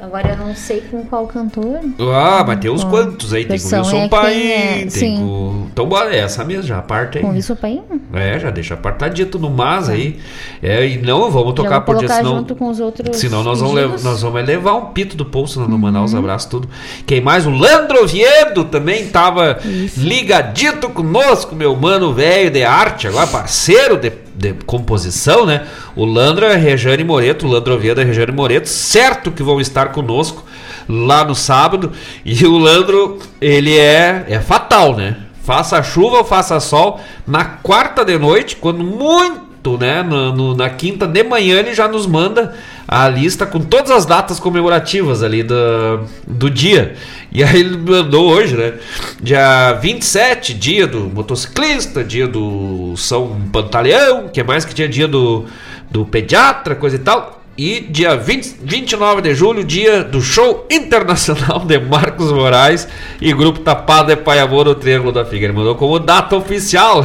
Agora 0.01 0.31
eu 0.31 0.37
não 0.37 0.55
sei 0.55 0.81
com 0.81 1.05
qual 1.05 1.27
cantor. 1.27 1.81
Ah, 2.15 2.45
mas 2.47 2.61
tem 2.61 2.71
uns 2.71 2.85
qual 2.85 3.05
quantos 3.05 3.33
aí. 3.33 3.45
Tem 3.45 3.59
com 3.59 3.67
o 3.67 3.79
Wilson 3.79 3.97
é 3.97 4.09
Paim, 4.09 4.47
é, 4.47 4.79
tem 4.79 4.91
sim. 4.91 5.17
com. 5.19 5.67
Então, 5.73 5.87
bora, 5.87 6.15
é 6.15 6.21
essa 6.21 6.45
mesmo, 6.45 6.63
já 6.63 6.81
parte 6.81 7.19
aí. 7.19 7.25
Com 7.25 7.31
o 7.31 7.33
Wilson 7.33 7.57
Paim? 7.57 7.83
É, 8.13 8.39
já 8.39 8.51
deixa 8.51 8.75
apartadito 8.75 9.41
no 9.41 9.51
mas 9.51 9.89
aí. 9.89 10.21
É, 10.63 10.87
e 10.87 10.99
não 10.99 11.29
vamos 11.31 11.53
tocar 11.55 11.81
por 11.81 11.99
dia, 11.99 12.09
senão. 12.09 12.37
junto 12.37 12.55
com 12.55 12.69
os 12.69 12.79
outros. 12.79 13.17
Senão 13.17 13.43
nós 13.43 13.61
vamos, 13.61 13.75
levar, 13.75 14.01
nós 14.01 14.23
vamos 14.23 14.47
levar 14.47 14.75
um 14.75 14.87
pito 14.87 15.17
do 15.17 15.27
pulso 15.27 15.61
no 15.61 15.67
uhum. 15.67 15.79
Manaus, 15.79 16.15
abraço 16.15 16.49
tudo. 16.49 16.69
Quem 17.05 17.21
mais? 17.21 17.45
O 17.45 17.51
Landro 17.51 18.05
Oviedo 18.05 18.65
também 18.65 19.09
tava 19.09 19.59
Isso. 19.65 20.01
ligadito 20.01 20.89
conosco, 20.91 21.57
meu 21.57 21.75
mano 21.75 22.15
velho 22.15 22.51
de 22.53 22.63
arte, 22.63 23.09
agora 23.09 23.27
parceiro 23.27 23.97
de 23.97 24.28
de 24.39 24.55
composição, 24.65 25.45
né? 25.45 25.67
O 25.97 26.05
Landra, 26.05 26.57
Rejane 26.57 27.03
Moreto, 27.03 27.45
o 27.45 27.51
Landro 27.51 27.75
Oviedo 27.75 28.01
e 28.01 28.05
Rejane 28.05 28.31
Moreto, 28.31 28.67
certo 28.67 29.33
que 29.33 29.43
vão 29.43 29.61
estar 29.61 29.91
conosco 29.91 30.45
lá 30.89 31.25
no 31.25 31.35
sábado. 31.35 31.93
E 32.25 32.47
o 32.47 32.57
Landro, 32.57 33.19
ele 33.41 33.77
é, 33.77 34.25
é 34.29 34.41
fatal, 34.41 34.95
né? 34.97 35.17
Faça 35.43 35.83
chuva 35.83 36.19
ou 36.19 36.25
faça 36.25 36.61
sol, 36.61 37.01
na 37.27 37.45
quarta 37.45 38.05
de 38.05 38.17
noite, 38.17 38.57
quando 38.57 38.85
muito, 38.85 39.48
né? 39.77 40.03
No, 40.03 40.33
no, 40.33 40.57
na 40.57 40.71
quinta 40.71 41.07
de 41.07 41.23
manhã, 41.23 41.59
ele 41.59 41.75
já 41.75 41.89
nos 41.89 42.07
manda 42.07 42.55
a 42.87 43.09
lista 43.09 43.45
com 43.45 43.61
todas 43.61 43.91
as 43.91 44.07
datas 44.07 44.41
comemorativas 44.41 45.23
ali 45.23 45.43
do, 45.43 46.05
do 46.27 46.49
dia. 46.49 46.95
E 47.31 47.45
aí 47.45 47.61
ele 47.61 47.77
mandou 47.77 48.31
hoje, 48.31 48.57
né? 48.57 48.75
Dia 49.21 49.75
27, 49.75 50.55
dia 50.55 50.87
do 50.87 51.01
motociclista, 51.01 52.03
dia 52.03 52.27
do 52.27 52.95
São 52.97 53.41
Pantaleão, 53.53 54.29
que 54.29 54.41
é 54.41 54.45
mais 54.45 54.65
que 54.65 54.75
tinha 54.75 54.89
dia 54.89 55.07
do 55.07 55.45
do 55.91 56.05
pediatra, 56.05 56.75
coisa 56.75 56.97
e 56.97 56.99
tal. 56.99 57.38
E 57.59 57.81
dia 57.81 58.17
20, 58.17 58.59
29 58.63 59.21
de 59.21 59.35
julho, 59.35 59.65
dia 59.65 60.05
do 60.05 60.23
show 60.23 60.65
internacional 60.71 61.59
de 61.67 61.77
Marcos 61.81 62.31
Moraes 62.31 62.87
e 63.21 63.33
grupo 63.33 63.59
Tapado 63.59 64.15
de 64.15 64.17
Pai 64.17 64.39
Amor 64.39 64.67
no 64.67 64.77
Triângulo 64.77 65.11
da 65.11 65.25
Figueira. 65.25 65.53
Mandou 65.53 65.75
como 65.75 65.99
data 65.99 66.37
oficial. 66.37 67.05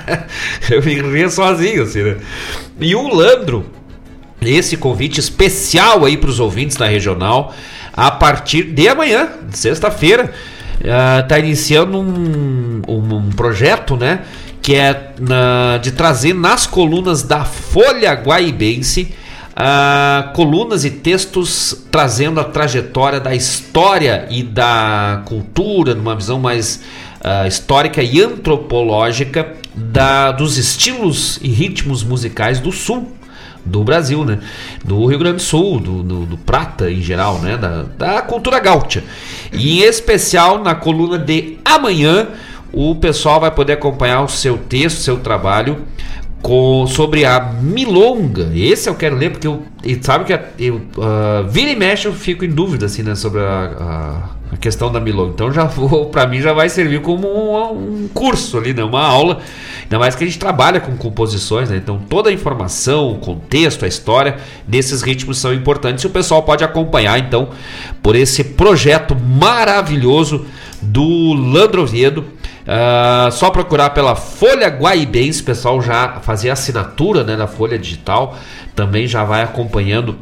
Eu 0.70 0.82
ria 0.82 1.30
sozinho, 1.30 1.84
assim, 1.84 2.02
né? 2.02 2.18
E 2.78 2.94
o 2.94 3.08
Landro, 3.08 3.64
esse 4.42 4.76
convite 4.76 5.20
especial 5.20 6.04
aí 6.04 6.18
para 6.18 6.28
os 6.28 6.38
ouvintes 6.38 6.76
da 6.76 6.86
regional, 6.86 7.54
a 7.90 8.10
partir 8.10 8.64
de 8.64 8.88
amanhã, 8.88 9.30
sexta-feira, 9.52 10.34
está 11.22 11.38
iniciando 11.38 11.98
um, 11.98 12.82
um, 12.86 13.14
um 13.16 13.30
projeto, 13.30 13.96
né? 13.96 14.20
Que 14.60 14.74
é 14.74 15.14
na, 15.18 15.78
de 15.78 15.92
trazer 15.92 16.34
nas 16.34 16.66
colunas 16.66 17.22
da 17.22 17.46
Folha 17.46 18.12
Guaibense 18.12 19.14
uh, 19.58 20.32
colunas 20.32 20.84
e 20.84 20.90
textos 20.90 21.84
trazendo 21.90 22.38
a 22.40 22.44
trajetória 22.44 23.18
da 23.18 23.34
história 23.34 24.26
e 24.30 24.42
da 24.42 25.22
cultura, 25.26 25.94
numa 25.94 26.14
visão 26.14 26.38
mais 26.38 26.82
uh, 27.20 27.46
histórica 27.46 28.02
e 28.02 28.20
antropológica 28.20 29.54
da, 29.74 30.30
dos 30.30 30.56
estilos 30.56 31.38
e 31.42 31.48
ritmos 31.48 32.04
musicais 32.04 32.60
do 32.60 32.70
sul 32.70 33.12
do 33.64 33.84
Brasil, 33.84 34.24
né? 34.24 34.38
Do 34.82 35.04
Rio 35.04 35.18
Grande 35.18 35.36
do 35.36 35.42
Sul, 35.42 35.78
do, 35.78 36.02
do, 36.02 36.24
do 36.24 36.38
Prata 36.38 36.90
em 36.90 37.02
geral, 37.02 37.38
né? 37.40 37.56
Da, 37.58 37.82
da 37.98 38.22
cultura 38.22 38.58
gaúcha. 38.60 39.04
E 39.52 39.80
em 39.80 39.82
especial 39.82 40.62
na 40.62 40.74
coluna 40.74 41.18
de 41.18 41.58
amanhã, 41.62 42.28
o 42.72 42.94
pessoal 42.94 43.40
vai 43.40 43.50
poder 43.50 43.74
acompanhar 43.74 44.22
o 44.22 44.28
seu 44.28 44.56
texto, 44.56 45.00
seu 45.00 45.18
trabalho 45.18 45.84
com, 46.42 46.86
sobre 46.86 47.24
a 47.24 47.40
milonga. 47.40 48.50
Esse 48.54 48.88
eu 48.88 48.94
quero 48.94 49.16
ler 49.16 49.30
porque 49.30 49.46
eu, 49.46 49.62
sabe 50.00 50.24
que 50.24 50.32
eu, 50.58 50.76
uh, 50.76 51.48
vira 51.48 51.70
e 51.70 51.76
mexe 51.76 52.06
eu 52.06 52.12
fico 52.12 52.44
em 52.44 52.50
dúvida 52.50 52.86
assim, 52.86 53.02
né, 53.02 53.14
sobre 53.14 53.40
a, 53.40 53.44
a, 54.50 54.54
a 54.54 54.56
questão 54.56 54.90
da 54.90 55.00
milonga. 55.00 55.32
Então 55.34 55.52
já 55.52 55.64
vou, 55.64 56.06
para 56.10 56.26
mim 56.26 56.40
já 56.40 56.52
vai 56.52 56.68
servir 56.68 57.00
como 57.00 57.28
um, 57.28 58.04
um, 58.04 58.08
curso 58.08 58.56
ali, 58.56 58.72
né, 58.72 58.84
uma 58.84 59.02
aula. 59.02 59.40
Ainda 59.82 59.98
mais 59.98 60.14
que 60.14 60.22
a 60.22 60.26
gente 60.26 60.38
trabalha 60.38 60.80
com 60.80 60.96
composições, 60.96 61.70
né? 61.70 61.76
Então 61.76 61.98
toda 61.98 62.30
a 62.30 62.32
informação, 62.32 63.10
o 63.12 63.18
contexto, 63.18 63.84
a 63.84 63.88
história 63.88 64.36
desses 64.66 65.02
ritmos 65.02 65.38
são 65.38 65.52
importantes 65.52 66.04
e 66.04 66.06
o 66.06 66.10
pessoal 66.10 66.42
pode 66.42 66.62
acompanhar 66.62 67.18
então 67.18 67.48
por 68.02 68.14
esse 68.14 68.44
projeto 68.44 69.16
maravilhoso 69.16 70.46
do 70.80 71.32
Landro 71.34 71.82
Oviedo 71.82 72.37
Uh, 72.68 73.32
só 73.32 73.48
procurar 73.48 73.90
pela 73.90 74.14
Folha 74.14 74.68
Guaibense, 74.68 75.40
o 75.40 75.44
pessoal 75.44 75.80
já 75.80 76.20
fazia 76.20 76.52
assinatura 76.52 77.24
né, 77.24 77.34
da 77.34 77.46
Folha 77.46 77.78
Digital, 77.78 78.36
também 78.74 79.06
já 79.06 79.24
vai 79.24 79.42
acompanhando 79.42 80.18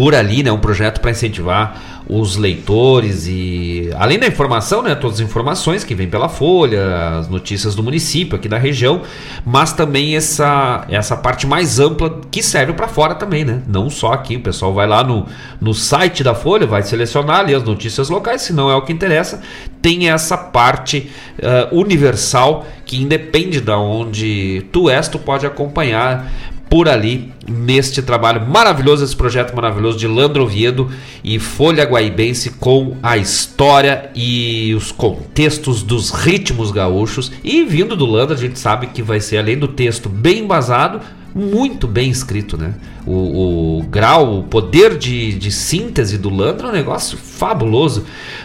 por 0.00 0.14
ali, 0.14 0.42
né, 0.42 0.50
um 0.50 0.58
projeto 0.58 0.98
para 0.98 1.10
incentivar 1.10 2.02
os 2.08 2.36
leitores 2.36 3.26
e 3.26 3.90
além 3.98 4.18
da 4.18 4.26
informação, 4.26 4.80
né, 4.80 4.94
todas 4.94 5.20
as 5.20 5.20
informações 5.20 5.84
que 5.84 5.94
vêm 5.94 6.08
pela 6.08 6.26
Folha, 6.26 7.18
as 7.18 7.28
notícias 7.28 7.74
do 7.74 7.82
município 7.82 8.34
aqui 8.34 8.48
da 8.48 8.56
região, 8.56 9.02
mas 9.44 9.74
também 9.74 10.16
essa 10.16 10.86
essa 10.88 11.18
parte 11.18 11.46
mais 11.46 11.78
ampla 11.78 12.18
que 12.30 12.42
serve 12.42 12.72
para 12.72 12.88
fora 12.88 13.14
também, 13.14 13.44
né? 13.44 13.60
Não 13.68 13.90
só 13.90 14.14
aqui, 14.14 14.36
o 14.36 14.40
pessoal 14.40 14.72
vai 14.72 14.86
lá 14.86 15.04
no, 15.04 15.26
no 15.60 15.74
site 15.74 16.24
da 16.24 16.34
Folha, 16.34 16.66
vai 16.66 16.82
selecionar 16.82 17.40
ali 17.40 17.54
as 17.54 17.62
notícias 17.62 18.08
locais, 18.08 18.40
se 18.40 18.54
não 18.54 18.70
é 18.70 18.74
o 18.74 18.80
que 18.80 18.94
interessa, 18.94 19.42
tem 19.82 20.08
essa 20.08 20.38
parte 20.38 21.10
uh, 21.38 21.78
universal 21.78 22.66
que 22.86 23.00
independe 23.00 23.60
de 23.60 23.72
onde 23.72 24.64
tu 24.72 24.88
és, 24.88 25.08
tu 25.08 25.18
pode 25.18 25.44
acompanhar 25.44 26.26
por 26.70 26.88
ali 26.88 27.32
neste 27.48 28.00
trabalho 28.00 28.46
maravilhoso, 28.46 29.02
esse 29.02 29.16
projeto 29.16 29.52
maravilhoso 29.56 29.98
de 29.98 30.06
Landro 30.06 30.44
Oviedo 30.44 30.88
e 31.22 31.40
Folha 31.40 31.82
Guaibense 31.84 32.50
com 32.50 32.96
a 33.02 33.18
história 33.18 34.08
e 34.14 34.72
os 34.76 34.92
contextos 34.92 35.82
dos 35.82 36.10
ritmos 36.10 36.70
gaúchos. 36.70 37.32
E 37.42 37.64
vindo 37.64 37.96
do 37.96 38.06
Landro, 38.06 38.34
a 38.34 38.38
gente 38.38 38.56
sabe 38.56 38.86
que 38.86 39.02
vai 39.02 39.18
ser, 39.20 39.38
além 39.38 39.58
do 39.58 39.66
texto 39.66 40.08
bem 40.08 40.44
embasado, 40.44 41.00
muito 41.34 41.88
bem 41.88 42.08
escrito, 42.08 42.56
né? 42.56 42.74
O, 43.04 43.78
o 43.78 43.82
grau, 43.82 44.38
o 44.38 44.42
poder 44.44 44.96
de, 44.96 45.32
de 45.32 45.50
síntese 45.50 46.18
do 46.18 46.30
Landro 46.30 46.68
é 46.68 46.70
um 46.70 46.74
negócio 46.74 47.18
fabuloso, 47.18 48.04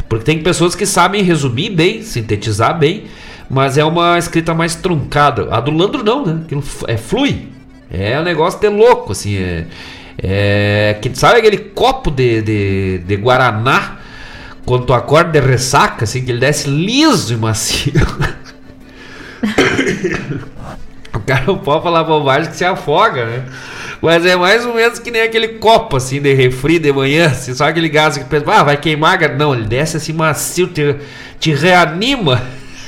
porque 0.09 0.25
tem 0.25 0.41
pessoas 0.41 0.73
que 0.73 0.87
sabem 0.87 1.21
resumir 1.21 1.69
bem, 1.69 2.01
sintetizar 2.01 2.77
bem, 2.77 3.03
mas 3.47 3.77
é 3.77 3.85
uma 3.85 4.17
escrita 4.17 4.53
mais 4.55 4.73
truncada. 4.73 5.47
A 5.51 5.59
do 5.59 5.69
Landro 5.69 6.03
não, 6.03 6.25
né? 6.25 6.41
Aquilo 6.43 6.63
é 6.87 6.97
flui, 6.97 7.54
é 7.97 8.19
um 8.19 8.23
negócio 8.23 8.59
de 8.59 8.67
louco, 8.67 9.11
assim. 9.11 9.37
É, 9.37 9.65
é, 10.17 10.97
que, 11.01 11.11
sabe 11.13 11.39
aquele 11.39 11.57
copo 11.57 12.09
de, 12.09 12.41
de, 12.41 12.99
de 12.99 13.15
Guaraná 13.17 13.97
quando 14.65 14.85
tu 14.85 14.93
acorda 14.93 15.39
de 15.39 15.45
ressaca, 15.45 16.05
assim, 16.05 16.23
que 16.23 16.31
ele 16.31 16.39
desce 16.39 16.69
liso 16.69 17.33
e 17.33 17.37
macio. 17.37 17.93
o 21.13 21.19
cara 21.19 21.43
não 21.45 21.57
pode 21.57 21.83
falar 21.83 22.03
bobagem 22.03 22.49
que 22.49 22.57
se 22.57 22.65
afoga, 22.65 23.25
né? 23.25 23.43
Mas 24.01 24.25
é 24.25 24.35
mais 24.35 24.65
ou 24.65 24.73
menos 24.73 24.99
que 24.99 25.11
nem 25.11 25.21
aquele 25.21 25.59
copo, 25.59 25.97
assim, 25.97 26.21
de 26.21 26.33
refri 26.33 26.79
de 26.79 26.91
manhã. 26.91 27.27
Assim, 27.27 27.53
só 27.53 27.65
aquele 27.65 27.89
gás 27.89 28.17
que 28.17 28.25
pensa, 28.25 28.51
ah, 28.51 28.63
vai 28.63 28.77
queimar. 28.77 29.19
Não, 29.37 29.53
ele 29.53 29.65
desce 29.65 29.97
assim 29.97 30.13
macio, 30.13 30.67
te, 30.67 30.95
te 31.39 31.53
reanima. 31.53 32.41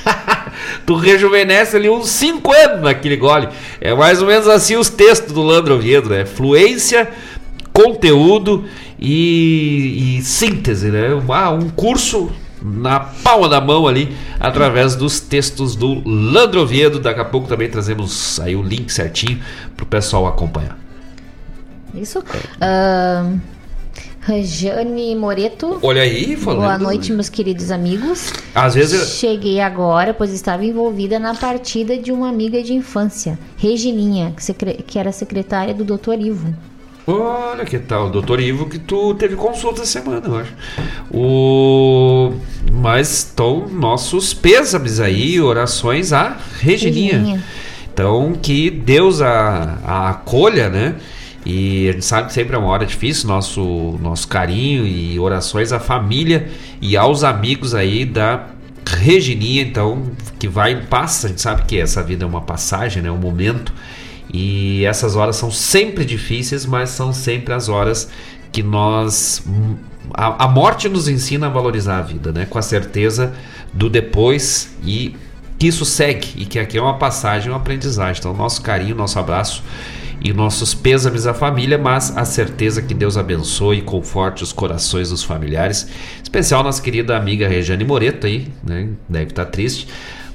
tu 0.86 0.94
rejuvenesce 0.94 1.76
ali 1.76 1.88
uns 1.88 2.08
5 2.10 2.52
anos 2.52 2.82
naquele 2.82 3.16
gole. 3.16 3.48
É 3.80 3.94
mais 3.94 4.20
ou 4.20 4.28
menos 4.28 4.48
assim 4.48 4.76
os 4.76 4.88
textos 4.88 5.32
do 5.32 5.42
Landro 5.42 5.74
Oviedo, 5.74 6.08
né? 6.08 6.24
Fluência, 6.24 7.08
conteúdo 7.72 8.64
e, 8.98 10.18
e 10.18 10.22
síntese, 10.22 10.90
né? 10.90 11.08
Ah, 11.28 11.50
um 11.50 11.68
curso 11.70 12.30
na 12.60 13.00
palma 13.00 13.48
da 13.48 13.60
mão 13.60 13.86
ali, 13.86 14.16
através 14.40 14.96
dos 14.96 15.20
textos 15.20 15.76
do 15.76 16.02
Landro 16.08 16.60
Oviedo. 16.62 16.98
Daqui 16.98 17.20
a 17.20 17.24
pouco 17.24 17.46
também 17.48 17.68
trazemos 17.68 18.40
aí 18.40 18.56
o 18.56 18.62
link 18.62 18.92
certinho 18.92 19.40
para 19.76 19.84
o 19.84 19.86
pessoal 19.86 20.26
acompanhar. 20.26 20.76
Isso. 21.94 22.18
Uh, 22.20 23.38
Rejane 24.28 25.16
Moreto. 25.16 25.78
Olha 25.80 26.02
aí, 26.02 26.36
falando. 26.36 26.60
Boa 26.60 26.76
noite, 26.76 27.10
meus 27.14 27.30
queridos 27.30 27.70
amigos. 27.70 28.30
Às 28.54 28.74
vezes 28.74 29.00
eu... 29.00 29.06
Cheguei 29.06 29.58
agora, 29.58 30.12
pois 30.12 30.34
estava 30.34 30.66
envolvida 30.66 31.18
na 31.18 31.34
partida 31.34 31.96
de 31.96 32.12
uma 32.12 32.28
amiga 32.28 32.62
de 32.62 32.74
infância, 32.74 33.38
Regininha, 33.56 34.34
que 34.86 34.98
era 34.98 35.12
secretária 35.12 35.72
do 35.72 35.82
Dr. 35.82 36.20
Ivo. 36.20 36.54
Olha 37.06 37.64
que 37.64 37.78
tal, 37.78 38.10
doutor 38.10 38.38
Ivo, 38.38 38.68
que 38.68 38.78
tu 38.78 39.14
teve 39.14 39.34
consulta 39.34 39.80
essa 39.80 39.92
semana, 39.92 40.26
eu 40.26 40.36
acho. 40.36 40.52
O... 41.10 42.34
Mas 42.70 43.10
estão 43.10 43.66
nossos 43.66 44.34
pêsames 44.34 45.00
aí, 45.00 45.40
orações 45.40 46.12
a 46.12 46.36
Regininha. 46.60 47.12
Regininha. 47.12 47.44
Então, 47.90 48.34
que 48.34 48.70
Deus 48.70 49.22
a, 49.22 49.78
a 49.82 50.10
acolha, 50.10 50.68
né? 50.68 50.96
E 51.48 51.88
a 51.88 51.92
gente 51.92 52.04
sabe 52.04 52.26
que 52.26 52.34
sempre 52.34 52.54
é 52.54 52.58
uma 52.58 52.68
hora 52.68 52.84
difícil, 52.84 53.26
nosso, 53.26 53.98
nosso 54.02 54.28
carinho 54.28 54.86
e 54.86 55.18
orações 55.18 55.72
à 55.72 55.80
família 55.80 56.46
e 56.78 56.94
aos 56.94 57.24
amigos 57.24 57.74
aí 57.74 58.04
da 58.04 58.48
Regininha, 58.86 59.62
então, 59.62 60.10
que 60.38 60.46
vai 60.46 60.72
em 60.72 60.82
paz. 60.84 61.24
A 61.24 61.28
gente 61.28 61.40
sabe 61.40 61.62
que 61.62 61.78
essa 61.78 62.02
vida 62.02 62.22
é 62.24 62.28
uma 62.28 62.42
passagem, 62.42 63.02
né? 63.02 63.10
um 63.10 63.16
momento. 63.16 63.72
E 64.32 64.84
essas 64.84 65.16
horas 65.16 65.36
são 65.36 65.50
sempre 65.50 66.04
difíceis, 66.04 66.66
mas 66.66 66.90
são 66.90 67.14
sempre 67.14 67.54
as 67.54 67.70
horas 67.70 68.10
que 68.52 68.62
nós. 68.62 69.42
A, 70.12 70.44
a 70.44 70.48
morte 70.48 70.86
nos 70.86 71.08
ensina 71.08 71.46
a 71.46 71.50
valorizar 71.50 71.98
a 71.98 72.02
vida, 72.02 72.30
né? 72.30 72.44
Com 72.44 72.58
a 72.58 72.62
certeza 72.62 73.32
do 73.72 73.88
depois 73.88 74.76
e 74.84 75.16
que 75.58 75.66
isso 75.66 75.86
segue 75.86 76.28
e 76.36 76.44
que 76.44 76.58
aqui 76.58 76.76
é 76.76 76.82
uma 76.82 76.98
passagem, 76.98 77.50
uma 77.50 77.58
aprendizagem. 77.58 78.20
Então, 78.20 78.34
nosso 78.34 78.60
carinho, 78.60 78.94
nosso 78.94 79.18
abraço 79.18 79.62
e 80.20 80.32
nossos 80.32 80.74
pêsames 80.74 81.26
à 81.26 81.34
família, 81.34 81.78
mas 81.78 82.16
a 82.16 82.24
certeza 82.24 82.82
que 82.82 82.94
Deus 82.94 83.16
abençoe 83.16 83.78
e 83.78 83.82
conforte 83.82 84.42
os 84.42 84.52
corações 84.52 85.10
dos 85.10 85.22
familiares, 85.22 85.88
especial 86.22 86.62
nossa 86.62 86.82
querida 86.82 87.16
amiga 87.16 87.48
Regiane 87.48 87.84
Moreto 87.84 88.26
aí, 88.26 88.48
né? 88.62 88.88
Deve 89.08 89.30
estar 89.30 89.46
triste, 89.46 89.88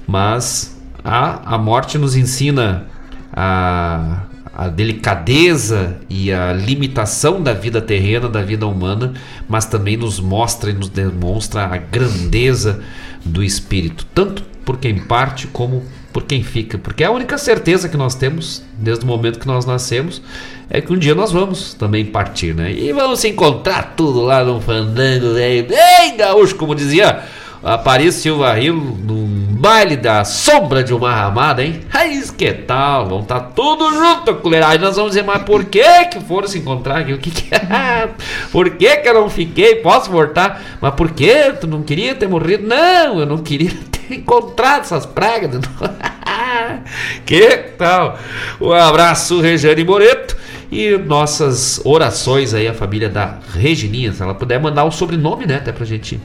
mas 0.07 0.79
a, 1.03 1.55
a 1.55 1.57
morte 1.57 1.97
nos 1.97 2.15
ensina 2.15 2.87
a, 3.31 4.23
a 4.53 4.69
delicadeza 4.69 5.97
e 6.09 6.31
a 6.31 6.53
limitação 6.53 7.41
da 7.41 7.53
vida 7.53 7.81
terrena, 7.81 8.29
da 8.29 8.41
vida 8.41 8.67
humana, 8.67 9.13
mas 9.49 9.65
também 9.65 9.97
nos 9.97 10.19
mostra 10.19 10.69
e 10.69 10.73
nos 10.73 10.89
demonstra 10.89 11.65
a 11.65 11.77
grandeza 11.77 12.81
do 13.25 13.43
espírito, 13.43 14.05
tanto 14.13 14.43
por 14.63 14.77
quem 14.77 14.97
parte 14.99 15.47
como 15.47 15.83
por 16.13 16.23
quem 16.23 16.43
fica, 16.43 16.77
porque 16.77 17.03
a 17.03 17.09
única 17.09 17.39
certeza 17.39 17.89
que 17.89 17.97
nós 17.97 18.13
temos 18.13 18.61
desde 18.77 19.03
o 19.03 19.07
momento 19.07 19.39
que 19.39 19.47
nós 19.47 19.65
nascemos 19.65 20.21
é 20.69 20.79
que 20.79 20.93
um 20.93 20.97
dia 20.97 21.15
nós 21.15 21.31
vamos 21.31 21.73
também 21.73 22.05
partir, 22.05 22.53
né? 22.53 22.71
E 22.71 22.93
vamos 22.93 23.19
se 23.19 23.29
encontrar 23.29 23.95
tudo 23.97 24.21
lá 24.21 24.45
no 24.45 24.61
fandango, 24.61 25.29
né? 25.29 25.63
bem 25.63 26.15
gaúcho, 26.15 26.55
como 26.55 26.75
dizia 26.75 27.23
a 27.63 27.77
Paris 27.77 28.15
Silva 28.15 28.53
Rio, 28.53 28.75
num 28.75 29.42
baile 29.63 29.95
da 29.95 30.25
sombra 30.25 30.83
de 30.83 30.93
uma 30.93 31.15
ramada, 31.15 31.63
hein? 31.63 31.79
Aí, 31.93 32.21
que 32.37 32.51
tal? 32.51 33.05
Vamos 33.05 33.23
estar 33.23 33.39
tá 33.39 33.49
tudo 33.55 33.89
junto, 33.93 34.35
colher. 34.35 34.61
Aí 34.61 34.77
nós 34.77 34.97
vamos 34.97 35.11
dizer, 35.11 35.23
mas 35.23 35.41
por 35.43 35.63
que 35.63 36.05
que 36.07 36.19
foram 36.19 36.49
se 36.49 36.59
encontrar 36.59 36.97
aqui? 36.97 37.13
O 37.13 37.17
que 37.17 37.31
que 37.31 37.55
é? 37.55 38.09
Por 38.51 38.71
que 38.71 38.97
que 38.97 39.07
eu 39.07 39.13
não 39.13 39.29
fiquei? 39.29 39.75
Posso 39.75 40.11
voltar? 40.11 40.61
Mas 40.81 40.93
por 40.95 41.11
que? 41.11 41.53
Tu 41.53 41.65
não 41.65 41.81
queria 41.81 42.13
ter 42.13 42.27
morrido? 42.27 42.67
Não, 42.67 43.21
eu 43.21 43.25
não 43.25 43.37
queria 43.37 43.71
ter 43.89 44.15
encontrado 44.15 44.81
essas 44.81 45.05
pragas. 45.05 45.51
que 47.25 47.57
tal? 47.77 48.19
Um 48.59 48.73
abraço, 48.73 49.39
Regiane 49.39 49.85
Moreto. 49.85 50.35
E 50.69 50.97
nossas 50.97 51.79
orações 51.85 52.53
aí, 52.53 52.67
a 52.67 52.73
família 52.73 53.07
da 53.07 53.37
Regininha. 53.53 54.11
Se 54.11 54.21
ela 54.21 54.33
puder 54.33 54.59
mandar 54.59 54.83
o 54.83 54.91
sobrenome, 54.91 55.45
né? 55.45 55.55
Até 55.55 55.71
pra 55.71 55.85
gente 55.85 56.19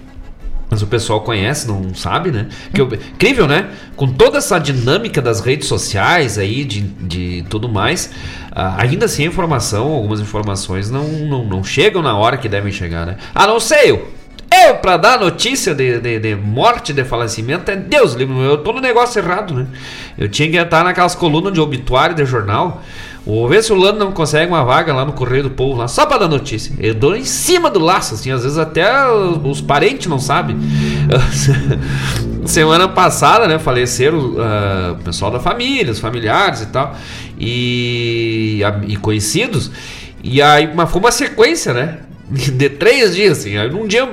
mas 0.70 0.82
o 0.82 0.86
pessoal 0.86 1.22
conhece, 1.22 1.66
não 1.66 1.94
sabe, 1.94 2.30
né? 2.30 2.48
Que 2.72 2.80
eu, 2.80 2.86
incrível, 2.86 3.46
né? 3.46 3.70
Com 3.96 4.06
toda 4.06 4.38
essa 4.38 4.58
dinâmica 4.58 5.22
das 5.22 5.40
redes 5.40 5.66
sociais 5.66 6.38
aí, 6.38 6.64
de, 6.64 6.82
de 6.82 7.44
tudo 7.48 7.68
mais, 7.68 8.06
uh, 8.52 8.76
ainda 8.76 9.06
assim 9.06 9.24
a 9.24 9.26
informação, 9.26 9.88
algumas 9.88 10.20
informações 10.20 10.90
não, 10.90 11.04
não, 11.04 11.44
não 11.44 11.64
chegam 11.64 12.02
na 12.02 12.16
hora 12.16 12.36
que 12.36 12.48
devem 12.48 12.70
chegar, 12.70 13.06
né? 13.06 13.16
Ah, 13.34 13.46
não 13.46 13.58
sei, 13.58 13.90
eu, 13.90 14.08
eu 14.66 14.76
pra 14.76 14.96
dar 14.98 15.18
notícia 15.18 15.74
de, 15.74 16.00
de, 16.00 16.18
de 16.18 16.34
morte, 16.34 16.92
de 16.92 17.04
falecimento, 17.04 17.70
é 17.70 17.76
Deus 17.76 18.12
livre, 18.12 18.36
eu 18.38 18.58
tô 18.58 18.72
no 18.72 18.80
negócio 18.80 19.18
errado, 19.18 19.54
né? 19.54 19.66
Eu 20.18 20.28
tinha 20.28 20.50
que 20.50 20.56
estar 20.56 20.84
naquelas 20.84 21.14
colunas 21.14 21.52
de 21.52 21.60
obituário 21.60 22.14
de 22.14 22.24
jornal. 22.26 22.82
Vou 23.28 23.46
ver 23.46 23.62
se 23.62 23.70
o 23.70 23.76
Lando 23.76 23.98
não 23.98 24.10
consegue 24.10 24.50
uma 24.50 24.64
vaga 24.64 24.90
lá 24.94 25.04
no 25.04 25.12
Correio 25.12 25.42
do 25.42 25.50
Povo, 25.50 25.76
lá, 25.78 25.86
só 25.86 26.06
para 26.06 26.20
dar 26.20 26.28
notícia. 26.28 26.74
Eu 26.78 26.94
dou 26.94 27.14
em 27.14 27.26
cima 27.26 27.68
do 27.68 27.78
laço, 27.78 28.14
assim, 28.14 28.30
às 28.30 28.42
vezes 28.42 28.56
até 28.56 28.90
os, 29.06 29.60
parentes 29.60 30.06
não 30.06 30.18
sabem. 30.18 30.56
Semana 32.46 32.88
passada, 32.88 33.46
né, 33.46 33.58
faleceram 33.58 34.18
uh, 34.18 34.92
o 34.92 35.04
pessoal 35.04 35.30
da 35.30 35.38
família, 35.38 35.92
os 35.92 35.98
familiares 35.98 36.62
e 36.62 36.66
tal, 36.68 36.96
e, 37.38 38.62
e 38.86 38.96
conhecidos. 38.96 39.70
E 40.24 40.40
aí, 40.40 40.74
mas 40.74 40.90
foi 40.90 40.98
uma 40.98 41.12
sequência, 41.12 41.74
né? 41.74 41.98
De 42.30 42.70
três 42.70 43.14
dias, 43.14 43.40
assim. 43.40 43.58
Aí 43.58 43.70
num 43.70 43.86
dia 43.86 44.08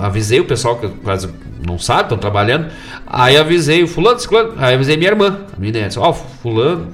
avisei 0.00 0.38
o 0.38 0.44
pessoal 0.44 0.76
que 0.76 0.86
quase 1.02 1.28
não 1.66 1.80
sabe, 1.80 2.02
estão 2.02 2.18
trabalhando. 2.18 2.68
Aí 3.08 3.36
avisei 3.36 3.82
o 3.82 3.88
fulano, 3.88 4.20
aí 4.56 4.74
avisei 4.74 4.96
minha 4.96 5.10
irmã, 5.10 5.40
a 5.52 5.60
minha 5.60 5.72
disse, 5.72 5.98
ó, 5.98 6.10
oh, 6.10 6.12
fulano 6.12 6.86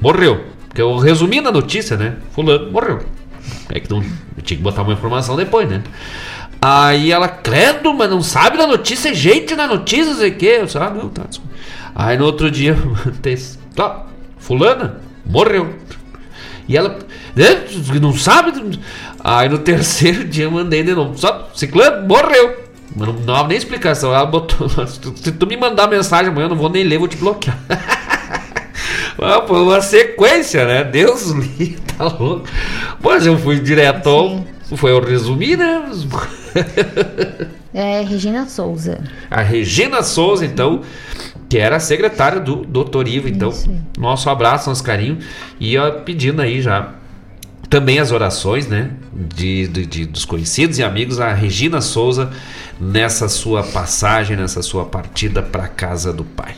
morreu. 0.00 0.57
Porque 0.78 0.82
eu 0.82 0.96
resumi 0.96 1.40
na 1.40 1.50
notícia, 1.50 1.96
né? 1.96 2.18
Fulano 2.30 2.70
morreu. 2.70 3.00
É 3.68 3.80
que 3.80 3.90
não, 3.90 4.00
eu 4.00 4.42
tinha 4.44 4.56
que 4.56 4.62
botar 4.62 4.82
uma 4.82 4.92
informação 4.92 5.34
depois, 5.34 5.68
né? 5.68 5.82
Aí 6.62 7.10
ela, 7.10 7.26
credo, 7.26 7.92
mas 7.92 8.08
não 8.08 8.22
sabe 8.22 8.56
da 8.56 8.64
notícia, 8.64 9.12
gente 9.12 9.56
na 9.56 9.66
notícia, 9.66 10.14
sei 10.14 10.30
o 10.30 10.36
que. 10.36 10.46
Eu 10.46 10.66
disse, 10.66 10.78
ah, 10.78 10.88
não, 10.88 11.08
tá. 11.08 11.24
Aí 11.96 12.16
no 12.16 12.26
outro 12.26 12.48
dia, 12.48 12.76
tá, 13.74 14.06
fulana, 14.38 15.00
morreu. 15.26 15.74
E 16.68 16.76
ela, 16.76 16.96
né, 17.34 17.64
não 18.00 18.12
sabe. 18.12 18.78
Aí 19.18 19.48
no 19.48 19.58
terceiro 19.58 20.24
dia 20.24 20.44
eu 20.44 20.52
mandei 20.52 20.84
de 20.84 20.94
novo, 20.94 21.18
só, 21.18 21.50
ciclano, 21.56 22.06
morreu. 22.06 22.56
Mas 22.94 23.08
não, 23.08 23.14
não 23.14 23.26
dava 23.26 23.48
nem 23.48 23.58
explicação. 23.58 24.14
Ela 24.14 24.26
botou, 24.26 24.68
se 24.86 25.32
tu 25.32 25.44
me 25.44 25.56
mandar 25.56 25.88
mensagem 25.88 26.30
amanhã, 26.30 26.44
eu 26.44 26.50
não 26.50 26.56
vou 26.56 26.68
nem 26.68 26.84
ler, 26.84 26.98
vou 26.98 27.08
te 27.08 27.16
bloquear. 27.16 27.58
Ah, 29.20 29.40
uma 29.40 29.80
sequência, 29.80 30.64
né? 30.66 30.84
Deus 30.84 31.32
me 31.32 31.76
tá 31.96 32.04
louco. 32.04 32.44
Mas 33.02 33.26
eu 33.26 33.38
fui 33.38 33.58
direto 33.60 34.44
Foi 34.76 34.92
o 34.92 35.00
resumir, 35.00 35.56
né? 35.56 35.90
É 37.74 38.00
Regina 38.02 38.46
Souza. 38.46 39.04
A 39.30 39.42
Regina 39.42 40.02
Souza, 40.02 40.44
então, 40.44 40.82
que 41.48 41.58
era 41.58 41.78
secretária 41.78 42.40
do 42.40 42.56
Doutor 42.56 43.06
Ivo. 43.06 43.28
Então, 43.28 43.52
nosso 43.98 44.30
abraço, 44.30 44.68
nosso 44.68 44.82
carinho. 44.82 45.18
E 45.60 45.76
ó, 45.76 45.90
pedindo 45.90 46.40
aí 46.40 46.62
já 46.62 46.94
também 47.68 47.98
as 47.98 48.10
orações, 48.10 48.66
né? 48.66 48.90
De, 49.12 49.68
de, 49.68 49.86
de, 49.86 50.06
dos 50.06 50.24
conhecidos 50.24 50.78
e 50.78 50.82
amigos, 50.82 51.20
a 51.20 51.32
Regina 51.32 51.80
Souza, 51.80 52.30
nessa 52.80 53.28
sua 53.28 53.62
passagem, 53.62 54.36
nessa 54.36 54.62
sua 54.62 54.84
partida 54.86 55.42
para 55.42 55.68
casa 55.68 56.12
do 56.12 56.24
Pai. 56.24 56.54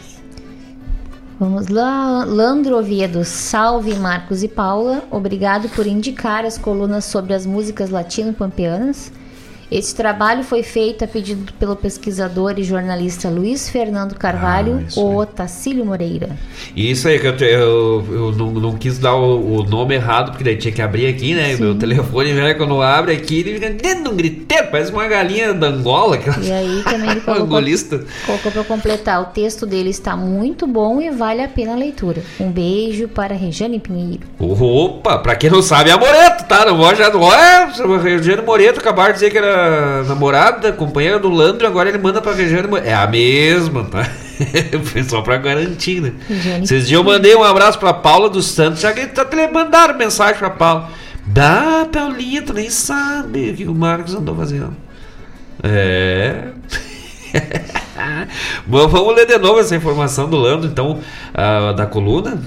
Vamos 1.40 1.68
lá, 1.68 2.22
Landro 2.22 2.76
Oviedo, 2.76 3.24
salve 3.24 3.94
Marcos 3.94 4.42
e 4.42 4.48
Paula, 4.48 5.04
obrigado 5.10 5.70
por 5.70 5.86
indicar 5.86 6.44
as 6.44 6.58
colunas 6.58 7.06
sobre 7.06 7.32
as 7.32 7.46
músicas 7.46 7.88
latino-pampeanas. 7.88 9.10
Esse 9.70 9.94
trabalho 9.94 10.42
foi 10.42 10.64
feito 10.64 11.04
a 11.04 11.06
pedido 11.06 11.52
pelo 11.52 11.76
pesquisador 11.76 12.54
e 12.58 12.64
jornalista 12.64 13.28
Luiz 13.28 13.70
Fernando 13.70 14.16
Carvalho 14.16 14.84
ah, 14.84 15.00
ou 15.00 15.24
Tacílio 15.24 15.84
Moreira. 15.84 16.30
Isso 16.74 17.06
aí 17.06 17.20
que 17.20 17.26
eu, 17.28 17.36
eu, 17.36 18.06
eu 18.10 18.32
não, 18.32 18.50
não, 18.50 18.76
quis 18.76 18.98
dar 18.98 19.14
o, 19.14 19.60
o, 19.60 19.62
nome 19.62 19.94
errado, 19.94 20.32
porque 20.32 20.42
daí 20.42 20.56
tinha 20.56 20.72
que 20.72 20.82
abrir 20.82 21.06
aqui, 21.06 21.34
né? 21.34 21.54
Sim. 21.54 21.62
Meu 21.62 21.74
telefone, 21.76 22.32
né, 22.32 22.54
quando 22.54 22.82
abre 22.82 23.12
aqui, 23.12 23.40
ele 23.40 23.54
fica 23.54 23.70
dando 23.70 24.10
um 24.10 24.16
griteiro, 24.16 24.68
parece 24.72 24.90
uma 24.90 25.06
galinha 25.06 25.54
da 25.54 25.68
Angola. 25.68 26.18
E 26.42 26.50
aí 26.50 26.82
também 26.82 27.10
ele 27.10 27.20
colocou, 27.22 27.44
Angolista. 27.44 28.04
colocou 28.26 28.50
para 28.50 28.64
completar. 28.64 29.22
O 29.22 29.26
texto 29.26 29.66
dele 29.66 29.90
está 29.90 30.16
muito 30.16 30.66
bom 30.66 31.00
e 31.00 31.10
vale 31.10 31.42
a 31.42 31.48
pena 31.48 31.74
a 31.74 31.76
leitura. 31.76 32.22
Um 32.40 32.50
beijo 32.50 33.06
para 33.06 33.36
Regiane 33.36 33.78
Pinheiro. 33.78 34.22
Opa, 34.36 35.18
para 35.18 35.36
quem 35.36 35.48
não 35.48 35.62
sabe, 35.62 35.90
é 35.90 35.92
a 35.92 35.98
Moreto, 35.98 36.48
tá? 36.48 36.64
Não 36.64 36.76
vou 36.76 36.92
já. 36.92 37.06
É, 37.06 37.98
Regiane 38.02 38.42
Moreto 38.42 38.80
acabaram 38.80 39.12
de 39.12 39.20
dizer 39.20 39.30
que 39.30 39.38
era 39.38 39.59
namorada, 40.06 40.72
companheira 40.72 41.18
do 41.18 41.28
Landro, 41.28 41.66
agora 41.66 41.88
ele 41.88 41.98
manda 41.98 42.20
pra 42.20 42.32
Regiane 42.32 42.68
É 42.84 42.94
a 42.94 43.06
mesma, 43.06 43.84
tá? 43.84 44.08
Só 45.08 45.22
pra 45.22 45.36
garantir, 45.36 46.00
né? 46.00 46.12
Esses 46.62 46.86
dias 46.86 46.92
eu 46.92 47.04
mandei 47.04 47.34
um 47.34 47.42
abraço 47.42 47.78
pra 47.78 47.92
Paula 47.92 48.28
dos 48.28 48.46
Santos, 48.46 48.80
já 48.80 48.92
que 48.92 49.06
tá 49.06 49.26
mandaram 49.52 49.96
mensagem 49.96 50.38
pra 50.38 50.50
Paula. 50.50 50.90
Dá, 51.26 51.86
Paulinha, 51.90 52.42
tu 52.42 52.52
nem 52.52 52.70
sabe 52.70 53.50
o 53.50 53.54
que 53.54 53.64
o 53.66 53.74
Marcos 53.74 54.14
andou 54.14 54.34
fazendo. 54.34 54.74
É. 55.62 56.48
Bom, 58.66 58.88
vamos 58.88 59.14
ler 59.14 59.26
de 59.26 59.38
novo 59.38 59.60
essa 59.60 59.76
informação 59.76 60.28
do 60.28 60.36
Landro, 60.36 60.68
então, 60.68 60.98
uh, 61.34 61.74
da 61.74 61.86
coluna. 61.86 62.40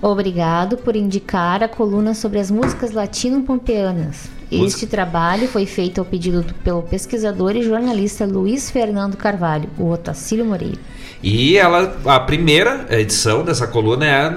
Obrigado 0.00 0.76
por 0.76 0.94
indicar 0.94 1.62
a 1.62 1.68
coluna 1.68 2.14
sobre 2.14 2.38
as 2.38 2.50
músicas 2.50 2.92
latino-pompeanas. 2.92 4.35
Este 4.50 4.86
trabalho 4.86 5.48
foi 5.48 5.66
feito 5.66 5.98
ao 5.98 6.04
pedido 6.04 6.42
do, 6.42 6.54
pelo 6.54 6.82
pesquisador 6.82 7.56
e 7.56 7.62
jornalista 7.62 8.24
Luiz 8.24 8.70
Fernando 8.70 9.16
Carvalho, 9.16 9.68
o 9.76 9.90
Otacílio 9.90 10.44
Moreira. 10.44 10.78
E 11.22 11.56
ela, 11.56 11.96
a 12.04 12.20
primeira 12.20 12.86
edição 12.90 13.42
dessa 13.42 13.66
coluna 13.66 14.06
é 14.06 14.30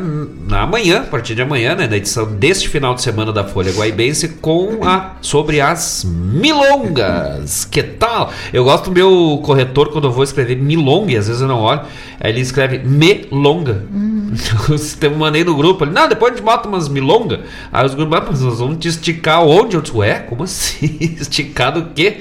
na 0.47 0.65
manhã, 0.65 1.01
a 1.01 1.05
partir 1.05 1.35
de 1.35 1.41
amanhã, 1.41 1.75
né, 1.75 1.87
na 1.87 1.97
edição 1.97 2.25
deste 2.25 2.69
final 2.69 2.95
de 2.95 3.01
semana 3.01 3.31
da 3.31 3.43
Folha 3.43 3.71
Guaibense, 3.71 4.29
com 4.29 4.83
a 4.83 5.15
sobre 5.21 5.61
as 5.61 6.05
milongas. 6.05 7.65
Que 7.65 7.83
tal? 7.83 8.31
Eu 8.53 8.63
gosto 8.63 8.85
do 8.85 8.91
meu 8.91 9.41
corretor 9.43 9.89
quando 9.91 10.05
eu 10.05 10.11
vou 10.11 10.23
escrever 10.23 10.55
milonga, 10.55 11.11
e 11.11 11.17
às 11.17 11.27
vezes 11.27 11.41
eu 11.41 11.47
não 11.47 11.59
olho, 11.59 11.81
aí 12.19 12.31
ele 12.31 12.41
escreve 12.41 12.79
melonga. 12.79 13.85
Uhum. 14.29 14.75
Eu 15.01 15.15
mandei 15.15 15.43
no 15.43 15.55
grupo, 15.55 15.83
ele, 15.83 15.91
não, 15.91 16.07
depois 16.07 16.31
a 16.31 16.35
gente 16.35 16.45
bota 16.45 16.67
umas 16.67 16.87
milongas. 16.87 17.39
Aí 17.71 17.83
os 17.83 17.95
grupos, 17.95 18.19
mas 18.29 18.41
nós 18.41 18.59
vamos 18.59 18.77
te 18.77 18.87
esticar 18.87 19.43
onde? 19.43 19.75
Eu 19.75 19.81
disse, 19.81 19.97
ué, 19.97 20.19
como 20.19 20.43
assim? 20.43 20.97
Esticar 21.19 21.73
do 21.73 21.85
quê? 21.95 22.17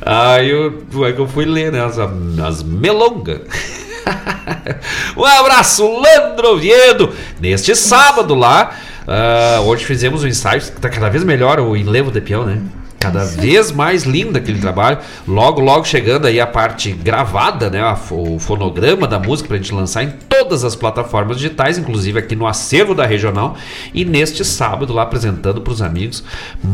Aí 0.00 0.50
eu, 0.50 0.82
aí 1.04 1.16
eu 1.16 1.26
fui 1.28 1.44
ler, 1.44 1.70
né, 1.70 1.84
as, 1.84 1.98
as 1.98 2.62
melongas. 2.64 3.42
um 5.16 5.24
abraço, 5.24 5.86
Landro 5.86 6.54
Oviedo. 6.54 7.12
Neste 7.40 7.74
sábado 7.74 8.34
lá, 8.34 8.70
uh, 9.06 9.62
hoje 9.62 9.84
fizemos 9.84 10.24
um 10.24 10.26
ensaio, 10.26 10.58
está 10.58 10.88
cada 10.88 11.08
vez 11.08 11.24
melhor 11.24 11.60
o 11.60 11.76
enlevo 11.76 12.10
de 12.10 12.20
peão, 12.20 12.44
né? 12.44 12.60
Cada 13.06 13.24
vez 13.24 13.70
mais 13.70 14.02
lindo 14.02 14.36
aquele 14.36 14.58
trabalho. 14.58 14.98
Logo, 15.28 15.60
logo 15.60 15.84
chegando 15.84 16.26
aí 16.26 16.40
a 16.40 16.46
parte 16.46 16.90
gravada, 16.90 17.70
né? 17.70 17.80
O 18.10 18.38
fonograma 18.40 19.06
da 19.06 19.20
música 19.20 19.46
pra 19.46 19.56
gente 19.56 19.72
lançar 19.72 20.02
em 20.02 20.10
todas 20.28 20.64
as 20.64 20.74
plataformas 20.74 21.36
digitais, 21.36 21.78
inclusive 21.78 22.18
aqui 22.18 22.34
no 22.34 22.48
acervo 22.48 22.96
da 22.96 23.06
regional. 23.06 23.56
E 23.94 24.04
neste 24.04 24.44
sábado, 24.44 24.92
lá 24.92 25.02
apresentando 25.02 25.60
para 25.60 25.72
os 25.72 25.80
amigos, 25.80 26.24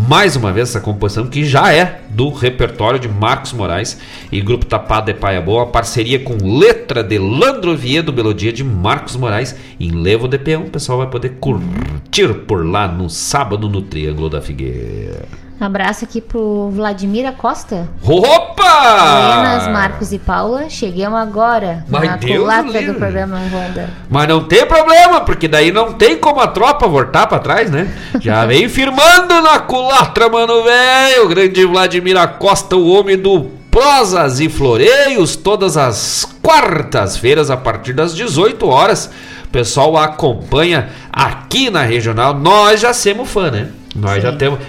mais 0.08 0.34
uma 0.34 0.50
vez, 0.52 0.70
essa 0.70 0.80
composição 0.80 1.26
que 1.26 1.44
já 1.44 1.70
é 1.70 2.00
do 2.08 2.30
repertório 2.30 2.98
de 2.98 3.08
Marcos 3.08 3.52
Moraes 3.52 3.98
e 4.30 4.40
Grupo 4.40 4.64
Tapado 4.64 5.12
de 5.12 5.18
Paia 5.18 5.40
Boa, 5.40 5.66
parceria 5.66 6.18
com 6.18 6.58
letra 6.58 7.04
de 7.04 7.18
Landro 7.18 7.76
Viedo, 7.76 8.12
melodia 8.12 8.52
de 8.52 8.64
Marcos 8.64 9.16
Moraes 9.16 9.54
em 9.78 9.90
Levo 9.90 10.26
de 10.26 10.38
Peão. 10.38 10.62
O 10.62 10.70
pessoal 10.70 10.98
vai 10.98 11.08
poder 11.08 11.36
curtir 11.40 12.32
por 12.46 12.64
lá 12.64 12.88
no 12.88 13.10
sábado 13.10 13.68
no 13.68 13.82
Triângulo 13.82 14.30
da 14.30 14.40
Figueira. 14.40 15.26
Abraço 15.64 16.04
aqui 16.04 16.20
pro 16.20 16.70
Vladimir 16.70 17.24
Acosta. 17.24 17.88
Opa! 18.02 19.42
Buenas, 19.42 19.68
Marcos 19.68 20.12
e 20.12 20.18
Paula. 20.18 20.68
Chegamos 20.68 21.20
agora 21.20 21.84
Mas 21.88 22.02
na 22.02 22.16
Deus 22.16 22.40
culatra 22.40 22.82
do 22.82 22.94
programa 22.94 23.38
Ronda. 23.38 23.88
Mas 24.10 24.26
não 24.26 24.42
tem 24.42 24.66
problema, 24.66 25.20
porque 25.20 25.46
daí 25.46 25.70
não 25.70 25.92
tem 25.92 26.18
como 26.18 26.40
a 26.40 26.48
tropa 26.48 26.88
voltar 26.88 27.28
pra 27.28 27.38
trás, 27.38 27.70
né? 27.70 27.88
Já 28.20 28.44
vem 28.46 28.68
firmando 28.68 29.40
na 29.40 29.60
culatra, 29.60 30.28
mano, 30.28 30.64
velho. 30.64 31.26
O 31.26 31.28
grande 31.28 31.64
Vladimir 31.64 32.16
Acosta, 32.16 32.74
o 32.74 32.88
homem 32.92 33.16
do 33.16 33.48
Prosas 33.70 34.40
e 34.40 34.48
Floreios, 34.48 35.36
todas 35.36 35.76
as 35.76 36.26
quartas-feiras 36.42 37.52
a 37.52 37.56
partir 37.56 37.92
das 37.92 38.16
18 38.16 38.68
horas. 38.68 39.08
O 39.44 39.48
pessoal 39.52 39.96
acompanha 39.96 40.88
aqui 41.12 41.70
na 41.70 41.82
regional. 41.82 42.34
Nós 42.34 42.80
já 42.80 42.92
somos 42.92 43.30
fã, 43.30 43.48
né? 43.48 43.68
Nós 43.94 44.14
Sim. 44.14 44.20
já 44.20 44.32
temos. 44.32 44.60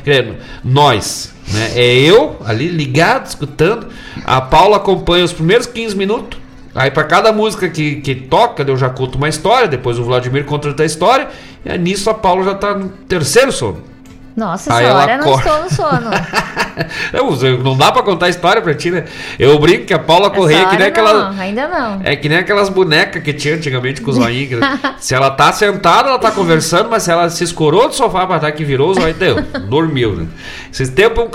Nós, 0.63 1.33
né? 1.51 1.71
É 1.75 1.95
eu 1.95 2.37
ali 2.45 2.67
ligado, 2.67 3.25
escutando. 3.25 3.87
A 4.25 4.41
Paula 4.41 4.77
acompanha 4.77 5.23
os 5.23 5.33
primeiros 5.33 5.65
15 5.65 5.95
minutos. 5.95 6.39
Aí 6.75 6.89
para 6.89 7.03
cada 7.03 7.31
música 7.31 7.69
que, 7.69 7.97
que 7.97 8.15
toca, 8.15 8.63
eu 8.63 8.75
já 8.75 8.89
conto 8.89 9.15
uma 9.15 9.29
história, 9.29 9.67
depois 9.67 9.99
o 9.99 10.03
Vladimir 10.03 10.43
conta 10.43 10.67
outra 10.69 10.85
história, 10.85 11.27
e 11.63 11.77
nisso 11.77 12.09
a 12.09 12.15
Paula 12.15 12.43
já 12.43 12.55
tá 12.55 12.73
no 12.73 12.89
terceiro 12.89 13.51
sono. 13.51 13.92
Nossa 14.35 14.73
Aí 14.73 14.85
senhora, 14.85 15.17
não 15.17 15.37
estou 15.37 15.63
no 15.63 15.69
sono. 15.69 16.09
não 17.63 17.77
dá 17.77 17.91
pra 17.91 18.01
contar 18.01 18.29
história 18.29 18.61
pra 18.61 18.73
ti, 18.73 18.89
né? 18.89 19.05
Eu 19.37 19.59
brinco 19.59 19.85
que 19.85 19.93
a 19.93 19.99
Paula 19.99 20.29
Correia, 20.31 20.65
que 20.67 20.77
nem 20.77 20.87
aquela. 20.87 21.31
Não, 21.31 21.39
ainda 21.39 21.67
não. 21.67 22.01
É 22.03 22.15
que 22.15 22.27
nem 22.27 22.39
aquelas 22.39 22.69
bonecas 22.69 23.21
que 23.21 23.31
tinha 23.31 23.55
antigamente 23.55 24.01
com 24.01 24.09
os 24.09 24.17
zoinhos. 24.17 24.59
se 24.97 25.13
ela 25.13 25.29
tá 25.29 25.51
sentada, 25.51 26.09
ela 26.09 26.19
tá 26.19 26.31
conversando, 26.31 26.89
mas 26.89 27.03
se 27.03 27.11
ela 27.11 27.29
se 27.29 27.43
escorou 27.43 27.87
do 27.87 27.93
sofá 27.93 28.25
pra 28.25 28.37
estar 28.37 28.51
que 28.51 28.63
virou, 28.63 28.89
os 28.89 28.97
zoinhos 28.97 29.17
deu. 29.17 29.41
Dormiu, 29.69 30.15
né? 30.15 30.27
Esse 30.71 30.91
tempo 30.91 31.29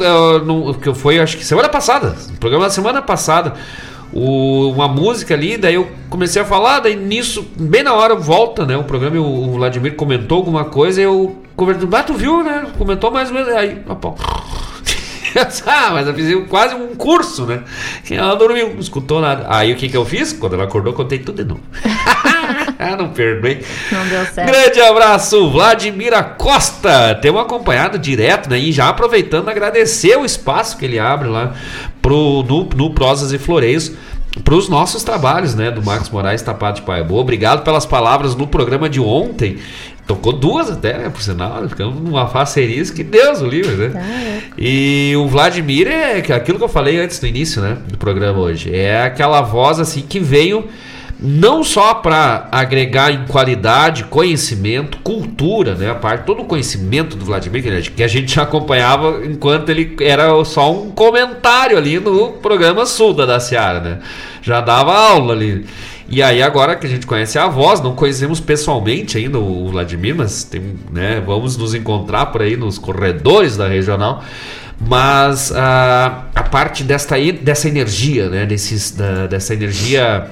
que 0.83 0.95
fui, 0.95 1.21
acho 1.21 1.37
que 1.37 1.45
semana 1.45 1.69
passada, 1.69 2.17
programa 2.41 2.65
da 2.65 2.71
semana 2.71 3.01
passada 3.01 3.55
o, 4.13 4.71
uma 4.71 4.89
música 4.89 5.35
ali, 5.35 5.57
daí 5.57 5.75
eu 5.75 5.89
comecei 6.09 6.41
a 6.41 6.45
falar, 6.45 6.81
daí 6.81 6.97
nisso, 6.97 7.47
bem 7.57 7.83
na 7.83 7.95
hora 7.95 8.15
volta, 8.15 8.65
né? 8.65 8.77
O 8.77 8.85
programa, 8.85 9.19
o, 9.19 9.49
o 9.49 9.53
Vladimir 9.53 9.95
comentou 9.97 10.39
alguma 10.39 10.65
coisa, 10.65 11.01
e 11.01 11.05
eu 11.05 11.37
conversei, 11.59 11.89
ah, 11.93 12.03
tu 12.03 12.15
viu, 12.15 12.43
né? 12.43 12.67
Comentou 12.79 13.11
mais 13.11 13.29
ou 13.29 13.35
menos, 13.35 13.53
aí, 13.53 13.83
pô. 14.01 14.15
ah, 15.67 15.91
mas 15.93 16.07
eu 16.07 16.15
fiz 16.15 16.49
quase 16.49 16.75
um 16.75 16.95
curso, 16.95 17.45
né? 17.45 17.63
E 18.09 18.15
ela 18.15 18.35
dormiu, 18.37 18.71
não 18.71 18.81
escutou 18.81 19.21
nada. 19.21 19.47
Aí 19.49 19.73
o 19.73 19.77
que 19.77 19.89
que 19.89 19.97
eu 19.97 20.05
fiz? 20.05 20.33
Quando 20.33 20.55
ela 20.55 20.65
acordou, 20.65 20.93
contei 20.93 21.19
tudo 21.19 21.43
de 21.43 21.49
novo. 21.49 21.61
ah, 22.79 22.97
não 22.97 23.11
perdoei. 23.11 23.63
Não 23.91 24.07
deu 24.07 24.25
certo. 24.25 24.51
Grande 24.51 24.81
abraço, 24.81 25.51
Vladimir 25.51 26.13
Costa. 26.39 27.17
Temos 27.17 27.43
acompanhado 27.43 27.99
direto, 27.99 28.49
né? 28.49 28.59
E 28.59 28.73
já 28.73 28.89
aproveitando, 28.89 29.49
agradecer 29.49 30.17
o 30.17 30.25
espaço 30.25 30.79
que 30.79 30.85
ele 30.85 30.99
abre 30.99 31.29
lá 31.29 31.55
pro, 32.01 32.45
no, 32.45 32.65
no 32.65 32.95
Prosas 32.95 33.33
e 33.33 33.39
Floreios 33.39 33.93
para 34.45 34.55
os 34.55 34.69
nossos 34.69 35.03
trabalhos, 35.03 35.55
né, 35.55 35.71
do 35.71 35.83
Marcos 35.83 36.11
Moraes 36.11 36.43
Tapado 36.43 36.77
de 36.77 36.83
Pai 36.83 37.03
Boa. 37.03 37.21
Obrigado 37.21 37.65
pelas 37.65 37.85
palavras 37.85 38.37
no 38.37 38.47
programa 38.47 38.89
de 38.89 39.01
ontem. 39.01 39.59
Tocou 40.09 40.33
duas 40.33 40.71
até, 40.71 40.97
né, 40.97 41.11
por 41.11 41.21
sinal, 41.21 41.69
ficamos 41.69 42.01
numa 42.01 42.27
facerice 42.27 42.93
que 42.93 43.05
Deus 43.05 43.43
o 43.43 43.47
livre, 43.47 43.77
né? 43.77 43.89
Tá, 43.91 44.01
é. 44.01 44.41
E 44.57 45.15
o 45.17 45.29
Vladimir 45.29 45.87
é 45.87 46.17
aquilo 46.33 46.57
que 46.57 46.65
eu 46.65 46.69
falei 46.69 46.99
antes 46.99 47.21
no 47.21 47.29
início, 47.29 47.61
né, 47.61 47.77
do 47.87 47.99
programa 47.99 48.39
hoje. 48.39 48.75
É 48.75 49.03
aquela 49.03 49.43
voz 49.43 49.79
assim 49.79 50.01
que 50.01 50.19
veio 50.19 50.65
não 51.21 51.65
só 51.65 51.95
para 51.95 52.49
agregar 52.53 53.13
em 53.13 53.27
qualidade, 53.27 54.05
conhecimento, 54.05 54.99
cultura, 54.99 55.75
né? 55.75 55.91
A 55.91 55.95
parte 55.95 56.25
todo 56.25 56.43
o 56.43 56.45
conhecimento 56.45 57.17
do 57.17 57.25
Vladimir 57.25 57.63
que 57.95 58.03
a 58.03 58.09
gente 58.09 58.35
já 58.35 58.43
acompanhava 58.45 59.27
enquanto 59.27 59.69
ele 59.69 59.97
era 60.01 60.43
só 60.45 60.73
um 60.73 60.91
comentário 60.91 61.77
ali 61.77 61.99
no 61.99 62.35
programa 62.35 62.87
Sul 62.87 63.15
da 63.15 63.41
Seara, 63.41 63.81
né? 63.81 63.99
Já 64.41 64.61
dava 64.61 64.95
aula 64.95 65.35
ali. 65.35 65.67
E 66.09 66.23
aí 66.23 66.43
agora 66.43 66.75
que 66.75 66.87
a 66.87 66.89
gente 66.89 67.07
conhece 67.07 67.39
a 67.39 67.47
voz, 67.47 67.81
não 67.83 67.95
conhecemos 67.95 68.41
pessoalmente 68.41 69.19
ainda 69.19 69.39
o 69.39 69.69
Vladimir, 69.71 70.15
mas 70.17 70.43
tem, 70.43 70.77
né, 70.91 71.23
vamos 71.25 71.57
nos 71.57 71.75
encontrar 71.75 72.27
por 72.27 72.41
aí 72.41 72.57
nos 72.57 72.79
corredores 72.79 73.59
da 73.59 73.69
regional. 73.69 74.25
Mas 74.81 75.53
a, 75.53 76.25
a 76.35 76.43
parte 76.45 76.83
desta, 76.83 77.17
dessa 77.43 77.69
energia, 77.69 78.31
né, 78.31 78.47
desses, 78.47 78.93
da, 78.93 79.27
dessa 79.27 79.53
energia 79.53 80.31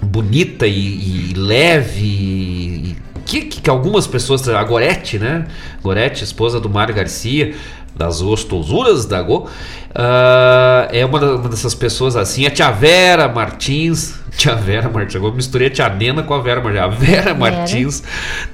bonita 0.00 0.66
e, 0.66 1.30
e 1.30 1.34
leve 1.34 2.04
e, 2.04 2.96
que, 3.24 3.42
que, 3.42 3.70
algumas 3.70 4.06
pessoas, 4.06 4.46
a 4.48 4.62
Gorete, 4.62 5.18
né? 5.18 5.46
Gorete, 5.82 6.22
esposa 6.22 6.60
do 6.60 6.68
Mário 6.68 6.94
Garcia, 6.94 7.54
das 7.94 8.20
gostosuras 8.20 9.06
da 9.06 9.22
Go, 9.22 9.48
uh, 9.90 10.88
é 10.90 11.04
uma, 11.04 11.18
uma, 11.18 11.48
dessas 11.48 11.74
pessoas 11.74 12.16
assim. 12.16 12.46
A 12.46 12.50
Tia 12.50 12.70
Vera 12.70 13.28
Martins, 13.28 14.14
Tia 14.36 14.54
Vera 14.54 14.88
Martins, 14.88 15.16
agora 15.16 15.34
misturei 15.34 15.68
a 15.68 15.70
Tia 15.70 15.88
Nena 15.88 16.22
com 16.22 16.34
a 16.34 16.40
Vera 16.40 16.60
Martins. 16.60 16.82
A 16.82 16.88
Vera 16.88 17.34
Martins 17.34 18.02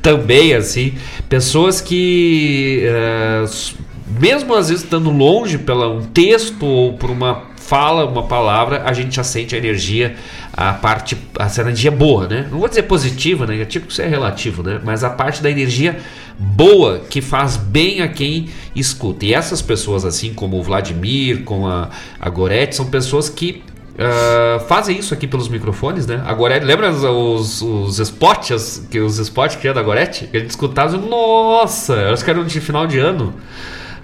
também, 0.02 0.54
assim. 0.54 0.94
Pessoas 1.28 1.80
que, 1.80 2.84
uh, 2.86 3.74
mesmo 4.20 4.54
às 4.54 4.68
vezes 4.68 4.84
estando 4.84 5.10
longe 5.10 5.58
pela 5.58 5.88
um 5.88 6.02
texto 6.02 6.66
ou 6.66 6.94
por 6.94 7.10
uma 7.10 7.48
fala, 7.56 8.06
uma 8.06 8.22
palavra, 8.22 8.82
a 8.86 8.94
gente 8.94 9.14
já 9.14 9.22
sente 9.22 9.54
a 9.54 9.58
energia 9.58 10.16
a 10.60 10.72
parte, 10.72 11.16
essa 11.38 11.60
energia 11.60 11.90
boa, 11.90 12.26
né? 12.26 12.48
Não 12.50 12.58
vou 12.58 12.68
dizer 12.68 12.82
positiva, 12.82 13.46
negativo, 13.46 13.84
porque 13.84 13.92
isso 13.92 14.02
é 14.02 14.08
relativo, 14.08 14.62
né? 14.62 14.80
Mas 14.82 15.04
a 15.04 15.10
parte 15.10 15.40
da 15.40 15.48
energia 15.48 16.00
boa 16.38 17.00
que 17.10 17.20
faz 17.20 17.56
bem 17.56 18.00
a 18.00 18.08
quem 18.08 18.48
escuta. 18.74 19.26
E 19.26 19.34
essas 19.34 19.60
pessoas, 19.60 20.04
assim 20.04 20.32
como 20.32 20.58
o 20.58 20.62
Vladimir, 20.62 21.42
como 21.42 21.66
a, 21.66 21.90
a 22.20 22.30
Gorete, 22.30 22.76
são 22.76 22.86
pessoas 22.86 23.28
que 23.28 23.62
Uh, 23.98 24.60
fazem 24.68 24.96
isso 24.96 25.12
aqui 25.12 25.26
pelos 25.26 25.48
microfones, 25.48 26.06
né? 26.06 26.22
A 26.24 26.32
lembra 26.64 26.92
os, 26.92 27.60
os 27.60 27.98
spots, 27.98 28.86
que 28.88 29.00
os 29.00 29.18
spots 29.18 29.56
que 29.56 29.62
tinha 29.62 29.74
da 29.74 29.82
Gorete? 29.82 30.28
Que 30.28 30.36
a 30.36 30.40
gente 30.40 30.50
escutava, 30.50 30.96
nossa, 30.96 32.12
acho 32.12 32.24
que 32.24 32.30
era 32.30 32.44
de 32.44 32.60
final 32.60 32.86
de 32.86 32.96
ano. 33.00 33.34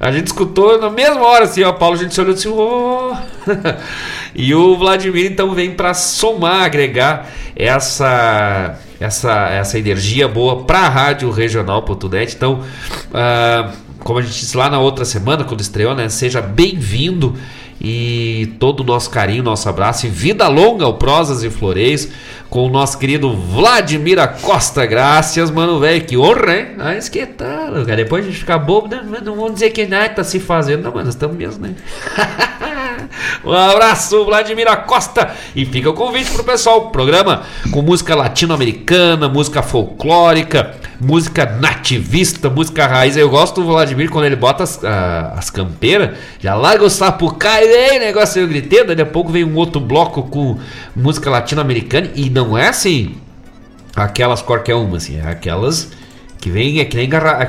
A 0.00 0.10
gente 0.10 0.26
escutou 0.26 0.80
na 0.80 0.90
mesma 0.90 1.24
hora, 1.24 1.44
assim, 1.44 1.62
ó, 1.62 1.72
Paulo, 1.72 1.94
a 1.94 1.98
gente 1.98 2.12
se 2.12 2.20
olhou 2.20 2.34
assim, 2.34 2.48
oh! 2.48 3.14
e 4.34 4.52
o 4.52 4.76
Vladimir 4.76 5.30
então 5.30 5.54
vem 5.54 5.70
para 5.70 5.94
somar, 5.94 6.64
agregar 6.64 7.30
essa 7.54 8.76
essa 9.00 9.48
essa 9.48 9.78
energia 9.78 10.28
boa 10.28 10.64
para 10.64 10.80
a 10.80 10.88
rádio 10.88 11.30
regional.net. 11.30 12.34
Então, 12.34 12.60
uh, 12.60 13.72
como 14.00 14.18
a 14.18 14.22
gente 14.22 14.38
disse 14.38 14.56
lá 14.56 14.68
na 14.68 14.78
outra 14.78 15.04
semana 15.04 15.44
quando 15.44 15.60
estreou, 15.60 15.94
né, 15.94 16.08
seja 16.08 16.40
bem-vindo 16.40 17.34
e 17.80 18.54
todo 18.58 18.80
o 18.80 18.84
nosso 18.84 19.10
carinho, 19.10 19.42
nosso 19.42 19.68
abraço 19.68 20.06
e 20.06 20.08
vida 20.08 20.48
longa 20.48 20.84
ao 20.84 20.94
Prosas 20.94 21.42
e 21.42 21.50
Floreios 21.50 22.08
com 22.48 22.66
o 22.66 22.68
nosso 22.70 22.98
querido 22.98 23.34
Vladimir 23.34 24.16
Costa. 24.40 24.86
Graças, 24.86 25.50
mano, 25.50 25.80
velho. 25.80 26.04
Que 26.04 26.16
honra, 26.16 26.56
hein? 26.56 26.66
Ah, 26.78 26.94
isso 26.94 27.10
que 27.10 27.26
tal, 27.26 27.72
cara. 27.84 27.96
Depois 27.96 28.24
a 28.24 28.28
gente 28.28 28.38
fica 28.38 28.56
bobo, 28.56 28.88
né? 28.88 29.02
Não 29.24 29.34
vamos 29.34 29.54
dizer 29.54 29.70
que 29.70 29.86
nada 29.86 30.08
tá 30.10 30.24
se 30.24 30.38
fazendo, 30.38 30.84
não, 30.84 30.92
mas 30.94 31.04
nós 31.04 31.14
estamos 31.14 31.36
mesmo, 31.36 31.66
né? 31.66 31.74
um 33.44 33.52
abraço, 33.52 34.24
Vladimir 34.24 34.66
Costa. 34.86 35.34
E 35.54 35.64
fica 35.64 35.90
o 35.90 35.94
convite 35.94 36.30
pro 36.30 36.44
pessoal. 36.44 36.90
Programa 36.90 37.42
com 37.70 37.82
música 37.82 38.14
latino-americana, 38.14 39.28
música 39.28 39.62
folclórica, 39.62 40.74
música 41.00 41.44
nativista, 41.44 42.48
música 42.48 42.86
raiz. 42.86 43.16
Eu 43.16 43.28
gosto 43.28 43.60
do 43.60 43.66
Vladimir 43.66 44.10
quando 44.10 44.26
ele 44.26 44.36
bota 44.36 44.62
as, 44.64 44.80
as 44.84 45.50
campeiras, 45.50 46.16
já 46.40 46.54
larga 46.54 46.84
o 46.84 46.90
sapucai, 46.90 47.62
aí, 47.64 47.98
negócio 47.98 48.40
eu 48.40 48.48
gritei. 48.48 48.84
Daqui 48.84 49.02
a 49.02 49.06
pouco 49.06 49.30
vem 49.30 49.44
um 49.44 49.56
outro 49.56 49.80
bloco 49.80 50.24
com 50.24 50.58
música 50.94 51.30
latino-americana 51.30 52.10
e 52.14 52.30
não 52.30 52.56
é 52.56 52.68
assim 52.68 53.16
aquelas 53.94 54.42
qualquer 54.42 54.74
uma, 54.74 54.96
assim, 54.96 55.18
é 55.18 55.28
aquelas 55.28 55.90
que 56.44 56.50
vem 56.50 56.78
é 56.78 56.84
que 56.84 56.94
nem 56.94 57.08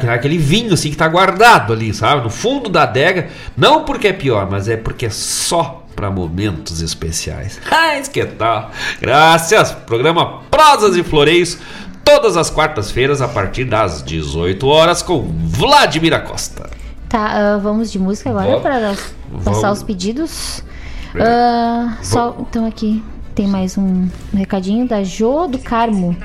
aquele 0.10 0.38
vinho 0.38 0.74
assim 0.74 0.90
que 0.90 0.96
tá 0.96 1.06
guardado 1.06 1.74
ali, 1.74 1.94
sabe? 1.94 2.24
No 2.24 2.30
fundo 2.30 2.70
da 2.70 2.84
adega. 2.84 3.28
Não 3.58 3.84
porque 3.84 4.08
é 4.08 4.14
pior, 4.14 4.48
mas 4.50 4.70
é 4.70 4.78
porque 4.78 5.08
é 5.08 5.10
só 5.10 5.84
para 5.94 6.10
momentos 6.10 6.82
especiais. 6.82 7.60
Ah, 7.70 8.02
que 8.02 8.26
tal? 8.26 8.72
Graças! 9.02 9.74
Programa 9.74 10.44
Prosas 10.50 10.96
e 10.96 11.04
Floreios, 11.04 11.58
todas 12.06 12.38
as 12.38 12.50
quartas-feiras 12.50 13.22
a 13.22 13.28
partir 13.28 13.66
das 13.66 14.02
18 14.02 14.66
horas 14.66 15.02
com 15.02 15.24
Vladimir 15.44 16.14
Acosta. 16.14 16.70
Tá, 17.10 17.58
uh, 17.58 17.60
vamos 17.60 17.92
de 17.92 18.00
música 18.00 18.30
agora 18.30 18.62
para 18.62 18.96
passar 19.44 19.74
os 19.74 19.84
pedidos. 19.84 20.64
Uh, 21.14 21.92
só, 22.02 22.34
então 22.40 22.66
aqui 22.66 23.04
tem 23.34 23.46
mais 23.46 23.78
um 23.78 24.08
recadinho 24.34 24.88
da 24.88 25.04
Jo 25.04 25.48
do 25.48 25.60
Carmo. 25.60 26.16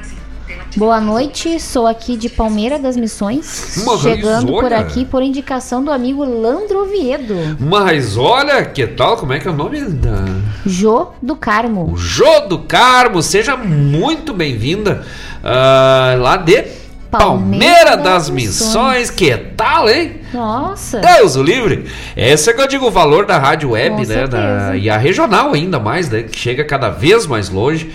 Boa 0.77 1.01
noite, 1.01 1.59
sou 1.59 1.87
aqui 1.87 2.17
de 2.17 2.29
Palmeira 2.29 2.79
das 2.79 2.97
Missões, 2.97 3.83
Mas 3.85 4.01
chegando 4.01 4.53
olha. 4.53 4.63
por 4.63 4.73
aqui 4.73 5.05
por 5.05 5.23
indicação 5.23 5.83
do 5.83 5.91
amigo 5.91 6.25
Landro 6.25 6.83
Oviedo. 6.83 7.35
Mas 7.59 8.17
olha, 8.17 8.65
que 8.65 8.87
tal? 8.87 9.17
Como 9.17 9.33
é 9.33 9.41
que 9.41 9.49
é 9.49 9.51
o 9.51 9.55
nome 9.55 9.81
da. 9.83 10.25
Jô 10.65 11.09
do 11.21 11.35
Carmo. 11.35 11.97
Jô 11.97 12.41
do 12.49 12.61
Carmo, 12.61 13.23
seja 13.23 13.57
muito 13.57 14.33
bem-vinda 14.33 15.05
uh, 15.43 16.21
lá 16.21 16.37
de 16.37 16.63
Palmeira, 17.11 17.67
Palmeira 17.91 17.97
das 17.97 18.31
Missões. 18.31 18.67
Missões. 18.67 19.11
Que 19.11 19.37
tal, 19.37 19.89
hein? 19.89 20.21
Nossa! 20.33 21.01
Deus 21.01 21.35
o 21.35 21.43
livre! 21.43 21.87
Esse 22.17 22.51
é 22.51 22.53
que 22.53 22.61
eu 22.61 22.69
digo 22.69 22.87
o 22.87 22.91
valor 22.91 23.27
da 23.27 23.37
rádio 23.37 23.71
web, 23.71 23.97
Com 23.97 24.13
né? 24.13 24.27
Da, 24.29 24.77
e 24.77 24.89
a 24.89 24.97
regional 24.97 25.53
ainda 25.53 25.81
mais, 25.81 26.09
né? 26.09 26.23
Que 26.23 26.39
chega 26.39 26.65
cada 26.65 26.89
vez 26.89 27.27
mais 27.27 27.51
longe. 27.51 27.91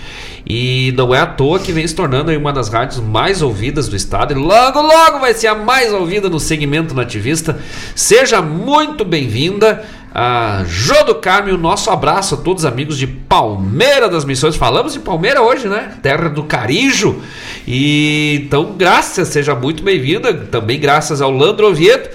E 0.48 0.94
não 0.96 1.12
é 1.12 1.18
à 1.18 1.26
toa 1.26 1.58
que 1.58 1.72
vem 1.72 1.86
se 1.86 1.94
tornando 1.94 2.30
uma 2.30 2.52
das 2.52 2.68
rádios 2.68 3.00
mais 3.00 3.42
ouvidas 3.42 3.88
do 3.88 3.96
estado. 3.96 4.32
E 4.32 4.36
logo, 4.36 4.80
logo 4.80 5.18
vai 5.18 5.34
ser 5.34 5.48
a 5.48 5.56
mais 5.56 5.92
ouvida 5.92 6.30
no 6.30 6.38
segmento 6.38 6.94
nativista. 6.94 7.58
Seja 7.96 8.40
muito 8.40 9.04
bem-vinda 9.04 9.84
a 10.14 10.62
Jô 10.66 11.02
do 11.02 11.16
Carmo, 11.16 11.48
e 11.50 11.52
o 11.52 11.58
nosso 11.58 11.90
abraço 11.90 12.36
a 12.36 12.38
todos 12.38 12.62
os 12.62 12.70
amigos 12.70 12.96
de 12.96 13.08
Palmeira 13.08 14.08
das 14.08 14.24
Missões. 14.24 14.54
Falamos 14.54 14.92
de 14.92 15.00
Palmeira 15.00 15.42
hoje, 15.42 15.68
né? 15.68 15.94
Terra 16.00 16.28
do 16.28 16.44
Carijo. 16.44 17.20
E 17.66 18.42
então, 18.46 18.72
graças, 18.78 19.28
seja 19.28 19.54
muito 19.54 19.82
bem-vinda. 19.82 20.32
Também 20.32 20.78
graças 20.78 21.20
ao 21.20 21.30
Landro 21.30 21.66
Oviedo 21.66 22.08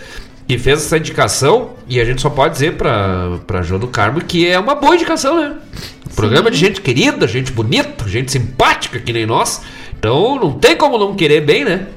que 0.48 0.58
fez 0.58 0.80
essa 0.80 0.98
indicação 0.98 1.76
e 1.88 1.98
a 2.02 2.03
gente 2.03 2.22
só 2.22 2.30
pode 2.30 2.56
dizer 2.56 2.74
para 2.74 3.38
para 3.48 3.62
Jô 3.62 3.78
do 3.78 3.88
Carmo 3.88 4.20
que 4.20 4.45
é 4.45 4.60
uma 4.60 4.76
boa 4.76 4.95
indicação, 4.95 5.40
né? 5.40 5.53
Programa 6.14 6.52
de 6.52 6.58
gente 6.58 6.82
querida, 6.82 7.26
gente 7.26 7.53
bonita, 7.53 7.81
gente 8.12 8.32
simpática 8.32 9.00
que 9.00 9.14
nem 9.14 9.26
nós. 9.26 9.62
Então 9.98 10.36
não 10.36 10.54
tem 10.54 10.76
como 10.76 10.98
não 10.98 11.16
querer 11.16 11.42
bem, 11.42 11.64
né? 11.64 11.88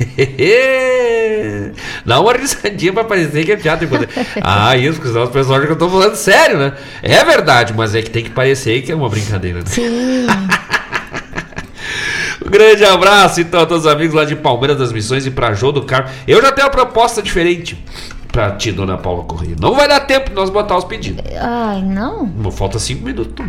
Dá 2.04 2.20
uma 2.20 2.32
risadinha 2.32 2.92
pra 2.92 3.04
parecer 3.04 3.44
que 3.44 3.52
é 3.52 3.56
piada. 3.56 3.86
ah, 4.42 4.76
isso, 4.76 4.94
porque 4.94 5.08
senão 5.08 5.22
as 5.22 5.30
pessoas 5.30 5.50
acham 5.50 5.66
que 5.66 5.72
eu 5.72 5.78
tô 5.78 5.88
falando 5.88 6.14
sério, 6.14 6.58
né? 6.58 6.72
É 7.02 7.24
verdade, 7.24 7.74
mas 7.76 7.94
é 7.94 8.02
que 8.02 8.10
tem 8.10 8.24
que 8.24 8.30
parecer 8.30 8.82
que 8.82 8.90
é 8.90 8.94
uma 8.94 9.08
brincadeira. 9.08 9.58
Né? 9.60 9.66
Sim. 9.66 10.26
Um 12.44 12.50
grande 12.50 12.84
abraço 12.84 13.40
então 13.40 13.60
a 13.60 13.66
todos 13.66 13.84
os 13.84 13.92
amigos 13.92 14.14
lá 14.14 14.24
de 14.24 14.34
Palmeiras 14.34 14.76
das 14.78 14.92
Missões 14.92 15.24
e 15.26 15.30
pra 15.30 15.54
Jô 15.54 15.70
do 15.70 15.82
Carmo. 15.82 16.08
Eu 16.26 16.40
já 16.42 16.50
tenho 16.50 16.66
uma 16.66 16.72
proposta 16.72 17.22
diferente 17.22 17.78
pra 18.32 18.52
ti, 18.52 18.72
dona 18.72 18.96
Paula 18.96 19.24
Corrêa. 19.24 19.54
Não 19.60 19.74
vai 19.74 19.86
dar 19.86 20.00
tempo 20.00 20.30
de 20.30 20.34
nós 20.34 20.50
botar 20.50 20.76
os 20.76 20.84
pedidos. 20.84 21.22
Ai, 21.38 21.82
não? 21.82 22.50
Falta 22.50 22.78
cinco 22.78 23.04
minutos. 23.04 23.46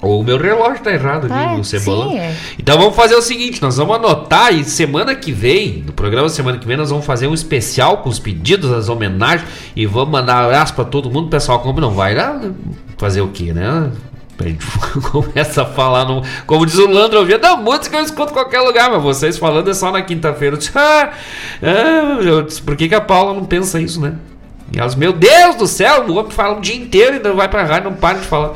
Ou 0.00 0.20
o 0.20 0.24
meu 0.24 0.38
relógio 0.38 0.82
tá 0.82 0.92
errado 0.92 1.26
Ah, 1.30 1.56
no 1.56 1.64
cebolão. 1.64 2.10
sim, 2.10 2.18
é. 2.18 2.34
Então 2.58 2.78
vamos 2.78 2.94
fazer 2.94 3.16
o 3.16 3.22
seguinte, 3.22 3.60
nós 3.60 3.76
vamos 3.76 3.96
anotar 3.96 4.54
e 4.54 4.62
semana 4.64 5.14
que 5.14 5.32
vem, 5.32 5.82
no 5.84 5.92
programa 5.92 6.28
semana 6.28 6.56
que 6.56 6.66
vem, 6.66 6.76
nós 6.76 6.90
vamos 6.90 7.04
fazer 7.04 7.26
um 7.26 7.34
especial 7.34 7.98
com 7.98 8.08
os 8.08 8.18
pedidos, 8.18 8.70
as 8.72 8.88
homenagens 8.88 9.48
e 9.74 9.86
vamos 9.86 10.10
mandar 10.10 10.44
abraço 10.44 10.74
pra 10.74 10.84
todo 10.84 11.10
mundo. 11.10 11.26
O 11.26 11.30
pessoal, 11.30 11.60
como 11.60 11.80
não 11.80 11.90
vai 11.90 12.14
lá, 12.14 12.40
fazer 12.96 13.20
o 13.20 13.28
quê, 13.28 13.52
né? 13.52 13.90
A 14.38 14.44
gente 14.44 14.64
começa 15.10 15.62
a 15.62 15.66
falar, 15.66 16.04
no, 16.04 16.22
como 16.46 16.64
diz 16.64 16.76
o 16.76 16.88
Landro, 16.88 17.18
ouvindo 17.18 17.40
da 17.40 17.56
música 17.56 17.96
eu 17.96 18.04
escuto 18.04 18.30
em 18.30 18.34
qualquer 18.34 18.60
lugar, 18.60 18.88
mas 18.88 19.02
vocês 19.02 19.36
falando 19.36 19.68
é 19.68 19.74
só 19.74 19.90
na 19.90 20.00
quinta-feira. 20.02 20.56
Eu 20.56 20.60
ah, 20.80 21.10
ah, 21.60 22.22
eu 22.22 22.46
por 22.64 22.76
que, 22.76 22.88
que 22.88 22.94
a 22.94 23.00
Paula 23.00 23.34
não 23.34 23.44
pensa 23.44 23.80
isso, 23.80 24.00
né? 24.00 24.14
E 24.72 24.78
elas, 24.78 24.94
meu 24.94 25.12
Deus 25.12 25.56
do 25.56 25.66
céu, 25.66 26.04
o 26.06 26.16
homem 26.16 26.30
fala 26.30 26.58
o 26.58 26.60
dia 26.60 26.76
inteiro 26.76 27.12
e 27.12 27.16
ainda 27.16 27.32
vai 27.32 27.48
pra 27.48 27.64
rádio, 27.64 27.90
não 27.90 27.96
para 27.96 28.18
de 28.18 28.26
falar. 28.26 28.54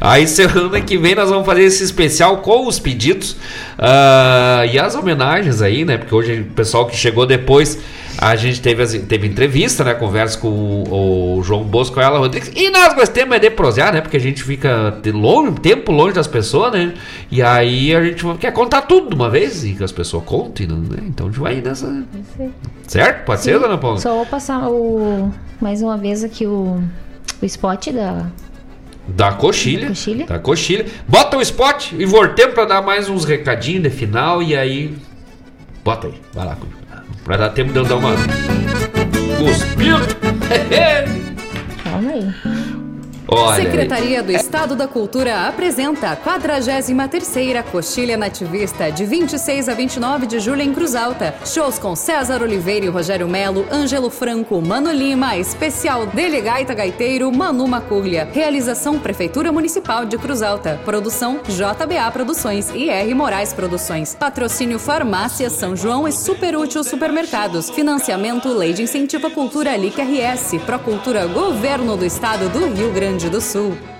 Aí 0.00 0.26
semana 0.28 0.80
que 0.80 0.96
vem 0.96 1.14
nós 1.14 1.30
vamos 1.30 1.44
fazer 1.44 1.62
esse 1.62 1.82
especial 1.82 2.38
com 2.38 2.66
os 2.66 2.78
pedidos 2.78 3.36
ah, 3.76 4.64
e 4.70 4.78
as 4.78 4.94
homenagens 4.94 5.60
aí, 5.60 5.84
né? 5.84 5.96
Porque 5.96 6.14
hoje 6.14 6.40
o 6.40 6.44
pessoal 6.52 6.86
que 6.86 6.96
chegou 6.96 7.26
depois, 7.26 7.78
a 8.20 8.34
gente 8.36 8.60
teve, 8.60 8.82
as- 8.82 8.92
teve 8.92 9.26
entrevista, 9.28 9.84
né? 9.84 9.94
Conversa 9.94 10.38
com 10.38 10.48
o, 10.48 11.38
o 11.38 11.42
João 11.42 11.62
Bosco 11.62 12.00
e 12.00 12.02
ela 12.02 12.18
Rodrigues. 12.18 12.50
E 12.54 12.68
nós 12.70 12.92
gostamos 12.94 13.36
é 13.36 13.38
de 13.38 13.48
prosear, 13.50 13.92
né? 13.92 14.00
Porque 14.00 14.16
a 14.16 14.20
gente 14.20 14.42
fica 14.42 14.90
de 15.02 15.12
longe, 15.12 15.52
tempo 15.60 15.92
longe 15.92 16.14
das 16.14 16.26
pessoas, 16.26 16.72
né? 16.72 16.94
E 17.30 17.40
aí 17.40 17.94
a 17.94 18.02
gente 18.02 18.24
quer 18.38 18.52
contar 18.52 18.82
tudo 18.82 19.10
de 19.10 19.14
uma 19.14 19.30
vez 19.30 19.64
e 19.64 19.72
que 19.74 19.84
as 19.84 19.92
pessoas 19.92 20.24
contem, 20.24 20.66
né? 20.66 20.98
Então 21.06 21.26
a 21.26 21.30
gente 21.30 21.40
vai 21.40 21.60
nessa. 21.60 22.04
Certo? 22.86 23.24
Pode 23.24 23.40
ser, 23.42 23.58
dona 23.60 23.78
Paula? 23.78 23.98
Só 24.00 24.14
vou 24.14 24.26
passar 24.26 24.68
o, 24.68 25.32
mais 25.60 25.80
uma 25.82 25.96
vez 25.96 26.24
aqui 26.24 26.46
o, 26.46 26.82
o 27.40 27.44
spot 27.46 27.88
da. 27.90 28.26
Da 29.06 29.32
coxilha. 29.32 29.82
Da 29.82 29.88
coxilha. 29.88 30.26
Da 30.26 30.38
coxilha. 30.38 30.86
Bota 31.06 31.36
o 31.38 31.40
spot 31.40 31.92
e 31.92 32.04
voltemos 32.04 32.52
pra 32.54 32.64
dar 32.64 32.82
mais 32.82 33.08
uns 33.08 33.24
recadinhos 33.24 33.84
de 33.84 33.90
final 33.90 34.42
e 34.42 34.54
aí. 34.56 34.94
Bota 35.84 36.08
aí. 36.08 36.14
Vai 36.34 36.44
lá, 36.44 36.56
Cunha. 36.56 36.77
Pra 37.28 37.36
dar 37.36 37.50
tempo 37.50 37.72
de 37.74 37.78
eu 37.78 37.84
dar 37.84 37.96
uma. 37.96 38.12
Cuspida. 39.36 40.00
Calma 41.84 42.10
aí. 42.10 42.57
Olha. 43.30 43.62
Secretaria 43.62 44.22
do 44.22 44.32
Estado 44.32 44.74
da 44.74 44.88
Cultura 44.88 45.46
apresenta 45.46 46.12
a 46.12 46.16
43ª 46.16 47.62
Coxilha 47.64 48.16
Nativista 48.16 48.90
de 48.90 49.04
26 49.04 49.68
a 49.68 49.74
29 49.74 50.26
de 50.26 50.40
julho 50.40 50.62
em 50.62 50.72
Cruz 50.72 50.94
Alta. 50.94 51.34
Shows 51.44 51.78
com 51.78 51.94
César 51.94 52.42
Oliveira 52.42 52.86
e 52.86 52.88
Rogério 52.88 53.28
Melo, 53.28 53.66
Ângelo 53.70 54.08
Franco, 54.08 54.62
Mano 54.62 54.90
Lima, 54.90 55.36
especial 55.36 56.06
Dele 56.06 56.40
Gaita 56.40 56.72
Gaiteiro, 56.72 57.30
Manu 57.30 57.68
Macurlia. 57.68 58.26
Realização 58.32 58.98
Prefeitura 58.98 59.52
Municipal 59.52 60.06
de 60.06 60.16
Cruz 60.16 60.40
Alta. 60.40 60.80
Produção 60.86 61.40
JBA 61.46 62.10
Produções 62.10 62.70
e 62.70 62.88
R 62.88 63.12
Moraes 63.12 63.52
Produções. 63.52 64.14
Patrocínio 64.14 64.78
Farmácia 64.78 65.50
São 65.50 65.76
João 65.76 66.08
e 66.08 66.12
Super 66.12 66.56
Útil 66.56 66.82
Supermercados. 66.82 67.68
Financiamento 67.68 68.48
Lei 68.48 68.72
de 68.72 68.84
Incentivo 68.84 69.26
à 69.26 69.30
Cultura 69.30 69.76
LIC 69.76 70.00
RS. 70.00 70.62
Procultura 70.64 71.26
Governo 71.26 71.94
do 71.94 72.06
Estado 72.06 72.48
do 72.48 72.74
Rio 72.74 72.90
Grande 72.90 73.17
do 73.26 73.40
Sul. 73.40 73.97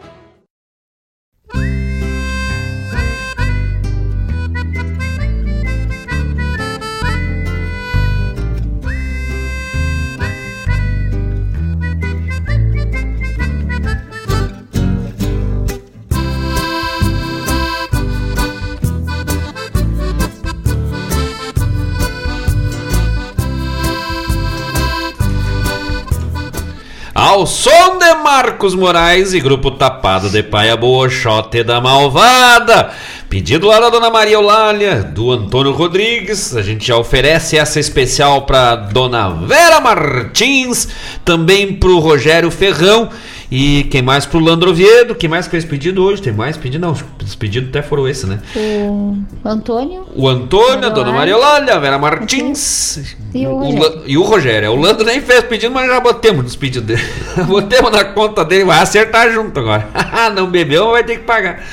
Ao 27.28 27.46
som 27.46 27.98
de 27.98 28.14
Marcos 28.24 28.74
Moraes 28.74 29.34
e 29.34 29.38
grupo 29.38 29.70
Tapado 29.70 30.30
de 30.30 30.42
Paia 30.42 30.74
Boa, 30.74 31.10
Xote 31.10 31.62
da 31.62 31.78
Malvada. 31.78 32.90
Pedido 33.28 33.66
lá 33.66 33.78
da 33.78 33.90
Dona 33.90 34.08
Maria 34.08 34.36
Eulália, 34.36 35.02
do 35.02 35.30
Antônio 35.30 35.72
Rodrigues. 35.72 36.56
A 36.56 36.62
gente 36.62 36.86
já 36.86 36.96
oferece 36.96 37.58
essa 37.58 37.78
especial 37.78 38.46
para 38.46 38.76
Dona 38.76 39.28
Vera 39.28 39.78
Martins, 39.78 40.88
também 41.22 41.74
pro 41.74 41.98
Rogério 41.98 42.50
Ferrão 42.50 43.10
e 43.50 43.84
quem 43.84 44.02
mais 44.02 44.26
pro 44.26 44.38
Landro 44.38 44.70
Oviedo. 44.70 45.14
Quem 45.14 45.28
mais 45.28 45.46
fez 45.46 45.64
pedido 45.64 46.02
hoje? 46.04 46.20
Tem 46.20 46.32
mais 46.32 46.56
pedido? 46.56 46.82
Não, 46.82 46.92
os 46.92 47.34
pedidos 47.34 47.70
até 47.70 47.80
foram 47.82 48.06
esse, 48.06 48.26
né? 48.26 48.40
O 48.54 49.16
Antônio. 49.44 50.06
O 50.14 50.28
Antônio, 50.28 50.86
a 50.86 50.90
Dona 50.90 51.12
Maria 51.12 51.36
a 51.36 51.78
Vera 51.78 51.98
Martins 51.98 53.16
E 53.34 53.46
o 53.46 53.50
o. 53.56 53.78
La- 53.78 54.02
e 54.06 54.18
o 54.18 54.22
Rogério. 54.22 54.70
O 54.72 54.76
Lando 54.76 55.04
nem 55.04 55.20
fez 55.20 55.42
pedido, 55.44 55.72
mas 55.72 55.86
já 55.88 55.98
botemos 56.00 56.44
nos 56.44 56.56
pedidos 56.56 56.86
dele. 56.86 57.02
botemos 57.48 57.90
na 57.90 58.04
conta 58.04 58.44
dele, 58.44 58.64
vai 58.64 58.80
acertar 58.80 59.30
junto 59.32 59.58
agora. 59.58 59.88
não 60.34 60.50
bebeu, 60.50 60.90
vai 60.90 61.04
ter 61.04 61.16
que 61.18 61.24
pagar. 61.24 61.64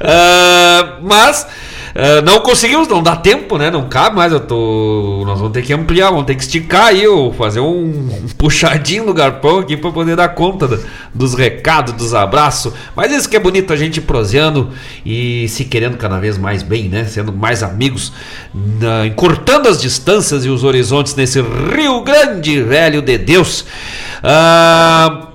Ah, 0.00 0.98
mas 1.02 1.46
ah, 1.94 2.22
não 2.22 2.40
conseguimos, 2.40 2.88
não 2.88 3.02
dá 3.02 3.16
tempo, 3.16 3.58
né? 3.58 3.70
Não 3.70 3.88
cabe 3.88 4.16
mais. 4.16 4.32
Eu 4.32 4.40
tô. 4.40 5.22
Nós 5.26 5.38
vamos 5.38 5.52
ter 5.52 5.62
que 5.62 5.72
ampliar, 5.72 6.10
vamos 6.10 6.24
ter 6.26 6.34
que 6.34 6.42
esticar 6.42 6.86
aí, 6.86 7.06
ou 7.06 7.32
fazer 7.32 7.60
um, 7.60 8.08
puxadinho 8.38 9.04
no 9.04 9.12
garpão 9.14 9.58
aqui 9.58 9.76
para 9.76 9.90
poder 9.90 10.16
dar 10.16 10.28
conta 10.30 10.66
da- 10.68 10.78
dos 11.14 11.34
recados, 11.34 11.92
dos 11.94 12.14
abraços. 12.14 12.72
Mas 12.96 13.12
isso 13.12 13.28
que 13.28 13.36
é 13.36 13.40
bonito, 13.40 13.72
a 13.72 13.76
gente 13.76 14.00
proseando 14.00 14.70
e 15.04 15.46
se 15.48 15.64
querendo 15.64 15.96
cada 15.96 16.18
vez 16.18 16.38
mais 16.38 16.62
bem, 16.62 16.88
né? 16.88 17.04
Sendo 17.04 17.32
mais 17.32 17.62
amigos, 17.62 18.12
na- 18.54 19.06
encurtando 19.06 19.68
as 19.68 19.80
distâncias 19.80 20.44
e 20.44 20.48
os 20.48 20.64
horizontes 20.64 21.14
nesse 21.14 21.40
Rio 21.40 22.00
Grande, 22.02 22.62
velho 22.62 23.02
de 23.02 23.18
Deus. 23.18 23.64
Ah, 24.22 25.28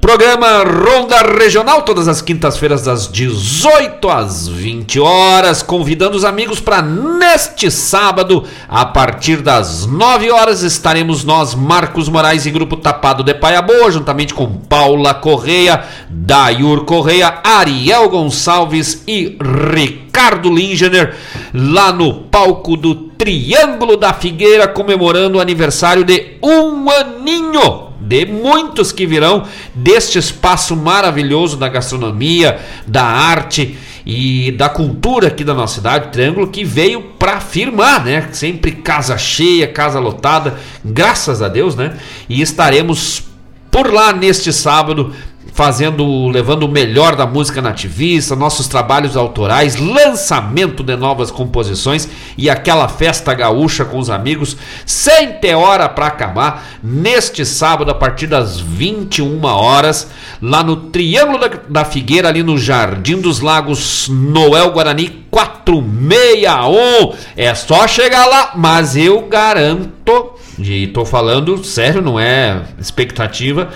Programa 0.00 0.62
Ronda 0.62 1.18
Regional, 1.38 1.82
todas 1.82 2.06
as 2.06 2.22
quintas-feiras, 2.22 2.84
das 2.84 3.10
18 3.10 4.08
às 4.08 4.46
20 4.46 5.00
horas. 5.00 5.60
Convidando 5.60 6.16
os 6.16 6.24
amigos 6.24 6.60
para 6.60 6.80
neste 6.80 7.68
sábado, 7.68 8.44
a 8.68 8.86
partir 8.86 9.38
das 9.38 9.86
9 9.86 10.30
horas, 10.30 10.62
estaremos 10.62 11.24
nós, 11.24 11.52
Marcos 11.52 12.08
Moraes 12.08 12.46
e 12.46 12.50
Grupo 12.50 12.76
Tapado 12.76 13.24
de 13.24 13.34
Paia 13.34 13.60
Boa, 13.60 13.90
juntamente 13.90 14.32
com 14.32 14.46
Paula 14.46 15.14
Correia, 15.14 15.82
Dayur 16.08 16.84
Correia, 16.84 17.40
Ariel 17.42 18.08
Gonçalves 18.08 19.02
e 19.06 19.36
Ricardo 19.74 20.48
Lingener, 20.48 21.16
lá 21.52 21.92
no 21.92 22.14
palco 22.14 22.76
do 22.76 22.94
Triângulo 22.94 23.96
da 23.96 24.12
Figueira, 24.12 24.68
comemorando 24.68 25.38
o 25.38 25.40
aniversário 25.40 26.04
de 26.04 26.38
um 26.40 26.88
aninho 26.88 27.87
de 28.00 28.26
muitos 28.26 28.92
que 28.92 29.06
virão 29.06 29.44
deste 29.74 30.18
espaço 30.18 30.76
maravilhoso 30.76 31.56
da 31.56 31.68
gastronomia, 31.68 32.58
da 32.86 33.04
arte 33.04 33.76
e 34.06 34.52
da 34.52 34.68
cultura 34.68 35.28
aqui 35.28 35.44
da 35.44 35.52
nossa 35.52 35.74
cidade, 35.76 36.10
Triângulo, 36.12 36.48
que 36.48 36.64
veio 36.64 37.02
para 37.18 37.40
firmar, 37.40 38.04
né? 38.04 38.28
Sempre 38.32 38.72
casa 38.72 39.18
cheia, 39.18 39.66
casa 39.66 39.98
lotada, 39.98 40.58
graças 40.84 41.42
a 41.42 41.48
Deus, 41.48 41.76
né? 41.76 41.96
E 42.28 42.40
estaremos 42.40 43.24
por 43.70 43.92
lá 43.92 44.12
neste 44.12 44.52
sábado 44.52 45.12
fazendo, 45.58 46.28
levando 46.28 46.62
o 46.62 46.68
melhor 46.68 47.16
da 47.16 47.26
música 47.26 47.60
nativista, 47.60 48.36
nossos 48.36 48.68
trabalhos 48.68 49.16
autorais, 49.16 49.74
lançamento 49.74 50.84
de 50.84 50.94
novas 50.94 51.32
composições 51.32 52.08
e 52.36 52.48
aquela 52.48 52.86
festa 52.86 53.34
gaúcha 53.34 53.84
com 53.84 53.98
os 53.98 54.08
amigos, 54.08 54.56
sem 54.86 55.32
ter 55.32 55.56
hora 55.56 55.88
para 55.88 56.06
acabar, 56.06 56.64
neste 56.80 57.44
sábado 57.44 57.90
a 57.90 57.94
partir 57.94 58.28
das 58.28 58.60
21 58.60 59.44
horas, 59.44 60.08
lá 60.40 60.62
no 60.62 60.76
Triângulo 60.76 61.40
da, 61.40 61.50
da 61.68 61.84
Figueira, 61.84 62.28
ali 62.28 62.44
no 62.44 62.56
Jardim 62.56 63.20
dos 63.20 63.40
Lagos, 63.40 64.06
Noel 64.08 64.70
Guarani 64.70 65.26
461. 65.28 67.16
É 67.36 67.52
só 67.56 67.88
chegar 67.88 68.26
lá, 68.26 68.52
mas 68.54 68.96
eu 68.96 69.22
garanto, 69.22 70.36
e 70.56 70.86
tô 70.86 71.04
falando 71.04 71.64
sério, 71.64 72.00
não 72.00 72.16
é 72.20 72.62
expectativa, 72.78 73.70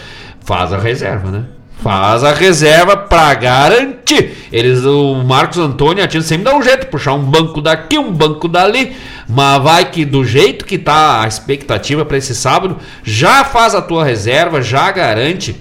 faz 0.44 0.72
a 0.72 0.78
reserva, 0.78 1.28
né? 1.28 1.44
Faz 1.82 2.22
a 2.22 2.32
reserva 2.32 2.96
pra 2.96 3.34
garantir. 3.34 4.36
Eles, 4.52 4.84
o 4.84 5.16
Marcos 5.24 5.58
Antônio 5.58 6.04
a 6.04 6.06
Tina 6.06 6.22
sempre 6.22 6.44
dá 6.44 6.56
um 6.56 6.62
jeito, 6.62 6.86
puxar 6.86 7.14
um 7.14 7.24
banco 7.24 7.60
daqui, 7.60 7.98
um 7.98 8.12
banco 8.12 8.46
dali. 8.46 8.96
Mas 9.28 9.60
vai 9.60 9.90
que 9.90 10.04
do 10.04 10.24
jeito 10.24 10.64
que 10.64 10.78
tá 10.78 11.22
a 11.22 11.26
expectativa 11.26 12.04
para 12.04 12.16
esse 12.16 12.36
sábado, 12.36 12.76
já 13.02 13.44
faz 13.44 13.74
a 13.74 13.82
tua 13.82 14.04
reserva, 14.04 14.62
já 14.62 14.92
garante 14.92 15.56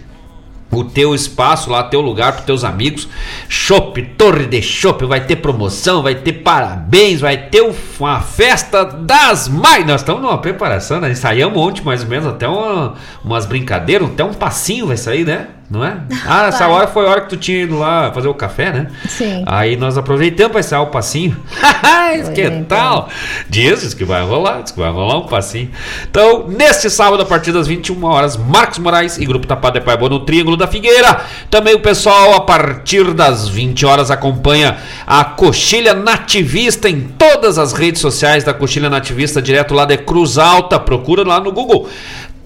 o 0.72 0.84
teu 0.84 1.16
espaço 1.16 1.72
lá, 1.72 1.84
teu 1.84 2.02
lugar 2.02 2.34
para 2.34 2.44
teus 2.44 2.64
amigos. 2.64 3.08
Chopp, 3.50 4.00
torre 4.16 4.46
de 4.46 4.62
chopp, 4.62 5.04
vai 5.06 5.26
ter 5.26 5.38
promoção, 5.38 6.04
vai 6.04 6.14
ter 6.14 6.34
parabéns, 6.34 7.20
vai 7.20 7.36
ter 7.36 7.64
uma 8.00 8.22
festa 8.22 8.86
das 8.86 9.48
mães. 9.48 9.88
Nós 9.88 10.02
estamos 10.02 10.22
numa 10.22 10.38
preparação, 10.38 11.02
né? 11.02 11.10
ensaiamos 11.10 11.58
ontem 11.58 11.82
mais 11.84 12.04
ou 12.04 12.10
menos 12.10 12.28
até 12.28 12.48
uma, 12.48 12.94
umas 13.26 13.48
brincadeiras, 13.48 14.08
até 14.08 14.24
um 14.24 14.34
passinho 14.34 14.86
vai 14.86 14.98
sair, 14.98 15.26
né? 15.26 15.48
Não 15.72 15.86
é? 15.86 16.02
Ah, 16.28 16.48
essa 16.48 16.68
hora 16.68 16.88
foi 16.88 17.06
a 17.06 17.10
hora 17.10 17.22
que 17.22 17.30
tu 17.30 17.38
tinha 17.38 17.64
ido 17.64 17.78
lá 17.78 18.12
fazer 18.12 18.28
o 18.28 18.34
café, 18.34 18.72
né? 18.72 18.88
Sim. 19.08 19.44
Aí 19.46 19.76
nós 19.76 19.98
aproveitamos 19.98 20.52
para 20.52 20.60
ensaiar 20.60 20.84
o 20.84 20.88
passinho. 20.88 21.36
que 22.34 22.42
então. 22.42 22.64
tal? 22.68 23.10
Diz, 23.50 23.82
diz 23.82 23.94
que 23.94 24.06
vai 24.06 24.24
rolar, 24.24 24.62
diz 24.62 24.72
que 24.72 24.80
vai 24.80 24.92
rolar 24.92 25.18
um 25.18 25.26
passinho. 25.28 25.70
Então, 26.10 26.48
neste 26.48 26.90
sábado, 26.90 27.24
a 27.24 27.26
partir 27.26 27.52
das 27.52 27.68
21 27.68 28.04
horas, 28.06 28.38
Marcos 28.38 28.80
Moraes 28.80 29.18
e 29.18 29.26
Grupo 29.26 29.48
Tapado 29.48 29.80
de 29.80 29.86
Pai 29.86 29.98
Boa 29.98 30.10
no 30.10 30.20
Triângulo 30.22 30.56
da 30.56 30.68
Figueira. 30.68 31.22
Também 31.50 31.74
o 31.74 31.80
pessoal, 31.80 32.36
a 32.36 32.42
partir 32.42 33.14
das 33.14 33.48
20 33.48 33.86
horas, 33.86 34.12
acompanha 34.12 34.78
a 35.06 35.24
Coxilha 35.24 35.94
Nativista 35.94 36.90
em 36.90 37.02
todas 37.02 37.58
as 37.58 37.74
redes 37.74 38.00
sociais 38.00 38.44
da 38.44 38.54
Coxilha 38.54 38.90
Nativista, 38.90 39.42
direto 39.42 39.74
lá 39.74 39.86
de 39.86 39.98
Cruz 39.98 40.38
Alta. 40.38 40.80
Procura 40.80 41.28
lá 41.28 41.40
no 41.40 41.52
Google. 41.52 41.90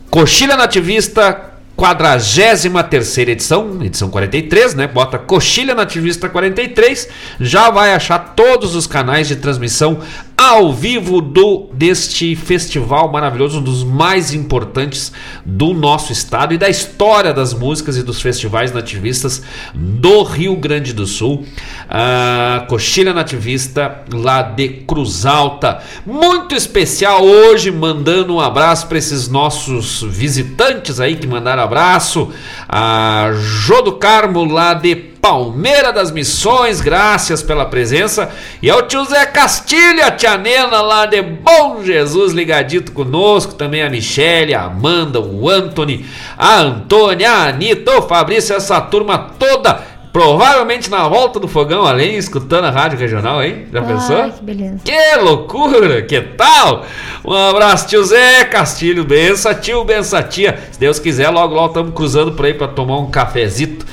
Coxilha 0.10 0.56
Nativista 0.56 1.55
43 1.76 3.18
edição, 3.28 3.84
edição 3.84 4.10
43, 4.10 4.76
né? 4.76 4.88
Bota 4.88 5.18
Coxilha 5.18 5.76
Nativista 5.76 6.30
43, 6.30 7.10
já 7.40 7.70
vai 7.70 7.94
achar 7.94 8.18
todos 8.18 8.76
os 8.76 8.88
canais 8.88 9.28
de 9.28 9.36
transmissão 9.36 10.00
ao 10.38 10.74
vivo 10.74 11.22
do 11.22 11.70
deste 11.74 12.36
festival 12.36 13.10
maravilhoso, 13.12 13.60
um 13.60 13.64
dos 13.64 13.84
mais 13.84 14.34
importantes 14.34 15.12
do 15.46 15.74
nosso 15.74 16.12
estado 16.12 16.54
e 16.54 16.58
da 16.58 16.70
história 16.70 17.34
das 17.34 17.54
músicas 17.54 17.96
e 17.96 18.04
dos 18.04 18.22
festivais 18.22 18.72
nativistas 18.74 19.42
do 19.74 20.24
Rio 20.24 20.56
Grande 20.58 20.94
do 20.94 21.06
Sul. 21.06 21.46
A 21.90 22.66
Coxilha 22.68 23.14
Nativista 23.14 24.04
lá 24.12 24.42
de 24.42 24.68
Cruz 24.86 25.26
Alta. 25.26 25.82
Muito 26.06 26.54
especial 26.54 27.24
hoje, 27.24 27.72
mandando 27.72 28.36
um 28.36 28.40
abraço 28.42 28.88
para 28.88 28.98
esses 28.98 29.30
nossos 29.30 30.02
visitantes 30.04 31.00
aí 31.00 31.16
que 31.16 31.28
mandaram 31.28 31.64
abraço. 31.64 32.30
A 32.68 33.32
Jô 33.34 33.82
do 33.82 33.94
Carmo 33.94 34.44
lá 34.44 34.74
de 34.74 35.15
Palmeira 35.26 35.92
das 35.92 36.12
Missões, 36.12 36.82
graças 36.82 37.42
pela 37.42 37.66
presença. 37.66 38.30
E 38.62 38.70
ao 38.70 38.84
tio 38.84 39.04
Zé 39.06 39.26
Castilho, 39.26 40.06
a 40.06 40.12
tia 40.12 40.38
Nena 40.38 40.82
lá 40.82 41.08
de 41.08 41.20
Bom 41.20 41.82
Jesus 41.84 42.32
ligadito 42.32 42.92
conosco. 42.92 43.56
Também 43.56 43.82
a 43.82 43.90
Michele, 43.90 44.54
a 44.54 44.66
Amanda, 44.66 45.20
o 45.20 45.50
Anthony, 45.50 46.06
a 46.38 46.60
Antônia, 46.60 47.32
a 47.32 47.48
Anitta, 47.48 47.98
o 47.98 48.04
Fabrício, 48.04 48.56
essa 48.56 48.80
turma 48.80 49.18
toda. 49.18 49.96
Provavelmente 50.14 50.92
na 50.92 51.08
volta 51.08 51.40
do 51.40 51.48
fogão, 51.48 51.88
além 51.88 52.16
escutando 52.18 52.66
a 52.66 52.70
rádio 52.70 53.00
regional, 53.00 53.44
hein? 53.44 53.66
Já 53.74 53.82
Ai, 53.82 53.88
pensou? 53.88 54.32
que 54.32 54.44
beleza. 54.44 54.80
Que 54.86 55.16
loucura, 55.22 56.04
que 56.04 56.22
tal? 56.22 56.86
Um 57.26 57.34
abraço, 57.34 57.88
tio 57.88 58.04
Zé 58.04 58.46
Castilho, 58.46 59.04
bença, 59.04 59.56
tio, 59.56 59.84
bença, 59.84 60.22
tia. 60.22 60.58
Se 60.72 60.80
Deus 60.80 61.00
quiser, 61.00 61.32
logo, 61.32 61.56
logo 61.56 61.70
estamos 61.70 61.96
cruzando 61.96 62.34
por 62.34 62.46
aí 62.46 62.54
para 62.54 62.68
tomar 62.68 63.00
um 63.00 63.10
cafezito 63.10 63.86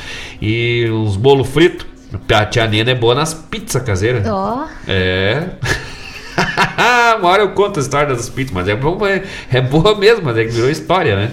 e 0.42 0.90
uns 0.90 1.16
bolo 1.16 1.44
frito. 1.44 1.86
A 2.30 2.44
tia 2.44 2.66
Nena 2.66 2.90
é 2.90 2.94
boa 2.96 3.14
nas 3.14 3.32
pizzas 3.32 3.80
caseiras. 3.82 4.26
Ó. 4.26 4.66
É. 4.88 5.50
Uma 7.20 7.28
hora 7.28 7.42
eu 7.42 7.50
conto 7.50 7.78
a 7.78 7.82
história 7.82 8.14
das 8.14 8.28
pizzas, 8.28 8.52
mas 8.52 8.66
é, 8.66 8.74
bom, 8.74 9.06
é, 9.06 9.22
é 9.50 9.60
boa 9.60 9.96
mesmo, 9.96 10.24
mas 10.24 10.36
é 10.36 10.44
que 10.44 10.50
virou 10.50 10.68
história, 10.68 11.14
né? 11.14 11.30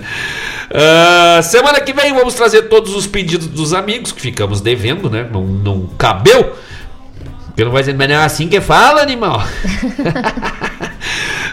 Uh, 0.69 1.41
semana 1.41 1.81
que 1.81 1.91
vem 1.91 2.13
vamos 2.13 2.35
trazer 2.35 2.63
todos 2.63 2.95
os 2.95 3.07
pedidos 3.07 3.47
dos 3.47 3.73
amigos 3.73 4.11
que 4.11 4.21
ficamos 4.21 4.61
devendo, 4.61 5.09
né? 5.09 5.27
Não, 5.31 5.43
não 5.43 5.87
cabeu. 5.97 6.55
Porque 7.47 7.65
não 7.65 7.71
vai 7.71 7.81
não 7.91 8.05
é 8.05 8.23
assim 8.23 8.47
que 8.47 8.61
fala, 8.61 9.01
animal. 9.01 9.41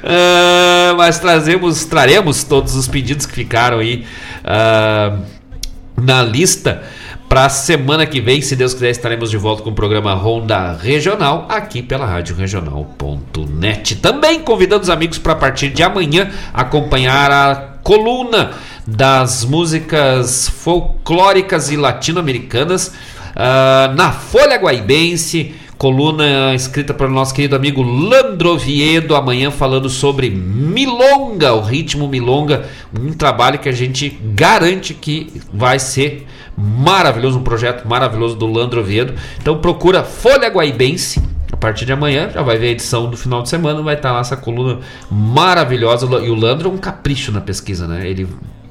uh, 0.03 0.95
mas 0.99 1.19
trazemos, 1.19 1.87
traremos 1.87 2.45
todos 2.45 2.77
os 2.77 2.87
pedidos 2.87 3.25
que 3.25 3.35
ficaram 3.35 3.79
aí 3.79 4.05
uh, 4.45 5.19
na 5.97 6.23
lista. 6.23 6.83
Para 7.29 7.47
a 7.47 7.49
semana 7.49 8.07
que 8.07 8.21
vem, 8.21 8.41
se 8.41 8.55
Deus 8.55 8.73
quiser, 8.73 8.91
estaremos 8.91 9.31
de 9.31 9.37
volta 9.37 9.61
com 9.61 9.71
o 9.71 9.75
programa 9.75 10.15
Ronda 10.15 10.73
Regional 10.81 11.45
aqui 11.49 11.83
pela 11.83 12.07
Rádio 12.07 12.37
Regional.net. 12.37 13.97
Também 13.97 14.41
convidando 14.41 14.85
os 14.85 14.91
amigos 14.91 15.19
para 15.19 15.33
a 15.33 15.37
partir 15.37 15.71
de 15.71 15.83
amanhã 15.83 16.31
acompanhar 16.55 17.33
a 17.33 17.57
coluna 17.83 18.53
das 18.87 19.45
músicas 19.45 20.49
folclóricas 20.49 21.69
e 21.73 21.77
latino-americanas 21.77 22.93
uh, 23.35 23.93
na 23.95 24.13
Folha 24.13 24.57
Guaibense. 24.57 25.53
Coluna 25.77 26.55
escrita 26.55 26.95
pelo 26.95 27.11
nosso 27.11 27.35
querido 27.35 27.57
amigo 27.57 27.83
Landro 27.83 28.51
Oviedo, 28.51 29.17
amanhã 29.17 29.51
falando 29.51 29.91
sobre 29.91 30.31
Milonga, 30.31 31.53
o 31.53 31.61
ritmo 31.61 32.09
Milonga, 32.09 32.67
um 32.99 33.13
trabalho 33.13 33.59
que 33.59 33.69
a 33.69 33.73
gente 33.73 34.17
garante 34.33 34.95
que 34.95 35.31
vai 35.53 35.79
ser 35.79 36.27
maravilhoso, 36.57 37.39
um 37.39 37.43
projeto 37.43 37.87
maravilhoso 37.87 38.37
do 38.37 38.47
Landro 38.47 38.81
Oviedo. 38.81 39.15
Então 39.41 39.59
procura 39.59 40.03
Folha 40.03 40.49
Guaibense. 40.49 41.23
A 41.53 41.57
partir 41.57 41.87
de 41.87 41.93
amanhã 41.93 42.31
já 42.31 42.43
vai 42.43 42.59
ver 42.59 42.67
a 42.69 42.71
edição 42.71 43.09
do 43.09 43.17
final 43.17 43.43
de 43.43 43.49
semana, 43.49 43.81
vai 43.81 43.95
estar 43.95 44.13
lá 44.13 44.21
essa 44.21 44.37
coluna 44.37 44.81
maravilhosa. 45.11 46.07
E 46.21 46.29
o 46.29 46.35
Landro 46.35 46.69
é 46.69 46.73
um 46.73 46.77
capricho 46.77 47.33
na 47.33 47.41
pesquisa, 47.41 47.87
né? 47.87 48.07
Ele 48.09 48.29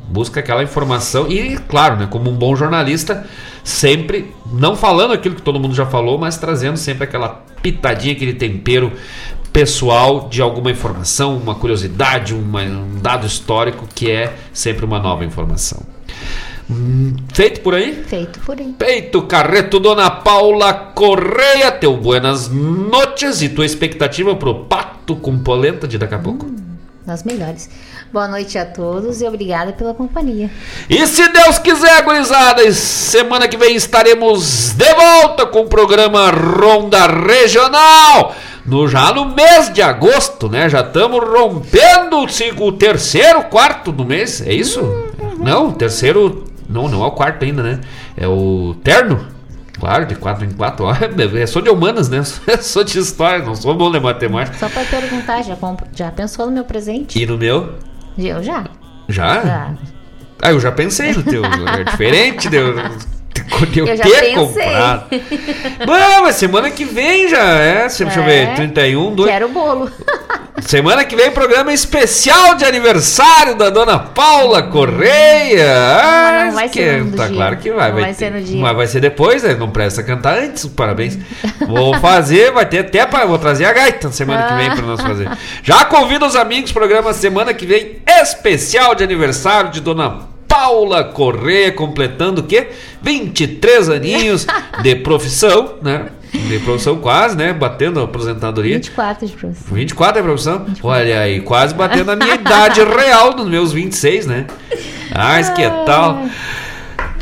busca 0.07 0.39
aquela 0.39 0.63
informação 0.63 1.27
e, 1.27 1.57
claro, 1.67 1.97
né, 1.97 2.07
como 2.09 2.29
um 2.29 2.35
bom 2.35 2.55
jornalista, 2.55 3.25
sempre 3.63 4.33
não 4.51 4.75
falando 4.75 5.13
aquilo 5.13 5.35
que 5.35 5.41
todo 5.41 5.59
mundo 5.59 5.73
já 5.73 5.85
falou, 5.85 6.17
mas 6.17 6.37
trazendo 6.37 6.77
sempre 6.77 7.05
aquela 7.05 7.43
pitadinha, 7.61 8.13
aquele 8.13 8.33
tempero 8.33 8.91
pessoal 9.51 10.27
de 10.29 10.41
alguma 10.41 10.69
informação, 10.69 11.37
uma 11.37 11.55
curiosidade, 11.55 12.33
uma, 12.33 12.61
um 12.61 12.99
dado 13.01 13.25
histórico 13.25 13.87
que 13.93 14.11
é 14.11 14.35
sempre 14.53 14.85
uma 14.85 14.99
nova 14.99 15.25
informação. 15.25 15.94
Feito 17.31 17.61
por 17.61 17.75
aí? 17.75 18.03
Feito 18.07 18.39
por 18.39 18.59
aí. 18.59 18.75
Feito, 18.79 19.21
Carreto, 19.23 19.79
Dona 19.79 20.09
Paula 20.09 20.73
Correia, 20.73 21.71
teu 21.71 21.95
buenas 21.95 22.49
noches 22.49 23.43
e 23.43 23.49
tua 23.49 23.65
expectativa 23.65 24.35
pro 24.35 24.65
Pato 24.65 25.15
com 25.15 25.37
Polenta 25.37 25.87
de 25.87 25.99
daqui 25.99 26.15
a 26.15 26.19
pouco? 26.19 26.47
Hum, 26.47 26.55
das 27.05 27.23
melhores. 27.23 27.69
Boa 28.11 28.27
noite 28.27 28.57
a 28.57 28.65
todos 28.65 29.21
e 29.21 29.27
obrigada 29.27 29.73
pela 29.73 29.93
companhia. 29.93 30.49
E 30.89 31.05
se 31.05 31.27
Deus 31.27 31.59
quiser, 31.59 32.01
gurizada, 32.03 32.71
semana 32.71 33.47
que 33.47 33.57
vem 33.57 33.75
estaremos 33.75 34.71
de 34.71 34.93
volta 34.95 35.45
com 35.45 35.61
o 35.61 35.67
programa 35.67 36.31
Ronda 36.31 37.05
Regional. 37.05 38.33
No, 38.65 38.87
já 38.87 39.13
no 39.13 39.25
mês 39.25 39.71
de 39.71 39.83
agosto, 39.83 40.49
né? 40.49 40.67
Já 40.67 40.81
estamos 40.81 41.19
rompendo 41.19 42.17
o, 42.17 42.65
o 42.65 42.71
terceiro, 42.71 43.43
quarto 43.43 43.91
do 43.91 44.03
mês. 44.03 44.41
É 44.41 44.51
isso? 44.51 44.81
Uhum. 44.81 45.43
Não, 45.43 45.71
terceiro 45.71 46.54
não, 46.75 46.87
não 46.87 47.03
é 47.03 47.07
o 47.07 47.11
quarto 47.11 47.43
ainda, 47.43 47.63
né? 47.63 47.79
É 48.15 48.27
o 48.27 48.75
terno. 48.83 49.25
Claro, 49.79 50.05
de 50.05 50.15
4 50.15 50.45
em 50.45 50.51
4 50.51 50.85
horas. 50.85 51.09
É 51.35 51.45
só 51.45 51.59
de 51.59 51.69
humanas, 51.69 52.09
né? 52.09 52.23
sou 52.61 52.83
de 52.83 52.99
história, 52.99 53.43
não 53.43 53.55
sou 53.55 53.75
bom 53.75 53.91
de 53.91 53.99
matemática. 53.99 54.57
Só 54.57 54.69
para 54.69 54.85
perguntar, 54.85 55.41
já, 55.43 55.57
já 55.93 56.11
pensou 56.11 56.45
no 56.45 56.51
meu 56.51 56.63
presente? 56.63 57.21
E 57.21 57.25
no 57.25 57.37
meu? 57.37 57.73
Eu 58.17 58.43
já. 58.43 58.65
Já? 59.09 59.41
Já. 59.43 59.73
Ah, 60.41 60.51
eu 60.51 60.59
já 60.59 60.71
pensei 60.71 61.13
no 61.13 61.23
teu. 61.23 61.43
É 61.43 61.83
diferente 61.83 62.49
de 62.49 62.57
de 63.71 63.79
eu, 63.79 63.87
eu 63.87 63.97
ter 63.97 64.33
comprado. 64.33 65.05
Bom, 65.85 66.21
mas 66.21 66.35
semana 66.35 66.69
que 66.69 66.85
vem 66.85 67.29
já 67.29 67.43
é. 67.43 67.87
Deixa 67.87 68.03
é. 68.03 68.17
eu 68.17 68.23
ver, 68.23 68.55
31, 68.55 69.15
2. 69.15 69.29
Quero 69.29 69.45
o 69.45 69.49
bolo. 69.49 69.91
Semana 70.61 71.03
que 71.03 71.15
vem, 71.17 71.29
programa 71.31 71.73
especial 71.73 72.55
de 72.55 72.63
aniversário 72.63 73.55
da 73.55 73.69
dona 73.69 73.99
Paula 73.99 74.63
Correia. 74.63 75.67
Não, 75.67 76.45
não 76.45 76.51
vai 76.53 76.69
que, 76.69 76.79
ser 76.79 77.03
no 77.03 77.11
Tá 77.15 77.27
dia. 77.27 77.35
claro 77.35 77.57
que 77.57 77.71
vai. 77.71 77.91
Não 77.91 77.99
vai 77.99 78.13
ter- 78.13 78.13
ser 78.13 78.31
no 78.31 78.41
dia. 78.41 78.61
Mas 78.61 78.75
vai 78.75 78.87
ser 78.87 78.99
depois, 79.01 79.43
né? 79.43 79.53
Não 79.53 79.69
presta 79.69 80.01
cantar 80.01 80.37
antes. 80.39 80.65
Parabéns. 80.65 81.19
Vou 81.67 81.93
fazer, 81.99 82.51
vai 82.51 82.65
ter 82.65 82.79
até 82.79 83.05
para 83.05 83.25
Vou 83.25 83.37
trazer 83.37 83.65
a 83.65 83.73
gaita 83.73 84.11
semana 84.11 84.43
que 84.43 84.53
vem 84.55 84.71
para 84.71 84.85
nós 84.85 85.01
fazer. 85.01 85.29
Já 85.61 85.83
convido 85.85 86.25
os 86.25 86.35
amigos, 86.35 86.71
programa 86.71 87.11
semana 87.13 87.53
que 87.53 87.65
vem 87.65 87.97
especial 88.21 88.95
de 88.95 89.03
aniversário 89.03 89.71
de 89.71 89.81
dona 89.81 90.09
Paula 90.09 90.34
Correia, 91.13 91.71
completando 91.71 92.41
o 92.41 92.43
quê? 92.43 92.69
23 93.01 93.89
aninhos 93.89 94.47
de 94.81 94.95
profissão, 94.95 95.75
né? 95.81 96.07
De 96.31 96.59
profissão 96.59 96.97
quase, 96.97 97.37
né? 97.37 97.53
Batendo 97.53 97.99
a 97.99 98.03
aposentadoria. 98.03 98.75
24 98.75 99.27
de 99.27 99.33
profissão. 99.33 99.75
24 99.75 100.19
é 100.19 100.23
profissão? 100.23 100.65
Olha 100.83 101.19
aí, 101.19 101.41
quase 101.41 101.73
batendo 101.73 102.11
a 102.11 102.15
minha 102.15 102.35
idade 102.35 102.83
real 102.83 103.33
dos 103.33 103.47
meus 103.47 103.71
26, 103.71 104.25
né? 104.25 104.47
Ah, 105.11 105.41
que 105.53 105.63
tal. 105.85 106.25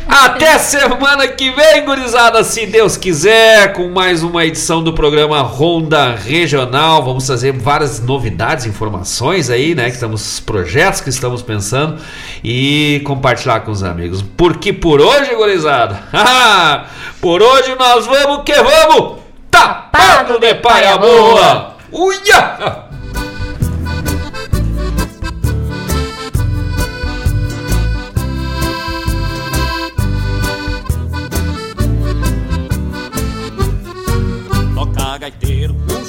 Até 0.06 0.58
semana 0.58 1.26
que 1.28 1.50
vem, 1.50 1.84
gurizada, 1.84 2.44
se 2.44 2.66
Deus 2.66 2.96
quiser, 2.96 3.72
com 3.72 3.88
mais 3.88 4.22
uma 4.22 4.44
edição 4.44 4.82
do 4.82 4.92
programa 4.92 5.40
Ronda 5.40 6.14
Regional. 6.14 7.02
Vamos 7.02 7.26
trazer 7.26 7.52
várias 7.52 8.00
novidades, 8.00 8.66
informações 8.66 9.48
aí, 9.48 9.74
né? 9.74 9.84
Que 9.84 9.94
estamos, 9.94 10.40
projetos 10.40 11.00
que 11.00 11.08
estamos 11.08 11.42
pensando 11.42 12.00
e 12.42 13.00
compartilhar 13.04 13.60
com 13.60 13.70
os 13.70 13.82
amigos. 13.82 14.22
Porque 14.22 14.72
por 14.72 15.00
hoje, 15.00 15.34
gurizada, 15.34 16.02
por 17.20 17.42
hoje 17.42 17.74
nós 17.78 18.06
vamos 18.06 18.42
que 18.44 18.54
vamos! 18.54 19.18
Tapado 19.50 20.38
de 20.38 20.54
paia 20.56 20.98
boa! 20.98 21.76
Uia! 21.90 22.84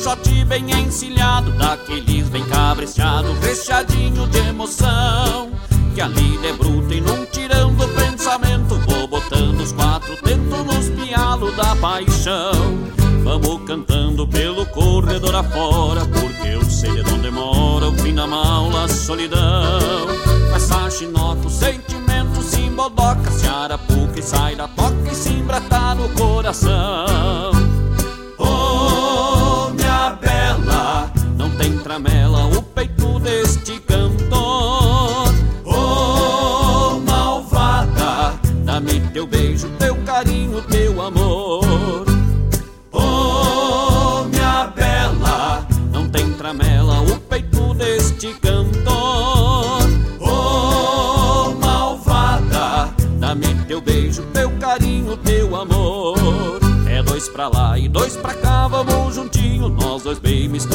Shot 0.05 0.45
bem 0.45 0.69
encilhado 0.69 1.51
Daqueles 1.53 2.29
bem 2.29 2.45
cabresteado, 2.45 3.33
recheadinho 3.41 4.27
de 4.27 4.37
emoção 4.37 5.49
Que 5.95 6.01
ali 6.01 6.37
debruta 6.37 6.93
e 6.93 7.01
num 7.01 7.25
tirão 7.25 7.73
do 7.73 7.87
pensamento 7.87 8.75
Vou 8.87 9.07
botando 9.07 9.61
os 9.61 9.71
quatro 9.71 10.15
tentos 10.17 10.63
nos 10.65 10.89
pialos 10.89 11.55
da 11.55 11.75
paixão. 11.77 12.51
Vamos 13.23 13.67
cantando 13.67 14.27
pelo 14.27 14.65
corredor 14.67 15.35
afora 15.35 16.01
Porque 16.05 16.49
eu 16.49 16.63
sei 16.63 17.03
de 17.03 17.11
onde 17.11 17.31
mora 17.31 17.87
o 17.87 17.97
fim 17.97 18.13
da 18.13 18.27
maula, 18.27 18.83
a 18.83 18.87
solidão. 18.87 20.07
Essa 20.55 20.87
chinoca, 20.91 21.47
o 21.47 21.49
sentimento 21.49 22.43
se 22.43 22.61
embodoca 22.61 23.31
Se 23.31 23.47
arapuca 23.47 24.19
e 24.19 24.21
sai 24.21 24.55
da 24.55 24.67
toca 24.67 25.11
e 25.11 25.15
se 25.15 25.29
embrata 25.29 25.95
no 25.95 26.09
coração 26.09 27.74
tem 31.65 31.79
tramela 31.79 32.45
o 32.45 32.61
peito 32.61 33.19
deste 33.19 33.79
cantor. 33.79 35.33
Oh, 35.65 36.99
malvada, 36.99 38.39
dá-me 38.63 38.99
teu 39.11 39.25
beijo, 39.25 39.67
teu 39.79 39.95
carinho, 40.05 40.61
teu 40.61 41.01
amor. 41.01 42.05
Oh, 42.91 44.25
minha 44.25 44.67
bela, 44.75 45.67
não 45.91 46.07
tem 46.07 46.31
tramela 46.33 47.01
o 47.01 47.19
peito 47.21 47.73
deste 47.73 48.31
cantor. 48.35 49.89
Oh, 50.19 51.51
malvada, 51.59 52.93
dá-me 53.17 53.55
teu 53.67 53.81
beijo, 53.81 54.21
teu 54.33 54.51
carinho, 54.59 55.17
teu 55.17 55.55
amor. 55.55 56.59
É 56.87 57.01
dois 57.01 57.27
pra 57.27 57.47
lá 57.47 57.77
e 57.79 57.89
dois 57.89 58.15
pra 58.15 58.35
cá, 58.35 58.67
vamos 58.67 59.15
juntinho, 59.15 59.67
nós 59.67 60.03
dois 60.03 60.19
bem 60.19 60.47
misturados. 60.47 60.65